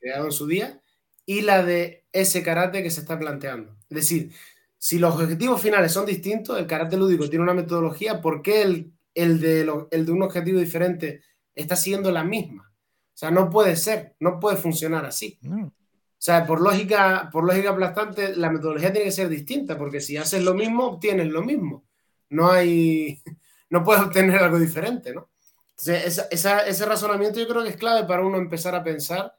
creado 0.00 0.24
en 0.24 0.32
su 0.32 0.46
día, 0.46 0.80
y 1.26 1.42
la 1.42 1.62
de 1.62 2.06
ese 2.10 2.42
karate 2.42 2.82
que 2.82 2.90
se 2.90 3.00
está 3.00 3.18
planteando? 3.18 3.76
Es 3.90 3.96
decir, 3.96 4.32
si 4.78 4.98
los 4.98 5.14
objetivos 5.14 5.60
finales 5.60 5.92
son 5.92 6.06
distintos, 6.06 6.58
el 6.58 6.66
carácter 6.66 6.98
lúdico 6.98 7.28
tiene 7.28 7.42
una 7.42 7.54
metodología, 7.54 8.20
¿por 8.20 8.40
qué 8.40 8.62
el, 8.62 8.92
el, 9.12 9.40
de, 9.40 9.70
el 9.90 10.06
de 10.06 10.12
un 10.12 10.22
objetivo 10.22 10.60
diferente 10.60 11.22
está 11.54 11.74
siendo 11.74 12.12
la 12.12 12.22
misma? 12.22 12.72
O 12.72 13.18
sea, 13.18 13.32
no 13.32 13.50
puede 13.50 13.74
ser, 13.74 14.14
no 14.20 14.38
puede 14.38 14.56
funcionar 14.56 15.04
así. 15.04 15.40
O 15.44 16.20
sea, 16.20 16.46
por 16.46 16.60
lógica, 16.60 17.28
por 17.32 17.44
lógica 17.44 17.70
aplastante, 17.70 18.36
la 18.36 18.50
metodología 18.50 18.92
tiene 18.92 19.06
que 19.06 19.12
ser 19.12 19.28
distinta, 19.28 19.76
porque 19.76 20.00
si 20.00 20.16
haces 20.16 20.44
lo 20.44 20.54
mismo, 20.54 20.86
obtienes 20.86 21.26
lo 21.26 21.42
mismo. 21.42 21.84
No 22.30 22.50
hay, 22.50 23.20
no 23.70 23.82
puedes 23.82 24.02
obtener 24.02 24.40
algo 24.40 24.58
diferente, 24.58 25.12
¿no? 25.12 25.30
Entonces, 25.70 26.26
ese 26.30 26.86
razonamiento 26.86 27.38
yo 27.38 27.48
creo 27.48 27.62
que 27.62 27.70
es 27.70 27.76
clave 27.76 28.06
para 28.06 28.24
uno 28.24 28.38
empezar 28.38 28.74
a 28.74 28.82
pensar 28.82 29.37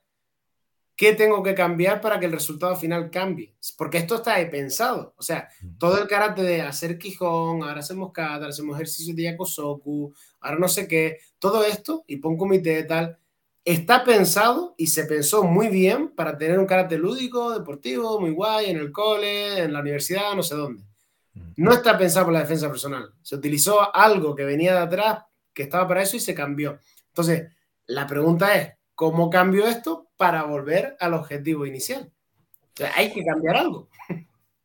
¿Qué 1.00 1.14
tengo 1.14 1.42
que 1.42 1.56
cambiar 1.56 2.02
para 2.02 2.20
que 2.20 2.26
el 2.26 2.34
resultado 2.34 2.76
final 2.76 3.10
cambie? 3.10 3.56
Porque 3.78 4.00
esto 4.00 4.16
está 4.16 4.36
pensado. 4.52 5.14
O 5.16 5.24
sea, 5.24 5.48
todo 5.78 6.02
el 6.02 6.10
carácter 6.10 6.44
de 6.44 6.62
hacer 6.62 6.98
Quijón, 6.98 7.64
ahora 7.64 7.80
hacemos 7.80 8.12
kata, 8.12 8.34
ahora 8.34 8.50
hacemos 8.50 8.76
ejercicios 8.76 9.16
de 9.16 9.24
Yakosoku, 9.24 10.14
ahora 10.42 10.60
no 10.60 10.68
sé 10.68 10.90
qué, 10.90 11.20
todo 11.40 11.64
esto, 11.64 12.04
y 12.06 12.18
pongo 12.18 12.40
comité 12.40 12.84
tal, 12.84 13.18
está 13.64 14.04
pensado 14.04 14.76
y 14.78 14.88
se 14.88 15.06
pensó 15.06 15.46
muy 15.46 15.70
bien 15.70 16.10
para 16.10 16.38
tener 16.38 16.60
un 16.60 16.66
carácter 16.66 17.00
lúdico, 17.00 17.58
deportivo, 17.58 18.20
muy 18.20 18.32
guay, 18.32 18.70
en 18.70 18.76
el 18.76 18.92
cole, 18.92 19.60
en 19.60 19.72
la 19.72 19.80
universidad, 19.80 20.36
no 20.36 20.44
sé 20.44 20.56
dónde. 20.56 20.84
No 21.56 21.72
está 21.72 21.98
pensado 21.98 22.26
por 22.26 22.34
la 22.34 22.42
defensa 22.42 22.68
personal. 22.68 23.14
Se 23.22 23.38
utilizó 23.38 23.96
algo 23.96 24.36
que 24.36 24.44
venía 24.44 24.74
de 24.74 24.80
atrás, 24.80 25.24
que 25.54 25.64
estaba 25.64 25.88
para 25.88 26.02
eso 26.02 26.18
y 26.18 26.20
se 26.20 26.36
cambió. 26.36 26.78
Entonces, 27.08 27.54
la 27.86 28.06
pregunta 28.06 28.54
es, 28.58 28.79
¿cómo 29.00 29.30
cambio 29.30 29.66
esto? 29.66 30.10
para 30.18 30.44
volver 30.44 30.98
al 31.00 31.14
objetivo 31.14 31.66
inicial. 31.66 32.12
hay 32.98 33.14
que 33.14 33.24
cambiar 33.24 33.56
algo. 33.56 33.88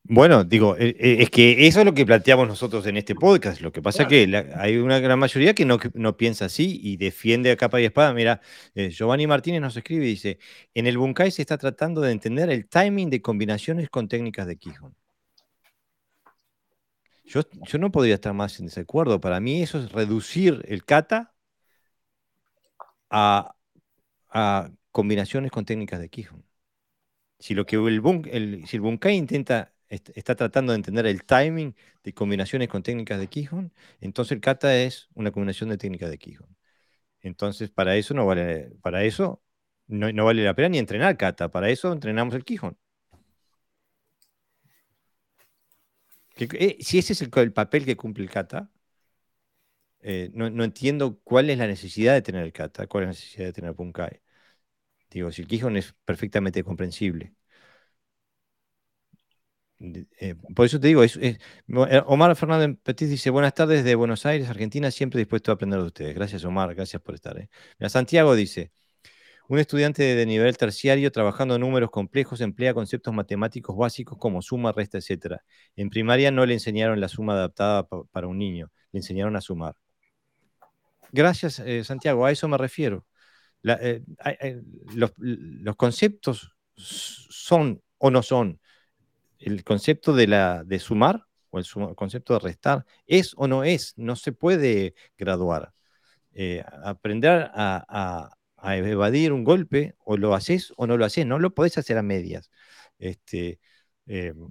Bueno, 0.03 0.43
digo, 0.43 0.77
eh, 0.77 0.97
eh, 0.99 1.17
es 1.21 1.31
que 1.31 1.69
eso 1.69 1.79
es 1.79 1.87
lo 1.87 1.95
que 1.95 2.05
planteamos 2.05 2.49
nosotros 2.49 2.85
en 2.87 2.97
este 2.97 3.15
podcast. 3.15 3.61
Lo 3.61 3.71
que 3.71 3.81
pasa 3.81 4.03
es 4.03 4.09
que 4.09 4.53
hay 4.57 4.77
una 4.79 4.99
gran 4.99 5.21
mayoría 5.21 5.55
que 5.55 5.65
no, 5.65 5.79
no, 5.95 6.17
piensa 6.17 6.47
así 6.47 6.81
y 6.83 6.97
defiende 6.97 7.53
a 7.53 7.57
capa 7.57 7.81
y 7.81 7.85
espada. 7.85 8.13
Mira, 8.13 8.41
eh, 8.75 8.91
Giovanni 8.91 9.29
Martínez 9.29 9.61
nos 9.61 9.77
escribe 9.77 10.05
y 10.05 10.09
dice: 10.09 10.41
En 10.75 10.89
el 10.89 10.99
Bunkai 10.99 11.31
se 11.31 11.41
está 11.41 11.57
tratando 11.57 12.01
de 12.01 12.11
entender 12.11 12.51
el 12.51 12.69
timing 12.69 13.09
de 13.11 13.23
combinaciones 13.23 13.89
con 13.89 14.09
técnicas 14.09 14.49
de 14.49 14.57
Quijón. 14.57 14.97
Yo, 17.25 17.43
yo 17.63 17.79
no 17.79 17.93
podría 17.93 18.17
estar 18.17 18.35
más 18.35 18.59
en 18.59 18.67
desacuerdo. 18.67 19.21
Para 19.21 19.41
mí, 19.41 19.63
eso 19.63 19.79
es 19.79 19.93
reducir 19.93 20.63
el 20.69 20.85
kata 20.85 21.33
a, 23.09 23.54
a 24.35 24.71
combinaciones 24.93 25.51
con 25.53 25.65
técnicas 25.65 26.01
de 26.01 26.11
Quijón. 26.11 26.45
Si 27.39 27.55
lo 27.55 27.67
que 27.67 27.77
el, 27.77 28.65
el, 28.73 28.81
Bunkai 28.81 29.17
intenta 29.17 29.75
está 29.89 30.35
tratando 30.37 30.73
de 30.73 30.77
entender 30.77 31.07
el 31.07 31.25
timing 31.25 31.75
de 32.03 32.15
combinaciones 32.15 32.69
con 32.69 32.83
técnicas 32.83 33.21
de 33.21 33.29
Quijón, 33.29 33.73
entonces 34.01 34.33
el 34.33 34.41
kata 34.41 34.77
es 34.77 35.09
una 35.15 35.31
combinación 35.33 35.71
de 35.71 35.79
técnicas 35.79 36.11
de 36.11 36.19
Quijón. 36.19 36.57
Entonces, 37.23 37.71
para 37.71 37.97
eso 37.97 38.15
no 38.15 38.27
vale, 38.27 38.73
para 38.83 39.05
eso 39.05 39.43
no, 39.89 40.25
vale 40.25 40.45
la 40.45 40.55
pena 40.55 40.71
ni 40.71 40.79
entrenar 40.79 41.17
kata, 41.17 41.51
para 41.51 41.71
eso 41.71 41.93
entrenamos 41.93 42.35
el 42.35 42.45
Quijón. 42.45 42.79
Eh, 46.37 46.77
si 46.81 46.99
ese 46.99 47.13
es 47.13 47.23
el, 47.23 47.53
papel 47.53 47.85
que 47.85 47.97
cumple 47.97 48.25
el 48.25 48.31
kata, 48.31 48.71
eh, 50.01 50.31
no, 50.35 50.47
entiendo 50.65 51.19
cuál 51.25 51.51
es 51.51 51.59
la 51.59 51.67
necesidad 51.67 52.15
de 52.15 52.23
tener 52.23 52.45
el 52.45 52.53
kata, 52.53 52.87
cuál 52.87 53.05
es 53.05 53.07
la 53.09 53.13
necesidad 53.13 53.47
de 53.47 53.53
tener 53.53 53.71
el 53.71 53.77
punkai. 53.77 54.21
Digo, 55.15 55.31
si 55.31 55.43
el 55.43 55.49
Quijón 55.49 55.77
es 55.77 55.95
perfectamente 56.05 56.65
comprensible. 56.65 57.35
Eh, 59.79 60.35
por 60.57 60.67
eso 60.67 60.81
te 60.81 60.89
digo, 60.89 61.05
eh, 61.05 61.39
Omar 62.07 62.35
Fernández 62.35 62.79
Petit 62.83 63.09
dice, 63.09 63.31
buenas 63.31 63.55
tardes 63.55 63.85
de 63.85 63.95
Buenos 63.95 64.27
Aires, 64.27 64.49
Argentina, 64.49 64.91
siempre 64.91 65.19
dispuesto 65.19 65.53
a 65.53 65.55
aprender 65.55 65.81
de 65.81 65.87
ustedes. 65.87 66.15
Gracias 66.17 66.45
Omar, 66.45 66.75
gracias 66.75 67.01
por 67.01 67.15
estar. 67.15 67.39
Eh. 67.39 67.49
Santiago 67.89 68.35
dice, 68.35 68.73
un 69.49 69.61
estudiante 69.61 70.03
de 70.03 70.27
nivel 70.27 70.57
terciario 70.57 71.13
trabajando 71.13 71.55
en 71.55 71.61
números 71.61 71.91
complejos 71.91 72.41
emplea 72.41 72.75
conceptos 72.75 73.15
matemáticos 73.15 73.77
básicos 73.77 74.19
como 74.19 74.43
suma, 74.43 74.73
resta, 74.73 74.99
etc. 74.99 75.43
En 75.77 75.91
primaria 75.91 76.33
no 76.33 76.45
le 76.45 76.55
enseñaron 76.55 77.01
la 77.01 77.09
suma 77.09 77.35
adaptada 77.35 77.87
para 78.11 78.27
un 78.27 78.39
niño, 78.39 78.73
le 78.91 78.99
enseñaron 78.99 79.37
a 79.37 79.41
sumar. 79.41 79.77
Gracias, 81.13 81.63
Santiago, 81.85 82.27
a 82.27 82.33
eso 82.33 82.49
me 82.49 82.59
refiero. 82.59 83.07
Los 83.65 85.77
conceptos 85.77 86.55
son 86.77 87.83
o 87.99 88.11
no 88.11 88.23
son 88.23 88.61
el 89.45 89.65
concepto 89.65 90.15
de, 90.15 90.27
la, 90.27 90.65
de 90.65 90.79
sumar 90.79 91.27
o 91.51 91.59
el, 91.59 91.67
concepto 91.97 92.35
de 92.35 92.41
restar 92.41 92.87
es 93.07 93.35
o 93.37 93.47
no 93.47 93.65
es, 93.65 93.95
no 93.97 94.17
se 94.17 94.33
puede 94.33 94.95
graduar. 95.19 95.75
Eh, 96.33 96.65
aprender 96.85 97.51
a, 97.55 98.31
evadir 98.63 99.33
un 99.33 99.45
golpe, 99.45 99.95
o 99.99 100.17
lo 100.17 100.35
haces 100.35 100.73
o 100.77 100.87
no 100.87 100.97
lo 100.97 101.05
haces, 101.05 101.27
no 101.27 101.39
lo 101.39 101.55
podés 101.55 101.79
hacer 101.79 101.99
a 101.99 102.03
medias. 102.03 102.51
Este, 102.99 103.61
em, 104.07 104.51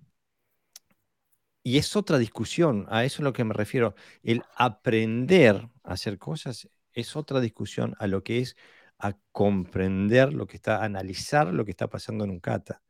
y 1.64 1.78
es 1.78 1.96
otra 1.96 2.18
discusión, 2.18 2.86
a 2.90 3.06
eso 3.06 3.22
es 3.22 3.24
lo 3.24 3.34
que 3.34 3.44
me 3.44 3.54
refiero. 3.54 3.96
El 4.22 4.44
aprender 4.56 5.70
a 5.84 5.94
hacer 5.94 6.18
cosas 6.18 6.70
es 6.94 7.16
otra 7.16 7.40
discusión 7.40 7.96
a 8.00 8.08
lo 8.08 8.24
que 8.24 8.40
es 8.40 8.56
a 9.04 9.18
comprender 9.34 10.34
lo 10.34 10.48
que 10.48 10.56
está, 10.56 10.78
a 10.78 10.86
analizar 10.86 11.54
lo 11.54 11.66
que 11.66 11.72
está 11.72 11.88
pasando 11.88 12.24
en 12.24 12.32
un 12.32 12.40
kata. 12.40 12.82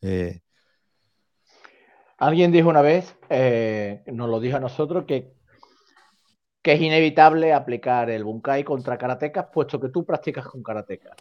Eh, 0.00 0.40
Alguien 2.18 2.52
dijo 2.52 2.68
una 2.68 2.82
vez, 2.82 3.16
eh, 3.28 4.04
nos 4.06 4.28
lo 4.28 4.38
dijo 4.38 4.56
a 4.56 4.60
nosotros, 4.60 5.04
que, 5.04 5.32
que 6.62 6.74
es 6.74 6.80
inevitable 6.80 7.52
aplicar 7.52 8.08
el 8.10 8.22
bunkai 8.22 8.62
contra 8.62 8.96
karatecas, 8.96 9.46
puesto 9.52 9.80
que 9.80 9.88
tú 9.88 10.04
practicas 10.04 10.46
con 10.46 10.62
karatecas. 10.62 11.16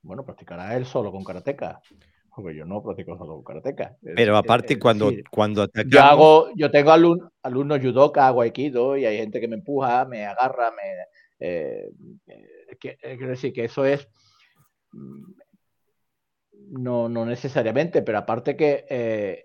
Bueno, 0.00 0.24
practicará 0.24 0.74
él 0.74 0.86
solo 0.86 1.12
con 1.12 1.22
karatecas. 1.22 1.76
Porque 2.34 2.56
yo 2.56 2.64
no 2.64 2.82
practico 2.82 3.18
solo 3.18 3.34
con 3.34 3.44
karatecas. 3.44 3.96
Pero 4.00 4.38
aparte, 4.38 4.78
cuando, 4.78 5.10
cuando 5.30 5.64
atacamos... 5.64 5.92
Yo, 5.92 6.02
hago, 6.02 6.48
yo 6.54 6.70
tengo 6.70 6.92
alumnos, 6.92 7.30
alumnos 7.42 7.80
judoka, 7.80 8.26
hago 8.26 8.40
aikido, 8.40 8.96
y 8.96 9.04
hay 9.04 9.18
gente 9.18 9.38
que 9.40 9.48
me 9.48 9.56
empuja, 9.56 10.06
me 10.06 10.24
agarra, 10.24 10.70
me... 10.70 11.46
Eh, 11.46 11.90
eh, 12.68 12.76
quiero 12.78 13.28
decir 13.28 13.52
que 13.52 13.64
eso 13.64 13.84
es... 13.84 14.08
Mm, 14.92 15.32
no, 16.68 17.08
no 17.08 17.24
necesariamente, 17.24 18.02
pero 18.02 18.18
aparte 18.18 18.56
que 18.56 19.44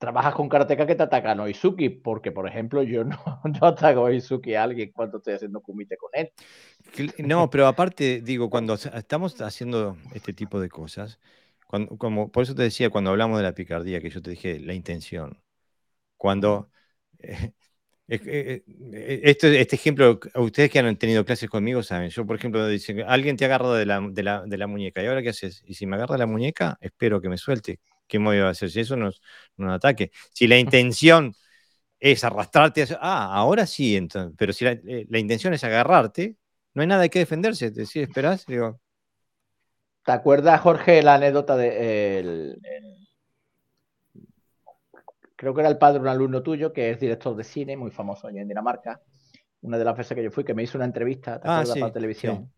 trabajas 0.00 0.34
con 0.34 0.48
karateka 0.48 0.86
que 0.86 0.94
te 0.94 1.02
ataca 1.02 1.32
a 1.32 1.50
Izuki, 1.50 1.90
porque 1.90 2.32
por 2.32 2.48
ejemplo 2.48 2.82
yo 2.82 3.04
no, 3.04 3.18
no 3.44 3.66
ataco 3.66 4.06
a 4.06 4.12
Izuki 4.12 4.54
a 4.54 4.64
alguien 4.64 4.90
cuando 4.92 5.18
estoy 5.18 5.34
haciendo 5.34 5.60
kumite 5.60 5.96
con 5.96 6.10
él. 6.14 6.32
No, 7.18 7.50
pero 7.50 7.66
aparte, 7.66 8.22
digo, 8.22 8.48
cuando 8.48 8.74
estamos 8.74 9.40
haciendo 9.42 9.96
este 10.14 10.32
tipo 10.32 10.58
de 10.58 10.70
cosas, 10.70 11.20
cuando, 11.66 11.96
como, 11.98 12.32
por 12.32 12.42
eso 12.42 12.54
te 12.54 12.62
decía 12.62 12.90
cuando 12.90 13.10
hablamos 13.10 13.36
de 13.38 13.44
la 13.44 13.54
picardía, 13.54 14.00
que 14.00 14.10
yo 14.10 14.22
te 14.22 14.30
dije 14.30 14.58
la 14.58 14.72
intención. 14.72 15.38
Cuando 16.16 16.70
eh, 17.18 17.32
eh, 17.32 17.52
eh, 17.52 17.52
este, 18.10 19.60
este 19.60 19.76
ejemplo, 19.76 20.18
ustedes 20.34 20.70
que 20.70 20.78
han 20.78 20.96
tenido 20.96 21.24
clases 21.24 21.48
conmigo 21.48 21.82
saben, 21.82 22.10
yo 22.10 22.26
por 22.26 22.36
ejemplo, 22.36 22.66
dicen, 22.66 23.02
alguien 23.06 23.36
te 23.36 23.44
agarra 23.44 23.72
de 23.74 23.86
la, 23.86 24.00
de, 24.00 24.22
la, 24.22 24.42
de 24.46 24.58
la 24.58 24.66
muñeca, 24.66 25.02
¿y 25.02 25.06
ahora 25.06 25.22
qué 25.22 25.30
haces? 25.30 25.62
Y 25.66 25.74
si 25.74 25.86
me 25.86 25.96
agarra 25.96 26.18
la 26.18 26.26
muñeca, 26.26 26.76
espero 26.80 27.20
que 27.20 27.28
me 27.28 27.38
suelte. 27.38 27.80
¿qué 28.10 28.18
me 28.18 28.26
voy 28.26 28.38
a 28.38 28.50
hacer? 28.50 28.70
Si 28.70 28.80
eso 28.80 28.96
no 28.96 29.08
es 29.08 29.22
un 29.56 29.70
ataque. 29.70 30.10
Si 30.34 30.46
la 30.46 30.58
intención 30.58 31.34
es 31.98 32.24
arrastrarte, 32.24 32.86
ah, 33.00 33.30
ahora 33.32 33.66
sí, 33.66 33.96
entonces, 33.96 34.34
pero 34.36 34.52
si 34.52 34.66
eh, 34.66 35.06
la, 35.08 35.18
intención 35.18 35.54
es 35.54 35.64
agarrarte, 35.64 36.36
no 36.74 36.82
hay 36.82 36.88
nada 36.88 37.08
que 37.08 37.20
defenderse. 37.20 37.70
Decir, 37.70 38.02
esperás, 38.02 38.44
digo. 38.46 38.80
¿Te 40.04 40.12
acuerdas, 40.12 40.60
Jorge, 40.60 41.02
la 41.02 41.14
anécdota 41.14 41.56
de. 41.56 42.56
Creo 45.40 45.54
que 45.54 45.62
era 45.62 45.70
el 45.70 45.78
padre 45.78 45.94
de 45.94 46.02
un 46.02 46.08
alumno 46.08 46.42
tuyo 46.42 46.70
que 46.70 46.90
es 46.90 47.00
director 47.00 47.34
de 47.34 47.44
cine, 47.44 47.74
muy 47.74 47.90
famoso 47.90 48.28
allá 48.28 48.42
en 48.42 48.48
Dinamarca. 48.48 49.00
Una 49.62 49.78
de 49.78 49.86
las 49.86 49.96
veces 49.96 50.14
que 50.14 50.22
yo 50.22 50.30
fui, 50.30 50.44
que 50.44 50.52
me 50.52 50.62
hizo 50.62 50.76
una 50.76 50.84
entrevista, 50.84 51.40
¿te 51.40 51.48
ah, 51.48 51.64
para 51.80 51.90
televisión? 51.90 52.52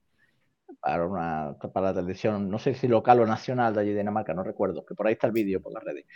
para, 0.81 1.07
una, 1.07 1.57
para 1.73 1.87
la 1.87 1.95
televisión, 1.95 2.51
no 2.51 2.59
sé 2.59 2.75
si 2.75 2.89
local 2.89 3.21
o 3.21 3.27
nacional 3.27 3.73
de 3.73 3.83
allí 3.83 3.91
de 3.91 3.99
Dinamarca, 3.99 4.35
no 4.35 4.43
recuerdo, 4.43 4.85
que 4.85 4.97
por 4.97 5.07
ahí 5.07 5.13
está 5.13 5.29
el 5.29 5.33
vídeo 5.33 5.63
por 5.63 5.73
las 5.73 5.85
redes. 5.85 6.07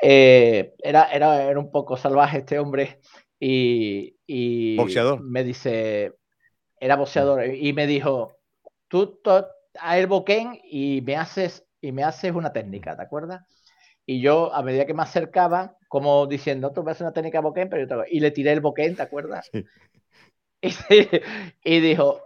Eh, 0.00 0.74
era, 0.78 1.10
era, 1.10 1.42
era, 1.42 1.58
un 1.58 1.72
poco 1.72 1.96
salvaje 1.96 2.38
este 2.38 2.60
hombre 2.60 3.00
y, 3.40 4.16
y 4.24 4.76
me 5.20 5.42
dice, 5.42 6.14
era 6.78 6.94
boxeador, 6.94 7.44
y 7.44 7.72
me 7.72 7.88
dijo, 7.88 8.36
tú 8.86 9.20
a 9.80 9.98
el 9.98 10.06
boquén 10.06 10.60
y 10.62 11.00
me 11.00 11.16
haces 11.16 11.66
y 11.80 11.90
me 11.90 12.04
haces 12.04 12.32
una 12.32 12.52
técnica, 12.52 12.94
¿te 12.94 13.02
acuerdas? 13.02 13.42
Y 14.06 14.20
yo, 14.20 14.54
a 14.54 14.62
medida 14.62 14.86
que 14.86 14.94
me 14.94 15.02
acercaba, 15.02 15.76
como 15.94 16.26
diciendo, 16.26 16.72
tú 16.72 16.82
me 16.82 16.90
haces 16.90 17.02
una 17.02 17.12
técnica 17.12 17.38
boquén, 17.38 17.68
pero 17.68 17.86
yo 17.86 18.02
te... 18.02 18.16
Y 18.16 18.18
le 18.18 18.32
tiré 18.32 18.50
el 18.50 18.60
boquén, 18.60 18.96
¿te 18.96 19.02
acuerdas? 19.02 19.48
Y, 20.60 20.72
y, 21.62 21.80
dijo, 21.80 22.22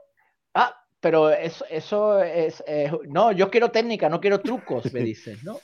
ah, 0.54 0.72
pero 1.00 1.28
eso, 1.28 1.64
eso 1.68 2.22
es, 2.22 2.62
no, 3.08 3.32
yo 3.32 3.50
quiero 3.50 3.72
técnica, 3.72 4.08
no 4.08 4.20
quiero 4.20 4.40
trucos, 4.40 4.92
me 4.92 5.00
dices, 5.12 5.42
¿no? 5.42 5.58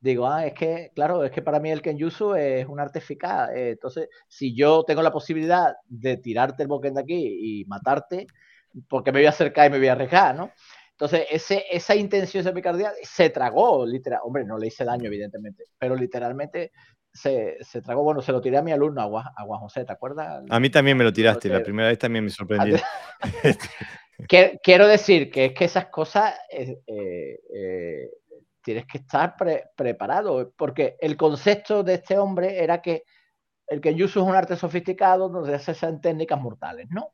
Digo, 0.00 0.26
ah, 0.26 0.44
es 0.44 0.52
que, 0.52 0.90
claro, 0.92 1.24
es 1.24 1.30
que 1.30 1.40
para 1.40 1.60
mí 1.60 1.70
el 1.70 1.80
Kenjutsu 1.80 2.34
es 2.34 2.66
un 2.66 2.80
arte 2.80 2.98
eficaz. 2.98 3.50
Eh, 3.54 3.70
entonces, 3.70 4.08
si 4.26 4.56
yo 4.56 4.82
tengo 4.82 5.02
la 5.02 5.12
posibilidad 5.12 5.76
de 5.86 6.16
tirarte 6.16 6.64
el 6.64 6.68
boquén 6.68 6.94
de 6.94 7.02
aquí 7.02 7.60
y 7.60 7.64
matarte, 7.66 8.26
porque 8.88 9.12
me 9.12 9.20
voy 9.20 9.26
a 9.26 9.30
acercar 9.30 9.68
y 9.68 9.70
me 9.70 9.78
voy 9.78 9.88
a 9.88 9.92
arriesgar, 9.92 10.34
¿no? 10.34 10.50
Entonces, 10.90 11.26
ese, 11.30 11.64
esa 11.70 11.94
intención, 11.94 12.40
esa 12.40 12.54
picardía, 12.54 12.90
se 13.02 13.28
tragó, 13.28 13.84
literal. 13.84 14.20
Hombre, 14.24 14.44
no 14.44 14.58
le 14.58 14.68
hice 14.68 14.82
daño, 14.82 15.06
evidentemente, 15.06 15.64
pero 15.78 15.94
literalmente 15.94 16.72
se, 17.16 17.56
se 17.62 17.82
tragó. 17.82 18.02
Bueno, 18.02 18.22
se 18.22 18.32
lo 18.32 18.40
tiré 18.40 18.58
a 18.58 18.62
mi 18.62 18.72
alumno, 18.72 19.00
a 19.00 19.42
Juan, 19.42 19.60
José, 19.60 19.84
¿te 19.84 19.92
acuerdas? 19.92 20.44
A 20.48 20.60
mí 20.60 20.70
también 20.70 20.96
me 20.96 21.04
lo 21.04 21.12
tiraste, 21.12 21.48
la 21.48 21.62
primera 21.62 21.88
vez 21.88 21.98
también 21.98 22.24
me 22.24 22.30
sorprendió. 22.30 22.78
Quiero 24.62 24.86
decir 24.86 25.30
que 25.30 25.46
es 25.46 25.52
que 25.52 25.64
esas 25.66 25.86
cosas 25.86 26.34
eh, 26.50 26.78
eh, 26.86 27.38
eh, 27.54 28.10
tienes 28.62 28.86
que 28.86 28.98
estar 28.98 29.36
preparado, 29.76 30.52
porque 30.56 30.96
el 31.00 31.16
concepto 31.16 31.82
de 31.82 31.94
este 31.94 32.18
hombre 32.18 32.62
era 32.62 32.80
que 32.80 33.04
el 33.68 33.80
que 33.80 33.94
Yusu 33.94 34.20
es 34.20 34.26
un 34.26 34.34
arte 34.34 34.56
sofisticado 34.56 35.28
donde 35.28 35.58
se 35.58 35.72
hacen 35.72 36.00
técnicas 36.00 36.40
mortales, 36.40 36.86
¿no? 36.90 37.12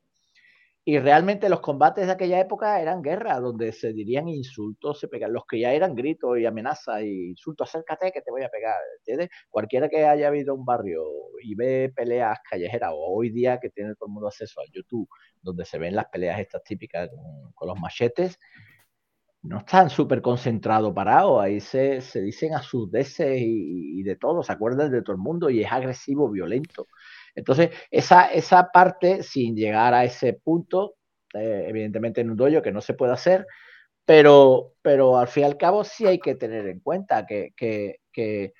Y 0.84 0.98
realmente 0.98 1.48
los 1.48 1.60
combates 1.60 2.06
de 2.06 2.12
aquella 2.12 2.40
época 2.40 2.80
eran 2.80 3.02
guerras, 3.02 3.40
donde 3.40 3.70
se 3.70 3.92
dirían 3.92 4.28
insultos, 4.28 4.98
se 4.98 5.06
pegan, 5.06 5.32
los 5.32 5.46
que 5.46 5.60
ya 5.60 5.72
eran 5.72 5.94
gritos 5.94 6.36
y 6.38 6.44
amenazas 6.44 7.02
y 7.02 7.28
insultos, 7.30 7.68
acércate 7.68 8.10
que 8.10 8.20
te 8.20 8.32
voy 8.32 8.42
a 8.42 8.48
pegar, 8.48 8.74
¿entiendes? 8.98 9.30
Cualquiera 9.48 9.88
que 9.88 10.04
haya 10.04 10.26
habido 10.26 10.56
un 10.56 10.64
barrio 10.64 11.04
y 11.40 11.54
ve 11.54 11.92
peleas 11.94 12.40
callejeras, 12.50 12.90
o 12.92 13.16
hoy 13.16 13.30
día 13.30 13.60
que 13.60 13.70
tiene 13.70 13.94
todo 13.94 14.08
el 14.08 14.12
mundo 14.12 14.26
acceso 14.26 14.60
a 14.60 14.64
YouTube, 14.72 15.08
donde 15.40 15.64
se 15.64 15.78
ven 15.78 15.94
las 15.94 16.06
peleas 16.06 16.40
estas 16.40 16.64
típicas 16.64 17.08
con, 17.54 17.68
los 17.68 17.78
machetes, 17.78 18.40
no 19.42 19.58
están 19.58 19.88
súper 19.88 20.20
concentrados 20.20 20.92
parados, 20.92 21.42
ahí 21.42 21.60
se, 21.60 22.00
dicen 22.14 22.54
a 22.54 22.62
sus 22.62 22.90
y, 22.92 24.00
y, 24.00 24.02
de 24.02 24.16
todo, 24.16 24.42
se 24.42 24.52
acuerdan 24.52 24.90
de 24.90 25.02
todo 25.02 25.14
el 25.14 25.22
mundo 25.22 25.48
y 25.48 25.62
es 25.62 25.70
agresivo, 25.70 26.28
violento. 26.28 26.88
Entonces, 27.34 27.70
esa, 27.90 28.26
esa 28.26 28.70
parte, 28.72 29.22
sin 29.22 29.56
llegar 29.56 29.94
a 29.94 30.04
ese 30.04 30.34
punto, 30.34 30.96
eh, 31.34 31.66
evidentemente 31.68 32.20
en 32.20 32.30
un 32.30 32.36
dojo 32.36 32.62
que 32.62 32.72
no 32.72 32.80
se 32.80 32.94
puede 32.94 33.12
hacer, 33.12 33.46
pero, 34.04 34.74
pero 34.82 35.18
al 35.18 35.28
fin 35.28 35.44
y 35.44 35.46
al 35.46 35.56
cabo 35.56 35.84
sí 35.84 36.06
hay 36.06 36.18
que 36.18 36.34
tener 36.34 36.66
en 36.68 36.80
cuenta 36.80 37.26
que, 37.26 37.52
que, 37.56 38.00
que, 38.12 38.52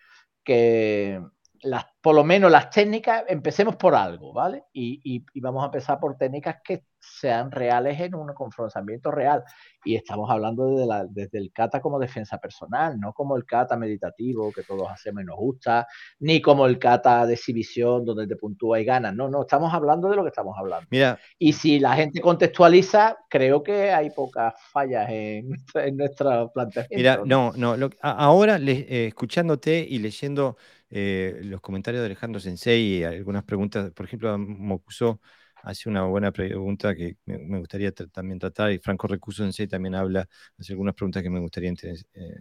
que 0.44 1.20
las, 1.62 1.84
por 2.00 2.14
lo 2.14 2.24
menos 2.24 2.50
las 2.50 2.70
técnicas, 2.70 3.24
empecemos 3.28 3.76
por 3.76 3.94
algo, 3.94 4.32
¿vale? 4.32 4.64
Y, 4.72 5.24
vamos 5.40 5.62
a 5.62 5.66
empezar 5.66 5.98
por 6.00 6.16
técnicas 6.16 6.56
que 6.64 6.84
sean 6.98 7.50
reales 7.50 7.98
en 8.00 8.14
un 8.14 8.32
confrontamiento 8.34 9.10
real. 9.10 9.42
Y 9.84 9.96
estamos 9.96 10.30
hablando 10.30 10.66
desde, 10.66 10.86
la, 10.86 11.04
desde 11.04 11.38
el 11.38 11.52
kata 11.52 11.80
como 11.80 11.98
defensa 11.98 12.38
personal, 12.38 12.98
no 12.98 13.12
como 13.12 13.36
el 13.36 13.44
kata 13.44 13.76
meditativo 13.76 14.52
que 14.52 14.62
todos 14.62 14.88
hacemos 14.90 15.22
y 15.22 15.26
nos 15.26 15.36
gusta, 15.36 15.86
ni 16.20 16.40
como 16.40 16.66
el 16.66 16.78
kata 16.78 17.26
de 17.26 17.34
exhibición 17.34 18.04
donde 18.04 18.26
te 18.26 18.36
puntúa 18.36 18.80
y 18.80 18.84
ganas. 18.84 19.14
No, 19.14 19.28
no, 19.28 19.42
estamos 19.42 19.72
hablando 19.72 20.08
de 20.08 20.16
lo 20.16 20.22
que 20.22 20.28
estamos 20.28 20.56
hablando. 20.58 20.86
Mira. 20.90 21.18
Y 21.38 21.52
si 21.52 21.78
la 21.80 21.94
gente 21.94 22.20
contextualiza, 22.20 23.18
creo 23.28 23.62
que 23.62 23.92
hay 23.92 24.10
pocas 24.10 24.54
fallas 24.72 25.08
en, 25.10 25.50
en 25.74 25.96
nuestra 25.96 26.48
planteamiento. 26.48 26.96
Mira, 26.96 27.20
no, 27.24 27.52
no, 27.56 27.90
ahora 28.00 28.58
eh, 28.58 29.06
escuchándote 29.08 29.86
y 29.88 29.98
leyendo 29.98 30.56
eh, 30.94 31.40
los 31.44 31.62
comentarios 31.62 32.02
de 32.02 32.06
Alejandro 32.06 32.38
Sensei 32.38 32.98
y 32.98 33.04
algunas 33.04 33.44
preguntas. 33.44 33.90
Por 33.92 34.04
ejemplo, 34.06 34.36
Mokuso 34.38 35.20
hace 35.62 35.88
una 35.88 36.04
buena 36.04 36.32
pregunta 36.32 36.94
que 36.94 37.16
me, 37.24 37.58
gustaría 37.58 37.92
también 37.92 38.38
tratar 38.38 38.72
y 38.72 38.78
Franco 38.78 39.06
Recuso 39.08 39.42
Sensei 39.42 39.66
también 39.66 39.94
habla, 39.94 40.28
hace 40.58 40.72
algunas 40.74 40.94
preguntas 40.94 41.22
que 41.22 41.30
me 41.30 41.40
gustaría 41.40 41.70
eh, 41.72 42.40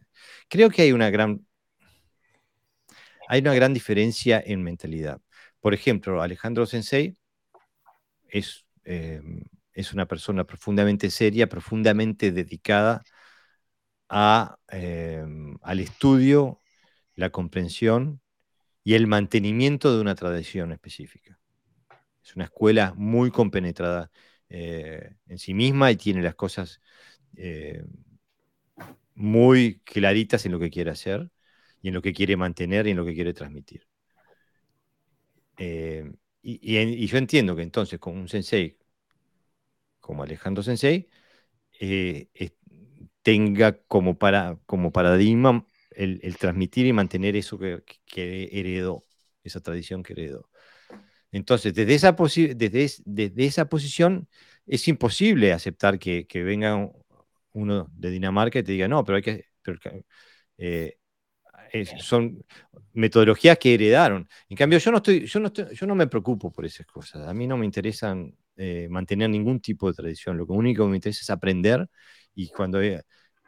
creo 0.49 0.69
que 0.69 0.81
hay 0.81 0.91
una 0.91 1.09
gran 1.09 1.45
hay 3.29 3.41
una 3.41 3.53
gran 3.53 3.73
diferencia 3.73 4.43
en 4.45 4.63
mentalidad. 4.63 5.21
Por 5.61 5.73
ejemplo, 5.73 6.21
Alejandro 6.21 6.65
Sensei 6.65 7.15
es, 8.29 8.65
eh, 8.83 9.21
es 9.73 9.93
una 9.93 10.05
persona 10.07 10.43
profundamente 10.45 11.09
seria, 11.09 11.47
profundamente 11.47 12.31
dedicada 12.31 13.03
a, 14.09 14.57
al 15.61 15.79
estudio, 15.79 16.59
la 17.15 17.29
comprensión 17.29 18.21
y 18.83 18.95
el 18.95 19.07
mantenimiento 19.07 19.95
de 19.95 20.01
una 20.01 20.15
tradición 20.15 20.71
específica. 20.71 21.39
Es 22.23 22.35
una 22.35 22.45
escuela 22.45 22.93
muy 22.95 23.31
compenetrada 23.31 24.11
eh, 24.49 25.15
en 25.27 25.37
sí 25.37 25.53
misma 25.53 25.91
y 25.91 25.97
tiene 25.97 26.21
las 26.21 26.35
cosas 26.35 26.81
eh, 27.35 27.83
muy 29.15 29.79
claritas 29.83 30.45
en 30.45 30.51
lo 30.53 30.59
que 30.59 30.69
quiere 30.69 30.91
hacer 30.91 31.29
y 31.81 31.89
en 31.89 31.93
lo 31.93 32.01
que 32.01 32.13
quiere 32.13 32.37
mantener 32.37 32.87
y 32.87 32.91
en 32.91 32.97
lo 32.97 33.05
que 33.05 33.13
quiere 33.13 33.33
transmitir. 33.33 33.87
Eh, 35.57 36.11
y, 36.41 37.05
yo 37.07 37.17
entiendo 37.17 37.55
que 37.55 37.61
entonces 37.61 37.99
con 37.99 38.17
un 38.17 38.27
sensei 38.27 38.77
como 39.99 40.23
Alejandro 40.23 40.63
Sensei 40.63 41.07
tenga 43.21 43.77
como, 43.83 44.17
para, 44.17 44.57
como 44.65 44.91
paradigma 44.91 45.65
el, 45.91 46.37
transmitir 46.37 46.85
y 46.85 46.93
mantener 46.93 47.35
eso 47.35 47.57
que, 47.59 47.83
heredó, 48.51 49.05
esa 49.43 49.61
tradición 49.61 50.03
que 50.03 50.13
heredó. 50.13 50.49
Entonces, 51.31 51.73
desde 51.73 51.95
esa, 51.95 52.13
desde, 52.13 52.89
desde 53.05 53.45
esa 53.45 53.69
posición 53.69 54.27
es 54.65 54.87
imposible 54.87 55.53
aceptar 55.53 55.99
que, 55.99 56.25
venga 56.33 56.89
uno 57.53 57.87
de 57.93 58.11
Dinamarca 58.11 58.59
y 58.59 58.63
te 58.63 58.71
diga, 58.73 58.87
no, 58.87 59.03
pero 59.03 59.17
hay 59.17 59.21
que... 59.23 59.45
Eh, 60.57 60.97
son 61.99 62.43
metodologías 62.93 63.57
que 63.57 63.73
heredaron. 63.73 64.27
En 64.49 64.57
cambio, 64.57 64.79
yo 64.79 64.91
no, 64.91 64.97
estoy, 64.97 65.25
yo, 65.25 65.39
no 65.39 65.51
yo 65.51 65.87
no 65.87 65.95
me 65.95 66.07
preocupo 66.07 66.51
por 66.51 66.65
esas 66.65 66.85
cosas. 66.85 67.27
A 67.27 67.33
mí 67.33 67.47
no 67.47 67.57
me 67.57 67.65
interesan 67.65 68.35
eh, 68.57 68.87
mantener 68.89 69.29
ningún 69.29 69.59
tipo 69.61 69.87
de 69.87 69.93
tradición. 69.93 70.37
Lo 70.37 70.45
único 70.45 70.83
que 70.83 70.89
me 70.89 70.97
interesa 70.97 71.21
es 71.21 71.29
aprender 71.29 71.87
y 72.35 72.49
cuando 72.49 72.79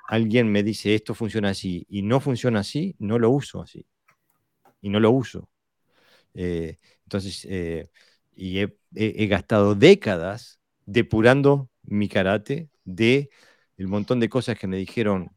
alguien 0.07 0.51
me 0.51 0.63
dice 0.63 0.95
esto 0.95 1.13
funciona 1.15 1.49
así 1.49 1.85
y 1.89 2.01
no 2.03 2.19
funciona 2.19 2.59
así, 2.59 2.95
no 2.99 3.19
lo 3.19 3.29
uso 3.31 3.61
así. 3.61 3.85
Y 4.81 4.89
no 4.89 4.99
lo 4.99 5.11
uso. 5.11 5.49
Eh, 6.33 6.77
entonces, 7.03 7.45
eh, 7.49 7.89
y 8.35 8.59
he, 8.59 9.27
gastado 9.27 9.75
décadas 9.75 10.59
depurando 10.85 11.69
mi 11.83 12.09
karate 12.09 12.69
de 12.83 13.29
el 13.77 13.87
montón 13.87 14.19
de 14.19 14.29
cosas 14.29 14.57
que 14.57 14.67
me 14.67 14.77
dijeron 14.77 15.31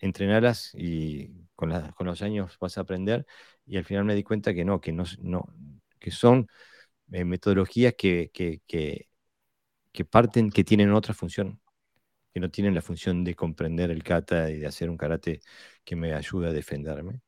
entrenarlas 0.00 0.72
y 0.74 1.32
con, 1.56 1.70
los 2.00 2.22
años 2.22 2.56
vas 2.60 2.78
a 2.78 2.82
aprender 2.82 3.26
y 3.66 3.76
al 3.76 3.84
final 3.84 4.04
me 4.04 4.14
di 4.14 4.22
cuenta 4.22 4.54
que 4.54 4.64
no, 4.64 4.80
que, 4.80 4.92
no, 4.92 5.04
que 5.98 6.10
son 6.10 6.48
eh, 7.12 7.24
metodologías 7.24 7.94
que, 7.94 8.30
que, 8.32 8.62
que, 8.66 10.04
parten, 10.04 10.50
que 10.50 10.64
tienen 10.64 10.92
otra 10.92 11.14
función 11.14 11.60
que 12.32 12.40
no 12.40 12.50
tienen 12.50 12.74
la 12.74 12.82
función 12.82 13.24
de 13.24 13.34
comprender 13.34 13.90
el 13.90 14.02
kata 14.02 14.50
y 14.50 14.58
de 14.58 14.66
hacer 14.66 14.90
un 14.90 14.96
karate 14.96 15.40
que 15.84 15.96
me 15.96 16.14
ayude 16.14 16.48
a 16.48 16.52
defenderme. 16.52 17.20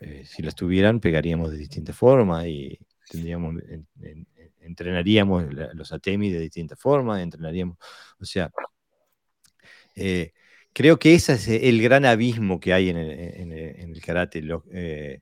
Eh, 0.00 0.24
si 0.26 0.42
las 0.42 0.54
tuvieran, 0.54 1.00
pegaríamos 1.00 1.50
de 1.50 1.58
distinta 1.58 1.92
forma 1.92 2.46
y 2.48 2.78
tendríamos, 3.08 3.62
entrenaríamos 4.60 5.44
los 5.74 5.92
atemi 5.92 6.30
de 6.30 6.40
distinta 6.40 6.76
forma, 6.76 7.22
entrenaríamos, 7.22 7.76
o 8.18 8.24
sea, 8.24 8.50
eh, 9.94 10.32
creo 10.72 10.98
que 10.98 11.14
ese 11.14 11.34
es 11.34 11.48
el 11.48 11.82
gran 11.82 12.04
abismo 12.04 12.60
que 12.60 12.72
hay 12.72 12.88
en 12.90 12.96
el, 12.96 14.00
karate, 14.02 14.42
eh, 14.72 15.20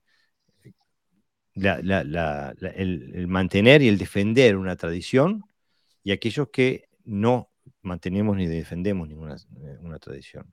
el, 1.55 3.27
mantener 3.28 3.82
y 3.82 3.89
el 3.89 3.99
defender 3.99 4.57
una 4.57 4.77
tradición 4.77 5.45
y 6.05 6.12
aquellos 6.12 6.49
que 6.51 6.89
no 7.05 7.49
mantenemos 7.82 8.36
ni 8.36 8.47
defendemos 8.47 9.09
ninguna 9.09 9.36
eh, 9.36 9.78
una 9.81 9.98
tradición. 9.98 10.52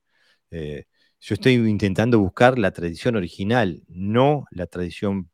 Eh, 0.52 0.86
yo 1.20 1.34
estoy 1.34 1.54
intentando 1.54 2.20
buscar 2.20 2.58
la 2.58 2.72
tradición 2.72 3.16
original, 3.16 3.84
no 3.88 4.46
la 4.52 4.68
tradición 4.68 5.30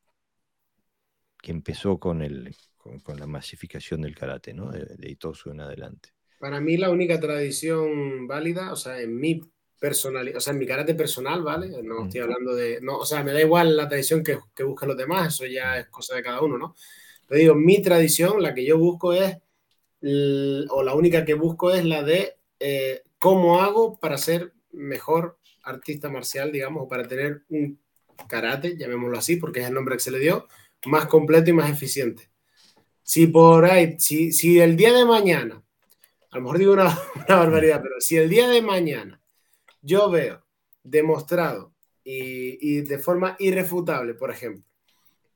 que 1.42 1.52
empezó 1.52 2.00
con, 2.00 2.22
el, 2.22 2.56
con, 2.78 3.20
la 3.20 3.28
masificación 3.28 4.02
del 4.02 4.16
karate, 4.16 4.54
¿no? 4.54 4.72
de, 4.72 4.86
de 4.98 5.10
Itosu 5.12 5.52
en 5.52 5.60
adelante. 5.60 6.10
Para 6.40 6.62
mí 6.62 6.78
la 6.78 6.90
única 6.90 7.20
tradición 7.20 8.28
válida, 8.28 8.72
o 8.72 8.76
sea, 8.76 9.00
en 9.02 9.18
mi 9.18 9.42
personalidad, 9.84 10.38
o 10.38 10.40
sea, 10.40 10.54
en 10.54 10.60
mi 10.60 10.66
karate 10.66 10.96
personal, 10.96 11.44
¿vale? 11.44 11.84
No 11.84 12.06
estoy 12.06 12.22
hablando 12.22 12.56
de, 12.56 12.80
no, 12.82 13.00
o 13.00 13.06
sea, 13.06 13.22
me 13.22 13.34
da 13.34 13.42
igual 13.42 13.76
la 13.76 13.90
tradición 13.90 14.24
que, 14.24 14.38
que 14.56 14.64
buscan 14.64 14.88
los 14.88 14.98
demás, 14.98 15.34
eso 15.34 15.46
ya 15.46 15.78
es 15.78 15.88
cosa 15.88 16.16
de 16.16 16.24
cada 16.24 16.42
uno, 16.42 16.58
¿no? 16.58 16.74
Pero 17.28 17.40
digo, 17.40 17.56
mi 17.56 17.82
tradición, 17.82 18.42
la 18.42 18.54
que 18.54 18.64
yo 18.64 18.78
busco 18.78 19.12
es 19.12 19.38
o 20.70 20.84
la 20.84 20.94
única 20.94 21.24
que 21.24 21.34
busco 21.34 21.72
es 21.72 21.86
la 21.86 22.04
de 22.04 22.36
eh, 22.60 23.04
cómo 23.20 23.62
hago 23.62 24.00
para 24.00 24.18
ser 24.18 24.54
mejor 24.72 25.38
artista 25.64 26.10
marcial, 26.10 26.52
digamos, 26.52 26.84
o 26.84 26.88
para 26.88 27.08
tener 27.08 27.44
un 27.50 27.80
karate, 28.28 28.78
llamémoslo 28.78 29.18
así, 29.18 29.38
porque 29.38 29.62
es 29.62 29.68
el 29.68 29.74
nombre 29.74 29.96
que 29.96 30.04
se 30.04 30.12
le 30.12 30.20
dio, 30.20 30.48
más 30.86 31.06
completo 31.06 31.50
y 31.50 31.54
más 31.54 31.70
eficiente. 31.70 32.30
Si 33.02 33.28
por 33.28 33.66
ahí, 33.66 33.96
si, 33.98 34.32
si 34.34 34.60
el 34.60 34.76
día 34.76 34.92
de 34.94 35.06
mañana, 35.06 35.64
a 36.32 36.36
lo 36.36 36.42
mejor 36.42 36.58
digo 36.58 36.74
una, 36.74 36.98
una 37.16 37.36
barbaridad, 37.38 37.82
pero 37.82 37.96
si 38.00 38.18
el 38.18 38.30
día 38.30 38.50
de 38.50 38.62
mañana 38.62 39.22
yo 39.82 40.10
veo 40.10 40.46
demostrado 40.84 41.74
y, 42.04 42.58
y 42.76 42.82
de 42.82 43.00
forma 43.00 43.38
irrefutable, 43.40 44.16
por 44.16 44.32
ejemplo, 44.32 44.66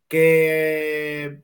que 0.09 1.43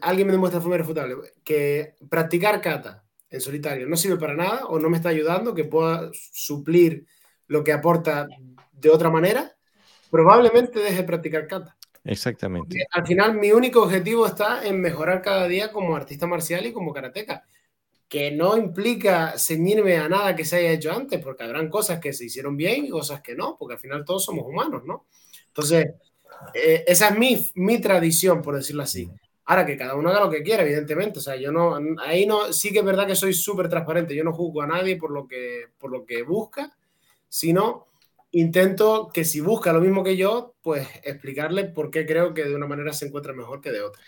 alguien 0.00 0.26
me 0.26 0.32
demuestra 0.32 0.58
de 0.58 0.62
forma 0.62 0.76
irrefutable 0.76 1.16
que 1.44 1.94
practicar 2.08 2.60
kata 2.60 3.04
en 3.30 3.40
solitario 3.40 3.86
no 3.86 3.96
sirve 3.96 4.16
para 4.16 4.34
nada 4.34 4.66
o 4.66 4.78
no 4.78 4.88
me 4.88 4.96
está 4.96 5.10
ayudando, 5.10 5.54
que 5.54 5.64
pueda 5.64 6.10
suplir 6.32 7.06
lo 7.48 7.62
que 7.62 7.72
aporta 7.72 8.26
de 8.72 8.90
otra 8.90 9.10
manera, 9.10 9.56
probablemente 10.10 10.78
deje 10.80 10.96
de 10.96 11.04
practicar 11.04 11.46
kata. 11.46 11.76
Exactamente. 12.04 12.86
al 12.92 13.04
final 13.04 13.34
mi 13.34 13.50
único 13.50 13.82
objetivo 13.82 14.26
está 14.26 14.64
en 14.64 14.80
mejorar 14.80 15.22
cada 15.22 15.48
día 15.48 15.72
como 15.72 15.96
artista 15.96 16.28
marcial 16.28 16.64
y 16.64 16.72
como 16.72 16.92
karateca, 16.92 17.44
que 18.08 18.30
no 18.30 18.56
implica 18.56 19.36
ceñirme 19.36 19.96
a 19.96 20.08
nada 20.08 20.36
que 20.36 20.44
se 20.44 20.56
haya 20.56 20.70
hecho 20.70 20.92
antes, 20.92 21.20
porque 21.20 21.42
habrán 21.42 21.68
cosas 21.68 21.98
que 21.98 22.12
se 22.12 22.26
hicieron 22.26 22.56
bien 22.56 22.86
y 22.86 22.90
cosas 22.90 23.20
que 23.20 23.34
no, 23.34 23.56
porque 23.58 23.74
al 23.74 23.80
final 23.80 24.04
todos 24.04 24.24
somos 24.24 24.46
humanos, 24.46 24.84
¿no? 24.84 25.06
Entonces, 25.48 25.94
eh, 26.54 26.84
esa 26.86 27.08
es 27.08 27.18
mi, 27.18 27.50
mi 27.56 27.80
tradición, 27.80 28.40
por 28.40 28.54
decirlo 28.54 28.84
así. 28.84 29.10
Ahora 29.46 29.64
que 29.64 29.76
cada 29.76 29.94
uno 29.94 30.10
haga 30.10 30.20
lo 30.20 30.30
que 30.30 30.42
quiera, 30.42 30.62
evidentemente. 30.64 31.20
O 31.20 31.22
sea, 31.22 31.36
yo 31.36 31.52
no, 31.52 31.78
ahí 32.00 32.26
no, 32.26 32.52
sí 32.52 32.72
que 32.72 32.80
es 32.80 32.84
verdad 32.84 33.06
que 33.06 33.14
soy 33.14 33.32
súper 33.32 33.68
transparente. 33.68 34.14
Yo 34.14 34.24
no 34.24 34.32
juzgo 34.32 34.62
a 34.62 34.66
nadie 34.66 34.96
por 34.96 35.12
lo 35.12 35.26
que, 35.28 35.66
por 35.78 35.90
lo 35.90 36.04
que 36.04 36.22
busca, 36.22 36.76
sino 37.28 37.86
intento 38.32 39.08
que 39.12 39.24
si 39.24 39.40
busca 39.40 39.72
lo 39.72 39.80
mismo 39.80 40.02
que 40.02 40.16
yo, 40.16 40.54
pues 40.62 40.88
explicarle 41.04 41.64
por 41.64 41.90
qué 41.90 42.04
creo 42.04 42.34
que 42.34 42.44
de 42.44 42.54
una 42.56 42.66
manera 42.66 42.92
se 42.92 43.06
encuentra 43.06 43.32
mejor 43.32 43.60
que 43.60 43.70
de 43.70 43.82
otra. 43.82 44.02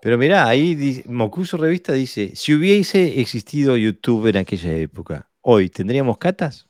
Pero 0.00 0.16
mira, 0.18 0.46
ahí 0.46 1.02
Mocuso 1.06 1.56
Revista 1.56 1.92
dice, 1.92 2.36
si 2.36 2.54
hubiese 2.54 3.20
existido 3.20 3.76
YouTube 3.76 4.28
en 4.28 4.36
aquella 4.36 4.72
época, 4.74 5.28
hoy, 5.40 5.70
¿tendríamos 5.70 6.18
catas? 6.18 6.68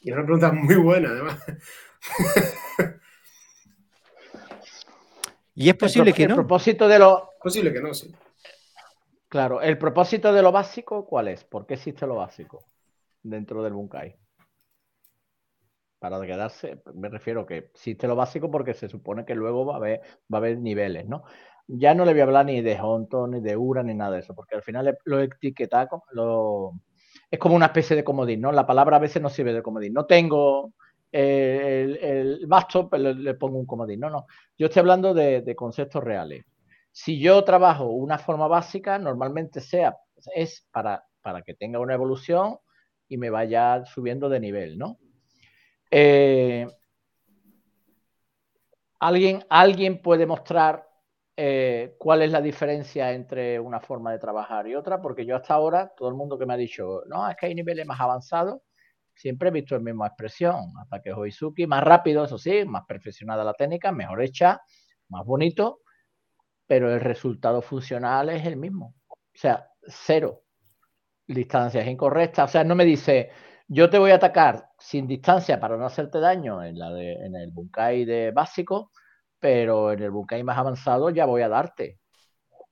Y 0.00 0.08
es 0.08 0.14
una 0.14 0.24
pregunta 0.24 0.52
muy 0.52 0.76
buena, 0.76 1.10
además. 1.10 1.38
y 5.56 5.70
es 5.70 5.74
posible 5.74 6.12
que 6.12 6.28
no. 6.28 6.34
El 6.34 6.40
propósito 6.40 6.86
de 6.86 6.98
lo. 6.98 7.30
Posible 7.42 7.72
que 7.72 7.80
no, 7.80 7.92
sí. 7.94 8.14
Claro, 9.28 9.60
el 9.60 9.78
propósito 9.78 10.32
de 10.32 10.42
lo 10.42 10.52
básico, 10.52 11.06
¿cuál 11.06 11.28
es? 11.28 11.44
¿Por 11.44 11.66
qué 11.66 11.74
existe 11.74 12.06
lo 12.06 12.14
básico 12.14 12.64
dentro 13.22 13.62
del 13.62 13.72
Bunkai? 13.72 14.16
Para 15.98 16.20
quedarse, 16.20 16.80
me 16.94 17.08
refiero 17.08 17.46
que 17.46 17.56
existe 17.56 18.06
lo 18.06 18.14
básico 18.14 18.50
porque 18.50 18.74
se 18.74 18.88
supone 18.88 19.24
que 19.24 19.34
luego 19.34 19.64
va 19.64 19.74
a 19.74 19.76
haber, 19.78 20.00
va 20.32 20.36
a 20.36 20.42
haber 20.42 20.58
niveles, 20.58 21.08
¿no? 21.08 21.24
Ya 21.66 21.94
no 21.94 22.04
le 22.04 22.12
voy 22.12 22.20
a 22.20 22.24
hablar 22.24 22.46
ni 22.46 22.60
de 22.60 22.78
Honto, 22.80 23.26
ni 23.26 23.40
de 23.40 23.56
Ura, 23.56 23.82
ni 23.82 23.94
nada 23.94 24.12
de 24.12 24.20
eso, 24.20 24.34
porque 24.34 24.54
al 24.54 24.62
final 24.62 24.96
lo 25.04 25.20
etiqueta, 25.20 25.88
lo, 26.12 26.74
es 27.30 27.38
como 27.38 27.56
una 27.56 27.66
especie 27.66 27.96
de 27.96 28.04
comodín, 28.04 28.42
¿no? 28.42 28.52
La 28.52 28.66
palabra 28.66 28.96
a 28.96 29.00
veces 29.00 29.20
no 29.22 29.30
sirve 29.30 29.52
de 29.52 29.62
comodín. 29.62 29.92
No 29.92 30.06
tengo 30.06 30.74
el, 31.18 31.96
el, 31.96 32.48
pero 32.90 33.12
le, 33.14 33.34
pongo 33.34 33.58
un 33.58 33.66
comodín. 33.66 34.00
No, 34.00 34.10
no. 34.10 34.26
Yo 34.58 34.66
estoy 34.66 34.80
hablando 34.80 35.14
de, 35.14 35.54
conceptos 35.56 36.02
reales. 36.02 36.44
Si 36.92 37.18
yo 37.18 37.42
trabajo 37.44 37.86
una 37.86 38.18
forma 38.18 38.46
básica, 38.48 38.98
normalmente 38.98 39.60
sea, 39.60 39.96
es 40.34 40.66
para, 40.70 41.04
para 41.20 41.42
que 41.42 41.54
tenga 41.54 41.78
una 41.78 41.94
evolución 41.94 42.58
y 43.08 43.18
me 43.18 43.30
vaya 43.30 43.84
subiendo 43.84 44.28
de 44.28 44.40
nivel, 44.40 44.78
¿no? 44.78 44.98
Eh, 45.90 46.66
¿alguien, 48.98 49.44
¿Alguien 49.48 50.00
puede 50.00 50.26
mostrar 50.26 50.86
eh, 51.38 51.96
cuál 51.98 52.22
es 52.22 52.32
la 52.32 52.40
diferencia 52.40 53.12
entre 53.12 53.60
una 53.60 53.78
forma 53.78 54.10
de 54.10 54.18
trabajar 54.18 54.66
y 54.66 54.74
otra, 54.74 55.02
porque 55.02 55.26
yo 55.26 55.36
hasta 55.36 55.52
ahora, 55.52 55.92
todo 55.94 56.08
el 56.08 56.14
mundo 56.14 56.38
que 56.38 56.46
me 56.46 56.54
ha 56.54 56.56
dicho, 56.56 57.02
no, 57.08 57.28
es 57.28 57.36
que 57.36 57.46
hay 57.46 57.54
niveles 57.54 57.86
más 57.86 58.00
avanzados, 58.00 58.62
siempre 59.16 59.48
he 59.48 59.52
visto 59.52 59.74
la 59.74 59.80
misma 59.80 60.06
expresión, 60.08 60.72
ataque 60.78 61.12
Hoizuki, 61.12 61.66
más 61.66 61.82
rápido, 61.82 62.24
eso 62.24 62.38
sí, 62.38 62.64
más 62.64 62.84
perfeccionada 62.86 63.42
la 63.42 63.54
técnica, 63.54 63.90
mejor 63.90 64.22
hecha, 64.22 64.60
más 65.08 65.24
bonito, 65.24 65.80
pero 66.66 66.92
el 66.92 67.00
resultado 67.00 67.62
funcional 67.62 68.28
es 68.30 68.44
el 68.46 68.56
mismo. 68.56 68.94
O 69.08 69.16
sea, 69.38 69.68
cero. 69.82 70.42
Distancias 71.26 71.86
incorrectas. 71.86 72.50
O 72.50 72.52
sea, 72.52 72.64
no 72.64 72.74
me 72.74 72.84
dice, 72.84 73.30
yo 73.68 73.90
te 73.90 73.98
voy 73.98 74.12
a 74.12 74.16
atacar 74.16 74.68
sin 74.78 75.06
distancia 75.06 75.58
para 75.58 75.76
no 75.76 75.86
hacerte 75.86 76.20
daño 76.20 76.62
en, 76.62 76.78
la 76.78 76.90
de, 76.92 77.14
en 77.14 77.34
el 77.34 77.50
bunkai 77.50 78.04
de 78.04 78.30
básico, 78.30 78.92
pero 79.38 79.92
en 79.92 80.02
el 80.02 80.10
bunkai 80.10 80.42
más 80.44 80.58
avanzado 80.58 81.10
ya 81.10 81.26
voy 81.26 81.42
a 81.42 81.48
darte. 81.48 82.00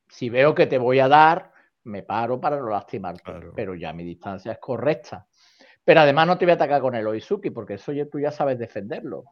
Si 0.09 0.29
veo 0.31 0.55
que 0.55 0.67
te 0.67 0.79
voy 0.79 1.01
a 1.01 1.09
dar, 1.09 1.53
me 1.85 2.03
paro 2.03 2.41
para 2.41 2.59
no 2.59 2.69
lastimarte, 2.69 3.23
pero 3.55 3.75
ya 3.75 3.93
mi 3.93 4.05
distancia 4.05 4.53
es 4.53 4.59
correcta. 4.59 5.27
Pero 5.85 6.01
además 6.01 6.27
no 6.27 6.39
te 6.39 6.45
voy 6.45 6.53
a 6.53 6.55
atacar 6.55 6.81
con 6.81 6.95
el 6.95 7.07
Oizuki, 7.07 7.51
porque 7.51 7.75
eso 7.75 7.93
ya, 7.93 8.07
tú 8.07 8.19
ya 8.19 8.31
sabes 8.31 8.59
defenderlo. 8.59 9.25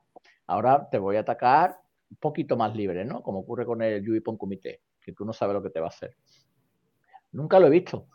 Ahora 0.47 0.89
te 0.91 0.99
voy 0.99 1.16
a 1.16 1.20
atacar 1.20 1.79
un 2.11 2.16
poquito 2.19 2.57
más 2.57 2.74
libre, 2.77 3.05
¿no? 3.05 3.23
Como 3.23 3.41
ocurre 3.41 3.65
con 3.65 3.81
el 3.83 4.05
Yuipon 4.05 4.37
Kumite, 4.37 4.83
que 5.01 5.12
tú 5.12 5.24
no 5.24 5.33
sabes 5.33 5.55
lo 5.55 5.62
que 5.62 5.70
te 5.70 5.81
va 5.81 5.87
a 5.87 5.89
hacer. 5.89 6.16
Nunca 7.33 7.59
lo 7.59 7.69
he 7.69 7.70
visto. 7.70 8.07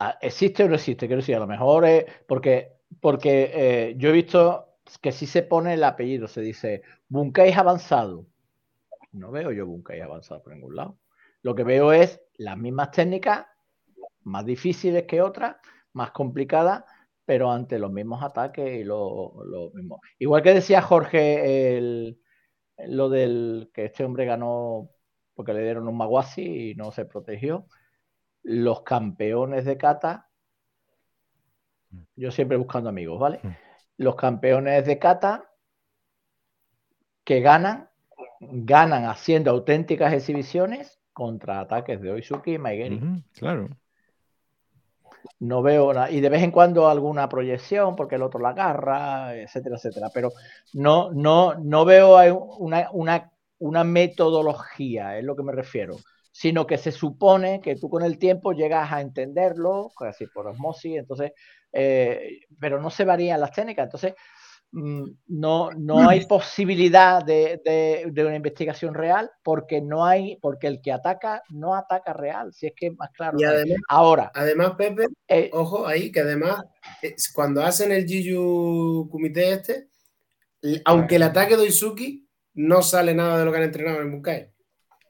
Ah, 0.00 0.18
¿Existe 0.20 0.64
o 0.64 0.68
no 0.68 0.74
existe? 0.74 1.06
Quiero 1.06 1.22
decir, 1.22 1.36
a 1.36 1.40
lo 1.40 1.46
mejor 1.46 1.84
porque, 2.26 2.72
porque 3.00 3.50
eh, 3.54 3.94
yo 3.96 4.10
he 4.10 4.12
visto 4.12 4.68
que 5.00 5.12
si 5.12 5.26
se 5.26 5.42
pone 5.42 5.74
el 5.74 5.84
apellido, 5.84 6.26
se 6.26 6.40
dice 6.40 6.82
Bunkai 7.08 7.52
avanzado. 7.52 8.26
No 9.12 9.30
veo 9.30 9.52
yo 9.52 9.66
Bunkai 9.66 10.00
avanzado 10.00 10.42
por 10.42 10.54
ningún 10.54 10.76
lado. 10.76 10.98
Lo 11.42 11.54
que 11.54 11.64
veo 11.64 11.92
es 11.92 12.20
las 12.36 12.56
mismas 12.56 12.90
técnicas, 12.90 13.46
más 14.24 14.44
difíciles 14.44 15.04
que 15.04 15.22
otras, 15.22 15.56
más 15.92 16.10
complicadas, 16.12 16.84
pero 17.24 17.50
ante 17.50 17.78
los 17.78 17.92
mismos 17.92 18.22
ataques 18.22 18.80
y 18.80 18.84
lo, 18.84 19.34
mismo. 19.74 20.00
Igual 20.18 20.42
que 20.42 20.54
decía 20.54 20.82
Jorge, 20.82 22.16
lo 22.86 23.08
del 23.08 23.70
que 23.72 23.86
este 23.86 24.04
hombre 24.04 24.24
ganó 24.24 24.90
porque 25.34 25.52
le 25.52 25.62
dieron 25.62 25.88
un 25.88 25.96
Maguasi 25.96 26.70
y 26.70 26.74
no 26.74 26.90
se 26.90 27.04
protegió. 27.04 27.66
Los 28.42 28.82
campeones 28.82 29.64
de 29.64 29.76
kata, 29.76 30.28
yo 32.16 32.30
siempre 32.30 32.56
buscando 32.56 32.88
amigos, 32.88 33.18
¿vale? 33.18 33.40
Mm 33.42 33.68
los 33.98 34.14
campeones 34.14 34.86
de 34.86 34.98
kata 34.98 35.50
que 37.24 37.40
ganan, 37.40 37.90
ganan 38.40 39.04
haciendo 39.04 39.50
auténticas 39.50 40.14
exhibiciones 40.14 41.00
contra 41.12 41.60
ataques 41.60 42.00
de 42.00 42.12
Oizuki 42.12 42.54
y 42.54 42.58
Maigeri. 42.58 43.00
claro. 43.34 43.68
No 45.40 45.62
veo 45.62 45.92
nada. 45.92 46.10
Y 46.10 46.20
de 46.20 46.28
vez 46.28 46.42
en 46.42 46.50
cuando 46.50 46.88
alguna 46.88 47.28
proyección 47.28 47.96
porque 47.96 48.16
el 48.16 48.22
otro 48.22 48.40
la 48.40 48.50
agarra, 48.50 49.36
etcétera, 49.36 49.76
etcétera. 49.76 50.10
Pero 50.12 50.30
no, 50.74 51.10
no, 51.12 51.54
no 51.54 51.84
veo 51.84 52.16
una, 52.58 52.88
una, 52.92 53.32
una 53.58 53.84
metodología, 53.84 55.18
es 55.18 55.24
lo 55.24 55.36
que 55.36 55.42
me 55.42 55.52
refiero 55.52 55.96
sino 56.30 56.68
que 56.68 56.78
se 56.78 56.92
supone 56.92 57.60
que 57.60 57.74
tú 57.74 57.90
con 57.90 58.04
el 58.04 58.16
tiempo 58.16 58.52
llegas 58.52 58.92
a 58.92 59.00
entenderlo, 59.00 59.90
casi 59.98 60.26
por 60.26 60.46
osmosis, 60.46 60.96
entonces 60.98 61.32
eh, 61.72 62.40
pero 62.58 62.80
no 62.80 62.90
se 62.90 63.04
varían 63.04 63.40
las 63.40 63.52
técnicas. 63.52 63.84
Entonces, 63.84 64.14
no, 64.72 65.70
no 65.72 66.08
hay 66.08 66.26
posibilidad 66.26 67.24
de, 67.24 68.12
una 68.16 68.36
investigación 68.36 68.94
real 68.94 69.30
porque 69.42 69.80
no 69.80 70.04
hay, 70.04 70.36
porque 70.42 70.66
el 70.66 70.80
que 70.82 70.92
ataca 70.92 71.42
no 71.48 71.74
ataca 71.74 72.12
real, 72.12 72.52
si 72.52 72.66
es 72.66 72.72
que 72.76 72.88
es 72.88 72.96
más 72.96 73.10
claro. 73.12 73.38
Y 73.40 73.44
además, 73.44 73.78
ahora. 73.88 74.30
Además, 74.34 74.72
Pepe, 74.76 75.06
eh, 75.26 75.50
ojo 75.52 75.86
ahí, 75.86 76.12
que 76.12 76.20
además, 76.20 76.62
cuando 77.34 77.62
hacen 77.62 77.92
el 77.92 78.06
Jiu 78.06 79.08
Kumite 79.10 79.52
este, 79.52 79.88
aunque 80.84 81.16
el 81.16 81.22
ataque 81.22 81.56
de 81.56 81.66
Izuki, 81.66 82.28
no 82.54 82.82
sale 82.82 83.14
nada 83.14 83.38
de 83.38 83.44
lo 83.44 83.52
que 83.52 83.58
han 83.58 83.64
entrenado 83.64 84.00
en 84.00 84.10
Bunkai. 84.10 84.50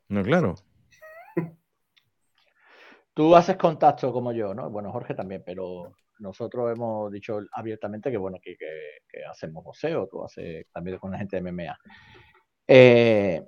No, 0.08 0.22
claro. 0.22 0.54
Tú 3.14 3.34
haces 3.34 3.56
contacto 3.56 4.12
como 4.12 4.32
yo, 4.32 4.54
¿no? 4.54 4.70
Bueno, 4.70 4.92
Jorge 4.92 5.14
también, 5.14 5.42
pero 5.44 5.92
nosotros 6.20 6.72
hemos 6.72 7.10
dicho 7.12 7.40
abiertamente 7.52 8.10
que, 8.10 8.16
bueno, 8.16 8.38
que, 8.42 8.56
hacemos 9.30 9.64
boxeo, 9.64 10.06
tú 10.06 10.24
haces 10.24 10.66
también 10.72 10.98
con 10.98 11.10
la 11.10 11.18
gente 11.18 11.36
de 11.36 11.42
MMA. 11.42 11.78
Eh, 12.66 13.42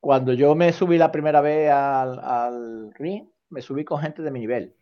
cuando 0.00 0.32
yo 0.32 0.54
me 0.54 0.72
subí 0.72 0.96
la 0.96 1.10
primera 1.10 1.40
vez 1.40 1.70
al, 1.70 2.92
ring, 2.94 3.28
me 3.50 3.62
subí 3.62 3.84
con 3.84 4.00
gente 4.00 4.22
de 4.22 4.30
mi 4.30 4.40
nivel, 4.40 4.74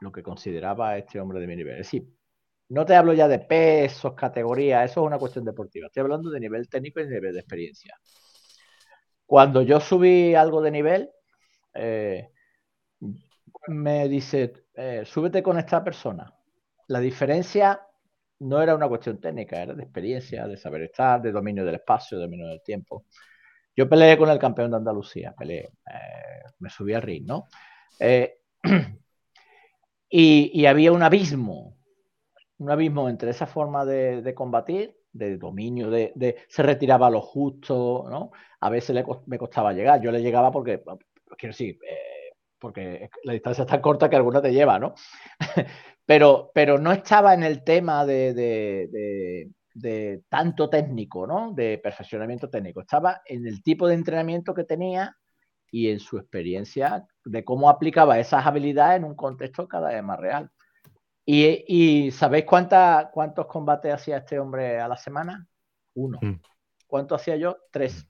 lo 0.00 0.10
que 0.12 0.22
consideraba 0.22 0.96
este 0.98 1.20
hombre 1.20 1.40
de 1.40 1.46
mi 1.46 1.56
nivel. 1.56 1.74
Es 1.74 1.86
decir, 1.86 2.08
no 2.68 2.84
te 2.84 2.94
hablo 2.94 3.12
ya 3.12 3.28
de 3.28 3.38
pesos, 3.38 4.14
categorías, 4.14 4.90
eso 4.90 5.02
es 5.02 5.06
una 5.06 5.18
cuestión 5.18 5.44
deportiva. 5.44 5.86
Estoy 5.86 6.02
hablando 6.02 6.30
de 6.30 6.40
nivel 6.40 6.68
técnico 6.68 7.00
y 7.00 7.06
nivel 7.06 7.34
de 7.34 7.40
experiencia. 7.40 7.96
Cuando 9.24 9.62
yo 9.62 9.80
subí 9.80 10.34
algo 10.34 10.60
de 10.62 10.70
nivel, 10.70 11.10
eh, 11.74 12.30
me 13.68 14.08
dice, 14.08 14.52
eh, 14.76 15.04
súbete 15.06 15.42
con 15.42 15.58
esta 15.58 15.82
persona. 15.82 16.32
La 16.88 17.00
diferencia 17.00 17.80
no 18.40 18.60
era 18.62 18.74
una 18.74 18.88
cuestión 18.88 19.18
técnica, 19.18 19.62
era 19.62 19.74
de 19.74 19.82
experiencia, 19.82 20.46
de 20.46 20.56
saber 20.58 20.82
estar, 20.82 21.22
de 21.22 21.32
dominio 21.32 21.64
del 21.64 21.76
espacio, 21.76 22.18
de 22.18 22.24
dominio 22.24 22.48
del 22.48 22.62
tiempo. 22.62 23.06
Yo 23.74 23.88
peleé 23.88 24.18
con 24.18 24.28
el 24.28 24.38
campeón 24.38 24.70
de 24.70 24.76
Andalucía, 24.76 25.34
peleé, 25.36 25.70
eh, 25.86 26.50
me 26.58 26.68
subí 26.68 26.92
al 26.92 27.02
ring, 27.02 27.26
¿no? 27.26 27.46
Eh, 27.98 28.38
y, 30.10 30.66
había 30.66 30.92
un 30.92 31.02
abismo, 31.02 31.76
un 32.58 32.70
abismo 32.70 33.08
entre 33.08 33.30
esa 33.30 33.46
forma 33.46 33.86
de, 33.86 34.34
combatir, 34.34 34.94
de 35.12 35.38
dominio, 35.38 35.90
de, 35.90 36.36
se 36.48 36.62
retiraba 36.62 37.08
lo 37.08 37.22
justo, 37.22 38.06
¿no? 38.10 38.30
A 38.60 38.68
veces 38.68 39.04
me 39.26 39.38
costaba 39.38 39.72
llegar, 39.72 40.02
yo 40.02 40.10
le 40.10 40.20
llegaba 40.20 40.50
porque, 40.52 40.82
quiero 41.38 41.52
decir, 41.52 41.78
porque 42.58 43.10
la 43.24 43.32
distancia 43.32 43.62
es 43.62 43.70
tan 43.70 43.80
corta 43.80 44.08
que 44.08 44.16
alguna 44.16 44.40
te 44.40 44.52
lleva, 44.52 44.78
¿no? 44.78 44.94
pero, 46.06 46.50
pero 46.54 46.78
no 46.78 46.92
estaba 46.92 47.34
en 47.34 47.42
el 47.42 47.64
tema 47.64 48.04
de, 48.04 49.50
tanto 50.28 50.70
técnico, 50.70 51.26
¿no? 51.26 51.52
De 51.52 51.78
perfeccionamiento 51.78 52.48
técnico. 52.48 52.80
Estaba 52.80 53.20
en 53.26 53.46
el 53.46 53.62
tipo 53.62 53.88
de 53.88 53.94
entrenamiento 53.94 54.54
que 54.54 54.64
tenía 54.64 55.16
y 55.70 55.90
en 55.90 56.00
su 56.00 56.18
experiencia 56.18 57.06
de 57.24 57.44
cómo 57.44 57.68
aplicaba 57.68 58.18
esas 58.18 58.46
habilidades 58.46 58.98
en 58.98 59.04
un 59.04 59.16
contexto 59.16 59.68
cada 59.68 59.88
vez 59.88 60.02
más 60.02 60.18
real. 60.18 60.50
¿Y, 61.28 62.10
sabéis 62.12 62.44
cuántos 62.44 63.46
combates 63.48 63.92
hacía 63.92 64.18
este 64.18 64.38
hombre 64.38 64.80
a 64.80 64.86
la 64.86 64.96
semana? 64.96 65.46
Uno. 65.94 66.20
Mm. 66.22 66.40
¿Cuánto 66.86 67.16
hacía 67.16 67.36
yo? 67.36 67.56
Tres. 67.72 68.06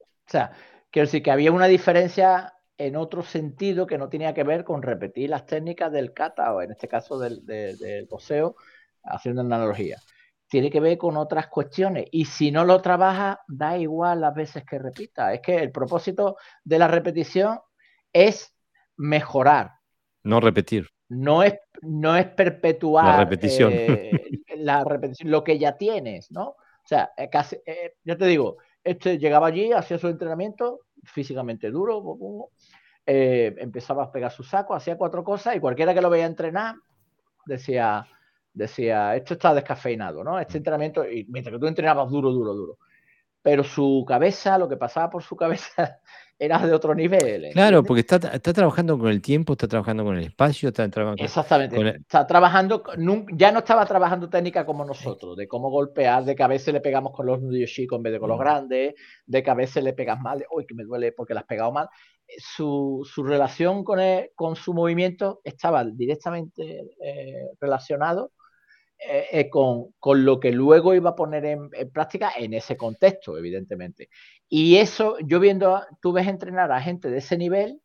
O 0.00 0.30
sea, 0.30 0.52
quiero 0.90 1.06
decir 1.06 1.22
que 1.22 1.30
había 1.30 1.50
una 1.50 1.66
diferencia 1.66 2.52
en 2.86 2.96
otro 2.96 3.22
sentido 3.22 3.86
que 3.86 3.98
no 3.98 4.08
tenía 4.08 4.34
que 4.34 4.42
ver 4.42 4.64
con 4.64 4.82
repetir 4.82 5.30
las 5.30 5.46
técnicas 5.46 5.92
del 5.92 6.12
kata 6.12 6.52
o 6.52 6.62
en 6.62 6.72
este 6.72 6.88
caso 6.88 7.18
del, 7.18 7.44
del, 7.46 8.06
boxeo, 8.10 8.56
haciendo 9.04 9.42
una 9.42 9.56
analogía. 9.56 9.98
Tiene 10.48 10.70
que 10.70 10.80
ver 10.80 10.98
con 10.98 11.16
otras 11.16 11.46
cuestiones 11.46 12.06
y 12.10 12.24
si 12.24 12.50
no 12.50 12.64
lo 12.64 12.82
trabaja, 12.82 13.40
da 13.46 13.78
igual 13.78 14.20
las 14.20 14.34
veces 14.34 14.64
que 14.64 14.78
repita. 14.78 15.32
Es 15.32 15.40
que 15.40 15.56
el 15.56 15.70
propósito 15.70 16.36
de 16.64 16.78
la 16.78 16.88
repetición 16.88 17.60
es 18.12 18.54
mejorar. 18.96 19.72
No 20.24 20.40
repetir. 20.40 20.88
no 21.08 21.42
es, 21.42 21.54
no 21.82 22.16
es 22.16 22.26
perpetuar 22.26 23.04
La 23.04 23.16
repetición. 23.24 23.72
eh, 23.72 24.10
la 24.56 24.84
repetición, 24.84 25.30
lo 25.30 25.44
que 25.44 25.58
ya 25.58 25.76
tienes, 25.76 26.30
¿no? 26.30 26.48
O 26.48 26.86
sea, 26.86 27.12
eh, 27.16 27.28
casi, 27.30 27.56
eh, 27.64 27.94
yo 28.04 28.16
te 28.16 28.26
digo, 28.26 28.58
este 28.82 29.18
llegaba 29.18 29.46
allí, 29.46 29.72
hacía 29.72 29.98
su 29.98 30.08
entrenamiento 30.08 30.80
físicamente 31.02 31.70
duro, 31.70 32.50
eh, 33.04 33.54
empezaba 33.58 34.04
a 34.04 34.12
pegar 34.12 34.30
su 34.30 34.42
saco, 34.42 34.74
hacía 34.74 34.96
cuatro 34.96 35.24
cosas 35.24 35.56
y 35.56 35.60
cualquiera 35.60 35.94
que 35.94 36.00
lo 36.00 36.10
veía 36.10 36.26
entrenar 36.26 36.76
decía, 37.44 38.06
decía, 38.52 39.16
esto 39.16 39.34
está 39.34 39.54
descafeinado, 39.54 40.22
¿no? 40.22 40.38
Este 40.38 40.58
entrenamiento, 40.58 41.08
y 41.08 41.24
mientras 41.28 41.54
que 41.54 41.60
tú 41.60 41.66
entrenabas 41.66 42.10
duro, 42.10 42.30
duro, 42.30 42.54
duro. 42.54 42.78
Pero 43.42 43.64
su 43.64 44.04
cabeza, 44.06 44.58
lo 44.58 44.68
que 44.68 44.76
pasaba 44.76 45.10
por 45.10 45.22
su 45.22 45.36
cabeza 45.36 45.98
era 46.38 46.58
de 46.66 46.72
otro 46.74 46.94
nivel. 46.94 47.50
Claro, 47.52 47.78
¿entiendes? 47.78 47.82
porque 47.86 48.00
está, 48.00 48.16
está 48.34 48.52
trabajando 48.52 48.98
con 48.98 49.08
el 49.08 49.22
tiempo, 49.22 49.52
está 49.52 49.68
trabajando 49.68 50.04
con 50.04 50.16
el 50.16 50.24
espacio, 50.24 50.70
está 50.70 50.88
trabajando 50.90 51.22
Exactamente. 51.22 51.76
con 51.76 51.86
el- 51.86 51.96
Está 51.96 52.26
trabajando, 52.26 52.82
ya 53.32 53.52
no 53.52 53.60
estaba 53.60 53.86
trabajando 53.86 54.28
técnica 54.28 54.66
como 54.66 54.84
nosotros, 54.84 55.36
de 55.36 55.46
cómo 55.46 55.70
golpear, 55.70 56.24
de 56.24 56.34
que 56.34 56.42
a 56.42 56.48
veces 56.48 56.74
le 56.74 56.80
pegamos 56.80 57.12
con 57.12 57.26
los 57.26 57.40
nudillos 57.40 57.70
chicos 57.70 57.96
en 57.98 58.02
vez 58.02 58.12
de 58.14 58.18
con 58.18 58.28
los 58.28 58.38
Mm. 58.38 58.42
grandes, 58.42 58.94
de 59.24 59.42
que 59.42 59.50
a 59.50 59.54
veces 59.54 59.84
le 59.84 59.92
pegas 59.92 60.20
mal, 60.20 60.40
de, 60.40 60.46
uy, 60.50 60.66
que 60.66 60.74
me 60.74 60.84
duele 60.84 61.12
porque 61.12 61.34
le 61.34 61.40
has 61.40 61.46
pegado 61.46 61.70
mal. 61.70 61.88
Eh, 62.26 62.34
Su, 62.38 63.06
su 63.08 63.22
relación 63.22 63.84
con, 63.84 64.00
el- 64.00 64.30
con 64.34 64.56
su 64.56 64.74
movimiento 64.74 65.40
estaba 65.44 65.84
directamente 65.84 66.86
eh, 67.04 67.50
relacionado 67.60 68.32
eh, 69.08 69.26
eh, 69.32 69.50
con, 69.50 69.92
con 69.98 70.24
lo 70.24 70.38
que 70.40 70.52
luego 70.52 70.94
iba 70.94 71.10
a 71.10 71.16
poner 71.16 71.44
en, 71.44 71.68
en 71.72 71.90
práctica 71.90 72.32
en 72.36 72.54
ese 72.54 72.76
contexto, 72.76 73.36
evidentemente. 73.38 74.08
Y 74.48 74.76
eso, 74.76 75.16
yo 75.20 75.40
viendo, 75.40 75.74
a- 75.76 75.86
tú 76.00 76.12
ves 76.12 76.26
entrenar 76.28 76.70
a 76.72 76.80
gente 76.80 77.10
de 77.10 77.18
ese 77.18 77.36
nivel, 77.38 77.80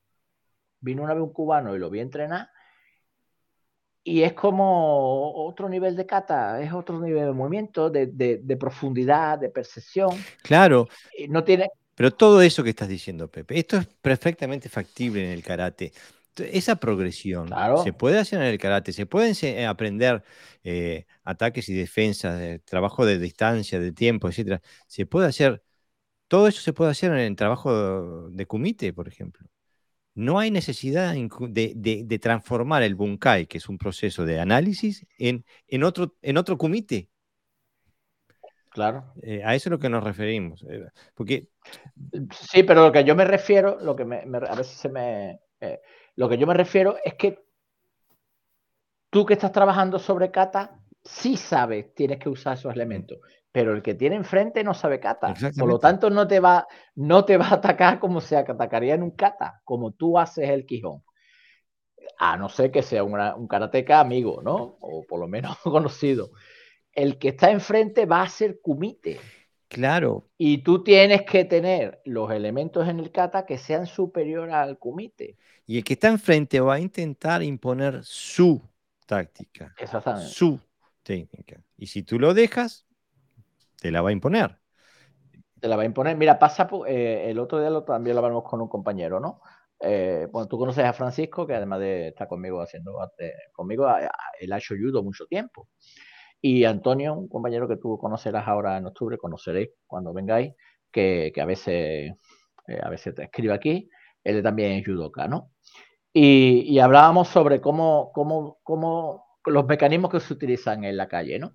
vino 0.80 1.03
una 1.03 1.14
vez 1.14 1.23
un 1.23 1.34
cubano 1.34 1.76
y 1.76 1.80
lo 1.80 1.89
vi 1.89 1.99
entrenar, 1.99 2.49
y 4.03 4.22
es 4.22 4.34
como 4.34 5.45
otro 5.45 5.68
nivel 5.68 5.95
de 5.95 6.06
kata, 6.06 6.61
es 6.61 6.72
otro 6.72 6.99
nivel 6.99 7.26
de 7.26 7.31
movimiento, 7.34 7.89
de, 7.89 8.07
de- 8.07 8.39
de 8.41 8.57
profundidad, 8.57 9.38
de 9.39 9.49
percepción. 9.49 10.10
Claro, 10.44 10.88
No 11.27 11.44
tiene, 11.44 11.69
pero 11.98 12.11
todo 12.11 12.44
eso 12.44 12.64
que 12.64 12.69
estás 12.69 12.88
diciendo, 12.88 13.27
Pepe, 13.27 13.57
esto 13.57 13.77
es 13.77 13.88
perfectamente 13.88 14.69
factible 14.69 15.26
en 15.26 15.31
el 15.31 15.44
karate. 15.44 15.91
Esa 16.43 16.76
progresión 16.77 17.47
Claro. 17.47 17.76
se 17.76 17.93
puede 17.93 18.19
hacer 18.19 18.39
en 18.41 18.47
el 18.47 18.57
karate, 18.59 18.93
se 18.93 19.05
pueden 19.05 19.35
se- 19.35 19.65
aprender 19.65 20.23
eh, 20.64 21.05
ataques 21.23 21.69
y 21.69 21.73
defensas, 21.73 22.39
de 22.39 22.59
trabajo 22.59 23.05
de 23.05 23.19
distancia, 23.19 23.80
de 23.80 23.91
tiempo, 23.91 24.27
etcétera. 24.30 24.61
Se 24.88 25.05
puede 25.05 25.27
hacer, 25.27 25.64
todo 26.27 26.47
eso 26.47 26.61
se 26.61 26.73
puede 26.73 26.91
hacer 26.91 27.11
en 27.14 27.19
el 27.19 27.35
trabajo 27.38 28.30
de 28.31 28.45
kumite, 28.47 28.93
por 28.93 29.07
ejemplo. 29.09 29.47
No 30.15 30.39
hay 30.39 30.51
necesidad 30.51 31.14
de, 31.15 31.73
de- 31.76 32.03
de 32.05 32.19
transformar 32.19 32.84
el 32.84 32.95
bunkai, 32.95 33.47
que 33.47 33.57
es 33.59 33.69
un 33.69 33.77
proceso 33.77 34.26
de 34.26 34.39
análisis, 34.39 35.05
en, 35.19 35.45
en 35.68 35.84
otro, 35.84 36.15
en 36.23 36.38
otro 36.38 36.57
kumite. 36.57 37.09
claro. 38.69 39.18
Eh, 39.23 39.41
a 39.43 39.55
eso 39.55 39.69
es 39.69 39.72
lo 39.72 39.80
que 39.80 39.89
nos 39.89 40.03
referimos. 40.03 40.64
eh, 40.69 40.85
porque 41.15 41.49
Sí, 42.31 42.64
pero 42.64 42.84
lo 42.85 42.91
que 42.91 43.03
yo 43.03 43.15
me 43.15 43.26
refiero, 43.26 43.77
lo 43.81 43.95
que 43.95 44.05
me, 44.05 44.26
me- 44.26 44.38
a 44.39 44.55
veces 44.55 44.77
se 44.77 44.89
me. 44.89 45.39
eh, 45.59 45.81
lo 46.18 46.27
que 46.27 46.38
yo 46.38 46.45
me 46.45 46.53
refiero 46.53 46.98
es 47.03 47.14
que 47.15 47.45
tú 49.10 49.26
que 49.26 49.34
estás 49.35 49.52
trabajando 49.52 49.99
sobre 49.99 50.31
kata, 50.31 50.80
sí 51.03 51.38
sabes, 51.38 51.94
tienes 51.95 52.19
que 52.19 52.27
usar 52.30 52.57
esos 52.57 52.73
elementos, 52.73 53.19
pero 53.52 53.73
el 53.73 53.81
que 53.81 53.95
tiene 53.95 54.15
enfrente 54.18 54.64
no 54.64 54.73
sabe 54.73 54.99
kata. 54.99 55.27
Por 55.57 55.69
lo 55.69 55.80
tanto, 55.80 56.10
no 56.10 56.27
te 56.27 56.39
va, 56.39 56.68
no 56.95 57.23
te 57.23 57.38
va 57.38 57.48
a 57.48 57.53
atacar 57.56 57.99
como 57.99 58.19
se 58.19 58.35
atacaría 58.35 58.95
en 58.95 59.03
un 59.03 59.11
kata, 59.11 59.61
como 59.64 59.91
tú 59.94 60.19
haces 60.19 60.49
el 60.49 60.65
Quijón. 60.65 61.03
A 62.19 62.35
no 62.38 62.49
ser 62.49 62.72
que 62.72 62.81
sea 62.84 63.03
una- 63.03 63.35
un 63.35 63.48
karateca 63.48 63.99
amigo, 63.99 64.41
¿no? 64.41 64.77
O 64.81 65.06
por 65.07 65.19
lo 65.19 65.27
menos 65.27 65.57
conocido. 65.64 66.31
El 66.91 67.18
que 67.19 67.30
está 67.30 67.52
enfrente 67.52 68.06
va 68.06 68.23
a 68.23 68.30
ser 68.30 68.60
kumite. 68.61 69.19
Claro, 69.69 70.30
Y 70.39 70.64
tú 70.64 70.84
tienes 70.84 71.22
que 71.23 71.45
tener 71.45 72.02
los 72.03 72.31
elementos 72.31 72.88
en 72.88 72.99
el 72.99 73.11
kata 73.11 73.45
que 73.45 73.60
sean 73.60 73.85
superiores 73.85 74.56
al 74.56 74.80
kumite. 74.80 75.38
y 75.65 75.77
el 75.77 75.84
que 75.84 75.94
está 75.94 76.07
enfrente 76.07 76.60
va 76.60 76.76
a 76.76 76.80
intentar 76.80 77.44
imponer 77.44 78.02
su 78.03 78.61
táctica, 79.06 79.76
Exactamente. 79.77 80.30
su 80.30 80.60
técnica. 81.03 81.61
Y 81.77 81.88
si 81.88 82.03
tú 82.03 82.19
lo 82.19 82.34
dejas, 82.34 82.85
te 83.77 83.91
la 83.91 84.02
va 84.02 84.10
a 84.10 84.14
imponer. 84.14 84.60
Te 85.60 85.68
la 85.68 85.76
va 85.76 85.84
a 85.84 85.85
imponer. 85.85 86.15
Mira, 86.15 86.38
pasa, 86.38 86.69
eh, 86.88 87.26
el 87.30 87.39
otro 87.39 87.60
día 87.60 87.69
lo, 87.69 87.84
también 87.84 88.15
lo 88.15 88.22
hablamos 88.23 88.44
con 88.44 88.61
un 88.61 88.68
compañero, 88.68 89.19
¿no? 89.19 89.41
Eh, 89.80 90.27
bueno, 90.31 90.48
tú 90.48 90.57
conoces 90.57 90.85
a 90.85 90.94
Francisco, 90.94 91.45
que 91.48 91.56
además 91.56 91.80
de 91.80 92.10
estar 92.10 92.27
conmigo 92.27 92.61
haciendo, 92.61 92.94
eh, 93.18 93.31
conmigo, 93.53 93.88
él 94.39 94.53
ha 94.53 94.57
hecho 94.57 94.76
judo 94.80 95.03
mucho 95.03 95.26
tiempo. 95.26 95.68
Y 96.41 96.65
Antonio, 96.65 97.14
un 97.14 97.27
compañero 97.27 97.68
que 97.68 97.77
tú 97.77 97.97
conocerás 97.97 98.47
ahora 98.47 98.77
en 98.77 98.85
octubre, 98.85 99.18
conoceréis 99.18 99.69
cuando 99.88 100.14
vengáis, 100.14 100.53
que, 100.91 101.34
a 101.39 101.45
veces 101.45 102.14
eh, 102.68 102.80
a 102.81 102.89
veces 102.89 103.15
te 103.15 103.23
escribe 103.23 103.53
aquí, 103.53 103.89
él 104.23 104.43
también 104.43 104.73
es 104.73 104.85
judoka, 104.85 105.27
¿no? 105.27 105.51
Y, 106.14 106.80
hablábamos 106.80 107.27
sobre 107.27 107.61
cómo, 107.61 108.11
cómo, 108.14 108.59
cómo 108.64 109.26
los 109.45 109.65
mecanismos 109.68 110.11
que 110.11 110.19
se 110.19 110.34
utilizan 110.34 110.84
en 110.84 110.97
la 110.97 111.07
calle, 111.07 111.38
¿no? 111.39 111.53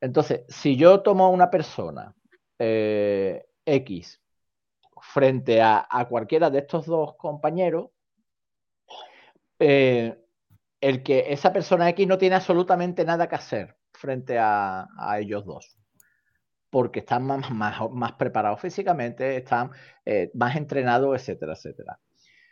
Entonces, 0.00 0.44
si 0.48 0.76
yo 0.76 1.02
tomo 1.02 1.26
a 1.26 1.30
una 1.30 1.50
persona 1.50 2.14
eh, 2.58 3.46
X 3.64 4.20
frente 5.00 5.62
a, 5.62 5.86
a 5.88 6.08
cualquiera 6.08 6.50
de 6.50 6.58
estos 6.60 6.86
dos 6.86 7.16
compañeros, 7.16 7.90
eh, 9.58 10.18
el 10.80 11.02
que 11.02 11.32
esa 11.32 11.52
persona 11.52 11.88
X 11.90 12.06
no 12.06 12.18
tiene 12.18 12.36
absolutamente 12.36 13.04
nada 13.04 13.28
que 13.28 13.36
hacer 13.36 13.75
frente 13.96 14.38
a, 14.38 14.86
ellos 15.18 15.44
dos. 15.44 15.76
Porque 16.70 17.00
están 17.00 17.24
más, 17.24 18.12
preparados 18.12 18.60
físicamente, 18.60 19.36
están 19.36 19.70
eh, 20.04 20.30
más 20.34 20.56
entrenados, 20.56 21.14
etcétera, 21.16 21.54
etcétera. 21.54 21.98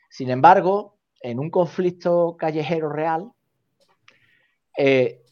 Sin 0.08 0.30
embargo, 0.30 0.98
en 1.20 1.38
un 1.38 1.50
conflicto 1.50 2.36
callejero 2.38 2.88
real, 2.88 3.32
eh, 4.76 5.22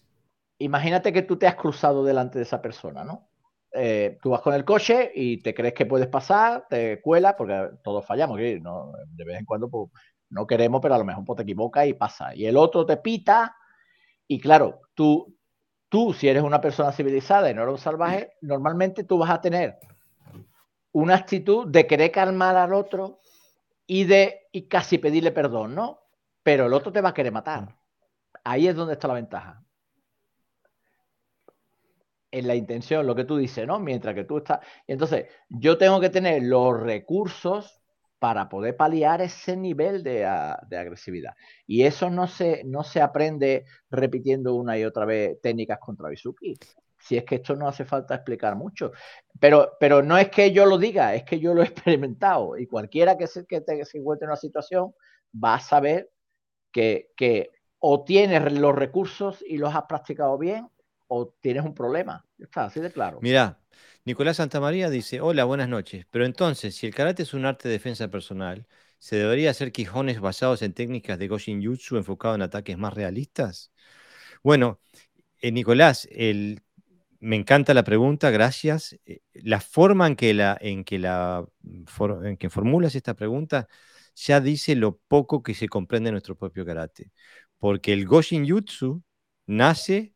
imagínate 0.59 1.13
que 1.13 1.23
tú 1.23 1.37
te 1.39 1.47
has 1.47 1.55
cruzado 1.55 2.05
delante 2.05 2.39
de 2.39 2.45
esa 2.45 2.61
persona, 2.61 3.05
¿no? 3.05 3.29
Eh, 3.75 4.19
tú 4.23 4.31
vas 4.31 4.43
con 4.43 4.53
el 4.55 4.67
coche 4.67 5.11
y 5.15 5.39
te 5.39 5.55
crees 5.55 5.73
que 5.73 5.87
puedes 5.87 6.09
pasar, 6.09 6.67
te 6.69 7.01
cuela, 7.01 7.37
porque 7.37 7.71
todos 7.83 8.05
fallamos. 8.05 8.39
¿no? 8.61 8.93
de 9.09 9.25
vez 9.25 9.39
en 9.39 9.47
cuando 9.47 9.71
pues, 9.71 9.91
no 10.29 10.47
queremos, 10.47 10.81
pero 10.83 10.95
a 10.95 10.99
lo 10.99 11.05
mejor 11.05 11.25
pues, 11.25 11.39
te 11.39 11.43
equivocas 11.45 11.87
y 11.87 11.95
pasa. 11.95 12.35
Y 12.35 12.47
el 12.47 12.57
otro 12.57 12.85
te 12.85 12.99
pita, 12.99 13.57
y 14.27 14.41
claro, 14.41 14.81
tú, 14.95 15.35
tú 15.93 16.15
si 16.15 16.27
eres 16.27 16.43
una 16.43 16.59
persona 16.59 16.91
civilizada 16.91 17.51
y 17.51 17.55
no 17.55 17.65
eres 17.65 17.73
un 17.73 17.79
salvaje, 17.79 18.33
normalmente 18.41 19.05
tú 19.05 19.19
vas 19.19 19.29
a 19.29 19.43
tener 19.43 19.79
una 20.91 21.17
actitud 21.17 21.69
de 21.69 21.87
querer 21.87 22.11
calmar 22.11 22.57
al 22.57 22.73
otro 22.73 23.21
y 23.87 24.05
de 24.05 24.49
y 24.53 24.69
casi 24.69 24.97
pedirle 24.97 25.33
perdón, 25.33 25.75
¿no? 25.75 26.01
Pero 26.43 26.65
el 26.65 26.73
otro 26.73 26.93
te 26.93 27.03
va 27.03 27.11
a 27.11 27.15
querer 27.15 27.31
matar. 27.31 27.77
Ahí 28.43 28.69
es 28.69 28.75
donde 28.75 28.95
está 28.95 29.07
la 29.07 29.15
ventaja. 29.15 29.63
En 32.31 32.47
la 32.47 32.55
intención, 32.55 33.07
lo 33.07 33.15
que 33.15 33.25
tú 33.25 33.37
dices, 33.37 33.67
¿no? 33.67 33.79
Mientras 33.79 34.15
que 34.15 34.25
tú 34.25 34.39
estás. 34.39 34.61
Entonces, 34.87 35.27
yo 35.51 35.77
tengo 35.77 36.01
que 36.01 36.09
tener 36.09 36.43
los 36.43 36.81
recursos 36.81 37.82
para 38.23 38.49
poder 38.49 38.77
paliar 38.77 39.21
ese 39.21 39.57
nivel 39.57 40.05
de, 40.05 40.25
uh, 40.25 40.65
de, 40.69 40.77
agresividad. 40.77 41.35
Y 41.67 41.83
eso 41.83 42.09
no 42.09 42.29
se, 42.29 42.63
no 42.63 42.85
se 42.85 43.01
aprende 43.01 43.65
repitiendo 43.91 44.55
una 44.55 44.79
y 44.79 44.85
otra 44.85 45.05
vez 45.05 45.41
técnicas 45.41 45.81
contra 45.81 46.09
Bizuki. 46.09 46.55
Si 47.01 47.17
es 47.17 47.25
que 47.25 47.35
esto 47.35 47.57
no 47.57 47.67
hace 47.67 47.85
falta 47.85 48.15
explicar 48.15 48.55
mucho. 48.55 48.93
Pero, 49.41 49.73
pero 49.81 50.05
no 50.05 50.17
es 50.17 50.29
que 50.29 50.53
yo 50.53 50.67
lo 50.67 50.79
diga, 50.79 51.17
es 51.17 51.25
que 51.25 51.41
yo 51.41 51.53
lo 51.53 51.63
he 51.63 51.67
experimentado. 51.67 52.57
Y 52.57 52.69
cualquiera 52.69 53.19
que 53.19 53.27
se, 53.27 53.45
que 53.45 53.61
se 53.85 53.99
encuentre 53.99 54.27
en 54.27 54.31
una 54.31 54.37
situación 54.37 54.95
va 55.35 55.55
a 55.55 55.61
saber 55.61 56.09
que, 56.71 57.11
que 57.17 57.51
o 57.81 58.05
tienes 58.05 58.53
los 58.53 58.73
recursos 58.73 59.43
y 59.45 59.59
los 59.59 59.75
has 59.75 59.87
practicado 59.87 60.39
bien, 60.39 60.69
o 61.09 61.35
tienes 61.41 61.65
un 61.65 61.75
problema. 61.75 62.25
Está 62.39 62.67
así 62.67 62.79
de 62.79 62.93
claro. 62.93 63.19
Mira, 63.21 63.59
Nicolás 64.05 64.39
Santamaría 64.39 64.91
dice, 64.91 65.21
hola, 65.21 65.45
buenas 65.45 65.69
noches. 65.69 66.07
Pero 66.11 66.25
entonces, 66.27 66.75
si 66.75 66.87
el 66.87 66.95
karate 66.95 67.23
es 67.23 67.35
un 67.35 67.45
arte 67.45 67.69
de 67.69 67.75
defensa 67.75 68.09
personal, 68.09 68.67
¿se 68.99 69.17
debería 69.17 69.51
hacer 69.51 69.71
quijones 69.73 70.21
basados 70.21 70.63
en 70.63 70.73
técnicas 70.75 71.19
de 71.19 71.29
Goshin 71.29 71.65
Jutsu 71.65 71.97
enfocado 71.97 72.35
en 72.35 72.43
ataques 72.43 72.77
más 72.79 72.95
realistas? 72.95 73.73
Bueno, 74.43 74.81
eh, 75.41 75.53
Nicolás, 75.53 76.09
el, 76.13 76.63
me 77.21 77.37
encanta 77.37 77.75
la 77.75 77.85
pregunta, 77.85 78.31
gracias. 78.31 78.99
Eh, 79.07 79.21
La 79.35 79.61
forma 79.61 80.07
en 80.09 80.17
que, 80.17 80.35
la, 80.35 80.59
en, 80.61 80.85
que 80.85 80.99
la, 80.99 81.47
for, 81.87 82.27
en 82.27 82.37
que 82.39 82.51
formulas 82.51 82.95
esta 82.97 83.15
pregunta 83.15 83.69
ya 84.17 84.41
dice 84.41 84.77
lo 84.77 84.99
poco 85.09 85.43
que 85.43 85.55
se 85.55 85.69
comprende 85.69 86.11
en 86.11 86.15
nuestro 86.15 86.37
propio 86.37 86.67
karate. 86.67 87.13
Porque 87.59 87.93
el 87.95 88.07
Goshin 88.07 88.49
Jutsu 88.49 89.03
nace 89.47 90.15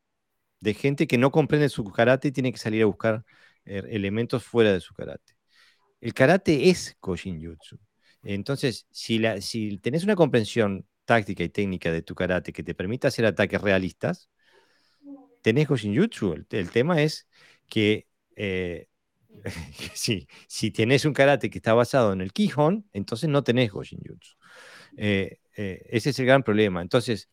de 0.60 0.74
gente 0.74 1.06
que 1.06 1.18
no 1.18 1.30
comprende 1.30 1.68
su 1.68 1.84
karate 1.84 2.28
y 2.28 2.32
tiene 2.32 2.52
que 2.52 2.58
salir 2.58 2.82
a 2.82 2.86
buscar 2.86 3.24
elementos 3.66 4.44
fuera 4.44 4.72
de 4.72 4.80
su 4.80 4.94
karate. 4.94 5.34
El 6.00 6.14
karate 6.14 6.70
es 6.70 6.96
Goshin 7.00 7.42
Jutsu. 7.44 7.78
Entonces, 8.22 8.86
si, 8.90 9.18
la, 9.18 9.40
si 9.40 9.78
tenés 9.78 10.04
una 10.04 10.16
comprensión 10.16 10.86
táctica 11.04 11.44
y 11.44 11.48
técnica 11.48 11.92
de 11.92 12.02
tu 12.02 12.14
karate 12.14 12.52
que 12.52 12.62
te 12.62 12.74
permita 12.74 13.08
hacer 13.08 13.26
ataques 13.26 13.60
realistas, 13.60 14.28
tenés 15.42 15.68
Goshinjutsu. 15.68 16.32
El, 16.32 16.46
el 16.50 16.70
tema 16.70 17.02
es 17.02 17.28
que 17.68 18.06
eh, 18.36 18.88
si, 19.94 20.28
si 20.48 20.70
tenés 20.70 21.04
un 21.04 21.12
karate 21.12 21.50
que 21.50 21.58
está 21.58 21.74
basado 21.74 22.12
en 22.12 22.20
el 22.20 22.32
Kihon, 22.32 22.88
entonces 22.92 23.28
no 23.28 23.44
tenés 23.44 23.70
Goshinjutsu. 23.72 24.36
Eh, 24.96 25.38
eh, 25.56 25.86
ese 25.90 26.10
es 26.10 26.18
el 26.18 26.26
gran 26.26 26.42
problema. 26.42 26.82
Entonces, 26.82 27.30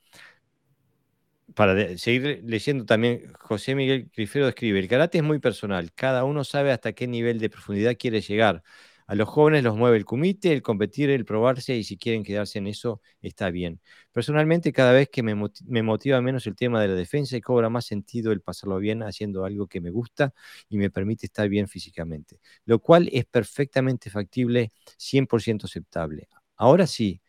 para 1.55 1.97
seguir 1.97 2.41
leyendo 2.45 2.85
también, 2.85 3.31
José 3.39 3.75
Miguel 3.75 4.09
Grifero 4.15 4.47
escribe, 4.47 4.79
el 4.79 4.87
karate 4.87 5.19
es 5.19 5.23
muy 5.23 5.39
personal, 5.39 5.91
cada 5.93 6.23
uno 6.23 6.43
sabe 6.43 6.71
hasta 6.71 6.93
qué 6.93 7.07
nivel 7.07 7.39
de 7.39 7.49
profundidad 7.49 7.95
quiere 7.97 8.21
llegar. 8.21 8.63
A 9.05 9.15
los 9.15 9.27
jóvenes 9.27 9.63
los 9.63 9.75
mueve 9.75 9.97
el 9.97 10.05
comité, 10.05 10.53
el 10.53 10.61
competir, 10.61 11.09
el 11.09 11.25
probarse 11.25 11.75
y 11.75 11.83
si 11.83 11.97
quieren 11.97 12.23
quedarse 12.23 12.59
en 12.59 12.67
eso 12.67 13.01
está 13.21 13.51
bien. 13.51 13.81
Personalmente 14.11 14.71
cada 14.71 14.93
vez 14.93 15.09
que 15.09 15.23
me, 15.23 15.35
motiva 15.35 16.21
menos 16.21 16.47
el 16.47 16.55
tema 16.55 16.81
de 16.81 16.87
la 16.87 16.95
defensa 16.95 17.35
y 17.35 17.41
cobra 17.41 17.69
más 17.69 17.85
sentido 17.85 18.31
el 18.31 18.41
pasarlo 18.41 18.77
bien 18.79 19.03
haciendo 19.03 19.45
algo 19.45 19.67
que 19.67 19.81
me 19.81 19.89
gusta 19.89 20.33
y 20.69 20.77
me 20.77 20.89
permite 20.89 21.25
estar 21.25 21.49
bien 21.49 21.67
físicamente, 21.67 22.39
lo 22.65 22.79
cual 22.79 23.09
es 23.11 23.25
perfectamente 23.25 24.09
factible, 24.09 24.71
100% 24.97 25.65
aceptable. 25.65 26.29
Ahora 26.55 26.87
sí, 26.87 27.21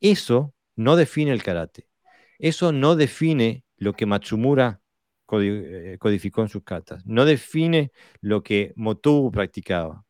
eso 0.00 0.54
no 0.76 0.96
define 0.96 1.32
el 1.32 1.42
karate. 1.42 1.88
Eso 2.38 2.72
no 2.72 2.96
define 2.96 3.64
lo 3.76 3.94
que 3.94 4.06
Matsumura 4.06 4.80
eh, 5.30 5.96
codificó 5.98 6.42
en 6.42 6.48
sus 6.48 6.62
katas. 6.64 7.04
No 7.06 7.24
define 7.24 7.92
lo 8.20 8.42
que 8.42 8.72
Motobu 8.76 9.30
practicaba. 9.30 10.04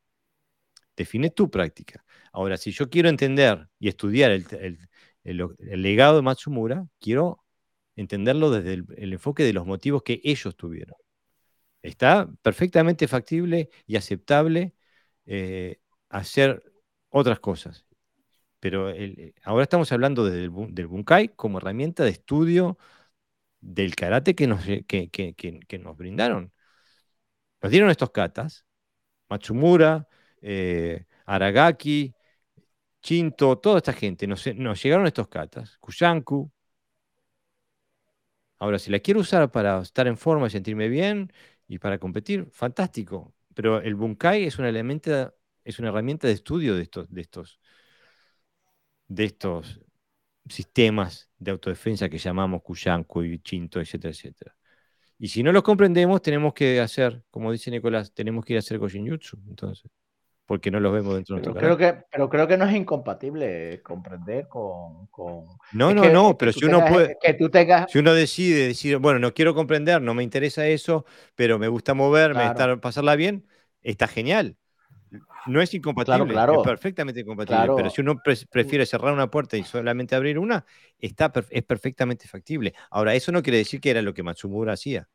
Define 0.96 1.30
tu 1.30 1.50
práctica. 1.50 2.04
Ahora, 2.32 2.56
si 2.56 2.72
yo 2.72 2.90
quiero 2.90 3.08
entender 3.08 3.68
y 3.78 3.88
estudiar 3.88 4.30
el, 4.32 4.78
legado 5.24 6.16
de 6.16 6.22
Matsumura, 6.22 6.86
quiero 7.00 7.44
entenderlo 7.96 8.50
desde 8.50 8.74
el, 8.74 9.12
enfoque 9.12 9.44
de 9.44 9.52
los 9.52 9.66
motivos 9.66 10.02
que 10.02 10.20
ellos 10.24 10.56
tuvieron. 10.56 10.96
Está 11.82 12.28
perfectamente 12.42 13.08
factible 13.08 13.70
y 13.86 13.96
aceptable 13.96 14.74
eh, 15.26 15.80
hacer 16.08 16.62
otras 17.10 17.40
cosas. 17.40 17.87
Pero 18.60 18.90
eh, 18.90 19.34
ahora 19.44 19.64
estamos 19.64 19.90
hablando 19.92 20.24
del, 20.24 20.50
Bunkai 20.50 21.34
como 21.36 21.58
herramienta 21.58 22.04
de 22.04 22.10
estudio 22.10 22.78
del 23.60 23.94
karate 23.96 24.34
que 24.34 24.46
nos, 24.46 24.64
que, 24.64 25.78
nos 25.80 25.96
brindaron. 25.96 26.52
Nos 27.62 27.70
dieron 27.72 27.90
estos 27.90 28.10
katas, 28.10 28.64
Matsumura, 29.28 30.08
eh, 30.42 31.06
Aragaki, 31.26 32.14
Chinto, 33.02 33.58
toda 33.58 33.78
esta 33.78 33.92
gente, 33.92 34.26
nos, 34.26 34.46
nos 34.56 34.82
llegaron 34.82 35.06
estos 35.06 35.28
katas, 35.28 35.78
Kushanku. 35.78 36.52
Ahora, 38.58 38.78
si 38.78 38.90
la 38.90 38.98
quiero 38.98 39.20
usar 39.20 39.50
para 39.50 39.80
estar 39.80 40.06
en 40.06 40.16
forma 40.16 40.46
y 40.48 40.50
sentirme 40.50 40.88
bien 40.88 41.32
y 41.68 41.78
para 41.78 41.98
competir, 41.98 42.48
fantástico. 42.50 43.34
Pero 43.54 43.80
el 43.80 43.94
Bunkai 43.94 44.44
es 44.44 44.58
una, 44.58 44.68
es 45.64 45.78
una 45.78 45.88
herramienta 45.88 46.26
de 46.26 46.32
estudio 46.32 46.74
de 46.76 46.82
estos, 46.82 47.08
de 47.10 47.20
estos, 47.20 47.60
de 49.08 49.24
estos 49.24 49.80
sistemas 50.48 51.28
de 51.38 51.50
autodefensa 51.50 52.08
que 52.08 52.18
llamamos 52.18 52.62
Cuyanco 52.62 53.24
y 53.24 53.38
Chinto, 53.40 53.80
etcétera, 53.80 54.12
etcétera. 54.12 54.54
Y 55.18 55.28
si 55.28 55.42
no 55.42 55.50
los 55.50 55.62
comprendemos, 55.62 56.22
tenemos 56.22 56.54
que 56.54 56.80
hacer, 56.80 57.24
como 57.30 57.50
dice 57.50 57.70
Nicolás, 57.70 58.12
tenemos 58.12 58.44
que 58.44 58.52
ir 58.52 58.58
a 58.58 58.60
hacer 58.60 58.78
Goshinjutsu, 58.78 59.38
entonces, 59.48 59.90
porque 60.46 60.70
no 60.70 60.78
los 60.78 60.92
vemos 60.92 61.14
dentro 61.14 61.36
de 61.36 61.42
nuestro 61.42 61.60
creo 61.60 61.76
que 61.76 62.04
Pero 62.10 62.28
creo 62.28 62.46
que 62.46 62.56
no 62.56 62.66
es 62.66 62.74
incompatible 62.74 63.82
comprender 63.82 64.46
con... 64.46 65.08
no, 65.72 65.92
no, 65.92 66.08
no, 66.08 66.38
pero 66.38 66.52
si 66.52 66.64
uno 66.66 66.84
puede... 66.86 67.16
Que 67.20 67.34
tú 67.34 67.50
tengas... 67.50 67.90
Si 67.90 67.98
uno 67.98 68.14
decide 68.14 68.68
decir, 68.68 68.98
bueno, 68.98 69.18
no 69.18 69.34
quiero 69.34 69.54
comprender, 69.54 70.00
no 70.00 70.14
me 70.14 70.22
interesa 70.22 70.66
eso, 70.68 71.04
pero 71.34 71.58
me 71.58 71.68
gusta 71.68 71.94
moverme, 71.94 72.46
estar, 72.46 72.80
pasarla 72.80 73.16
bien, 73.16 73.44
está 73.82 74.06
genial. 74.06 74.56
No 75.46 75.60
es 75.60 75.72
incompatible, 75.72 76.34
es 76.34 76.62
perfectamente 76.64 77.24
compatible. 77.24 77.72
Pero 77.76 77.90
si 77.90 78.00
uno 78.00 78.20
prefiere 78.50 78.84
cerrar 78.84 79.12
una 79.12 79.30
puerta 79.30 79.56
y 79.56 79.64
solamente 79.64 80.14
abrir 80.14 80.38
una, 80.38 80.64
está, 80.98 81.32
es 81.50 81.62
perfectamente 81.62 82.28
factible. 82.28 82.74
Ahora, 82.90 83.14
eso 83.14 83.32
no 83.32 83.42
quiere 83.42 83.58
decir 83.58 83.80
que 83.80 83.90
era 83.90 84.02
lo 84.02 84.14
que 84.14 84.22
Matsumura 84.22 84.74
hacía. 84.74 85.08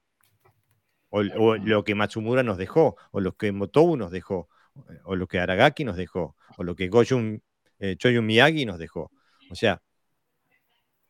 O, 1.09 1.21
lo 1.21 1.83
que 1.83 1.93
Matsumura 1.93 2.41
nos 2.41 2.57
dejó, 2.57 2.97
o 3.11 3.19
lo 3.19 3.35
que 3.37 3.51
Motobu 3.51 3.97
nos 3.97 4.11
dejó, 4.11 4.49
o 5.03 5.15
lo 5.15 5.27
que 5.27 5.39
Aragaki 5.39 5.83
nos 5.83 5.95
dejó, 5.95 6.35
o 6.57 6.63
lo 6.63 6.75
que 6.75 6.87
Goyun, 6.87 7.43
eh, 7.77 7.95
Choyun 7.97 8.25
Miyagi 8.25 8.65
nos 8.65 8.79
dejó. 8.79 9.11
O 9.51 9.55
sea, 9.55 9.83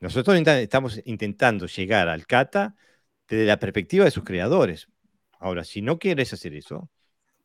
nosotros 0.02 0.36
estamos 0.46 1.02
intentando 1.06 1.68
llegar 1.68 2.10
al 2.10 2.28
kata 2.28 2.76
desde 3.30 3.46
la 3.46 3.58
perspectiva 3.58 4.04
de 4.04 4.12
sus 4.12 4.26
creadores. 4.26 4.90
Ahora, 5.40 5.64
si 5.64 5.82
no 5.82 5.98
quieres 5.98 6.34
hacer 6.34 6.54
eso, 6.54 6.90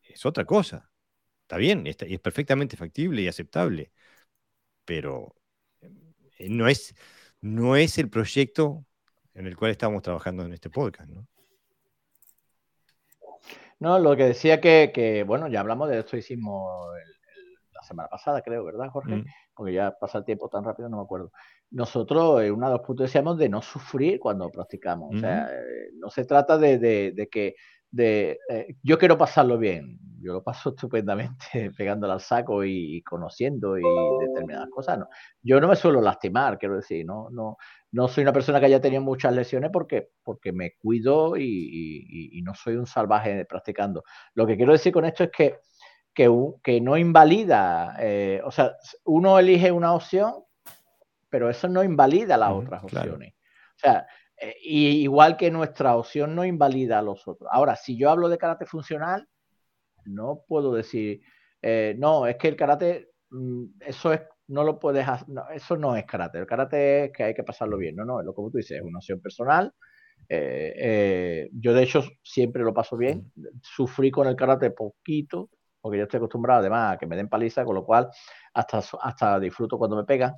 es 0.03 0.25
otra 0.25 0.43
cosa. 0.43 0.89
Está 1.49 1.57
bien, 1.57 1.83
y 1.87 1.89
es 1.89 2.19
perfectamente 2.19 2.77
factible 2.77 3.23
y 3.23 3.27
aceptable, 3.27 3.91
pero 4.85 5.33
eh, 6.37 6.47
no 6.47 6.67
es, 6.67 6.93
no 7.41 7.75
es 7.75 7.97
el 7.97 8.07
proyecto 8.07 8.85
en 9.33 9.47
el 9.47 9.57
cual 9.57 9.71
estamos 9.71 10.03
trabajando 10.03 10.45
en 10.45 10.53
este 10.53 10.69
podcast, 10.69 11.09
¿no? 11.09 11.25
No, 13.79 13.97
lo 13.97 14.15
que 14.15 14.25
decía 14.25 14.61
que, 14.61 15.23
bueno, 15.25 15.47
ya 15.47 15.61
hablamos 15.61 15.89
de 15.89 15.97
esto, 15.97 16.17
hicimos 16.17 16.87
la 17.71 17.81
semana 17.81 18.09
pasada, 18.09 18.43
creo, 18.43 18.63
¿verdad, 18.63 18.89
Jorge? 18.89 19.15
Mm. 19.15 19.25
Porque 19.55 19.73
ya 19.73 19.97
pasa 19.99 20.19
el 20.19 20.25
tiempo 20.25 20.49
tan 20.49 20.63
rápido, 20.63 20.87
no 20.87 20.97
me 20.97 21.03
acuerdo. 21.03 21.31
Nosotros, 21.71 22.43
en 22.43 22.53
uno 22.53 22.67
de 22.67 22.77
los 22.77 22.85
puntos 22.85 23.07
decíamos 23.07 23.39
de 23.39 23.49
no 23.49 23.63
sufrir 23.63 24.19
cuando 24.19 24.51
practicamos. 24.51 25.15
O 25.15 25.19
sea, 25.19 25.49
eh, 25.51 25.89
no 25.95 26.11
se 26.11 26.25
trata 26.25 26.59
de, 26.59 26.77
de 26.77 27.27
que 27.27 27.55
de 27.91 28.39
eh, 28.49 28.75
yo 28.83 28.97
quiero 28.97 29.17
pasarlo 29.17 29.57
bien. 29.57 29.99
Yo 30.21 30.33
lo 30.33 30.43
paso 30.43 30.69
estupendamente 30.75 31.71
pegándole 31.77 32.13
al 32.13 32.21
saco 32.21 32.63
y, 32.63 33.01
conociendo 33.03 33.77
y 33.77 33.83
determinadas 34.27 34.69
cosas. 34.69 34.99
No. 34.99 35.07
Yo 35.41 35.59
no 35.59 35.67
me 35.67 35.75
suelo 35.75 36.01
lastimar, 36.01 36.57
quiero 36.57 36.75
decir, 36.75 37.05
no, 37.05 37.29
no, 37.31 37.57
no 37.91 38.07
soy 38.07 38.23
una 38.23 38.33
persona 38.33 38.59
que 38.59 38.67
haya 38.67 38.81
tenido 38.81 39.01
muchas 39.01 39.33
lesiones 39.33 39.71
porque, 39.71 40.09
porque 40.23 40.51
me 40.51 40.75
cuido 40.75 41.35
y, 41.37 42.41
no 42.43 42.53
soy 42.53 42.75
un 42.75 42.85
salvaje 42.85 43.45
practicando. 43.45 44.03
Lo 44.33 44.45
que 44.45 44.57
quiero 44.57 44.71
decir 44.71 44.93
con 44.93 45.05
esto 45.05 45.23
es 45.23 45.31
que, 45.31 45.59
que, 46.13 46.29
que 46.63 46.81
no 46.81 46.97
invalida, 46.97 47.95
eh, 47.99 48.41
o 48.43 48.51
sea, 48.51 48.75
uno 49.05 49.39
elige 49.39 49.71
una 49.71 49.93
opción, 49.93 50.33
pero 51.29 51.49
eso 51.49 51.67
no 51.67 51.83
invalida 51.83 52.37
las 52.37 52.51
otras 52.51 52.83
opciones. 52.83 53.33
O 53.75 53.79
sea, 53.79 54.05
eh, 54.41 54.55
igual 54.61 55.35
que 55.37 55.51
nuestra 55.51 55.95
opción 55.97 56.35
no 56.35 56.45
invalida 56.45 56.99
a 56.99 57.01
los 57.01 57.27
otros. 57.27 57.49
Ahora, 57.51 57.75
si 57.75 57.97
yo 57.97 58.09
hablo 58.09 58.29
de 58.29 58.37
karate 58.37 58.65
funcional, 58.65 59.27
no 60.05 60.43
puedo 60.47 60.73
decir, 60.73 61.21
eh, 61.61 61.95
no, 61.97 62.25
es 62.25 62.37
que 62.37 62.47
el 62.47 62.55
karate, 62.55 63.11
mm, 63.31 63.65
eso 63.81 64.13
es, 64.13 64.21
no 64.47 64.63
lo 64.63 64.79
puedes 64.79 65.07
hacer, 65.07 65.27
eso 65.53 65.77
no 65.77 65.95
es 65.95 66.05
karate. 66.05 66.39
El 66.39 66.47
karate 66.47 67.05
es 67.05 67.11
que 67.11 67.23
hay 67.23 67.33
que 67.33 67.43
pasarlo 67.43 67.77
bien. 67.77 67.95
No, 67.95 68.05
no, 68.05 68.19
es 68.19 68.25
lo 68.25 68.33
como 68.33 68.49
tú 68.49 68.57
dices, 68.57 68.77
es 68.77 68.83
una 68.83 68.99
opción 68.99 69.21
personal. 69.21 69.73
Eh, 70.29 71.49
yo, 71.53 71.73
de 71.73 71.83
hecho, 71.83 72.03
siempre 72.23 72.63
lo 72.63 72.73
paso 72.73 72.97
bien. 72.97 73.31
Sufrí 73.61 74.11
con 74.11 74.27
el 74.27 74.35
karate 74.35 74.71
poquito, 74.71 75.49
porque 75.81 75.97
yo 75.97 76.03
estoy 76.05 76.17
acostumbrado 76.17 76.61
además 76.61 76.95
a 76.95 76.97
que 76.97 77.07
me 77.07 77.15
den 77.15 77.29
paliza, 77.29 77.65
con 77.65 77.75
lo 77.75 77.85
cual 77.85 78.09
hasta, 78.53 78.81
hasta 79.01 79.39
disfruto 79.39 79.77
cuando 79.77 79.97
me 79.97 80.05
pegan. 80.05 80.33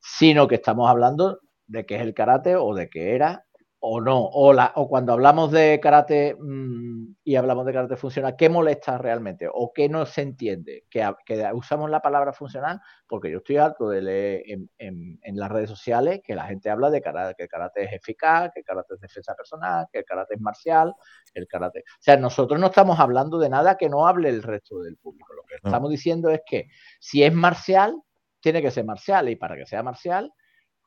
Sino 0.00 0.48
que 0.48 0.56
estamos 0.56 0.88
hablando 0.88 1.40
de 1.68 1.86
qué 1.86 1.96
es 1.96 2.02
el 2.02 2.14
karate 2.14 2.56
o 2.56 2.74
de 2.74 2.88
qué 2.88 3.14
era 3.14 3.44
o 3.80 4.00
no. 4.00 4.24
O, 4.24 4.52
la, 4.52 4.72
o 4.74 4.88
cuando 4.88 5.12
hablamos 5.12 5.52
de 5.52 5.78
karate 5.80 6.36
mm, 6.38 7.14
y 7.24 7.36
hablamos 7.36 7.64
de 7.66 7.72
karate 7.72 7.96
funcional, 7.96 8.34
¿qué 8.36 8.48
molesta 8.48 8.98
realmente? 8.98 9.46
¿O 9.52 9.72
qué 9.72 9.88
no 9.88 10.04
se 10.06 10.22
entiende? 10.22 10.84
Que, 10.90 11.08
usamos 11.52 11.90
la 11.90 12.00
palabra 12.00 12.32
funcional 12.32 12.80
porque 13.06 13.30
yo 13.30 13.38
estoy 13.38 13.58
harto 13.58 13.88
de 13.88 14.02
leer 14.02 14.42
en, 14.78 15.18
las 15.36 15.50
redes 15.50 15.70
sociales 15.70 16.20
que 16.24 16.34
la 16.34 16.44
gente 16.44 16.70
habla 16.70 16.90
de 16.90 17.00
karate, 17.00 17.34
que 17.36 17.44
el 17.44 17.48
karate 17.48 17.84
es 17.84 17.92
eficaz, 17.92 18.50
que 18.52 18.60
el 18.60 18.66
karate 18.66 18.94
es 18.94 19.00
defensa 19.00 19.34
personal, 19.34 19.86
que 19.92 20.00
el 20.00 20.04
karate 20.04 20.34
es 20.34 20.40
marcial, 20.40 20.94
el 21.34 21.46
karate... 21.46 21.80
O 21.80 22.00
sea, 22.02 22.16
nosotros 22.16 22.58
no 22.58 22.66
estamos 22.66 22.98
hablando 22.98 23.38
de 23.38 23.48
nada 23.48 23.76
que 23.76 23.88
no 23.88 24.08
hable 24.08 24.28
el 24.28 24.42
resto 24.42 24.80
del 24.80 24.96
público. 24.96 25.34
Lo 25.34 25.42
que 25.44 25.56
estamos 25.56 25.90
diciendo 25.90 26.30
es 26.30 26.40
que 26.44 26.68
si 26.98 27.22
es 27.22 27.32
marcial, 27.32 27.94
tiene 28.40 28.62
que 28.62 28.70
ser 28.70 28.84
marcial 28.84 29.28
y 29.28 29.36
para 29.36 29.56
que 29.56 29.66
sea 29.66 29.82
marcial 29.82 30.32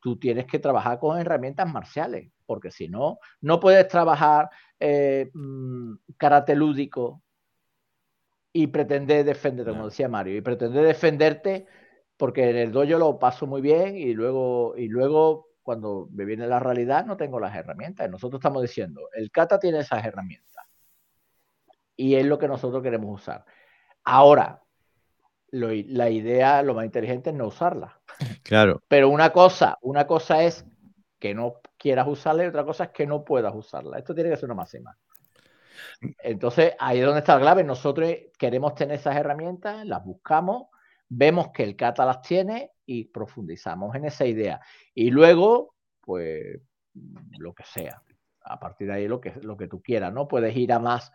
tú 0.01 0.17
tienes 0.17 0.45
que 0.45 0.59
trabajar 0.59 0.99
con 0.99 1.19
herramientas 1.19 1.71
marciales, 1.71 2.31
porque 2.45 2.71
si 2.71 2.89
no, 2.89 3.19
no 3.41 3.59
puedes 3.59 3.87
trabajar 3.87 4.49
eh, 4.79 5.29
mm, 5.33 5.93
karate 6.17 6.55
lúdico 6.55 7.21
y 8.51 8.67
pretender 8.67 9.23
defenderte, 9.23 9.71
como 9.71 9.85
decía 9.85 10.09
Mario, 10.09 10.35
y 10.35 10.41
pretender 10.41 10.85
defenderte 10.85 11.67
porque 12.17 12.49
en 12.49 12.57
el 12.57 12.71
dojo 12.71 12.97
lo 12.99 13.17
paso 13.17 13.47
muy 13.47 13.61
bien 13.61 13.95
y 13.95 14.13
luego, 14.13 14.75
y 14.77 14.87
luego 14.87 15.49
cuando 15.63 16.07
me 16.11 16.25
viene 16.25 16.47
la 16.47 16.59
realidad 16.59 17.05
no 17.05 17.17
tengo 17.17 17.39
las 17.39 17.55
herramientas. 17.55 18.09
Nosotros 18.09 18.39
estamos 18.39 18.61
diciendo, 18.61 19.01
el 19.13 19.31
kata 19.31 19.59
tiene 19.59 19.79
esas 19.79 20.05
herramientas 20.05 20.65
y 21.95 22.15
es 22.15 22.25
lo 22.25 22.37
que 22.37 22.47
nosotros 22.47 22.81
queremos 22.83 23.21
usar. 23.21 23.45
Ahora, 24.03 24.61
la 25.51 26.09
idea, 26.09 26.63
lo 26.63 26.73
más 26.73 26.85
inteligente 26.85 27.29
es 27.29 27.35
no 27.35 27.47
usarla. 27.47 27.99
Claro. 28.43 28.81
Pero 28.87 29.09
una 29.09 29.31
cosa, 29.31 29.77
una 29.81 30.07
cosa 30.07 30.43
es 30.43 30.65
que 31.19 31.33
no 31.33 31.55
quieras 31.77 32.07
usarla 32.07 32.43
y 32.43 32.47
otra 32.47 32.65
cosa 32.65 32.85
es 32.85 32.89
que 32.91 33.05
no 33.05 33.23
puedas 33.23 33.53
usarla. 33.53 33.97
Esto 33.97 34.15
tiene 34.15 34.29
que 34.29 34.37
ser 34.37 34.45
una 34.45 34.55
máxima. 34.55 34.97
Entonces, 36.23 36.73
ahí 36.79 36.99
es 36.99 37.05
donde 37.05 37.19
está 37.19 37.35
la 37.35 37.41
clave. 37.41 37.63
Nosotros 37.63 38.09
queremos 38.37 38.75
tener 38.75 38.95
esas 38.97 39.15
herramientas, 39.15 39.85
las 39.85 40.03
buscamos, 40.03 40.67
vemos 41.07 41.49
que 41.53 41.63
el 41.63 41.75
Cata 41.75 42.05
las 42.05 42.21
tiene 42.21 42.71
y 42.85 43.05
profundizamos 43.05 43.95
en 43.95 44.05
esa 44.05 44.25
idea. 44.25 44.59
Y 44.93 45.11
luego, 45.11 45.75
pues, 46.01 46.59
lo 47.37 47.53
que 47.53 47.63
sea. 47.63 48.01
A 48.43 48.59
partir 48.59 48.87
de 48.87 48.93
ahí, 48.93 49.07
lo 49.07 49.21
que, 49.21 49.33
lo 49.41 49.55
que 49.55 49.67
tú 49.67 49.81
quieras, 49.81 50.11
¿no? 50.11 50.27
Puedes 50.27 50.55
ir 50.55 50.73
a 50.73 50.79
más, 50.79 51.11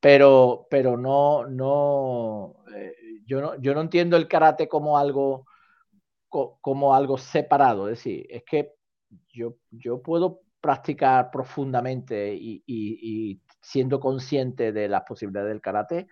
pero, 0.00 0.66
pero 0.70 0.96
no, 0.96 1.46
no, 1.46 2.56
eh, 2.74 2.94
yo 3.24 3.40
no, 3.40 3.56
yo 3.60 3.74
no 3.74 3.80
entiendo 3.80 4.16
el 4.16 4.28
karate 4.28 4.68
como 4.68 4.98
algo, 4.98 5.46
como 6.28 6.94
algo 6.94 7.18
separado. 7.18 7.88
Es 7.88 7.98
decir, 7.98 8.26
es 8.28 8.44
que 8.44 8.74
yo, 9.32 9.56
yo 9.70 10.02
puedo 10.02 10.42
practicar 10.60 11.30
profundamente 11.30 12.34
y, 12.34 13.40
siendo 13.60 14.00
consciente 14.00 14.72
de 14.72 14.88
las 14.88 15.02
posibilidades 15.02 15.50
del 15.50 15.60
karate 15.60 16.06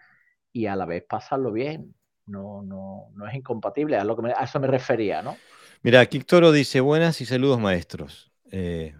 y 0.52 0.66
a 0.66 0.76
la 0.76 0.86
vez 0.86 1.04
pasarlo 1.08 1.52
bien. 1.52 1.94
No, 2.26 2.62
no, 2.62 3.10
no 3.14 3.28
es 3.28 3.34
incompatible, 3.34 3.96
a, 3.96 4.04
lo 4.04 4.16
que 4.16 4.32
a 4.32 4.44
eso 4.44 4.58
me 4.58 4.66
refería, 4.66 5.22
¿no? 5.22 5.36
Mira, 5.82 6.04
Toro 6.06 6.50
dice 6.50 6.80
buenas 6.80 7.20
y 7.20 7.26
saludos 7.26 7.60
maestros. 7.60 8.32
Eh, 8.50 8.94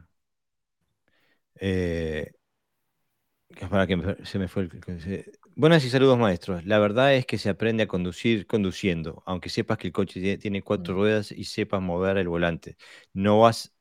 eh, 1.58 2.30
para 3.68 3.86
que 3.86 4.16
se 4.24 4.38
me 4.38 4.46
fue 4.46 4.62
el, 4.64 4.70
Buenas 5.58 5.86
y 5.86 5.90
saludos 5.90 6.18
maestros. 6.18 6.66
La 6.66 6.78
verdad 6.78 7.14
es 7.14 7.24
que 7.24 7.38
se 7.38 7.48
aprende 7.48 7.84
a 7.84 7.86
conducir 7.86 8.46
conduciendo, 8.46 9.22
aunque 9.24 9.48
sepas 9.48 9.78
que 9.78 9.86
el 9.86 9.92
coche 9.94 10.36
tiene 10.36 10.60
cuatro 10.60 10.92
mm. 10.92 10.96
ruedas 10.98 11.32
y 11.32 11.44
sepas 11.44 11.80
mover 11.80 12.18
el 12.18 12.28
volante. 12.28 12.76
No 13.14 13.40
vas 13.40 13.74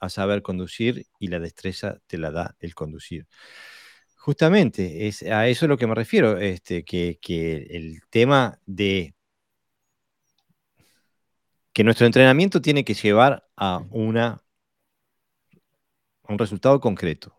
a 0.00 0.08
saber 0.08 0.42
conducir 0.42 1.06
y 1.18 1.26
la 1.26 1.40
destreza 1.40 1.98
te 2.06 2.16
la 2.18 2.30
da 2.30 2.56
el 2.60 2.76
conducir. 2.76 3.26
Justamente, 4.16 5.08
es, 5.08 5.24
a 5.24 5.48
eso 5.48 5.64
es 5.64 5.68
lo 5.68 5.76
que 5.76 5.88
me 5.88 5.96
refiero, 5.96 6.38
este, 6.38 6.84
que, 6.84 7.18
el 7.70 8.02
tema 8.08 8.60
de 8.64 9.16
que 11.72 11.82
nuestro 11.82 12.06
entrenamiento 12.06 12.60
tiene 12.62 12.84
que 12.84 12.94
llevar 12.94 13.48
a, 13.56 13.84
una, 13.90 14.44
un 16.28 16.38
resultado 16.38 16.80
concreto. 16.80 17.34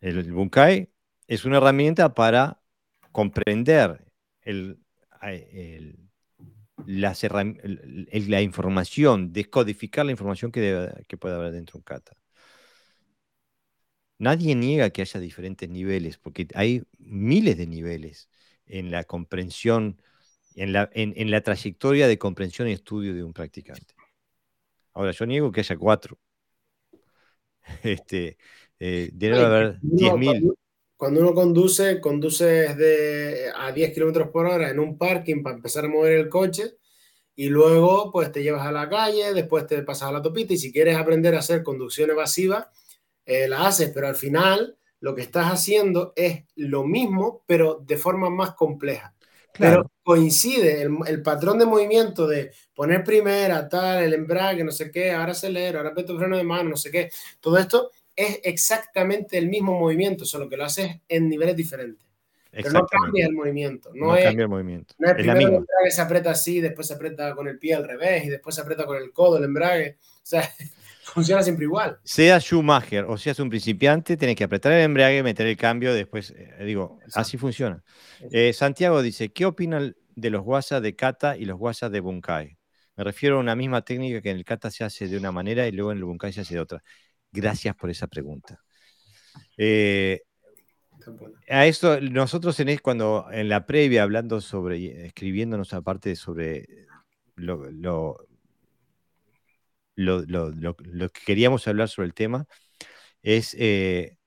El 0.00 0.32
Bunkai 0.32 0.91
es 1.26 1.44
una 1.44 1.58
herramienta 1.58 2.14
para 2.14 2.60
comprender 3.12 4.04
el, 4.42 4.78
la 6.86 8.42
información, 8.42 9.32
descodificar 9.32 10.04
la 10.06 10.12
información 10.12 10.50
que, 10.50 10.90
que 11.06 11.16
puede 11.16 11.34
haber 11.34 11.52
dentro 11.52 11.74
de 11.74 11.78
un 11.78 11.84
kata. 11.84 12.16
Nadie 14.18 14.54
niega 14.54 14.90
que 14.90 15.02
haya 15.02 15.18
diferentes 15.18 15.68
niveles, 15.68 16.16
porque 16.16 16.46
hay 16.54 16.84
miles 16.98 17.56
de 17.56 17.66
niveles 17.66 18.28
en 18.66 18.90
la 18.90 19.04
comprensión, 19.04 20.00
en 20.54 20.72
la, 20.72 20.88
en, 20.92 21.30
la 21.30 21.40
trayectoria 21.40 22.06
de 22.06 22.18
comprensión 22.18 22.68
y 22.68 22.72
estudio 22.72 23.14
de 23.14 23.24
un 23.24 23.32
practicante. 23.32 23.94
Ahora, 24.94 25.10
yo 25.10 25.26
niego 25.26 25.50
que 25.50 25.60
haya 25.60 25.76
cuatro. 25.76 26.18
Este, 27.82 28.38
eh, 28.80 29.10
debe 29.12 29.44
haber 29.44 29.78
10.000 29.80 30.52
cuando 31.02 31.20
uno 31.20 31.34
conduce, 31.34 32.00
conduce 32.00 32.44
desde 32.44 33.50
a 33.56 33.72
10 33.72 33.92
kilómetros 33.92 34.28
por 34.28 34.46
hora 34.46 34.70
en 34.70 34.78
un 34.78 34.96
parking 34.96 35.42
para 35.42 35.56
empezar 35.56 35.84
a 35.84 35.88
mover 35.88 36.12
el 36.12 36.28
coche 36.28 36.76
y 37.34 37.48
luego 37.48 38.12
pues 38.12 38.30
te 38.30 38.40
llevas 38.40 38.64
a 38.64 38.70
la 38.70 38.88
calle, 38.88 39.34
después 39.34 39.66
te 39.66 39.82
pasas 39.82 40.10
a 40.10 40.12
la 40.12 40.22
topita 40.22 40.52
y 40.52 40.58
si 40.58 40.72
quieres 40.72 40.96
aprender 40.96 41.34
a 41.34 41.40
hacer 41.40 41.64
conducción 41.64 42.10
evasiva, 42.10 42.70
eh, 43.26 43.48
la 43.48 43.66
haces, 43.66 43.90
pero 43.92 44.06
al 44.06 44.14
final 44.14 44.78
lo 45.00 45.12
que 45.16 45.22
estás 45.22 45.46
haciendo 45.46 46.12
es 46.14 46.44
lo 46.54 46.84
mismo, 46.84 47.42
pero 47.48 47.82
de 47.84 47.96
forma 47.96 48.30
más 48.30 48.54
compleja. 48.54 49.12
Pero 49.58 49.90
coincide 50.04 50.82
el, 50.82 50.96
el, 51.08 51.20
patrón 51.20 51.58
de 51.58 51.66
movimiento 51.66 52.28
de 52.28 52.52
poner 52.72 53.02
primera, 53.02 53.68
tal, 53.68 54.04
el 54.04 54.14
embrague, 54.14 54.62
no 54.62 54.70
sé 54.70 54.88
qué, 54.92 55.10
ahora 55.10 55.32
acelero, 55.32 55.78
ahora 55.78 55.92
meto 55.92 56.16
freno 56.16 56.36
de 56.36 56.44
mano, 56.44 56.70
no 56.70 56.76
sé 56.76 56.92
qué. 56.92 57.10
Todo 57.40 57.58
esto 57.58 57.90
es 58.16 58.40
exactamente 58.44 59.38
el 59.38 59.48
mismo 59.48 59.78
movimiento, 59.78 60.24
solo 60.24 60.48
que 60.48 60.56
lo 60.56 60.64
haces 60.64 61.00
en 61.08 61.28
niveles 61.28 61.56
diferentes. 61.56 62.06
Pero 62.50 62.70
no 62.70 62.86
cambia 62.86 63.26
el 63.26 63.32
movimiento. 63.32 63.90
No, 63.94 64.08
cambia 64.08 64.42
el 64.42 64.48
movimiento. 64.48 64.94
No 64.98 65.08
es, 65.08 65.14
primero 65.14 65.40
el 65.40 65.54
embrague 65.54 65.90
se 65.90 66.02
aprieta 66.02 66.30
así, 66.32 66.60
después 66.60 66.86
se 66.86 66.94
aprieta 66.94 67.34
con 67.34 67.48
el 67.48 67.58
pie 67.58 67.74
al 67.74 67.88
revés 67.88 68.26
y 68.26 68.28
después 68.28 68.54
se 68.54 68.60
aprieta 68.60 68.84
con 68.84 68.98
el 68.98 69.10
codo 69.10 69.38
el 69.38 69.44
embrague. 69.44 69.96
O 69.98 70.20
sea, 70.22 70.42
funciona 71.02 71.42
siempre 71.42 71.64
igual. 71.64 71.98
Sea 72.04 72.38
Schumacher 72.40 73.04
o 73.04 73.16
seas 73.16 73.38
un 73.40 73.48
principiante, 73.48 74.18
tienes 74.18 74.36
que 74.36 74.44
apretar 74.44 74.72
el 74.72 74.82
embrague, 74.82 75.22
meter 75.22 75.46
el 75.46 75.56
cambio, 75.56 75.94
después, 75.94 76.34
eh, 76.36 76.64
digo, 76.64 76.98
así 77.14 77.38
funciona. 77.38 77.82
Eh, 78.30 78.52
Santiago 78.52 79.00
dice, 79.00 79.32
¿qué 79.32 79.46
opinan 79.46 79.96
de 80.14 80.30
los 80.30 80.42
WhatsApp 80.44 80.82
de 80.82 80.94
Kata 80.94 81.38
y 81.38 81.46
los 81.46 81.58
WhatsApp 81.58 81.90
de 81.90 82.00
Bunkai? 82.00 82.58
Me 82.96 83.04
refiero 83.04 83.38
a 83.38 83.40
una 83.40 83.56
misma 83.56 83.82
técnica 83.82 84.20
que 84.20 84.30
en 84.30 84.36
el 84.36 84.44
Kata 84.44 84.70
se 84.70 84.84
hace 84.84 85.08
de 85.08 85.16
una 85.16 85.32
manera 85.32 85.66
y 85.66 85.72
luego 85.72 85.92
en 85.92 85.98
el 85.98 86.04
Bunkai 86.04 86.34
se 86.34 86.42
hace 86.42 86.54
de 86.54 86.60
otra. 86.60 86.82
Gracias 87.32 87.74
por 87.74 87.90
esa 87.90 88.06
pregunta. 88.06 88.60
Eh, 89.56 90.22
a 91.48 91.66
esto, 91.66 92.00
nosotros 92.00 92.58
en, 92.60 92.78
cuando 92.78 93.26
en 93.32 93.48
la 93.48 93.66
previa, 93.66 94.02
hablando 94.02 94.40
sobre, 94.40 95.06
escribiéndonos 95.06 95.72
aparte 95.72 96.14
sobre 96.14 96.86
lo, 97.36 97.70
lo, 97.70 98.26
que 101.12 101.20
queríamos 101.24 101.66
hablar 101.66 101.88
sobre 101.88 102.06
el 102.06 102.14
tema, 102.14 102.46
es 103.22 103.56
eh, 103.58 104.18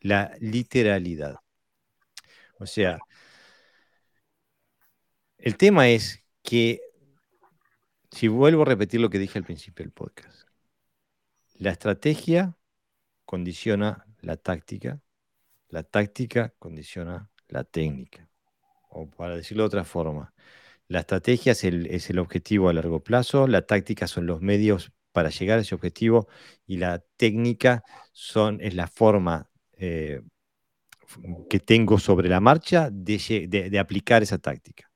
la 0.00 0.32
literalidad. 0.40 1.36
O 2.58 2.66
sea, 2.66 2.98
el 5.38 5.56
tema 5.56 5.88
es 5.88 6.22
que, 6.42 6.80
si 8.10 8.28
vuelvo 8.28 8.62
a 8.62 8.66
repetir 8.66 9.00
lo 9.00 9.08
que 9.08 9.18
dije 9.18 9.38
al 9.38 9.44
principio 9.44 9.84
del 9.84 9.92
podcast, 9.92 10.49
la 11.60 11.70
estrategia 11.70 12.56
condiciona 13.26 14.06
la 14.22 14.36
táctica, 14.36 15.02
la 15.68 15.82
táctica 15.82 16.54
condiciona 16.58 17.30
la 17.48 17.64
técnica. 17.64 18.28
O 18.88 19.08
para 19.10 19.36
decirlo 19.36 19.64
de 19.64 19.66
otra 19.66 19.84
forma, 19.84 20.32
la 20.88 21.00
estrategia 21.00 21.52
es 21.52 21.64
el, 22.10 22.18
objetivo 22.18 22.70
a 22.70 22.72
largo 22.72 23.02
plazo, 23.02 23.46
la 23.46 23.66
táctica 23.66 24.06
son 24.06 24.26
los 24.26 24.40
medios 24.40 24.90
para 25.12 25.28
llegar 25.28 25.58
a 25.58 25.62
ese 25.62 25.74
objetivo 25.74 26.28
y 26.66 26.78
la 26.78 27.04
técnica 27.18 27.84
son, 28.12 28.60
es 28.62 28.74
la 28.74 28.86
forma 28.86 29.50
eh, 29.72 30.22
que 31.50 31.60
tengo 31.60 31.98
sobre 31.98 32.30
la 32.30 32.40
marcha 32.40 32.88
de, 32.90 33.78
aplicar 33.78 34.22
esa 34.22 34.38
táctica. 34.38 34.90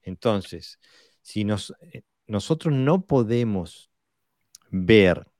Entonces, 0.00 0.78
si 1.20 1.42
eh, 1.42 2.02
nosotros 2.26 2.74
no 2.74 3.04
podemos 3.04 3.90
ver 4.70 5.31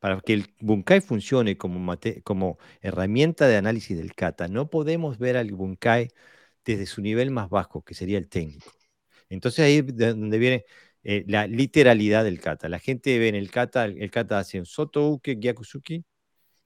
para 0.00 0.20
que 0.20 0.34
el 0.34 0.46
Bunkai 0.60 1.00
funcione 1.00 1.56
como, 1.56 1.96
como 2.24 2.58
herramienta 2.80 3.46
de 3.48 3.56
análisis 3.56 3.96
del 3.96 4.14
kata, 4.14 4.48
no 4.48 4.70
podemos 4.70 5.18
ver 5.18 5.36
al 5.36 5.52
Bunkai 5.52 6.08
desde 6.64 6.86
su 6.86 7.02
nivel 7.02 7.30
más 7.30 7.48
bajo, 7.50 7.82
que 7.84 7.94
sería 7.94 8.18
el 8.18 8.28
técnico. 8.28 8.72
Entonces 9.28 9.64
ahí 9.64 9.78
es 9.78 9.96
donde 9.96 10.38
viene 10.38 10.64
eh, 11.04 11.24
la 11.28 11.46
literalidad 11.46 12.24
del 12.24 12.40
kata. 12.40 12.68
La 12.68 12.78
gente 12.78 13.18
ve 13.18 13.28
en 13.28 13.34
el 13.36 13.50
kata, 13.50 13.86
el 13.86 14.10
kata 14.10 14.38
hace 14.38 14.64
soto 14.64 15.08
uke 15.08 15.36
gyakusuki, 15.38 16.04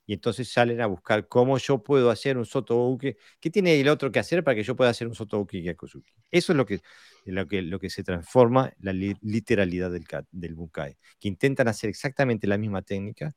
y 0.06 0.14
entonces 0.14 0.50
salen 0.50 0.80
a 0.80 0.86
buscar 0.86 1.28
cómo 1.28 1.58
yo 1.58 1.82
puedo 1.82 2.10
hacer 2.10 2.36
un 2.36 2.46
soto 2.46 2.88
uke. 2.88 3.16
¿Qué 3.40 3.50
tiene 3.50 3.80
el 3.80 3.88
otro 3.88 4.10
que 4.10 4.18
hacer 4.18 4.42
para 4.44 4.54
que 4.56 4.62
yo 4.64 4.74
pueda 4.76 4.90
hacer 4.90 5.06
un 5.08 5.14
soto 5.14 5.38
uke 5.40 5.62
gyakusuki? 5.62 6.12
Eso 6.30 6.52
es 6.52 6.56
lo 6.56 6.66
que, 6.66 6.80
lo 7.24 7.46
que, 7.46 7.62
lo 7.62 7.78
que 7.78 7.90
se 7.90 8.02
transforma 8.02 8.72
la 8.80 8.92
literalidad 8.92 9.90
del, 9.90 10.04
del 10.30 10.54
bunkai, 10.54 10.96
que 11.20 11.28
intentan 11.28 11.68
hacer 11.68 11.90
exactamente 11.90 12.46
la 12.46 12.58
misma 12.58 12.82
técnica 12.82 13.34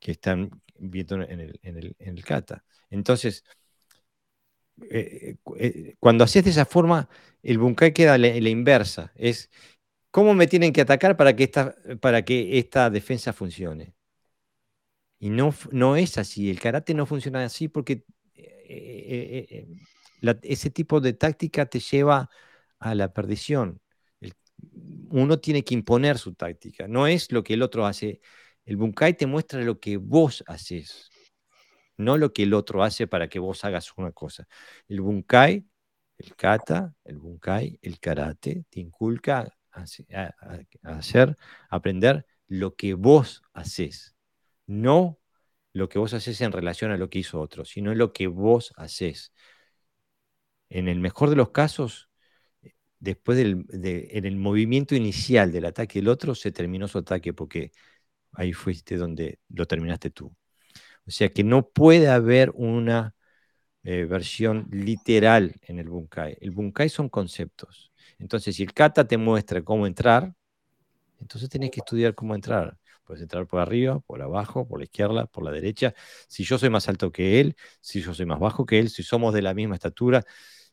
que 0.00 0.12
están 0.12 0.50
viendo 0.78 1.22
en 1.22 1.40
el, 1.40 1.58
en 1.62 1.94
el, 1.98 2.24
kata. 2.24 2.64
Entonces, 2.90 3.44
eh, 4.90 5.36
eh, 5.58 5.94
cuando 6.00 6.24
haces 6.24 6.44
de 6.44 6.50
esa 6.50 6.66
forma, 6.66 7.08
el 7.42 7.58
bunkai 7.58 7.92
queda 7.94 8.18
la, 8.18 8.28
la, 8.28 8.48
inversa. 8.48 9.12
Es 9.16 9.50
cómo 10.10 10.34
me 10.34 10.46
tienen 10.46 10.72
que 10.72 10.82
atacar 10.82 11.16
para 11.16 11.36
que 11.36 11.44
esta, 11.44 11.76
para 12.00 12.24
que 12.24 12.58
esta 12.58 12.90
defensa 12.90 13.32
funcione. 13.32 13.94
Y 15.18 15.30
no, 15.30 15.54
no 15.70 15.96
es 15.96 16.18
así. 16.18 16.50
El 16.50 16.60
karate 16.60 16.94
no 16.94 17.06
funciona 17.06 17.44
así 17.44 17.68
porque 17.68 18.04
eh, 18.34 19.66
ese 20.42 20.70
tipo 20.70 21.00
de 21.00 21.12
táctica 21.12 21.66
te 21.66 21.80
lleva 21.80 22.30
a 22.78 22.94
la 22.94 23.12
perdición. 23.12 23.80
uno 25.10 25.38
tiene 25.40 25.64
que 25.64 25.74
imponer 25.74 26.18
su 26.18 26.34
táctica, 26.34 26.88
no 26.88 27.06
es 27.06 27.32
lo 27.32 27.42
que 27.44 27.54
el 27.54 27.62
otro 27.62 27.86
hace. 27.86 28.20
El 28.64 28.76
bunkai 28.76 29.16
te 29.16 29.26
muestra 29.26 29.62
lo 29.62 29.78
que 29.80 29.98
vos 29.98 30.42
haces, 30.46 31.10
no 31.96 32.16
lo 32.18 32.32
que 32.32 32.44
el 32.44 32.54
otro 32.54 32.82
hace 32.82 33.06
para 33.06 33.28
que 33.28 33.38
vos 33.38 33.64
hagas 33.64 33.92
una 33.96 34.12
cosa. 34.12 34.46
El 34.88 35.00
bunkai 35.02 35.66
El 36.18 36.36
kata, 36.36 36.94
el 37.04 37.18
bunkai, 37.18 37.78
el 37.82 37.98
karate 38.00 38.64
te 38.70 38.80
inculca 38.80 39.52
a, 39.72 39.84
hacer, 40.84 41.36
aprender 41.70 42.26
lo 42.46 42.76
que 42.76 42.94
vos 42.94 43.42
haces, 43.52 44.13
no 44.66 45.18
lo 45.72 45.88
que 45.88 45.98
vos 45.98 46.14
haces 46.14 46.40
en 46.40 46.52
relación 46.52 46.90
a 46.92 46.96
lo 46.96 47.10
que 47.10 47.18
hizo 47.20 47.40
otro, 47.40 47.64
sino 47.64 47.94
lo 47.94 48.12
que 48.12 48.26
vos 48.28 48.72
haces. 48.76 49.32
En 50.68 50.88
el 50.88 51.00
mejor 51.00 51.30
de 51.30 51.36
los 51.36 51.50
casos, 51.50 52.08
después 52.98 53.38
del 53.38 53.66
en 53.70 54.24
el 54.24 54.36
movimiento 54.36 54.94
inicial 54.94 55.52
del 55.52 55.66
ataque 55.66 56.00
del 56.00 56.08
otro, 56.08 56.34
se 56.34 56.52
terminó 56.52 56.88
su 56.88 56.98
ataque 56.98 57.32
porque 57.34 57.72
ahí 58.32 58.52
fuiste 58.52 58.96
donde 58.96 59.40
lo 59.48 59.66
terminaste 59.66 60.10
tú. 60.10 60.34
O 61.06 61.10
sea 61.10 61.30
que 61.30 61.44
no 61.44 61.68
puede 61.68 62.08
haber 62.08 62.50
una 62.54 63.14
eh, 63.84 64.06
versión 64.06 64.68
literal 64.72 65.56
en 65.62 65.78
el 65.78 65.88
Bunkai. 65.88 66.38
El 66.40 66.52
Bunkai 66.52 66.88
son 66.88 67.08
conceptos. 67.08 67.92
Entonces, 68.18 68.56
si 68.56 68.62
el 68.62 68.72
kata 68.72 69.06
te 69.06 69.18
muestra 69.18 69.62
cómo 69.62 69.86
entrar, 69.86 70.34
entonces 71.20 71.48
tenés 71.50 71.70
que 71.70 71.80
estudiar 71.80 72.14
cómo 72.14 72.34
entrar. 72.34 72.78
Puedes 73.04 73.22
entrar 73.22 73.46
por 73.46 73.60
arriba, 73.60 74.00
por 74.00 74.22
abajo, 74.22 74.66
por 74.66 74.78
la 74.78 74.84
izquierda, 74.84 75.26
por 75.26 75.44
la 75.44 75.50
derecha. 75.50 75.94
Si 76.28 76.44
yo 76.44 76.58
soy 76.58 76.70
más 76.70 76.88
alto 76.88 77.12
que 77.12 77.40
él, 77.40 77.56
si 77.80 78.00
yo 78.00 78.14
soy 78.14 78.26
más 78.26 78.40
bajo 78.40 78.66
que 78.66 78.78
él, 78.78 78.90
si 78.90 79.02
somos 79.02 79.34
de 79.34 79.42
la 79.42 79.54
misma 79.54 79.74
estatura. 79.76 80.24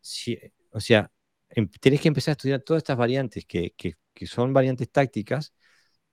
Si, 0.02 0.38
o 0.72 0.80
sea, 0.80 1.12
em, 1.50 1.68
tenés 1.80 2.02
que 2.02 2.08
empezar 2.08 2.32
a 2.32 2.34
estudiar 2.34 2.62
todas 2.62 2.82
estas 2.82 2.98
variantes 2.98 3.46
que, 3.46 3.74
son 4.26 4.54
variantes 4.54 4.92
tácticas 4.92 5.54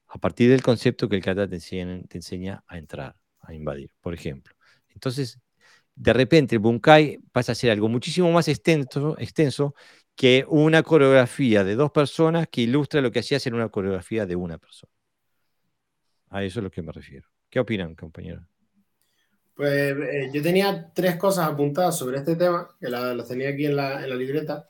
a 0.09 0.19
partir 0.19 0.51
del 0.51 0.63
concepto 0.63 1.09
que 1.09 1.17
el 1.17 1.23
kata 1.23 1.49
te 1.49 1.57
enseña, 1.57 2.65
a 2.67 2.79
entrar, 2.79 3.17
a 3.41 3.55
invadir, 3.55 3.91
por 4.01 4.15
ejemplo. 4.15 4.55
Entonces, 4.89 5.41
de 5.95 6.13
repente 6.13 6.57
el 6.57 6.61
bunkai 6.61 7.19
pasa 7.33 7.53
a 7.53 7.55
ser 7.55 7.71
algo 7.73 7.89
muchísimo 7.89 8.33
más 8.33 8.49
extenso, 8.49 9.17
extenso 9.19 9.75
que 10.17 10.45
una 10.49 10.83
coreografía 10.83 11.65
de 11.65 11.77
dos 11.77 11.91
personas 11.93 12.49
que 12.49 12.63
ilustra 12.63 13.01
lo 13.01 13.13
que 13.13 13.21
hacía 13.21 13.41
ser 13.41 13.55
una 13.55 13.69
coreografía 13.69 14.27
de 14.27 14.37
una 14.37 14.59
persona. 14.59 14.93
A 16.31 16.43
eso 16.43 16.61
es 16.61 16.65
lo 16.65 16.71
que 16.71 16.83
me 16.83 16.93
refiero. 16.93 17.27
¿Qué 17.51 17.61
opinan, 17.61 17.95
compañeros? 17.95 18.45
Pues 19.55 19.97
eh, 19.97 20.31
yo 20.33 20.43
tenía 20.43 20.91
tres 20.95 21.17
cosas 21.17 21.49
apuntadas 21.49 21.99
sobre 21.99 22.19
este 22.19 22.37
tema, 22.37 22.69
que 22.81 22.89
las 22.89 23.27
tenía 23.27 23.49
aquí 23.49 23.67
en 23.67 23.77
la, 23.77 24.07
libreta, 24.07 24.69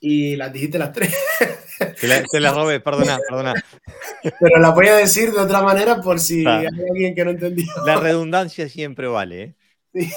y 0.00 0.36
las 0.36 0.52
dijiste 0.52 0.78
las 0.78 0.92
tres. 0.92 1.14
Te 2.30 2.40
las 2.40 2.54
robé, 2.54 2.80
perdona, 2.80 3.18
perdona. 3.28 3.54
Pero 4.22 4.60
la 4.60 4.70
voy 4.70 4.88
a 4.88 4.96
decir 4.96 5.32
de 5.32 5.40
otra 5.40 5.60
manera 5.60 6.00
por 6.00 6.20
si 6.20 6.46
ah. 6.46 6.58
hay 6.58 6.66
alguien 6.66 7.14
que 7.14 7.24
no 7.24 7.32
entendió. 7.32 7.66
La 7.84 7.96
redundancia 7.96 8.68
siempre 8.68 9.08
vale, 9.08 9.42
¿eh? 9.42 9.54
Sí. 9.92 10.10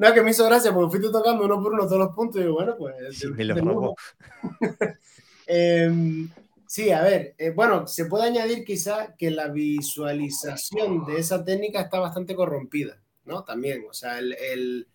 No, 0.00 0.14
que 0.14 0.22
me 0.22 0.30
hizo 0.30 0.46
gracia 0.46 0.72
porque 0.72 0.96
fuiste 0.96 1.12
tocando 1.12 1.44
uno 1.44 1.62
por 1.62 1.74
uno 1.74 1.84
todos 1.84 1.98
los 1.98 2.14
puntos 2.14 2.40
y 2.40 2.46
bueno, 2.46 2.74
pues. 2.78 2.94
me 3.36 3.44
lo 3.44 3.94
em, 5.46 6.26
sí, 6.70 6.92
a 6.92 7.02
ver, 7.02 7.34
eh, 7.36 7.50
bueno, 7.50 7.88
se 7.88 8.04
puede 8.04 8.28
añadir 8.28 8.64
quizá 8.64 9.16
que 9.16 9.32
la 9.32 9.48
visualización 9.48 11.04
de 11.04 11.18
esa 11.18 11.44
técnica 11.44 11.80
está 11.80 11.98
bastante 11.98 12.36
corrompida, 12.36 13.02
¿no? 13.24 13.42
También, 13.42 13.84
o 13.90 13.92
sea, 13.92 14.20
el, 14.20 14.86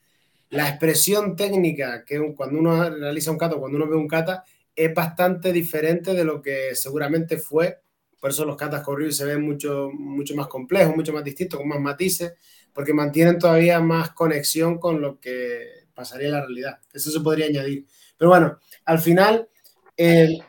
la 0.51 0.69
expresión 0.69 1.35
técnica 1.35 2.05
que 2.05 2.33
cuando 2.33 2.59
uno 2.59 2.89
realiza 2.89 3.31
un 3.31 3.37
kata, 3.37 3.57
cuando 3.57 3.75
uno 3.75 3.89
ve 3.89 3.97
un 3.97 4.07
kata, 4.07 4.45
es 4.73 4.93
bastante 4.93 5.51
diferente 5.51 6.13
de 6.13 6.23
lo 6.23 6.41
que 6.41 6.75
seguramente 6.75 7.37
fue. 7.37 7.81
Por 8.21 8.29
eso 8.29 8.45
los 8.45 8.55
katas 8.55 8.81
corridos 8.81 9.17
se 9.17 9.25
ven 9.25 9.41
mucho, 9.41 9.89
mucho 9.93 10.33
más 10.33 10.47
complejos, 10.47 10.95
mucho 10.95 11.11
más 11.11 11.25
distintos, 11.25 11.59
con 11.59 11.67
más 11.67 11.81
matices 11.81 12.35
porque 12.71 12.93
mantienen 12.93 13.37
todavía 13.37 13.81
más 13.81 14.11
conexión 14.11 14.79
con 14.79 15.01
lo 15.01 15.19
que 15.19 15.87
pasaría 15.93 16.27
en 16.27 16.33
la 16.33 16.41
realidad. 16.41 16.79
Eso 16.93 17.11
se 17.11 17.19
podría 17.19 17.47
añadir. 17.47 17.85
Pero 18.17 18.29
bueno, 18.29 18.59
al 18.85 18.99
final 18.99 19.49
eh, 19.97 20.39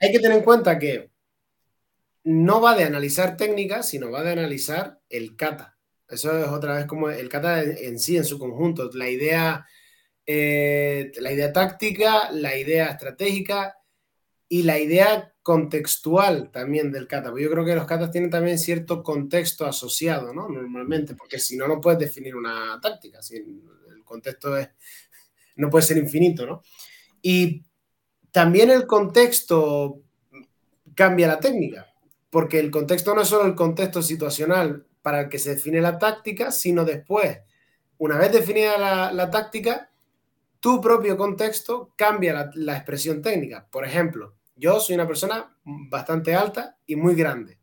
hay 0.00 0.12
que 0.12 0.20
tener 0.20 0.38
en 0.38 0.44
cuenta 0.44 0.78
que 0.78 1.10
no 2.24 2.60
va 2.60 2.76
de 2.76 2.84
analizar 2.84 3.36
técnicas, 3.36 3.88
sino 3.88 4.10
va 4.10 4.22
de 4.22 4.32
analizar 4.32 5.00
el 5.08 5.36
kata. 5.36 5.78
Eso 6.08 6.38
es 6.38 6.48
otra 6.48 6.76
vez 6.76 6.86
como 6.86 7.10
el 7.10 7.28
kata 7.28 7.62
en, 7.62 7.98
sí, 7.98 8.16
en 8.16 8.24
su 8.24 8.38
conjunto. 8.38 8.90
La 8.94 9.08
idea, 9.08 9.66
eh, 10.26 11.10
la 11.20 11.32
idea 11.32 11.52
táctica, 11.52 12.30
la 12.32 12.56
idea 12.56 12.86
estratégica 12.86 13.76
y 14.48 14.62
la 14.62 14.78
idea 14.78 15.34
contextual 15.42 16.50
también 16.50 16.92
del 16.92 17.06
kata. 17.06 17.32
Yo 17.38 17.50
creo 17.50 17.64
que 17.64 17.74
los 17.74 17.86
katas 17.86 18.10
tienen 18.10 18.30
también 18.30 18.58
cierto 18.58 19.02
contexto 19.02 19.66
asociado, 19.66 20.34
¿no? 20.34 20.48
Normalmente, 20.48 21.14
porque 21.14 21.38
si 21.38 21.56
no, 21.56 21.66
no 21.68 21.80
puedes 21.80 21.98
definir 21.98 22.36
una 22.36 22.78
táctica. 22.80 23.22
Si 23.22 23.36
el 23.36 24.04
contexto 24.04 24.54
no 25.56 25.70
puede 25.70 25.84
ser 25.84 25.98
infinito, 25.98 26.46
¿no? 26.46 26.62
Y 27.20 27.64
también 28.32 28.70
el 28.70 28.86
contexto 28.86 30.00
cambia 30.94 31.28
la 31.28 31.40
técnica, 31.40 31.86
porque 32.30 32.58
el 32.58 32.70
contexto 32.70 33.14
no 33.14 33.22
es 33.22 33.28
solo 33.28 33.46
el 33.46 33.54
contexto 33.54 34.02
situacional 34.02 34.86
para 35.02 35.22
el 35.22 35.28
que 35.28 35.38
se 35.38 35.54
define 35.54 35.80
la 35.80 35.98
táctica, 35.98 36.50
sino 36.50 36.84
después, 36.84 37.38
una 37.98 38.18
vez 38.18 38.32
definida 38.32 39.12
la, 39.12 39.30
táctica, 39.30 39.90
tu 40.60 40.80
propio 40.80 41.16
contexto 41.16 41.92
cambia 41.96 42.32
la, 42.32 42.50
la 42.54 42.76
expresión 42.76 43.22
técnica. 43.22 43.66
Por 43.70 43.84
ejemplo, 43.84 44.34
yo 44.56 44.80
soy 44.80 44.96
una 44.96 45.06
persona 45.06 45.56
bastante 45.64 46.34
alta 46.34 46.76
y 46.86 46.96
muy 46.96 47.14
grande. 47.14 47.58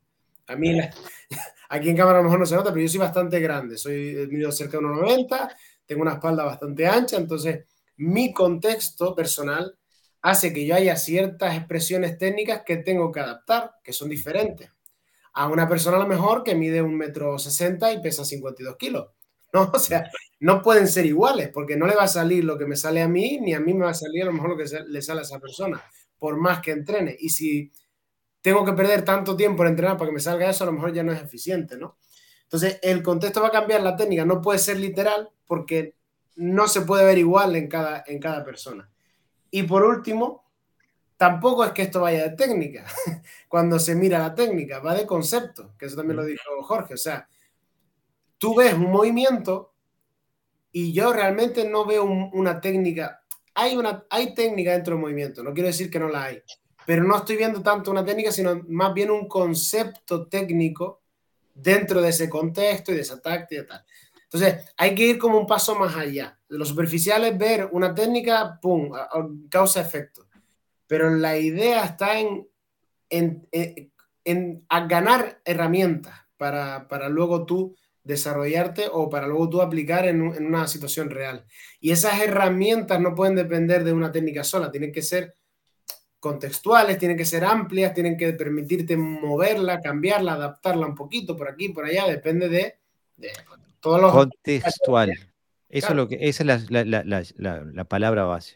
A 0.47 0.55
mí, 0.55 0.77
aquí 1.69 1.89
en 1.89 1.97
cámara 1.97 2.19
a 2.19 2.21
lo 2.21 2.25
mejor 2.25 2.39
no 2.39 2.45
se 2.45 2.55
nota, 2.55 2.71
pero 2.71 2.83
yo 2.83 2.89
soy 2.89 2.99
bastante 2.99 3.39
grande. 3.39 3.77
Soy 3.77 4.27
mido 4.31 4.51
cerca 4.51 4.77
de 4.77 4.83
1,90, 4.83 5.55
tengo 5.85 6.01
una 6.01 6.13
espalda 6.13 6.43
bastante 6.45 6.87
ancha, 6.87 7.17
entonces 7.17 7.65
mi 7.97 8.33
contexto 8.33 9.13
personal 9.15 9.77
hace 10.25 10.51
que 10.53 10.65
yo 10.65 10.73
haya 10.73 10.95
ciertas 10.97 11.55
expresiones 11.55 12.17
técnicas 12.17 12.63
que 12.65 12.77
tengo 12.77 13.11
que 13.11 13.19
adaptar, 13.19 13.75
que 13.83 13.93
son 13.93 14.09
diferentes. 14.09 14.71
A 15.33 15.47
una 15.47 15.69
persona 15.69 15.97
a 15.97 15.99
lo 15.99 16.07
mejor 16.07 16.43
que 16.43 16.55
mide 16.55 16.81
un 16.81 16.97
metro 16.97 17.37
sesenta 17.37 17.93
y 17.93 18.01
pesa 18.01 18.25
52 18.25 18.75
kilos. 18.75 19.09
¿no? 19.53 19.69
O 19.71 19.77
sea, 19.77 20.09
no 20.39 20.63
pueden 20.63 20.87
ser 20.87 21.05
iguales, 21.05 21.49
porque 21.53 21.77
no 21.77 21.85
le 21.85 21.95
va 21.95 22.05
a 22.05 22.07
salir 22.07 22.43
lo 22.43 22.57
que 22.57 22.65
me 22.65 22.75
sale 22.75 23.03
a 23.03 23.07
mí, 23.07 23.37
ni 23.39 23.53
a 23.53 23.59
mí 23.59 23.75
me 23.75 23.85
va 23.85 23.91
a 23.91 23.93
salir 23.93 24.23
a 24.23 24.25
lo 24.25 24.33
mejor 24.33 24.49
lo 24.49 24.57
que 24.57 24.65
le 24.87 25.01
sale 25.03 25.19
a 25.19 25.23
esa 25.23 25.39
persona 25.39 25.83
por 26.17 26.37
más 26.37 26.59
que 26.59 26.71
entrene. 26.71 27.15
Y 27.19 27.29
si 27.29 27.71
tengo 28.41 28.65
que 28.65 28.73
perder 28.73 29.05
tanto 29.05 29.37
tiempo 29.37 29.61
en 29.61 29.69
entrenar 29.69 29.95
para 29.95 30.09
que 30.09 30.15
me 30.15 30.19
salga 30.19 30.49
eso, 30.49 30.63
a 30.63 30.67
lo 30.67 30.73
mejor 30.73 30.91
ya 30.91 31.03
no 31.03 31.11
es 31.11 31.21
eficiente, 31.21 31.77
¿no? 31.77 31.99
Entonces, 32.41 32.79
el 32.81 33.03
contexto 33.03 33.41
va 33.41 33.49
a 33.49 33.51
cambiar, 33.51 33.83
la 33.83 33.95
técnica 33.95 34.25
no 34.25 34.41
puede 34.41 34.57
ser 34.57 34.79
literal 34.79 35.29
porque 35.45 35.93
no 36.35 36.67
se 36.67 36.81
puede 36.81 37.05
ver 37.05 37.19
igual 37.19 37.55
en 37.55 37.67
cada, 37.67 38.03
en 38.07 38.19
cada 38.19 38.43
persona. 38.43 38.89
Y 39.51 39.63
por 39.63 39.83
último, 39.83 40.45
tampoco 41.17 41.63
es 41.65 41.71
que 41.71 41.83
esto 41.83 42.01
vaya 42.01 42.29
de 42.29 42.35
técnica. 42.35 42.85
Cuando 43.47 43.79
se 43.79 43.95
mira 43.95 44.19
la 44.19 44.35
técnica, 44.35 44.79
va 44.79 44.93
de 44.93 45.05
concepto, 45.05 45.73
que 45.77 45.85
eso 45.85 45.95
también 45.95 46.17
lo 46.17 46.25
dijo 46.25 46.41
Jorge. 46.63 46.93
O 46.93 46.97
sea, 46.97 47.27
tú 48.37 48.55
ves 48.55 48.73
un 48.73 48.91
movimiento 48.91 49.73
y 50.71 50.91
yo 50.91 51.13
realmente 51.13 51.67
no 51.67 51.85
veo 51.85 52.03
una 52.03 52.59
técnica 52.59 53.21
hay, 53.55 53.77
una, 53.77 54.05
hay 54.09 54.35
técnica 54.35 54.73
dentro 54.73 54.93
del 54.93 55.01
movimiento, 55.01 55.41
no 55.41 55.53
quiero 55.53 55.67
decir 55.67 55.89
que 55.89 55.97
no 55.97 56.09
la 56.09 56.25
hay, 56.25 56.43
pero 56.85 57.03
no 57.03 57.17
estoy 57.17 57.37
viendo 57.37 57.63
tanto 57.63 57.89
una 57.89 58.05
técnica, 58.05 58.31
sino 58.31 58.61
más 58.67 58.93
bien 58.93 59.09
un 59.09 59.27
concepto 59.27 60.27
técnico 60.27 61.01
dentro 61.53 62.01
de 62.01 62.09
ese 62.09 62.29
contexto 62.29 62.91
y 62.91 62.95
de 62.95 63.01
esa 63.01 63.19
táctica 63.21 63.61
y 63.61 63.65
tal. 63.65 63.85
Entonces, 64.25 64.65
hay 64.77 64.93
que 64.93 65.07
ir 65.07 65.17
como 65.17 65.39
un 65.39 65.47
paso 65.47 65.75
más 65.75 65.95
allá. 65.95 66.37
De 66.49 66.57
lo 66.57 66.65
superficial 66.65 67.23
es 67.25 67.37
ver 67.37 67.69
una 67.71 67.93
técnica, 67.93 68.59
pum, 68.61 68.91
causa 69.49 69.81
efecto. 69.81 70.27
Pero 70.87 71.09
la 71.09 71.37
idea 71.37 71.85
está 71.85 72.19
en, 72.19 72.47
en, 73.09 73.47
en, 73.51 73.91
en 74.23 74.65
ganar 74.87 75.41
herramientas 75.45 76.13
para, 76.37 76.87
para 76.87 77.09
luego 77.09 77.45
tú 77.45 77.75
desarrollarte 78.05 78.87
o 78.91 79.09
para 79.09 79.27
luego 79.27 79.49
tú 79.49 79.61
aplicar 79.61 80.05
en, 80.07 80.21
una 80.21 80.67
situación 80.67 81.09
real. 81.09 81.43
Y 81.81 81.91
esas 81.91 82.21
herramientas 82.21 83.01
no 83.01 83.15
pueden 83.15 83.35
depender 83.35 83.83
de 83.83 83.91
una 83.91 84.11
técnica 84.11 84.43
sola, 84.43 84.71
tienen 84.71 84.91
que 84.91 85.01
ser 85.01 85.35
contextuales, 86.19 86.97
tienen 86.97 87.17
que 87.17 87.25
ser 87.25 87.43
amplias, 87.43 87.93
tienen 87.93 88.15
que 88.15 88.33
permitirte 88.33 88.95
moverla, 88.95 89.81
cambiarla, 89.81 90.33
adaptarla 90.33 90.87
un 90.87 90.95
poquito 90.95 91.35
por 91.35 91.49
aquí, 91.49 91.69
por 91.69 91.85
allá, 91.85 92.07
depende 92.07 92.47
de, 92.47 92.75
todos 93.85 94.01
los... 94.01 94.11
Contextual. 94.11 95.11
Eso 95.69 95.89
es 95.89 95.95
lo 95.95 96.07
que, 96.07 96.17
esa 96.21 96.43
es 96.43 96.69
la 96.69 97.85
palabra 97.85 98.23
base. 98.23 98.55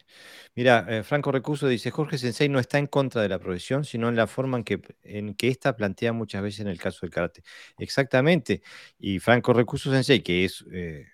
Mira, 0.55 0.85
eh, 0.89 1.03
Franco 1.03 1.31
Recuso 1.31 1.67
dice, 1.67 1.91
Jorge 1.91 2.17
Sensei 2.17 2.49
no 2.49 2.59
está 2.59 2.79
en 2.79 2.87
contra 2.87 3.21
de 3.21 3.29
la 3.29 3.37
profesión, 3.37 3.85
sino 3.85 4.09
en 4.09 4.15
la 4.15 4.25
forma 4.25 4.57
en 4.57 4.63
que, 4.63 4.81
en 5.03 5.35
que 5.35 5.49
esta 5.49 5.75
plantea 5.75 6.13
muchas 6.13 6.41
veces 6.41 6.61
en 6.61 6.67
el 6.67 6.79
caso 6.79 6.99
del 7.01 7.11
karate. 7.11 7.43
Exactamente. 7.77 8.63
Y 8.97 9.19
Franco 9.19 9.53
Recuso 9.53 9.91
Sensei, 9.91 10.23
que 10.23 10.45
es 10.45 10.65
eh, 10.71 11.05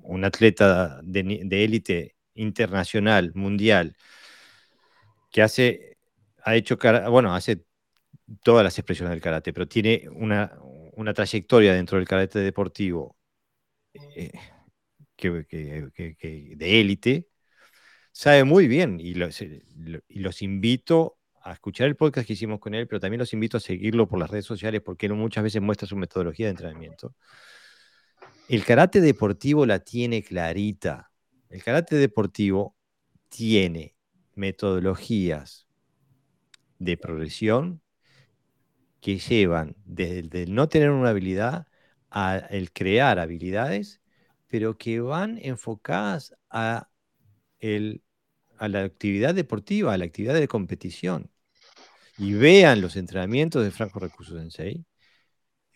un 0.00 0.24
atleta 0.24 1.00
de 1.02 1.64
élite 1.64 2.14
internacional, 2.34 3.32
mundial, 3.34 3.96
que 5.30 5.40
hace, 5.42 5.96
ha 6.42 6.54
hecho, 6.56 6.76
bueno, 7.08 7.34
hace 7.34 7.64
todas 8.42 8.64
las 8.64 8.78
expresiones 8.78 9.12
del 9.12 9.20
karate, 9.20 9.52
pero 9.52 9.66
tiene 9.66 10.08
una, 10.12 10.52
trayectoria 11.14 11.74
dentro 11.74 11.98
del 11.98 12.06
karate 12.06 12.38
deportivo 12.38 13.16
eh, 13.92 14.32
que, 15.16 16.54
de 16.56 16.80
élite, 16.80 17.28
sabe 18.12 18.44
muy 18.44 18.68
bien 18.68 19.00
y 19.00 19.14
los, 19.14 19.40
y 19.40 20.20
los 20.20 20.42
invito 20.42 21.18
a 21.42 21.52
escuchar 21.52 21.88
el 21.88 21.96
podcast 21.96 22.26
que 22.26 22.32
hicimos 22.32 22.58
con 22.58 22.74
él, 22.74 22.86
pero 22.88 23.00
también 23.00 23.18
los 23.18 23.32
invito 23.32 23.58
a 23.58 23.60
seguirlo 23.60 24.08
por 24.08 24.18
las 24.18 24.30
redes 24.30 24.46
sociales 24.46 24.80
porque 24.80 25.06
él 25.06 25.14
muchas 25.14 25.44
veces 25.44 25.60
muestra 25.60 25.86
su 25.86 25.96
metodología 25.96 26.46
de 26.46 26.50
entrenamiento. 26.50 27.14
El 28.48 28.64
karate 28.64 29.00
deportivo 29.00 29.66
la 29.66 29.80
tiene 29.80 30.22
clarita. 30.22 31.10
El 31.50 31.62
karate 31.62 31.96
deportivo 31.96 32.76
tiene 33.28 33.96
metodologías 34.34 35.66
de 36.78 36.96
progresión 36.96 37.82
que 39.04 39.18
llevan 39.18 39.76
desde 39.84 40.44
el 40.44 40.54
no 40.54 40.70
tener 40.70 40.90
una 40.90 41.10
habilidad 41.10 41.66
a 42.10 42.38
el 42.38 42.72
crear 42.72 43.18
habilidades, 43.18 44.00
pero 44.48 44.78
que 44.78 45.00
van 45.00 45.38
enfocadas 45.42 46.34
a, 46.48 46.88
el, 47.60 48.02
a 48.58 48.68
la 48.68 48.84
actividad 48.84 49.34
deportiva, 49.34 49.92
a 49.92 49.98
la 49.98 50.06
actividad 50.06 50.34
de 50.34 50.48
competición 50.48 51.30
y 52.18 52.34
vean 52.34 52.80
los 52.80 52.96
entrenamientos 52.96 53.62
de 53.64 53.70
Franco 53.72 54.00
Recurso 54.00 54.38
Sensei, 54.38 54.86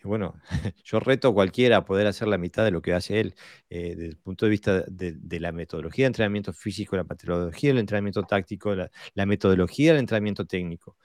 bueno, 0.03 0.35
yo 0.83 0.99
reto 0.99 1.29
a 1.29 1.33
cualquiera 1.33 1.77
a 1.77 1.85
poder 1.85 2.07
hacer 2.07 2.27
la 2.27 2.37
mitad 2.39 2.63
de 2.63 2.71
lo 2.71 2.81
que 2.81 2.93
hace 2.93 3.19
él 3.19 3.35
eh, 3.69 3.95
desde 3.95 4.07
el 4.07 4.17
punto 4.17 4.45
de 4.45 4.51
vista 4.51 4.83
de, 4.87 5.39
la 5.39 5.51
metodología 5.51 6.05
de 6.05 6.07
entrenamiento 6.07 6.53
físico, 6.53 6.95
la 6.95 7.03
metodología 7.03 7.69
del 7.71 7.79
entrenamiento 7.79 8.23
táctico, 8.23 8.73
la, 8.75 9.25
metodología 9.27 9.91
del 9.91 9.99
entrenamiento 9.99 10.45
técnico. 10.45 10.97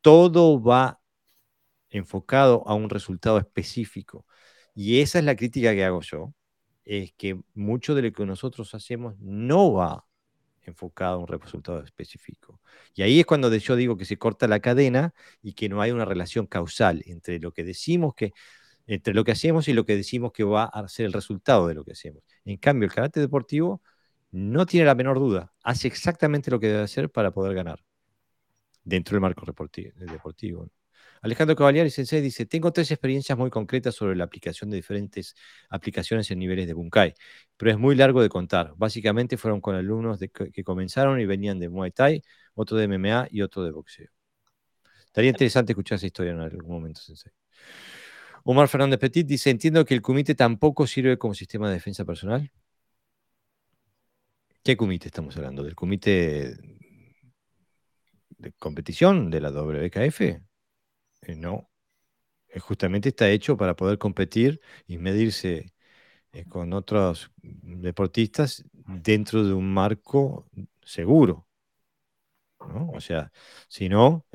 Todo 0.00 0.62
va 0.62 1.00
enfocado 1.90 2.62
a 2.66 2.74
un 2.74 2.90
resultado 2.90 3.38
específico. 3.38 4.26
Y 4.74 5.00
esa 5.00 5.18
es 5.18 5.24
la 5.24 5.36
crítica 5.36 5.74
que 5.74 5.84
hago 5.84 6.00
yo, 6.02 6.34
es 6.84 7.12
que 7.14 7.40
mucho 7.54 7.94
de 7.94 8.02
lo 8.02 8.12
que 8.12 8.26
nosotros 8.26 8.74
hacemos 8.74 9.18
no 9.18 9.72
va 9.72 10.06
enfocado 10.62 11.16
a 11.16 11.18
un 11.18 11.26
resultado 11.26 11.82
específico. 11.82 12.60
Y 12.94 13.02
ahí 13.02 13.20
es 13.20 13.26
cuando 13.26 13.54
yo 13.54 13.76
digo 13.76 13.96
que 13.96 14.04
se 14.04 14.18
corta 14.18 14.46
la 14.48 14.60
cadena 14.60 15.14
y 15.42 15.54
que 15.54 15.68
no 15.68 15.80
hay 15.82 15.90
una 15.90 16.04
relación 16.04 16.46
causal 16.46 17.02
entre 17.06 17.40
lo 17.40 17.52
que 17.52 17.64
decimos 17.64 18.14
que, 18.14 18.32
entre 18.86 19.14
lo 19.14 19.24
que 19.24 19.32
hacemos 19.32 19.68
y 19.68 19.72
lo 19.72 19.84
que 19.84 19.96
decimos 19.96 20.32
que 20.32 20.44
va 20.44 20.64
a 20.64 20.88
ser 20.88 21.06
el 21.06 21.12
resultado 21.12 21.68
de 21.68 21.74
lo 21.74 21.84
que 21.84 21.92
hacemos. 21.92 22.22
En 22.44 22.58
cambio, 22.58 22.86
el 22.86 22.94
carácter 22.94 23.22
deportivo 23.22 23.82
no 24.30 24.66
tiene 24.66 24.86
la 24.86 24.94
menor 24.94 25.18
duda, 25.18 25.52
hace 25.62 25.88
exactamente 25.88 26.50
lo 26.50 26.60
que 26.60 26.68
debe 26.68 26.82
hacer 26.82 27.10
para 27.10 27.32
poder 27.32 27.54
ganar 27.54 27.82
dentro 28.84 29.14
del 29.14 29.22
marco 29.22 29.44
deportivo. 29.46 30.68
Alejandro 31.22 31.56
Cavaliari 31.56 31.90
Sensei 31.90 32.20
dice, 32.20 32.46
tengo 32.46 32.72
tres 32.72 32.90
experiencias 32.90 33.36
muy 33.36 33.50
concretas 33.50 33.94
sobre 33.94 34.16
la 34.16 34.24
aplicación 34.24 34.70
de 34.70 34.76
diferentes 34.76 35.34
aplicaciones 35.68 36.30
en 36.30 36.38
niveles 36.38 36.66
de 36.66 36.74
Bunkai, 36.74 37.14
pero 37.56 37.70
es 37.70 37.78
muy 37.78 37.96
largo 37.96 38.22
de 38.22 38.28
contar. 38.28 38.74
Básicamente 38.76 39.36
fueron 39.36 39.60
con 39.60 39.74
alumnos 39.74 40.18
que 40.18 40.64
comenzaron 40.64 41.20
y 41.20 41.26
venían 41.26 41.58
de 41.58 41.68
Muay 41.68 41.90
Thai, 41.90 42.22
otro 42.54 42.76
de 42.76 42.84
MMA 42.84 43.28
y 43.30 43.42
otro 43.42 43.64
de 43.64 43.72
boxeo. 43.72 44.08
Estaría 45.06 45.30
interesante 45.30 45.72
escuchar 45.72 45.96
esa 45.96 46.06
historia 46.06 46.32
en 46.32 46.40
algún 46.40 46.70
momento, 46.70 47.00
Sensei. 47.00 47.32
Omar 48.44 48.68
Fernández 48.68 48.98
Petit 48.98 49.26
dice, 49.26 49.50
entiendo 49.50 49.84
que 49.84 49.94
el 49.94 50.02
comité 50.02 50.34
tampoco 50.34 50.86
sirve 50.86 51.18
como 51.18 51.34
sistema 51.34 51.68
de 51.68 51.74
defensa 51.74 52.04
personal. 52.04 52.50
¿Qué 54.62 54.76
comité 54.76 55.08
estamos 55.08 55.36
hablando? 55.36 55.62
¿Del 55.62 55.74
comité 55.74 56.56
de 58.38 58.52
competición 58.58 59.30
de 59.30 59.40
la 59.40 59.50
WKF? 59.50 60.47
Eh, 61.22 61.34
no. 61.36 61.68
Eh, 62.48 62.60
justamente 62.60 63.10
está 63.10 63.28
hecho 63.30 63.56
para 63.56 63.76
poder 63.76 63.98
competir 63.98 64.60
y 64.86 64.98
medirse 64.98 65.72
eh, 66.32 66.44
con 66.48 66.72
otros 66.72 67.30
deportistas 67.42 68.64
dentro 68.72 69.44
de 69.44 69.52
un 69.52 69.72
marco 69.72 70.46
seguro. 70.82 71.46
O 72.92 73.00
sea, 73.00 73.30
si 73.68 73.88
no, 73.88 74.26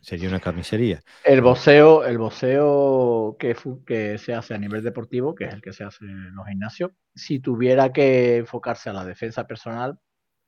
sería 0.00 0.28
una 0.28 0.40
carnicería. 0.40 1.00
El 1.24 1.40
voceo, 1.40 2.04
el 2.04 2.18
voceo 2.18 3.36
que, 3.38 3.56
que 3.86 4.18
se 4.18 4.34
hace 4.34 4.54
a 4.54 4.58
nivel 4.58 4.82
deportivo, 4.82 5.34
que 5.34 5.44
es 5.44 5.54
el 5.54 5.62
que 5.62 5.72
se 5.72 5.84
hace 5.84 6.04
en 6.04 6.34
los 6.34 6.46
gimnasios, 6.46 6.92
si 7.14 7.40
tuviera 7.40 7.92
que 7.92 8.36
enfocarse 8.36 8.90
a 8.90 8.92
la 8.92 9.04
defensa 9.04 9.46
personal, 9.46 9.98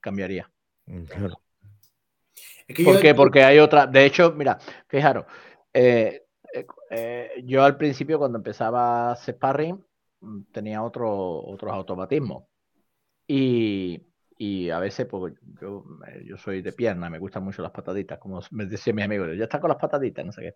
cambiaría. 0.00 0.50
Claro. 2.72 2.92
¿Por 2.92 3.00
qué? 3.00 3.14
Porque 3.14 3.42
hay 3.42 3.58
otra. 3.58 3.86
De 3.86 4.04
hecho, 4.04 4.32
mira, 4.32 4.58
fijaros, 4.88 5.26
eh, 5.72 6.24
eh, 6.52 6.66
eh, 6.90 7.42
yo 7.44 7.64
al 7.64 7.76
principio, 7.76 8.18
cuando 8.18 8.38
empezaba 8.38 9.08
a 9.08 9.12
hacer 9.12 9.34
sparring, 9.34 9.84
mm, 10.20 10.42
tenía 10.52 10.82
otro, 10.82 11.10
otros 11.44 11.72
automatismos. 11.72 12.44
Y, 13.26 14.02
y 14.36 14.70
a 14.70 14.78
veces, 14.78 15.06
pues 15.06 15.34
yo, 15.60 15.84
yo, 16.24 16.36
soy 16.36 16.62
de 16.62 16.72
pierna, 16.72 17.08
me 17.08 17.18
gustan 17.18 17.44
mucho 17.44 17.62
las 17.62 17.70
pataditas, 17.70 18.18
como 18.18 18.40
me 18.50 18.66
decía 18.66 18.92
mi 18.92 19.02
amigo, 19.02 19.26
ya 19.32 19.44
está 19.44 19.60
con 19.60 19.70
las 19.70 19.78
pataditas, 19.78 20.24
no 20.26 20.32
sé 20.32 20.54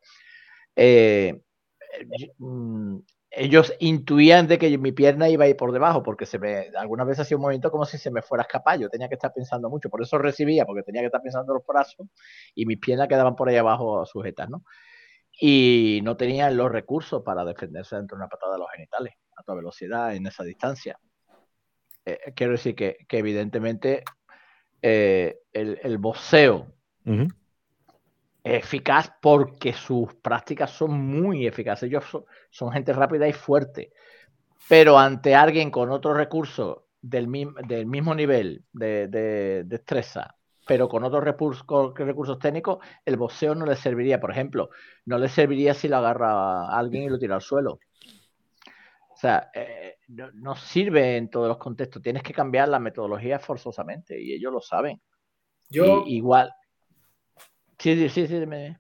qué. 0.77 1.43
Mm, 2.39 2.99
ellos 3.31 3.75
intuían 3.81 4.47
de 4.47 4.59
que 4.59 4.79
mi 4.79 4.93
pierna 4.93 5.29
iba 5.29 5.45
a 5.45 5.55
por 5.57 5.73
debajo, 5.73 6.03
porque 6.03 6.27
se 6.27 6.39
me, 6.39 6.71
algunas 6.77 7.07
veces 7.07 7.23
hacía 7.23 7.37
un 7.37 7.43
movimiento 7.43 7.71
como 7.71 7.85
si 7.85 7.99
se 7.99 8.11
me 8.11 8.23
fuera 8.23 8.43
a 8.43 8.47
escapar. 8.47 8.79
Yo 8.79 8.89
tenía 8.89 9.09
que 9.09 9.15
estar 9.15 9.33
pensando 9.33 9.69
mucho, 9.69 9.91
por 9.91 10.03
eso 10.03 10.19
recibía, 10.19 10.65
porque 10.65 10.83
tenía 10.83 11.03
que 11.03 11.07
estar 11.07 11.23
pensando 11.23 11.53
en 11.53 11.57
los 11.57 11.67
brazos 11.67 12.07
y 12.55 12.67
mis 12.67 12.79
piernas 12.79 13.09
quedaban 13.09 13.37
por 13.37 13.49
ahí 13.49 13.57
abajo 13.57 14.07
sujetas, 14.07 14.49
¿no? 14.49 14.65
Y 15.39 16.01
no 16.03 16.17
tenían 16.17 16.57
los 16.57 16.73
recursos 16.73 17.23
para 17.23 17.45
defenderse 17.45 17.97
dentro 17.97 18.17
de 18.17 18.23
una 18.23 18.29
patada 18.29 18.55
de 18.55 18.61
los 18.61 18.71
genitales 18.75 19.15
a 19.37 19.43
toda 19.43 19.57
velocidad 19.57 20.15
en 20.15 20.27
esa 20.27 20.43
distancia. 20.45 20.99
Eh, 22.07 22.33
quiero 22.35 22.53
decir 22.53 22.75
que, 22.75 22.97
evidentemente 23.11 24.03
eh, 24.81 25.41
el, 25.53 25.79
el 25.83 25.99
boxeo 25.99 26.69
eficaz 28.47 29.13
porque 29.21 29.73
sus 29.73 30.15
prácticas 30.15 30.71
son 30.71 30.93
muy 30.93 31.47
eficaces. 31.47 31.89
Ellos 31.89 32.05
son, 32.51 32.73
gente 32.73 32.93
rápida 32.93 33.27
y 33.27 33.33
fuerte. 33.33 33.93
Pero 34.69 34.99
ante 34.99 35.35
alguien 35.35 35.71
con 35.71 35.91
otro 35.91 36.15
recurso 36.15 36.87
del, 37.03 37.29
del 37.67 37.87
mismo 37.87 38.15
nivel 38.15 38.65
de, 38.73 39.65
destreza, 39.67 40.37
pero 40.67 40.89
con 40.89 41.05
otros 41.05 41.25
recursos, 41.25 42.39
técnicos, 42.39 42.79
el 43.05 43.17
boxeo 43.17 43.55
no 43.55 43.67
le 43.67 43.77
serviría. 43.77 44.21
Por 44.21 44.31
ejemplo, 44.31 44.71
no 45.05 45.19
le 45.19 45.29
serviría 45.29 45.75
si 45.75 45.89
lo 45.89 45.97
agarra 45.97 46.67
a 46.67 46.79
alguien 46.79 47.05
y 47.05 47.09
lo 47.09 47.19
tira 47.19 47.35
al 47.35 47.43
suelo. 47.43 47.81
O 49.11 49.19
sea, 49.19 49.51
eh, 49.55 49.97
no, 50.09 50.55
sirve 50.55 51.17
en 51.17 51.31
todos 51.31 51.49
los 51.49 51.59
contextos. 51.59 52.03
Tienes 52.03 52.23
que 52.23 52.35
cambiar 52.35 52.69
la 52.69 52.79
metodología 52.79 53.39
forzosamente 53.39 54.21
y 54.21 54.35
ellos 54.35 54.53
lo 54.53 54.61
saben. 54.61 55.01
Yo, 55.69 56.05
igual, 56.07 56.53
Sí, 57.79 58.09
sí, 58.09 58.27
sí, 58.27 58.35
me... 58.47 58.79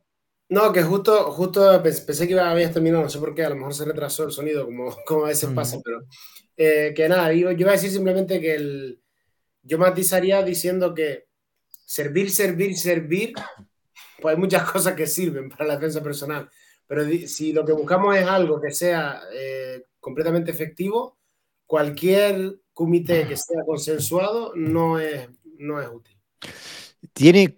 No, 0.48 0.73
que 0.73 0.82
justo, 0.82 1.32
justo 1.32 1.82
pensé 1.82 2.27
que 2.27 2.35
iba, 2.35 2.48
habías 2.48 2.73
terminado, 2.73 3.02
no 3.02 3.09
sé 3.09 3.18
por 3.18 3.35
qué, 3.35 3.44
a 3.44 3.51
lo 3.51 3.56
mejor 3.56 3.74
se 3.74 3.85
retrasó 3.85 4.24
el 4.24 4.31
sonido, 4.31 4.64
como, 4.64 4.97
como 5.06 5.24
a 5.24 5.28
veces 5.28 5.51
pasa, 5.51 5.78
pero 5.85 6.05
eh, 6.56 6.93
que 6.94 7.09
nada, 7.09 7.32
yo, 7.32 7.51
yo, 7.51 7.59
iba 7.59 7.70
a 7.70 7.74
decir 7.74 7.90
simplemente 7.90 8.40
que 8.40 8.55
el, 8.55 9.01
yo 9.62 9.78
matizaría 9.78 10.43
diciendo 10.43 10.94
que 10.94 11.27
servir, 11.85 12.31
servir, 12.31 12.77
servir, 12.77 13.32
pues 14.20 14.35
hay 14.35 14.40
muchas 14.40 14.70
cosas 14.70 14.94
que 14.94 15.06
sirven 15.06 15.48
para 15.48 15.66
la 15.66 15.74
defensa 15.74 16.02
personal, 16.02 16.48
pero 16.86 17.05
si 17.27 17.52
lo 17.52 17.64
que 17.64 17.73
buscamos 17.73 18.16
es 18.16 18.27
algo 18.27 18.60
que 18.60 18.70
sea 18.70 19.23
eh, 19.32 19.86
completamente 19.98 20.52
efectivo, 20.52 21.18
cualquier 21.66 22.60
comité 22.73 23.27
que 23.27 23.36
sea 23.36 23.64
consensuado 23.66 24.52
no 24.55 25.01
es, 25.01 25.28
no 25.59 25.81
es 25.81 25.89
útil. 25.89 26.16
Tiene, 27.12 27.56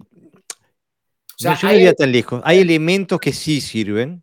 no, 1.44 1.55
yo 1.56 1.69
no 1.69 1.74
iría 1.74 1.93
tan 1.94 2.12
lejos. 2.12 2.40
Hay 2.44 2.59
elementos 2.59 3.20
que 3.20 3.32
sí 3.32 3.60
sirven, 3.60 4.23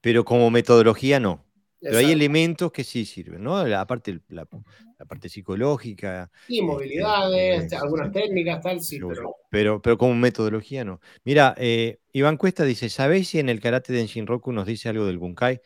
pero 0.00 0.24
como 0.24 0.50
metodología 0.50 1.20
no. 1.20 1.44
Pero 1.80 1.98
hay 1.98 2.10
elementos 2.10 2.72
que 2.72 2.82
sí 2.82 3.04
sirven, 3.04 3.42
¿no? 3.42 3.64
La 3.64 3.86
parte, 3.86 4.20
la, 4.28 4.46
parte 5.06 5.28
psicológica. 5.28 6.30
Sí, 6.46 6.60
movilidades, 6.60 7.64
este, 7.64 7.76
algunas 7.76 8.10
técnicas, 8.10 8.60
tal, 8.60 8.80
sí, 8.80 8.98
pero... 9.50 9.80
pero... 9.80 9.98
como 9.98 10.14
metodología 10.14 10.84
no. 10.84 11.00
Mira, 11.24 11.54
eh, 11.56 12.00
Iván 12.12 12.36
Cuesta 12.36 12.64
dice, 12.64 12.88
¿sabéis 12.88 13.28
si 13.28 13.38
en 13.38 13.48
el 13.48 13.60
karate 13.60 13.92
de 13.92 14.06
Shinroku 14.06 14.52
nos 14.52 14.66
dice 14.66 14.88
algo 14.88 15.06
del 15.06 15.18
Bunkai? 15.18 15.60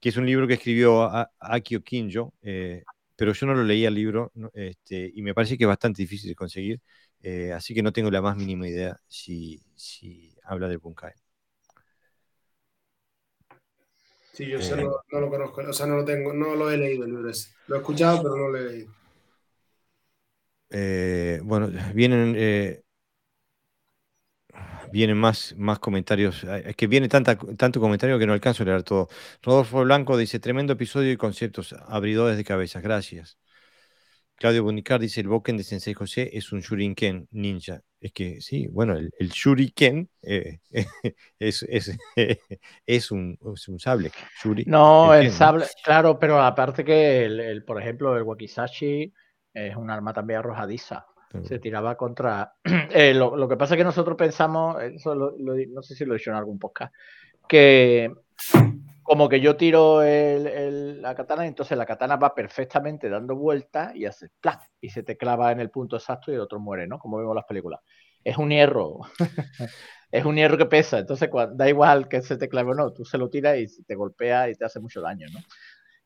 Que 0.00 0.08
es 0.08 0.16
un 0.16 0.26
libro 0.26 0.48
que 0.48 0.54
escribió 0.54 1.08
Akio 1.38 1.84
Kinjo, 1.84 2.34
eh, 2.42 2.82
pero 3.14 3.32
yo 3.32 3.46
no 3.46 3.54
lo 3.54 3.62
leía 3.62 3.86
el 3.86 3.94
libro 3.94 4.32
este, 4.52 5.12
y 5.14 5.22
me 5.22 5.32
parece 5.32 5.56
que 5.56 5.62
es 5.62 5.68
bastante 5.68 6.02
difícil 6.02 6.28
de 6.28 6.34
conseguir. 6.34 6.80
Eh, 7.22 7.52
así 7.52 7.72
que 7.72 7.82
no 7.82 7.92
tengo 7.92 8.10
la 8.10 8.20
más 8.20 8.36
mínima 8.36 8.68
idea 8.68 9.00
si, 9.06 9.62
habla 10.42 10.68
del 10.68 10.78
Bunkai. 10.78 11.12
Sí, 14.32 14.46
yo 14.46 14.58
eh, 14.58 14.84
no, 15.12 15.20
lo 15.20 15.30
conozco, 15.30 15.60
o 15.60 15.72
sea, 15.72 15.86
no 15.86 15.96
lo 15.96 16.04
tengo, 16.04 16.32
no 16.32 16.56
lo 16.56 16.70
he 16.70 16.76
leído 16.76 17.04
el 17.04 17.10
libro 17.10 17.30
Lo 17.66 17.76
he 17.76 17.78
escuchado, 17.78 18.22
pero 18.22 18.36
no 18.36 18.48
lo 18.48 18.58
he 18.58 18.72
leído. 18.72 18.92
Eh, 20.70 21.40
bueno, 21.44 21.70
vienen, 21.94 22.34
vienen 24.90 25.16
más, 25.18 25.54
más 25.58 25.78
comentarios. 25.78 26.44
Es 26.44 26.74
que 26.76 26.86
viene 26.86 27.08
tanta, 27.08 27.36
tanto 27.36 27.78
comentario 27.78 28.18
que 28.18 28.26
no 28.26 28.32
alcanzo 28.32 28.62
a 28.62 28.66
leer 28.66 28.82
todo. 28.82 29.08
Rodolfo 29.42 29.82
Blanco 29.82 30.16
dice: 30.16 30.40
tremendo 30.40 30.72
episodio 30.72 31.12
y 31.12 31.16
conceptos 31.18 31.74
abridores 31.86 32.36
de 32.36 32.44
cabezas. 32.44 32.82
Gracias. 32.82 33.36
Claudio 34.42 34.64
Bonicar 34.64 34.98
dice: 34.98 35.20
el 35.20 35.28
Boken 35.28 35.56
de 35.56 35.62
Sensei 35.62 35.94
José 35.94 36.28
es 36.32 36.50
un 36.50 36.58
Shuriken 36.58 37.28
ninja. 37.30 37.80
Es 38.00 38.10
que 38.10 38.40
sí, 38.40 38.66
bueno, 38.66 38.94
el, 38.94 39.12
el 39.16 39.28
Shuriken 39.28 40.10
eh, 40.20 40.58
es, 41.38 41.62
es, 41.68 41.96
es, 42.86 43.10
un, 43.12 43.38
es, 43.54 43.68
un, 43.68 43.78
sable. 43.78 44.10
Shuri, 44.42 44.64
no, 44.66 45.14
el, 45.14 45.26
el 45.26 45.32
sable, 45.32 45.64
¿no? 45.64 45.70
claro, 45.84 46.18
pero 46.18 46.42
aparte 46.42 46.84
que, 46.84 47.24
el, 47.24 47.38
el, 47.38 47.64
por 47.64 47.80
ejemplo, 47.80 48.16
el 48.16 48.24
Wakizashi 48.24 49.14
es 49.54 49.76
un 49.76 49.88
arma 49.90 50.12
también 50.12 50.40
arrojadiza. 50.40 51.06
Pero... 51.30 51.44
Se 51.44 51.60
tiraba 51.60 51.96
contra. 51.96 52.54
Eh, 52.90 53.14
lo, 53.14 53.36
lo, 53.36 53.48
que 53.48 53.56
pasa 53.56 53.74
es 53.74 53.78
que 53.78 53.84
nosotros 53.84 54.16
pensamos, 54.16 54.82
eso 54.82 55.14
lo, 55.14 55.38
lo, 55.38 55.54
no 55.68 55.82
sé 55.82 55.94
si 55.94 56.04
lo 56.04 56.14
he 56.14 56.18
dicho 56.18 56.30
en 56.30 56.36
algún 56.36 56.58
podcast, 56.58 56.92
que 57.48 58.12
como 59.02 59.28
que 59.28 59.40
yo 59.40 59.56
tiro 59.56 60.02
el, 60.02 60.46
el, 60.46 61.02
la 61.02 61.14
katana 61.14 61.46
entonces 61.46 61.76
la 61.76 61.86
katana 61.86 62.16
va 62.16 62.34
perfectamente 62.34 63.08
dando 63.08 63.36
vueltas 63.36 63.94
y 63.94 64.06
hace 64.06 64.28
¡plá! 64.40 64.60
y 64.80 64.90
se 64.90 65.02
te 65.02 65.16
clava 65.16 65.52
en 65.52 65.60
el 65.60 65.70
punto 65.70 65.96
exacto 65.96 66.30
y 66.30 66.34
el 66.34 66.40
otro 66.40 66.60
muere, 66.60 66.86
¿no? 66.86 66.98
Como 66.98 67.18
vemos 67.18 67.32
en 67.32 67.36
las 67.36 67.46
películas. 67.46 67.80
Es 68.24 68.38
un 68.38 68.50
hierro. 68.50 69.00
es 70.12 70.24
un 70.24 70.36
hierro 70.36 70.58
que 70.58 70.66
pesa, 70.66 70.98
entonces 70.98 71.28
da 71.54 71.68
igual 71.68 72.08
que 72.08 72.22
se 72.22 72.36
te 72.36 72.48
clave 72.48 72.72
o 72.72 72.74
no, 72.74 72.92
tú 72.92 73.04
se 73.04 73.18
lo 73.18 73.28
tiras 73.30 73.58
y 73.58 73.82
te 73.84 73.94
golpea 73.94 74.50
y 74.50 74.54
te 74.54 74.64
hace 74.64 74.78
mucho 74.78 75.00
daño, 75.00 75.26
¿no? 75.32 75.40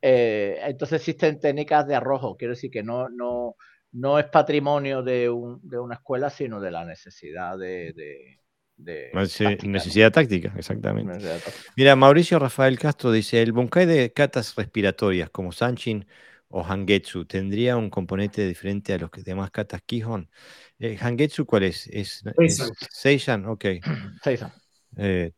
Eh, 0.01 0.61
entonces 0.63 1.01
existen 1.01 1.41
técnicas 1.41 1.87
de 1.87 1.97
arrojo, 1.97 2.37
quiero 2.37 2.55
decir 2.55 2.71
que 2.71 2.83
no, 2.83 3.09
no, 3.09 3.57
no 3.93 4.19
es 4.19 4.27
patrimonio 4.27 5.03
de, 5.03 5.29
un, 5.29 5.61
de 5.63 5.79
una 5.79 5.97
escuela, 5.97 6.31
sino 6.31 6.61
de 6.61 6.71
la 6.71 6.85
necesidad 6.85 7.59
de, 7.59 7.93
de 7.95 8.41
de 8.77 9.11
táctica, 9.13 9.67
necesidad 9.67 10.09
¿no? 10.09 10.13
táctica, 10.13 10.53
exactamente. 10.57 11.13
Necesidad 11.13 11.41
táctica. 11.41 11.73
Mira, 11.77 11.97
Mauricio 11.97 12.39
Rafael 12.39 12.79
Castro 12.79 13.11
dice, 13.13 13.43
el 13.43 13.53
bunkai 13.53 13.87
de 13.87 14.13
catas 14.13 14.55
respiratorias 14.55 15.31
como 15.31 15.53
Sanchin 15.53 16.07
o 16.49 16.63
Hangetsu 16.63 17.25
tendría 17.25 17.77
un 17.77 17.91
componente 17.91 18.47
diferente 18.47 18.93
a 18.93 18.99
los 18.99 19.11
demás 19.25 19.51
katas 19.51 19.83
Kihon. 19.83 20.31
Eh, 20.79 20.97
¿Hangetsu 21.01 21.47
cuál 21.47 21.65
es? 21.65 21.87
¿Es, 21.89 22.23
Seisan. 22.37 22.69
es 22.71 22.73
Seisan? 22.91 23.47
Ok. 23.47 23.65
Seisan. 24.23 24.53
Eh, 24.97 25.33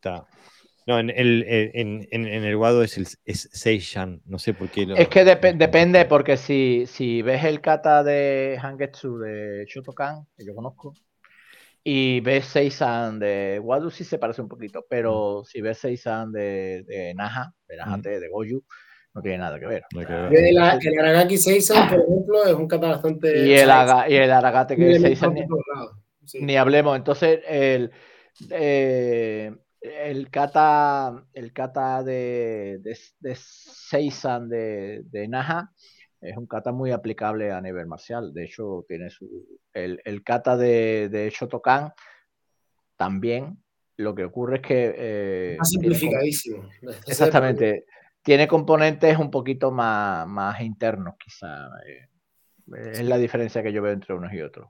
no, 0.89 0.97
en 0.97 1.11
el, 1.11 1.45
en, 1.47 2.07
en, 2.09 2.25
en 2.25 2.43
el 2.43 2.55
Wado 2.55 2.81
es, 2.81 2.97
el, 2.97 3.07
es 3.23 3.47
Seishan, 3.51 4.23
no 4.25 4.39
sé 4.39 4.55
por 4.55 4.69
qué. 4.69 4.87
Lo, 4.87 4.95
es 4.95 5.07
que 5.07 5.23
dep 5.23 5.43
depende, 5.55 6.05
porque 6.05 6.35
si, 6.35 6.85
si 6.87 7.21
ves 7.21 7.43
el 7.43 7.61
kata 7.61 8.03
de 8.03 8.57
Hangetsu 8.59 9.19
de 9.19 9.65
Shotokan, 9.67 10.25
que 10.35 10.45
yo 10.45 10.55
conozco, 10.55 10.95
y 11.91 12.19
ves 12.19 12.45
Seisan 12.45 13.17
de 13.17 13.59
Wadu 13.59 13.89
sí 13.89 14.03
se 14.03 14.19
parece 14.19 14.43
un 14.43 14.47
poquito, 14.47 14.85
pero 14.87 15.41
si 15.43 15.59
ves 15.59 15.79
Seisan 15.79 16.31
de, 16.31 16.83
de 16.85 17.15
Naha, 17.15 17.51
de 17.67 17.77
Nahate, 17.77 18.17
mm. 18.17 18.21
de 18.21 18.29
Goju, 18.29 18.63
no 19.15 19.21
tiene 19.23 19.39
nada 19.39 19.59
que 19.59 19.65
ver. 19.65 19.83
No 19.95 20.05
que 20.05 20.13
ver. 20.13 20.35
El, 20.35 20.57
el, 20.57 20.99
Aragaki 20.99 21.39
Seisan, 21.39 21.89
por 21.89 21.99
ejemplo, 22.01 22.45
es 22.45 22.53
un 22.53 22.67
kata 22.67 22.89
bastante... 22.89 23.43
Y 23.43 23.53
el, 23.53 23.71
aga, 23.71 24.07
y 24.07 24.17
el 24.17 24.31
Aragate 24.31 24.75
que 24.75 24.91
es 24.91 25.01
Seisan, 25.01 25.33
ni, 25.33 25.47
sí. 26.25 26.39
ni, 26.43 26.57
hablemos. 26.57 26.95
Entonces, 26.95 27.39
el, 27.47 27.91
eh, 28.51 29.51
el 29.81 30.29
kata, 30.29 31.25
el 31.33 31.51
kata 31.53 32.03
de, 32.03 32.81
de, 32.83 32.95
de 33.19 33.35
Seisan 33.35 34.47
de, 34.47 35.01
de 35.05 35.27
Naha 35.27 35.71
es 36.21 36.35
un 36.35 36.47
kata 36.47 36.71
muy 36.71 36.91
aplicable 36.91 37.51
a 37.51 37.61
nivel 37.61 37.87
marcial. 37.87 38.33
De 38.33 38.45
hecho, 38.45 38.85
tiene 38.87 39.09
su. 39.09 39.27
El, 39.73 40.01
el 40.03 40.23
kata 40.23 40.57
de, 40.57 41.09
de, 41.09 41.29
Shotokan 41.29 41.93
también. 42.97 43.63
Lo 43.97 44.13
que 44.15 44.25
ocurre 44.25 44.57
es 44.57 44.61
que. 44.61 44.95
Eh, 44.97 45.55
más 45.57 45.69
simplificadísimo. 45.69 46.69
Tiene, 46.79 46.95
exactamente. 47.07 47.85
Tiene 48.21 48.47
componentes 48.47 49.17
un 49.17 49.31
poquito 49.31 49.71
más, 49.71 50.27
más 50.27 50.61
internos, 50.61 51.15
quizá. 51.17 51.67
Eh, 51.87 52.09
es 52.91 53.03
la 53.03 53.17
diferencia 53.17 53.63
que 53.63 53.71
yo 53.71 53.81
veo 53.81 53.93
entre 53.93 54.13
unos 54.13 54.33
y 54.33 54.41
otros. 54.41 54.69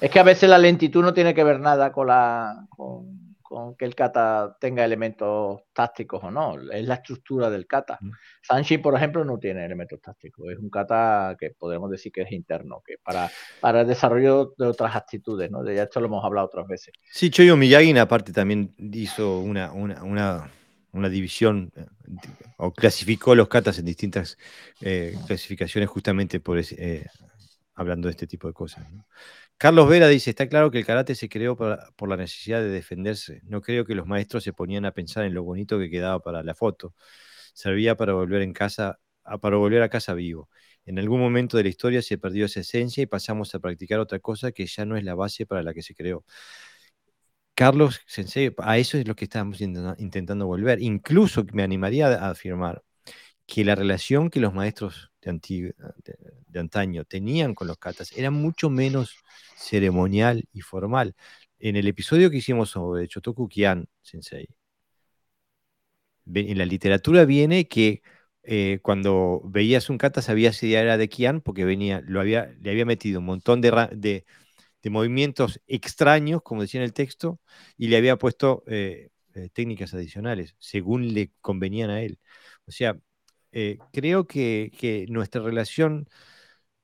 Es 0.00 0.10
que 0.10 0.18
a 0.18 0.22
veces 0.22 0.48
la 0.48 0.58
lentitud 0.58 1.02
no 1.02 1.14
tiene 1.14 1.34
que 1.34 1.44
ver 1.44 1.60
nada 1.60 1.92
con 1.92 2.08
la. 2.08 2.66
Con, 2.70 3.15
con 3.56 3.74
que 3.74 3.86
el 3.86 3.94
kata 3.94 4.54
tenga 4.60 4.84
elementos 4.84 5.62
tácticos 5.72 6.22
o 6.22 6.30
no, 6.30 6.60
es 6.70 6.86
la 6.86 6.96
estructura 6.96 7.48
del 7.48 7.66
kata. 7.66 7.98
Sanshi, 8.42 8.76
por 8.76 8.94
ejemplo, 8.94 9.24
no 9.24 9.38
tiene 9.38 9.64
elementos 9.64 9.98
tácticos, 9.98 10.52
es 10.52 10.58
un 10.58 10.68
kata 10.68 11.34
que 11.40 11.52
podemos 11.52 11.90
decir 11.90 12.12
que 12.12 12.20
es 12.20 12.32
interno, 12.32 12.82
que 12.86 12.96
para, 13.02 13.30
para 13.62 13.80
el 13.80 13.86
desarrollo 13.86 14.52
de 14.58 14.66
otras 14.66 14.94
actitudes, 14.94 15.50
¿no? 15.50 15.62
De 15.62 15.74
ya 15.74 15.84
esto 15.84 16.00
lo 16.00 16.06
hemos 16.08 16.22
hablado 16.22 16.48
otras 16.48 16.66
veces. 16.66 16.92
Sí, 17.10 17.30
Choyo 17.30 17.56
Miyagi, 17.56 17.96
aparte, 17.98 18.30
también 18.30 18.74
hizo 18.76 19.38
una, 19.38 19.72
una, 19.72 20.04
una, 20.04 20.50
una 20.92 21.08
división 21.08 21.72
eh, 21.76 21.86
o 22.58 22.74
clasificó 22.74 23.34
los 23.34 23.48
katas 23.48 23.78
en 23.78 23.86
distintas 23.86 24.36
eh, 24.82 25.16
clasificaciones 25.26 25.88
justamente 25.88 26.40
por 26.40 26.58
ese, 26.58 26.74
eh, 26.78 27.06
hablando 27.74 28.08
de 28.08 28.12
este 28.12 28.26
tipo 28.26 28.48
de 28.48 28.52
cosas. 28.52 28.92
¿no? 28.92 29.06
Carlos 29.58 29.88
Vera 29.88 30.08
dice, 30.08 30.30
está 30.30 30.48
claro 30.48 30.70
que 30.70 30.78
el 30.78 30.84
karate 30.84 31.14
se 31.14 31.30
creó 31.30 31.56
por, 31.56 32.08
la 32.08 32.16
necesidad 32.16 32.60
de 32.60 32.68
defenderse. 32.68 33.40
No 33.44 33.62
creo 33.62 33.86
que 33.86 33.94
los 33.94 34.06
maestros 34.06 34.44
se 34.44 34.52
ponían 34.52 34.84
a 34.84 34.92
pensar 34.92 35.24
en 35.24 35.32
lo 35.32 35.42
bonito 35.44 35.78
que 35.78 35.88
quedaba 35.88 36.20
para 36.20 36.42
la 36.42 36.54
foto. 36.54 36.94
Servía 37.54 37.96
para 37.96 38.12
volver 38.12 38.42
en 38.42 38.52
casa, 38.52 39.00
para 39.40 39.56
volver 39.56 39.82
a 39.82 39.88
casa 39.88 40.12
vivo. 40.14 40.50
En 40.84 40.98
algún 40.98 41.20
momento 41.20 41.56
de 41.56 41.64
la 41.64 41.70
historia 41.70 42.02
se 42.02 42.18
perdió 42.18 42.44
esa 42.46 42.60
esencia 42.60 43.02
y 43.02 43.06
pasamos 43.06 43.54
a 43.54 43.58
practicar 43.58 43.98
otra 43.98 44.18
cosa 44.20 44.52
que 44.52 44.66
ya 44.66 44.84
no 44.84 44.96
es 44.96 45.04
la 45.04 45.14
base 45.14 45.46
para 45.46 45.62
la 45.62 45.72
que 45.74 45.82
se 45.82 45.94
creó. 45.94 46.24
Carlos 47.54 48.02
Sensei, 48.06 48.54
a 48.58 48.78
eso 48.78 48.98
es 48.98 49.08
lo 49.08 49.16
que 49.16 49.24
estamos 49.24 49.60
intentando 49.62 50.46
volver. 50.46 50.82
Incluso 50.82 51.44
me 51.54 51.62
animaría 51.62 52.08
a 52.08 52.30
afirmar 52.30 52.84
que 53.46 53.64
la 53.64 53.74
relación 53.74 54.30
que 54.30 54.40
los 54.40 54.54
maestros 54.54 55.12
de, 55.20 55.74
antaño 56.60 57.04
tenían 57.04 57.54
con 57.54 57.68
los 57.68 57.78
katas 57.78 58.12
era 58.16 58.30
mucho 58.30 58.70
menos 58.70 59.16
ceremonial 59.56 60.48
y 60.52 60.60
formal. 60.62 61.14
En 61.58 61.76
el 61.76 61.86
episodio 61.88 62.30
que 62.30 62.38
hicimos 62.38 62.70
sobre 62.70 63.08
Chotoku 63.08 63.48
Kian 63.48 63.88
Sensei, 64.02 64.48
en 66.34 66.58
la 66.58 66.66
literatura 66.66 67.24
viene 67.24 67.68
que 67.68 68.02
eh, 68.42 68.80
cuando 68.82 69.42
veías 69.44 69.90
un 69.90 69.98
kata 69.98 70.22
sabías 70.22 70.56
si 70.56 70.74
era 70.74 70.96
de 70.96 71.08
Kian 71.08 71.40
porque 71.40 71.64
venía, 71.64 72.02
lo 72.06 72.20
había, 72.20 72.54
le 72.60 72.70
había 72.70 72.84
metido 72.84 73.20
un 73.20 73.26
montón 73.26 73.60
de, 73.60 74.24
movimientos 74.90 75.60
extraños, 75.66 76.42
como 76.42 76.62
decía 76.62 76.80
en 76.80 76.84
el 76.84 76.92
texto, 76.92 77.40
y 77.76 77.88
le 77.88 77.96
había 77.96 78.16
puesto 78.16 78.62
eh, 78.68 79.10
eh, 79.34 79.48
técnicas 79.52 79.92
adicionales, 79.94 80.54
según 80.60 81.12
le 81.14 81.32
convenían 81.40 81.90
a 81.90 82.02
él. 82.02 82.20
O 82.66 82.72
sea, 82.72 82.96
eh, 83.58 83.78
creo 83.92 84.26
que, 84.26 85.06
nuestra 85.08 85.42
relación, 85.42 86.08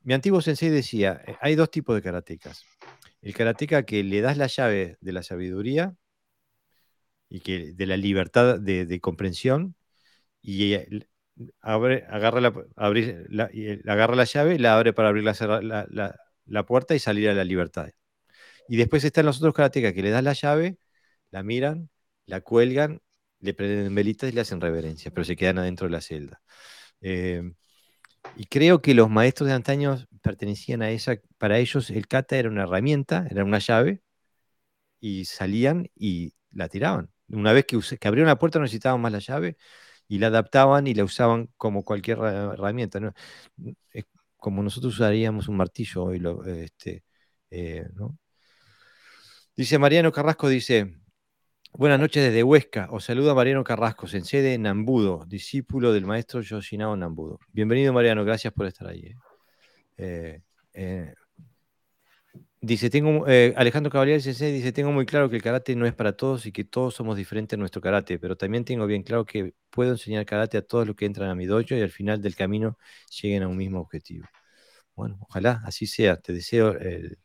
mi 0.03 0.15
antiguo 0.15 0.41
sensei 0.43 0.71
decía, 0.71 1.23
eh, 1.27 1.37
hay 1.43 1.55
dos 1.57 1.71
tipos 1.71 1.95
de 1.97 2.03
karatecas. 2.03 2.65
El 3.23 3.35
karateka 3.35 3.85
que 3.85 4.03
le 4.05 4.23
das 4.23 4.39
la 4.39 4.49
llave 4.49 4.97
de 5.01 5.13
la 5.13 5.23
sabiduría 5.23 5.97
y 7.29 7.41
que 7.41 7.73
de 7.75 7.87
la 7.87 7.97
libertad 7.97 8.59
de, 8.61 9.01
comprensión 9.01 9.77
y 10.43 10.77
abre, 11.61 12.05
agarra, 12.11 12.41
la, 12.41 12.55
abrir, 12.77 13.27
la, 13.31 13.51
agarra 13.87 14.17
la 14.17 14.25
llave, 14.25 14.59
la 14.59 14.75
abre 14.77 14.93
para 14.95 15.09
abrir 15.11 15.25
la, 15.25 15.35
la, 15.91 16.17
la, 16.47 16.67
puerta 16.67 16.95
y 16.95 16.99
salir 17.01 17.29
a 17.31 17.35
la 17.35 17.45
libertad. 17.45 17.91
Y 18.69 18.77
después 18.77 19.05
están 19.05 19.27
los 19.27 19.39
otros 19.39 19.55
karatecas 19.55 19.93
que 19.95 20.03
le 20.03 20.11
das 20.11 20.25
la 20.25 20.35
llave, 20.35 20.79
la 21.31 21.43
miran, 21.43 21.91
la 22.27 22.41
cuelgan 22.43 23.03
le 23.43 23.55
prenden 23.55 23.95
velitas 23.95 24.31
y 24.31 24.35
le 24.35 24.41
hacen 24.43 24.61
reverencia, 24.61 25.11
pero 25.13 25.25
se 25.25 25.37
quedan 25.37 25.59
adentro 25.59 25.87
de 25.89 25.93
la 25.93 26.01
celda. 26.01 26.43
Eh, 27.03 27.43
y 28.37 28.47
creo 28.47 28.83
que 28.83 28.95
los 28.95 29.11
maestros 29.11 29.49
de 29.49 29.55
antaño 29.55 29.99
pertenecían 30.23 30.83
a 30.83 30.91
esa, 30.91 31.17
para 31.39 31.59
ellos 31.59 31.91
el 31.91 32.09
kata 32.09 32.37
era 32.39 32.49
una 32.51 32.65
herramienta, 32.65 33.27
era 33.31 33.45
una 33.45 33.59
llave, 33.59 34.03
y 35.01 35.25
salían 35.27 35.91
y 35.97 36.35
la 36.53 36.69
tiraban. 36.69 37.11
Una 37.29 37.53
vez 37.53 37.67
que, 37.67 37.79
que 37.99 38.09
abrieron 38.09 38.29
la 38.29 38.39
puerta 38.39 38.59
no 38.59 38.65
necesitaban 38.65 39.01
más 39.01 39.13
la 39.13 39.19
llave 39.19 39.57
y 40.09 40.19
la 40.19 40.29
adaptaban 40.29 40.87
y 40.87 40.95
la 40.95 41.05
usaban 41.05 41.49
como 41.57 41.85
cualquier 41.85 42.19
herramienta. 42.19 43.01
Es 43.93 44.05
como 44.37 44.63
nosotros 44.63 44.95
usaríamos 44.95 45.49
un 45.49 45.57
martillo 45.57 46.05
hoy. 46.05 46.23
Este, 46.47 47.05
eh. 47.51 47.87
Dice 49.57 49.79
Mariano 49.79 50.13
Carrasco, 50.13 50.49
dice, 50.49 50.95
Buenas 51.75 51.99
noches 51.99 52.23
desde 52.23 52.43
Huesca. 52.43 52.89
Os 52.91 53.05
saluda 53.05 53.35
Mariano 53.35 53.65
Carrasco, 53.65 54.07
sensei 54.07 54.43
de 54.43 54.59
Nambudo, 54.59 55.25
discípulo 55.27 55.95
del 55.95 56.05
maestro 56.05 56.43
Yoshinao 56.43 56.95
Nambudo. 56.97 57.39
Bienvenido, 57.51 57.95
Mariano, 57.95 58.27
gracias 58.27 58.53
por 58.53 58.67
estar 58.67 58.89
ahí. 58.89 59.15
Eh, 59.97 60.43
eh, 60.75 61.15
dice, 62.61 62.91
tengo, 62.91 63.27
eh, 63.27 63.55
Alejandro 63.57 63.91
Caballero 63.91 64.21
Sensei 64.21 64.53
dice, 64.53 64.71
tengo 64.73 64.93
muy 64.93 65.07
claro 65.07 65.31
que 65.31 65.37
el 65.37 65.43
karate 65.43 65.75
no 65.75 65.87
es 65.87 65.95
para 65.95 66.13
todos 66.13 66.45
y 66.45 66.53
que 66.53 66.65
todos 66.65 66.95
somos 66.95 67.17
diferentes 67.17 67.55
en 67.55 67.61
nuestro 67.61 67.81
karate, 67.81 68.19
pero 68.19 68.37
también 68.37 68.67
tengo 68.67 68.87
bien 68.87 69.03
claro 69.03 69.25
que 69.25 69.55
puedo 69.71 69.93
enseñar 69.93 70.27
karate 70.27 70.59
a 70.59 70.63
todos 70.63 70.87
los 70.87 70.95
que 70.95 71.07
entran 71.07 71.31
a 71.31 71.35
mi 71.35 71.47
dojo 71.47 71.75
y 71.75 71.81
al 71.81 71.91
final 71.91 72.21
del 72.21 72.37
camino 72.37 72.77
lleguen 73.23 73.45
a 73.45 73.49
un 73.49 73.57
mismo 73.57 73.81
objetivo. 73.81 74.27
Bueno, 74.95 75.17
ojalá 75.23 75.63
así 75.65 75.87
sea. 75.87 76.19
Te 76.19 76.35
deseo 76.35 76.73
el, 76.73 77.17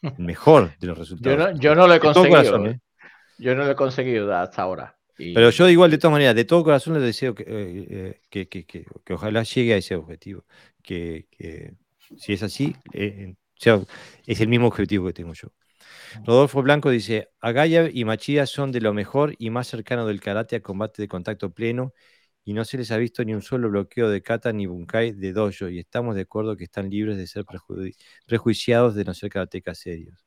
el 0.00 0.24
mejor 0.24 0.78
de 0.78 0.86
los 0.86 0.96
resultados. 0.96 1.38
Yo 1.38 1.52
no, 1.52 1.60
yo 1.60 1.74
no 1.74 1.86
lo 1.86 1.94
he 1.94 2.00
conseguido. 2.00 2.30
Corazón, 2.30 2.66
¿eh? 2.68 2.80
Yo 3.42 3.56
no 3.56 3.64
lo 3.64 3.72
he 3.72 3.76
conseguido 3.76 4.34
hasta 4.34 4.62
ahora. 4.62 4.96
Pero 5.16 5.50
yo 5.50 5.68
igual, 5.68 5.90
de 5.90 5.98
todas 5.98 6.12
maneras, 6.12 6.34
de 6.34 6.44
todo 6.44 6.64
corazón 6.64 6.94
les 6.94 7.02
deseo 7.02 7.34
que, 7.34 7.44
eh, 7.46 8.20
que, 8.30 8.48
que, 8.48 8.64
que, 8.64 8.86
ojalá 9.12 9.42
llegue 9.42 9.74
a 9.74 9.76
ese 9.76 9.96
objetivo. 9.96 10.44
Que, 10.82 11.26
Si 12.16 12.32
es 12.32 12.42
así, 12.42 12.74
eh, 12.92 13.34
es 14.26 14.40
el 14.40 14.48
mismo 14.48 14.68
objetivo 14.68 15.06
que 15.06 15.12
tengo 15.12 15.34
yo. 15.34 15.48
Rodolfo 16.24 16.62
Blanco 16.62 16.90
dice, 16.90 17.30
Agaya 17.40 17.88
y 17.92 18.04
Machida 18.04 18.46
son 18.46 18.70
de 18.70 18.80
lo 18.80 18.94
mejor 18.94 19.34
y 19.38 19.50
más 19.50 19.66
cercano 19.66 20.06
del 20.06 20.20
karate 20.20 20.56
a 20.56 20.60
combate 20.60 21.02
de 21.02 21.08
contacto 21.08 21.50
pleno 21.52 21.92
y 22.44 22.52
no 22.54 22.64
se 22.64 22.78
les 22.78 22.90
ha 22.90 22.96
visto 22.96 23.24
ni 23.24 23.34
un 23.34 23.42
solo 23.42 23.70
bloqueo 23.70 24.08
de 24.08 24.22
kata 24.22 24.52
ni 24.52 24.66
bunkai 24.66 25.12
de 25.12 25.32
dojo 25.32 25.68
y 25.68 25.78
estamos 25.78 26.14
de 26.14 26.22
acuerdo 26.22 26.56
que 26.56 26.64
están 26.64 26.90
libres 26.90 27.16
de 27.16 27.26
ser 27.26 27.44
prejuiciados 28.26 28.94
de 28.94 29.04
no 29.04 29.14
ser 29.14 29.30
karatecas 29.30 29.78
serios. 29.78 30.24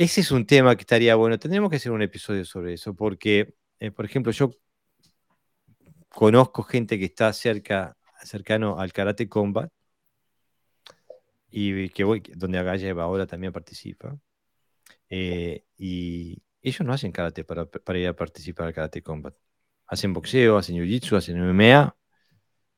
Ese 0.00 0.22
es 0.22 0.30
un 0.30 0.46
tema 0.46 0.74
que 0.76 0.80
estaría 0.80 1.14
bueno. 1.14 1.38
Tendríamos 1.38 1.68
que 1.68 1.76
hacer 1.76 1.92
un 1.92 2.00
episodio 2.00 2.42
sobre 2.46 2.72
eso 2.72 2.94
porque, 2.94 3.54
eh, 3.80 3.90
por 3.90 4.06
ejemplo, 4.06 4.32
yo 4.32 4.50
conozco 6.08 6.62
gente 6.62 6.98
que 6.98 7.04
está 7.04 7.30
cerca, 7.34 7.98
cercano 8.24 8.78
al 8.80 8.94
karate 8.94 9.28
combat 9.28 9.70
y 11.50 11.90
que 11.90 12.04
voy, 12.04 12.22
donde 12.34 12.58
Agaya 12.58 12.92
ahora 12.92 13.26
también 13.26 13.52
participa. 13.52 14.18
Eh, 15.10 15.64
y 15.76 16.42
ellos 16.62 16.80
no 16.86 16.94
hacen 16.94 17.12
karate 17.12 17.44
para, 17.44 17.68
ir 17.98 18.08
a 18.08 18.16
participar 18.16 18.68
al 18.68 18.74
karate 18.74 19.02
combat. 19.02 19.34
Hacen 19.86 20.14
boxeo, 20.14 20.56
hacen 20.56 20.76
jiu-jitsu, 20.76 21.16
hacen 21.18 21.36
MMA. 21.36 21.94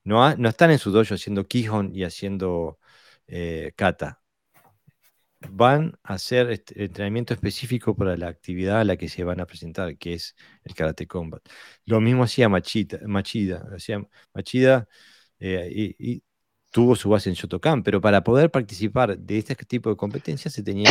No, 0.05 0.37
no 0.37 0.49
están 0.49 0.73
en 0.73 0.79
su 0.81 0.91
dojo 0.91 1.15
haciendo 1.15 1.47
kihon 1.47 1.95
y 1.95 2.05
haciendo 2.05 2.81
eh, 3.29 3.73
kata. 3.77 4.22
Van 5.51 5.99
a 6.03 6.15
hacer 6.15 6.51
este, 6.51 6.85
entrenamiento 6.85 7.35
específico 7.35 7.97
para 7.97 8.17
la 8.17 8.29
actividad 8.29 8.81
a 8.81 8.85
la 8.85 8.97
que 8.97 9.09
se 9.09 9.25
van 9.25 9.41
a 9.41 9.47
presentar, 9.47 9.97
que 9.99 10.15
es 10.15 10.35
el 10.65 10.75
karate 10.75 11.07
combat. 11.07 11.43
Lo 11.85 12.01
mismo 12.01 12.25
hacía 12.25 12.49
Machida. 12.49 13.01
Machida, 13.07 13.69
hacía 13.75 14.07
Machida 14.35 14.89
eh, 15.39 15.95
y 15.99 16.23
tuvo 16.73 16.97
su 16.97 17.11
base 17.11 17.29
en 17.29 17.37
Shotokan, 17.37 17.85
pero 17.85 18.01
para 18.01 18.25
poder 18.25 18.51
participar 18.51 19.17
de 19.17 19.39
este 19.39 19.55
tipo 19.55 19.91
de 19.91 19.97
competencias 19.97 20.55
se 20.55 20.63
tenía 20.63 20.91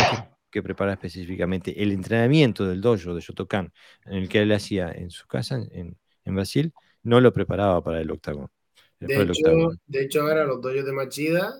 que, 0.50 0.62
preparar 0.62 0.94
específicamente 0.94 1.82
el 1.82 1.92
entrenamiento 1.92 2.66
del 2.66 2.80
dojo 2.80 3.14
de 3.14 3.20
Shotokan, 3.20 3.72
en 4.04 4.14
el 4.14 4.28
que 4.28 4.40
él 4.40 4.52
hacía 4.52 4.90
en 4.92 5.10
su 5.10 5.26
casa 5.26 5.56
en, 5.70 5.98
Brasil, 6.24 6.72
no 7.02 7.20
lo 7.20 7.32
preparaba 7.32 7.82
para 7.82 8.00
el 8.00 8.10
octagón. 8.10 8.48
De 9.00 10.02
hecho, 10.04 10.22
ahora 10.22 10.44
los 10.44 10.62
dojos 10.62 10.84
de 10.84 10.92
Machida, 10.92 11.52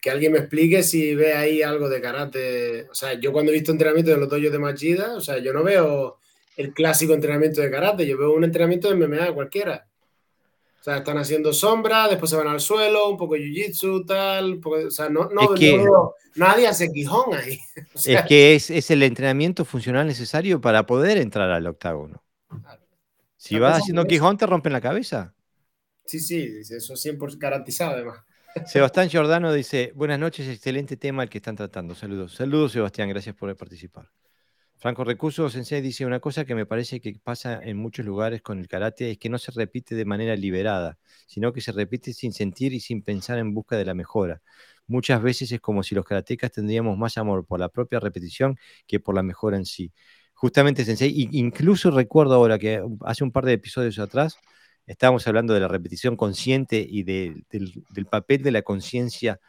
que 0.00 0.10
alguien 0.10 0.32
me 0.32 0.38
explique 0.38 0.82
si 0.82 1.14
ve 1.14 1.34
ahí 1.34 1.62
algo 1.62 1.88
de 1.88 2.00
karate. 2.00 2.88
O 2.90 2.94
sea, 2.94 3.14
yo 3.14 3.32
cuando 3.32 3.52
he 3.52 3.54
visto 3.54 3.72
entrenamiento 3.72 4.10
de 4.10 4.18
los 4.18 4.28
dojos 4.28 4.52
de 4.52 4.58
Machida, 4.58 5.16
o 5.16 5.20
sea, 5.20 5.38
yo 5.38 5.52
no 5.52 5.62
veo 5.62 6.18
el 6.56 6.72
clásico 6.72 7.14
entrenamiento 7.14 7.60
de 7.60 7.70
karate, 7.70 8.06
yo 8.06 8.18
veo 8.18 8.34
un 8.34 8.44
entrenamiento 8.44 8.88
de 8.88 8.96
MMA 8.96 9.32
cualquiera. 9.32 9.86
O 10.80 10.82
sea, 10.82 10.98
están 10.98 11.18
haciendo 11.18 11.52
sombra, 11.52 12.08
después 12.08 12.30
se 12.30 12.36
van 12.36 12.48
al 12.48 12.60
suelo, 12.60 13.08
un 13.08 13.16
poco 13.16 13.34
de 13.34 13.40
jiu-jitsu, 13.40 14.06
tal. 14.06 14.60
o 14.64 14.90
sea, 14.90 15.08
no, 15.08 15.28
no, 15.28 16.14
nadie 16.36 16.68
hace 16.68 16.90
quijón 16.90 17.34
ahí. 17.34 17.58
es 18.06 18.22
que 18.22 18.54
es, 18.54 18.90
el 18.90 19.02
entrenamiento 19.02 19.64
funcional 19.64 20.06
necesario 20.06 20.60
para 20.60 20.86
poder 20.86 21.18
entrar 21.18 21.50
al 21.50 21.66
octágono. 21.66 22.22
Si 23.36 23.58
vas 23.58 23.78
haciendo 23.78 24.04
quijón, 24.06 24.36
te 24.36 24.46
rompen 24.46 24.72
la 24.72 24.80
cabeza. 24.80 25.34
Sí, 26.04 26.20
sí, 26.20 26.48
eso 26.70 26.96
siempre 26.96 27.28
garantizado 27.36 27.92
además. 27.92 28.20
Sebastián 28.66 29.08
Giordano 29.08 29.52
dice, 29.52 29.92
buenas 29.94 30.18
noches, 30.18 30.48
excelente 30.48 30.96
tema 30.96 31.22
el 31.22 31.28
que 31.28 31.38
están 31.38 31.56
tratando. 31.56 31.94
Saludos. 31.94 32.34
Saludos, 32.34 32.72
Sebastián, 32.72 33.08
gracias 33.08 33.34
por 33.34 33.54
participar. 33.56 34.10
Franco 34.78 35.02
Recuso 35.02 35.50
Sensei 35.50 35.80
dice 35.80 36.06
una 36.06 36.20
cosa 36.20 36.44
que 36.44 36.54
me 36.54 36.64
parece 36.64 37.00
que 37.00 37.18
pasa 37.22 37.60
en 37.62 37.76
muchos 37.76 38.06
lugares 38.06 38.42
con 38.42 38.60
el 38.60 38.68
karate, 38.68 39.10
es 39.10 39.18
que 39.18 39.28
no 39.28 39.36
se 39.38 39.50
repite 39.50 39.96
de 39.96 40.04
manera 40.04 40.36
liberada, 40.36 40.98
sino 41.26 41.52
que 41.52 41.60
se 41.60 41.72
repite 41.72 42.12
sin 42.12 42.32
sentir 42.32 42.72
y 42.72 42.80
sin 42.80 43.02
pensar 43.02 43.38
en 43.38 43.54
busca 43.54 43.76
de 43.76 43.84
la 43.84 43.94
mejora. 43.94 44.40
Muchas 44.86 45.20
veces 45.20 45.50
es 45.50 45.60
como 45.60 45.82
si 45.82 45.94
los 45.94 46.04
karatecas 46.04 46.52
tendríamos 46.52 46.96
más 46.96 47.18
amor 47.18 47.44
por 47.44 47.58
la 47.58 47.68
propia 47.68 47.98
repetición 47.98 48.56
que 48.86 49.00
por 49.00 49.14
la 49.16 49.22
mejora 49.22 49.56
en 49.56 49.66
sí. 49.66 49.92
Justamente 50.32 50.84
Sensei, 50.84 51.28
incluso 51.32 51.90
recuerdo 51.90 52.34
ahora 52.34 52.58
que 52.58 52.80
hace 53.00 53.24
un 53.24 53.32
par 53.32 53.44
de 53.44 53.54
episodios 53.54 53.98
atrás 53.98 54.38
estábamos 54.88 55.26
hablando 55.28 55.54
de 55.54 55.60
la 55.60 55.68
repetición 55.68 56.16
consciente 56.16 56.84
y 56.88 57.04
del, 57.04 57.44
papel 58.10 58.42
de 58.42 58.50
la 58.52 58.62
conciencia 58.62 59.40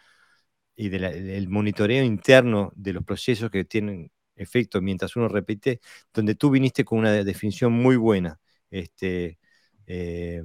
y 0.76 0.90
del 0.90 1.50
monitoreo 1.50 2.04
interno 2.04 2.72
de 2.76 2.94
los 2.94 3.04
procesos 3.04 3.50
que 3.50 3.66
tienen 3.66 4.12
efecto 4.36 4.82
mientras 4.82 5.16
uno 5.16 5.28
repite, 5.28 5.82
donde 6.14 6.36
tú 6.36 6.50
viniste 6.52 6.86
con 6.86 7.00
una 7.00 7.12
definición 7.24 7.74
muy 7.74 7.96
buena, 7.98 8.40
este, 8.70 9.40
eh, 9.88 10.44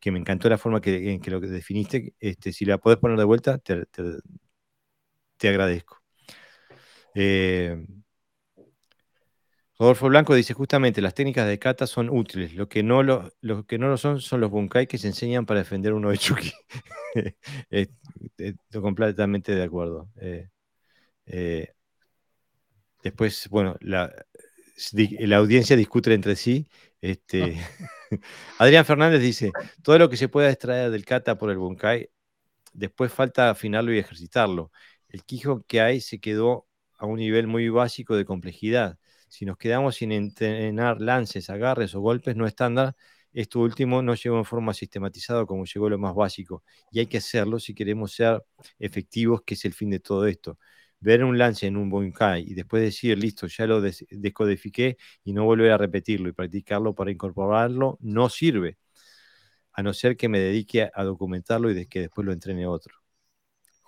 que 0.00 0.10
me 0.10 0.18
encantó 0.18 0.48
la 0.48 0.58
forma 0.58 0.80
que, 0.80 1.12
en 1.12 1.20
que 1.20 1.30
lo 1.30 1.40
definiste. 1.40 2.14
Este, 2.20 2.52
si 2.52 2.64
la 2.64 2.78
podés 2.78 2.98
poner 2.98 3.18
de 3.18 3.24
vuelta, 3.24 3.58
te, 3.58 5.48
agradezco. 5.48 6.02
Eh, 7.14 7.84
Rodolfo 9.78 10.08
Blanco 10.08 10.34
dice 10.34 10.54
justamente 10.54 11.00
las 11.00 11.14
técnicas 11.14 11.46
de 11.48 11.58
kata 11.58 11.86
son 11.86 12.08
útiles, 12.10 12.54
lo 12.54 12.68
que 12.68 12.82
no 12.82 13.02
lo, 13.02 13.32
que 13.66 13.78
no 13.78 13.88
lo 13.88 13.96
son 13.96 14.20
son 14.20 14.40
los 14.40 14.50
bunkai 14.50 14.86
que 14.86 14.98
se 14.98 15.08
enseñan 15.08 15.46
para 15.46 15.60
defender 15.60 15.92
uno 15.92 16.10
de 16.10 16.18
Chucky. 16.18 16.52
Estoy 17.70 18.80
completamente 18.80 19.54
de 19.54 19.62
acuerdo. 19.62 20.08
Eh, 20.20 20.48
Después, 23.02 23.48
bueno, 23.48 23.76
la, 23.80 24.12
la 24.92 25.36
audiencia 25.36 25.76
discute 25.76 26.14
entre 26.14 26.36
sí. 26.36 26.68
Este, 27.00 27.58
Adrián 28.58 28.84
Fernández 28.84 29.20
dice, 29.20 29.50
todo 29.82 29.98
lo 29.98 30.08
que 30.08 30.16
se 30.16 30.28
pueda 30.28 30.50
extraer 30.50 30.90
del 30.90 31.04
kata 31.04 31.36
por 31.36 31.50
el 31.50 31.58
bunkai, 31.58 32.10
después 32.72 33.12
falta 33.12 33.50
afinarlo 33.50 33.92
y 33.94 33.98
ejercitarlo. 33.98 34.72
El 35.08 35.24
quijo 35.24 35.64
que 35.66 35.80
hay 35.80 36.00
se 36.00 36.20
quedó 36.20 36.68
a 36.98 37.06
un 37.06 37.18
nivel 37.18 37.46
muy 37.46 37.68
básico 37.68 38.16
de 38.16 38.24
complejidad. 38.24 38.98
Si 39.32 39.46
nos 39.46 39.56
quedamos 39.56 39.96
sin 39.96 40.12
entrenar 40.12 41.00
lances, 41.00 41.48
agarres 41.48 41.94
o 41.94 42.00
golpes 42.00 42.36
no 42.36 42.46
estándar, 42.46 42.94
esto 43.32 43.60
último 43.60 44.02
no 44.02 44.14
llegó 44.14 44.36
en 44.36 44.44
forma 44.44 44.74
sistematizada 44.74 45.46
como 45.46 45.64
llegó 45.64 45.88
lo 45.88 45.98
más 45.98 46.14
básico. 46.14 46.62
Y 46.90 46.98
hay 47.00 47.06
que 47.06 47.16
hacerlo 47.16 47.58
si 47.58 47.74
queremos 47.74 48.12
ser 48.12 48.44
efectivos, 48.78 49.40
que 49.42 49.54
es 49.54 49.64
el 49.64 49.72
fin 49.72 49.88
de 49.90 50.00
todo 50.00 50.26
esto 50.26 50.58
ver 51.00 51.24
un 51.24 51.36
lance 51.38 51.66
en 51.66 51.76
un 51.78 51.88
Bunkai 51.90 52.44
y 52.46 52.54
después 52.54 52.82
decir, 52.82 53.18
listo, 53.18 53.46
ya 53.48 53.66
lo 53.66 53.80
descodifiqué 53.80 54.98
y 55.24 55.32
no 55.32 55.44
volver 55.44 55.72
a 55.72 55.78
repetirlo 55.78 56.28
y 56.28 56.32
practicarlo 56.32 56.94
para 56.94 57.10
incorporarlo, 57.10 57.98
no 58.02 58.28
sirve, 58.28 58.78
a 59.72 59.82
no 59.82 59.92
ser 59.94 60.16
que 60.16 60.28
me 60.28 60.38
dedique 60.40 60.90
a 60.94 61.04
documentarlo 61.04 61.70
y 61.70 61.86
que 61.86 62.00
después 62.02 62.26
lo 62.26 62.32
entrene 62.32 62.66
otro. 62.66 63.01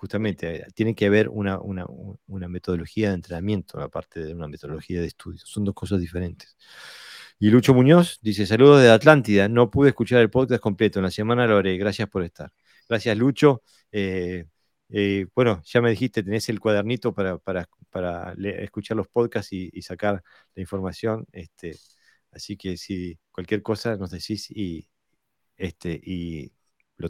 Justamente, 0.04 0.56
eh, 0.56 0.66
tiene 0.74 0.94
que 0.94 1.06
haber 1.06 1.30
una, 1.30 1.58
una, 1.58 2.48
metodología 2.48 3.08
de 3.08 3.14
entrenamiento, 3.14 3.80
aparte 3.80 4.20
de 4.22 4.34
una 4.34 4.46
metodología 4.48 5.00
de 5.00 5.06
estudio. 5.06 5.40
Son 5.46 5.64
dos 5.64 5.74
cosas 5.74 5.98
diferentes. 5.98 6.58
Y 7.38 7.48
Lucho 7.48 7.72
Muñoz 7.72 8.18
dice, 8.20 8.44
saludos 8.46 8.82
de 8.82 8.90
Atlántida, 8.90 9.48
no 9.48 9.70
pude 9.70 9.88
escuchar 9.88 10.20
el 10.20 10.28
podcast 10.28 10.60
completo, 10.60 10.98
en 10.98 11.04
la 11.04 11.10
semana 11.10 11.46
lo 11.46 11.56
haré, 11.56 11.78
gracias 11.78 12.06
por 12.10 12.22
estar. 12.22 12.52
Gracias 12.86 13.16
Lucho. 13.16 13.62
Eh, 13.92 14.44
eh, 14.90 15.26
bueno, 15.34 15.62
ya 15.64 15.80
me 15.80 15.88
dijiste, 15.88 16.22
tenés 16.22 16.50
el 16.50 16.60
cuadernito 16.60 17.14
para, 17.14 17.40
escuchar 18.60 18.98
los 18.98 19.08
podcasts 19.08 19.54
y, 19.54 19.80
sacar 19.80 20.22
la 20.54 20.60
información. 20.60 21.26
Este, 21.32 21.78
así 22.30 22.58
que 22.58 22.76
si 22.76 23.18
cualquier 23.32 23.62
cosa 23.62 23.96
nos 23.96 24.10
decís 24.10 24.50
y, 24.50 24.86
este, 25.56 25.98
y 26.04 26.52
lo, 26.98 27.08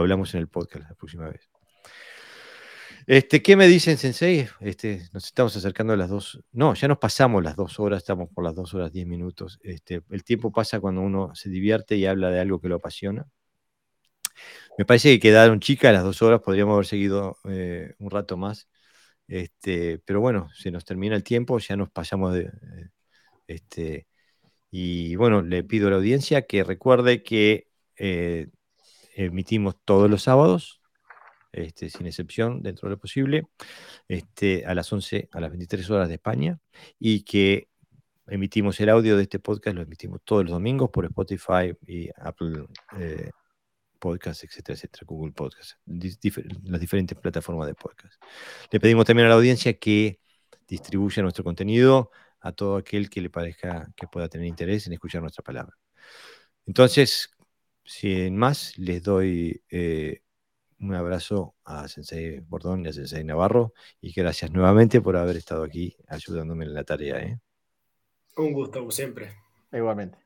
hablamos 0.00 0.34
en 0.34 0.40
el 0.40 0.48
podcast 0.48 0.88
la 0.88 0.94
próxima 0.94 1.28
vez. 1.28 1.53
Este, 3.06 3.42
¿Qué 3.42 3.54
me 3.56 3.66
dicen, 3.66 3.98
Sensei? 3.98 4.48
Este, 4.60 5.02
nos 5.12 5.26
estamos 5.26 5.54
acercando 5.56 5.92
a 5.92 5.96
las 5.96 6.08
dos. 6.08 6.40
No, 6.52 6.74
ya 6.74 6.88
nos 6.88 6.98
pasamos 6.98 7.42
las 7.42 7.54
dos 7.56 7.78
horas, 7.78 7.98
estamos 7.98 8.30
por 8.30 8.44
las 8.44 8.54
dos 8.54 8.72
horas 8.74 8.92
diez 8.92 9.06
minutos. 9.06 9.58
Este, 9.62 10.02
el 10.10 10.24
tiempo 10.24 10.50
pasa 10.52 10.80
cuando 10.80 11.02
uno 11.02 11.34
se 11.34 11.50
divierte 11.50 11.96
y 11.96 12.06
habla 12.06 12.30
de 12.30 12.40
algo 12.40 12.60
que 12.60 12.68
lo 12.68 12.76
apasiona. 12.76 13.26
Me 14.78 14.84
parece 14.84 15.10
que 15.10 15.20
quedaron 15.20 15.60
chicas 15.60 15.92
las 15.92 16.02
dos 16.02 16.22
horas, 16.22 16.40
podríamos 16.40 16.74
haber 16.74 16.86
seguido 16.86 17.36
eh, 17.44 17.94
un 17.98 18.10
rato 18.10 18.36
más. 18.36 18.68
Este, 19.28 19.98
pero 20.00 20.20
bueno, 20.20 20.48
se 20.54 20.70
nos 20.70 20.84
termina 20.84 21.16
el 21.16 21.24
tiempo, 21.24 21.58
ya 21.58 21.76
nos 21.76 21.90
pasamos 21.90 22.34
de. 22.34 22.42
Eh, 22.44 22.90
este, 23.48 24.08
y 24.70 25.16
bueno, 25.16 25.42
le 25.42 25.64
pido 25.64 25.88
a 25.88 25.90
la 25.90 25.96
audiencia 25.98 26.42
que 26.46 26.64
recuerde 26.64 27.22
que 27.22 27.68
eh, 27.96 28.48
emitimos 29.16 29.76
todos 29.84 30.10
los 30.10 30.22
sábados, 30.24 30.82
este, 31.54 31.90
sin 31.90 32.06
excepción, 32.06 32.62
dentro 32.62 32.88
de 32.88 32.94
lo 32.94 32.98
posible, 32.98 33.46
este, 34.08 34.64
a 34.66 34.74
las 34.74 34.92
11, 34.92 35.28
a 35.32 35.40
las 35.40 35.50
23 35.50 35.90
horas 35.90 36.08
de 36.08 36.14
España, 36.14 36.58
y 36.98 37.22
que 37.22 37.68
emitimos 38.26 38.80
el 38.80 38.88
audio 38.88 39.16
de 39.16 39.24
este 39.24 39.38
podcast, 39.38 39.76
lo 39.76 39.82
emitimos 39.82 40.20
todos 40.24 40.44
los 40.44 40.52
domingos 40.52 40.90
por 40.90 41.04
Spotify 41.04 41.74
y 41.86 42.08
Apple 42.16 42.66
podcast, 44.04 44.44
etcétera, 44.44 44.76
etcétera, 44.76 45.04
Google 45.06 45.32
Podcast, 45.32 45.78
las 45.86 46.80
diferentes 46.80 47.16
plataformas 47.16 47.66
de 47.66 47.74
podcast. 47.74 48.22
Le 48.70 48.78
pedimos 48.78 49.06
también 49.06 49.26
a 49.26 49.28
la 49.30 49.36
audiencia 49.36 49.78
que 49.78 50.20
distribuya 50.68 51.22
nuestro 51.22 51.42
contenido 51.42 52.10
a 52.40 52.52
todo 52.52 52.76
aquel 52.76 53.08
que 53.08 53.22
le 53.22 53.30
parezca 53.30 53.90
que 53.96 54.06
pueda 54.06 54.28
tener 54.28 54.46
interés 54.46 54.86
en 54.86 54.92
escuchar 54.92 55.22
nuestra 55.22 55.42
palabra. 55.42 55.74
Entonces, 56.66 57.30
sin 57.82 58.36
más, 58.36 58.76
les 58.76 59.02
doy 59.02 59.62
eh, 59.70 60.20
un 60.84 60.94
abrazo 60.94 61.54
a 61.64 61.88
Sensei 61.88 62.40
Bordón 62.40 62.84
y 62.84 62.88
a 62.88 62.92
Sensei 62.92 63.24
Navarro 63.24 63.72
y 64.00 64.12
gracias 64.12 64.50
nuevamente 64.50 65.00
por 65.00 65.16
haber 65.16 65.36
estado 65.36 65.64
aquí 65.64 65.96
ayudándome 66.08 66.64
en 66.64 66.74
la 66.74 66.84
tarea. 66.84 67.20
¿eh? 67.20 67.40
Un 68.36 68.52
gusto, 68.52 68.80
como 68.80 68.90
siempre. 68.90 69.34
Igualmente. 69.72 70.23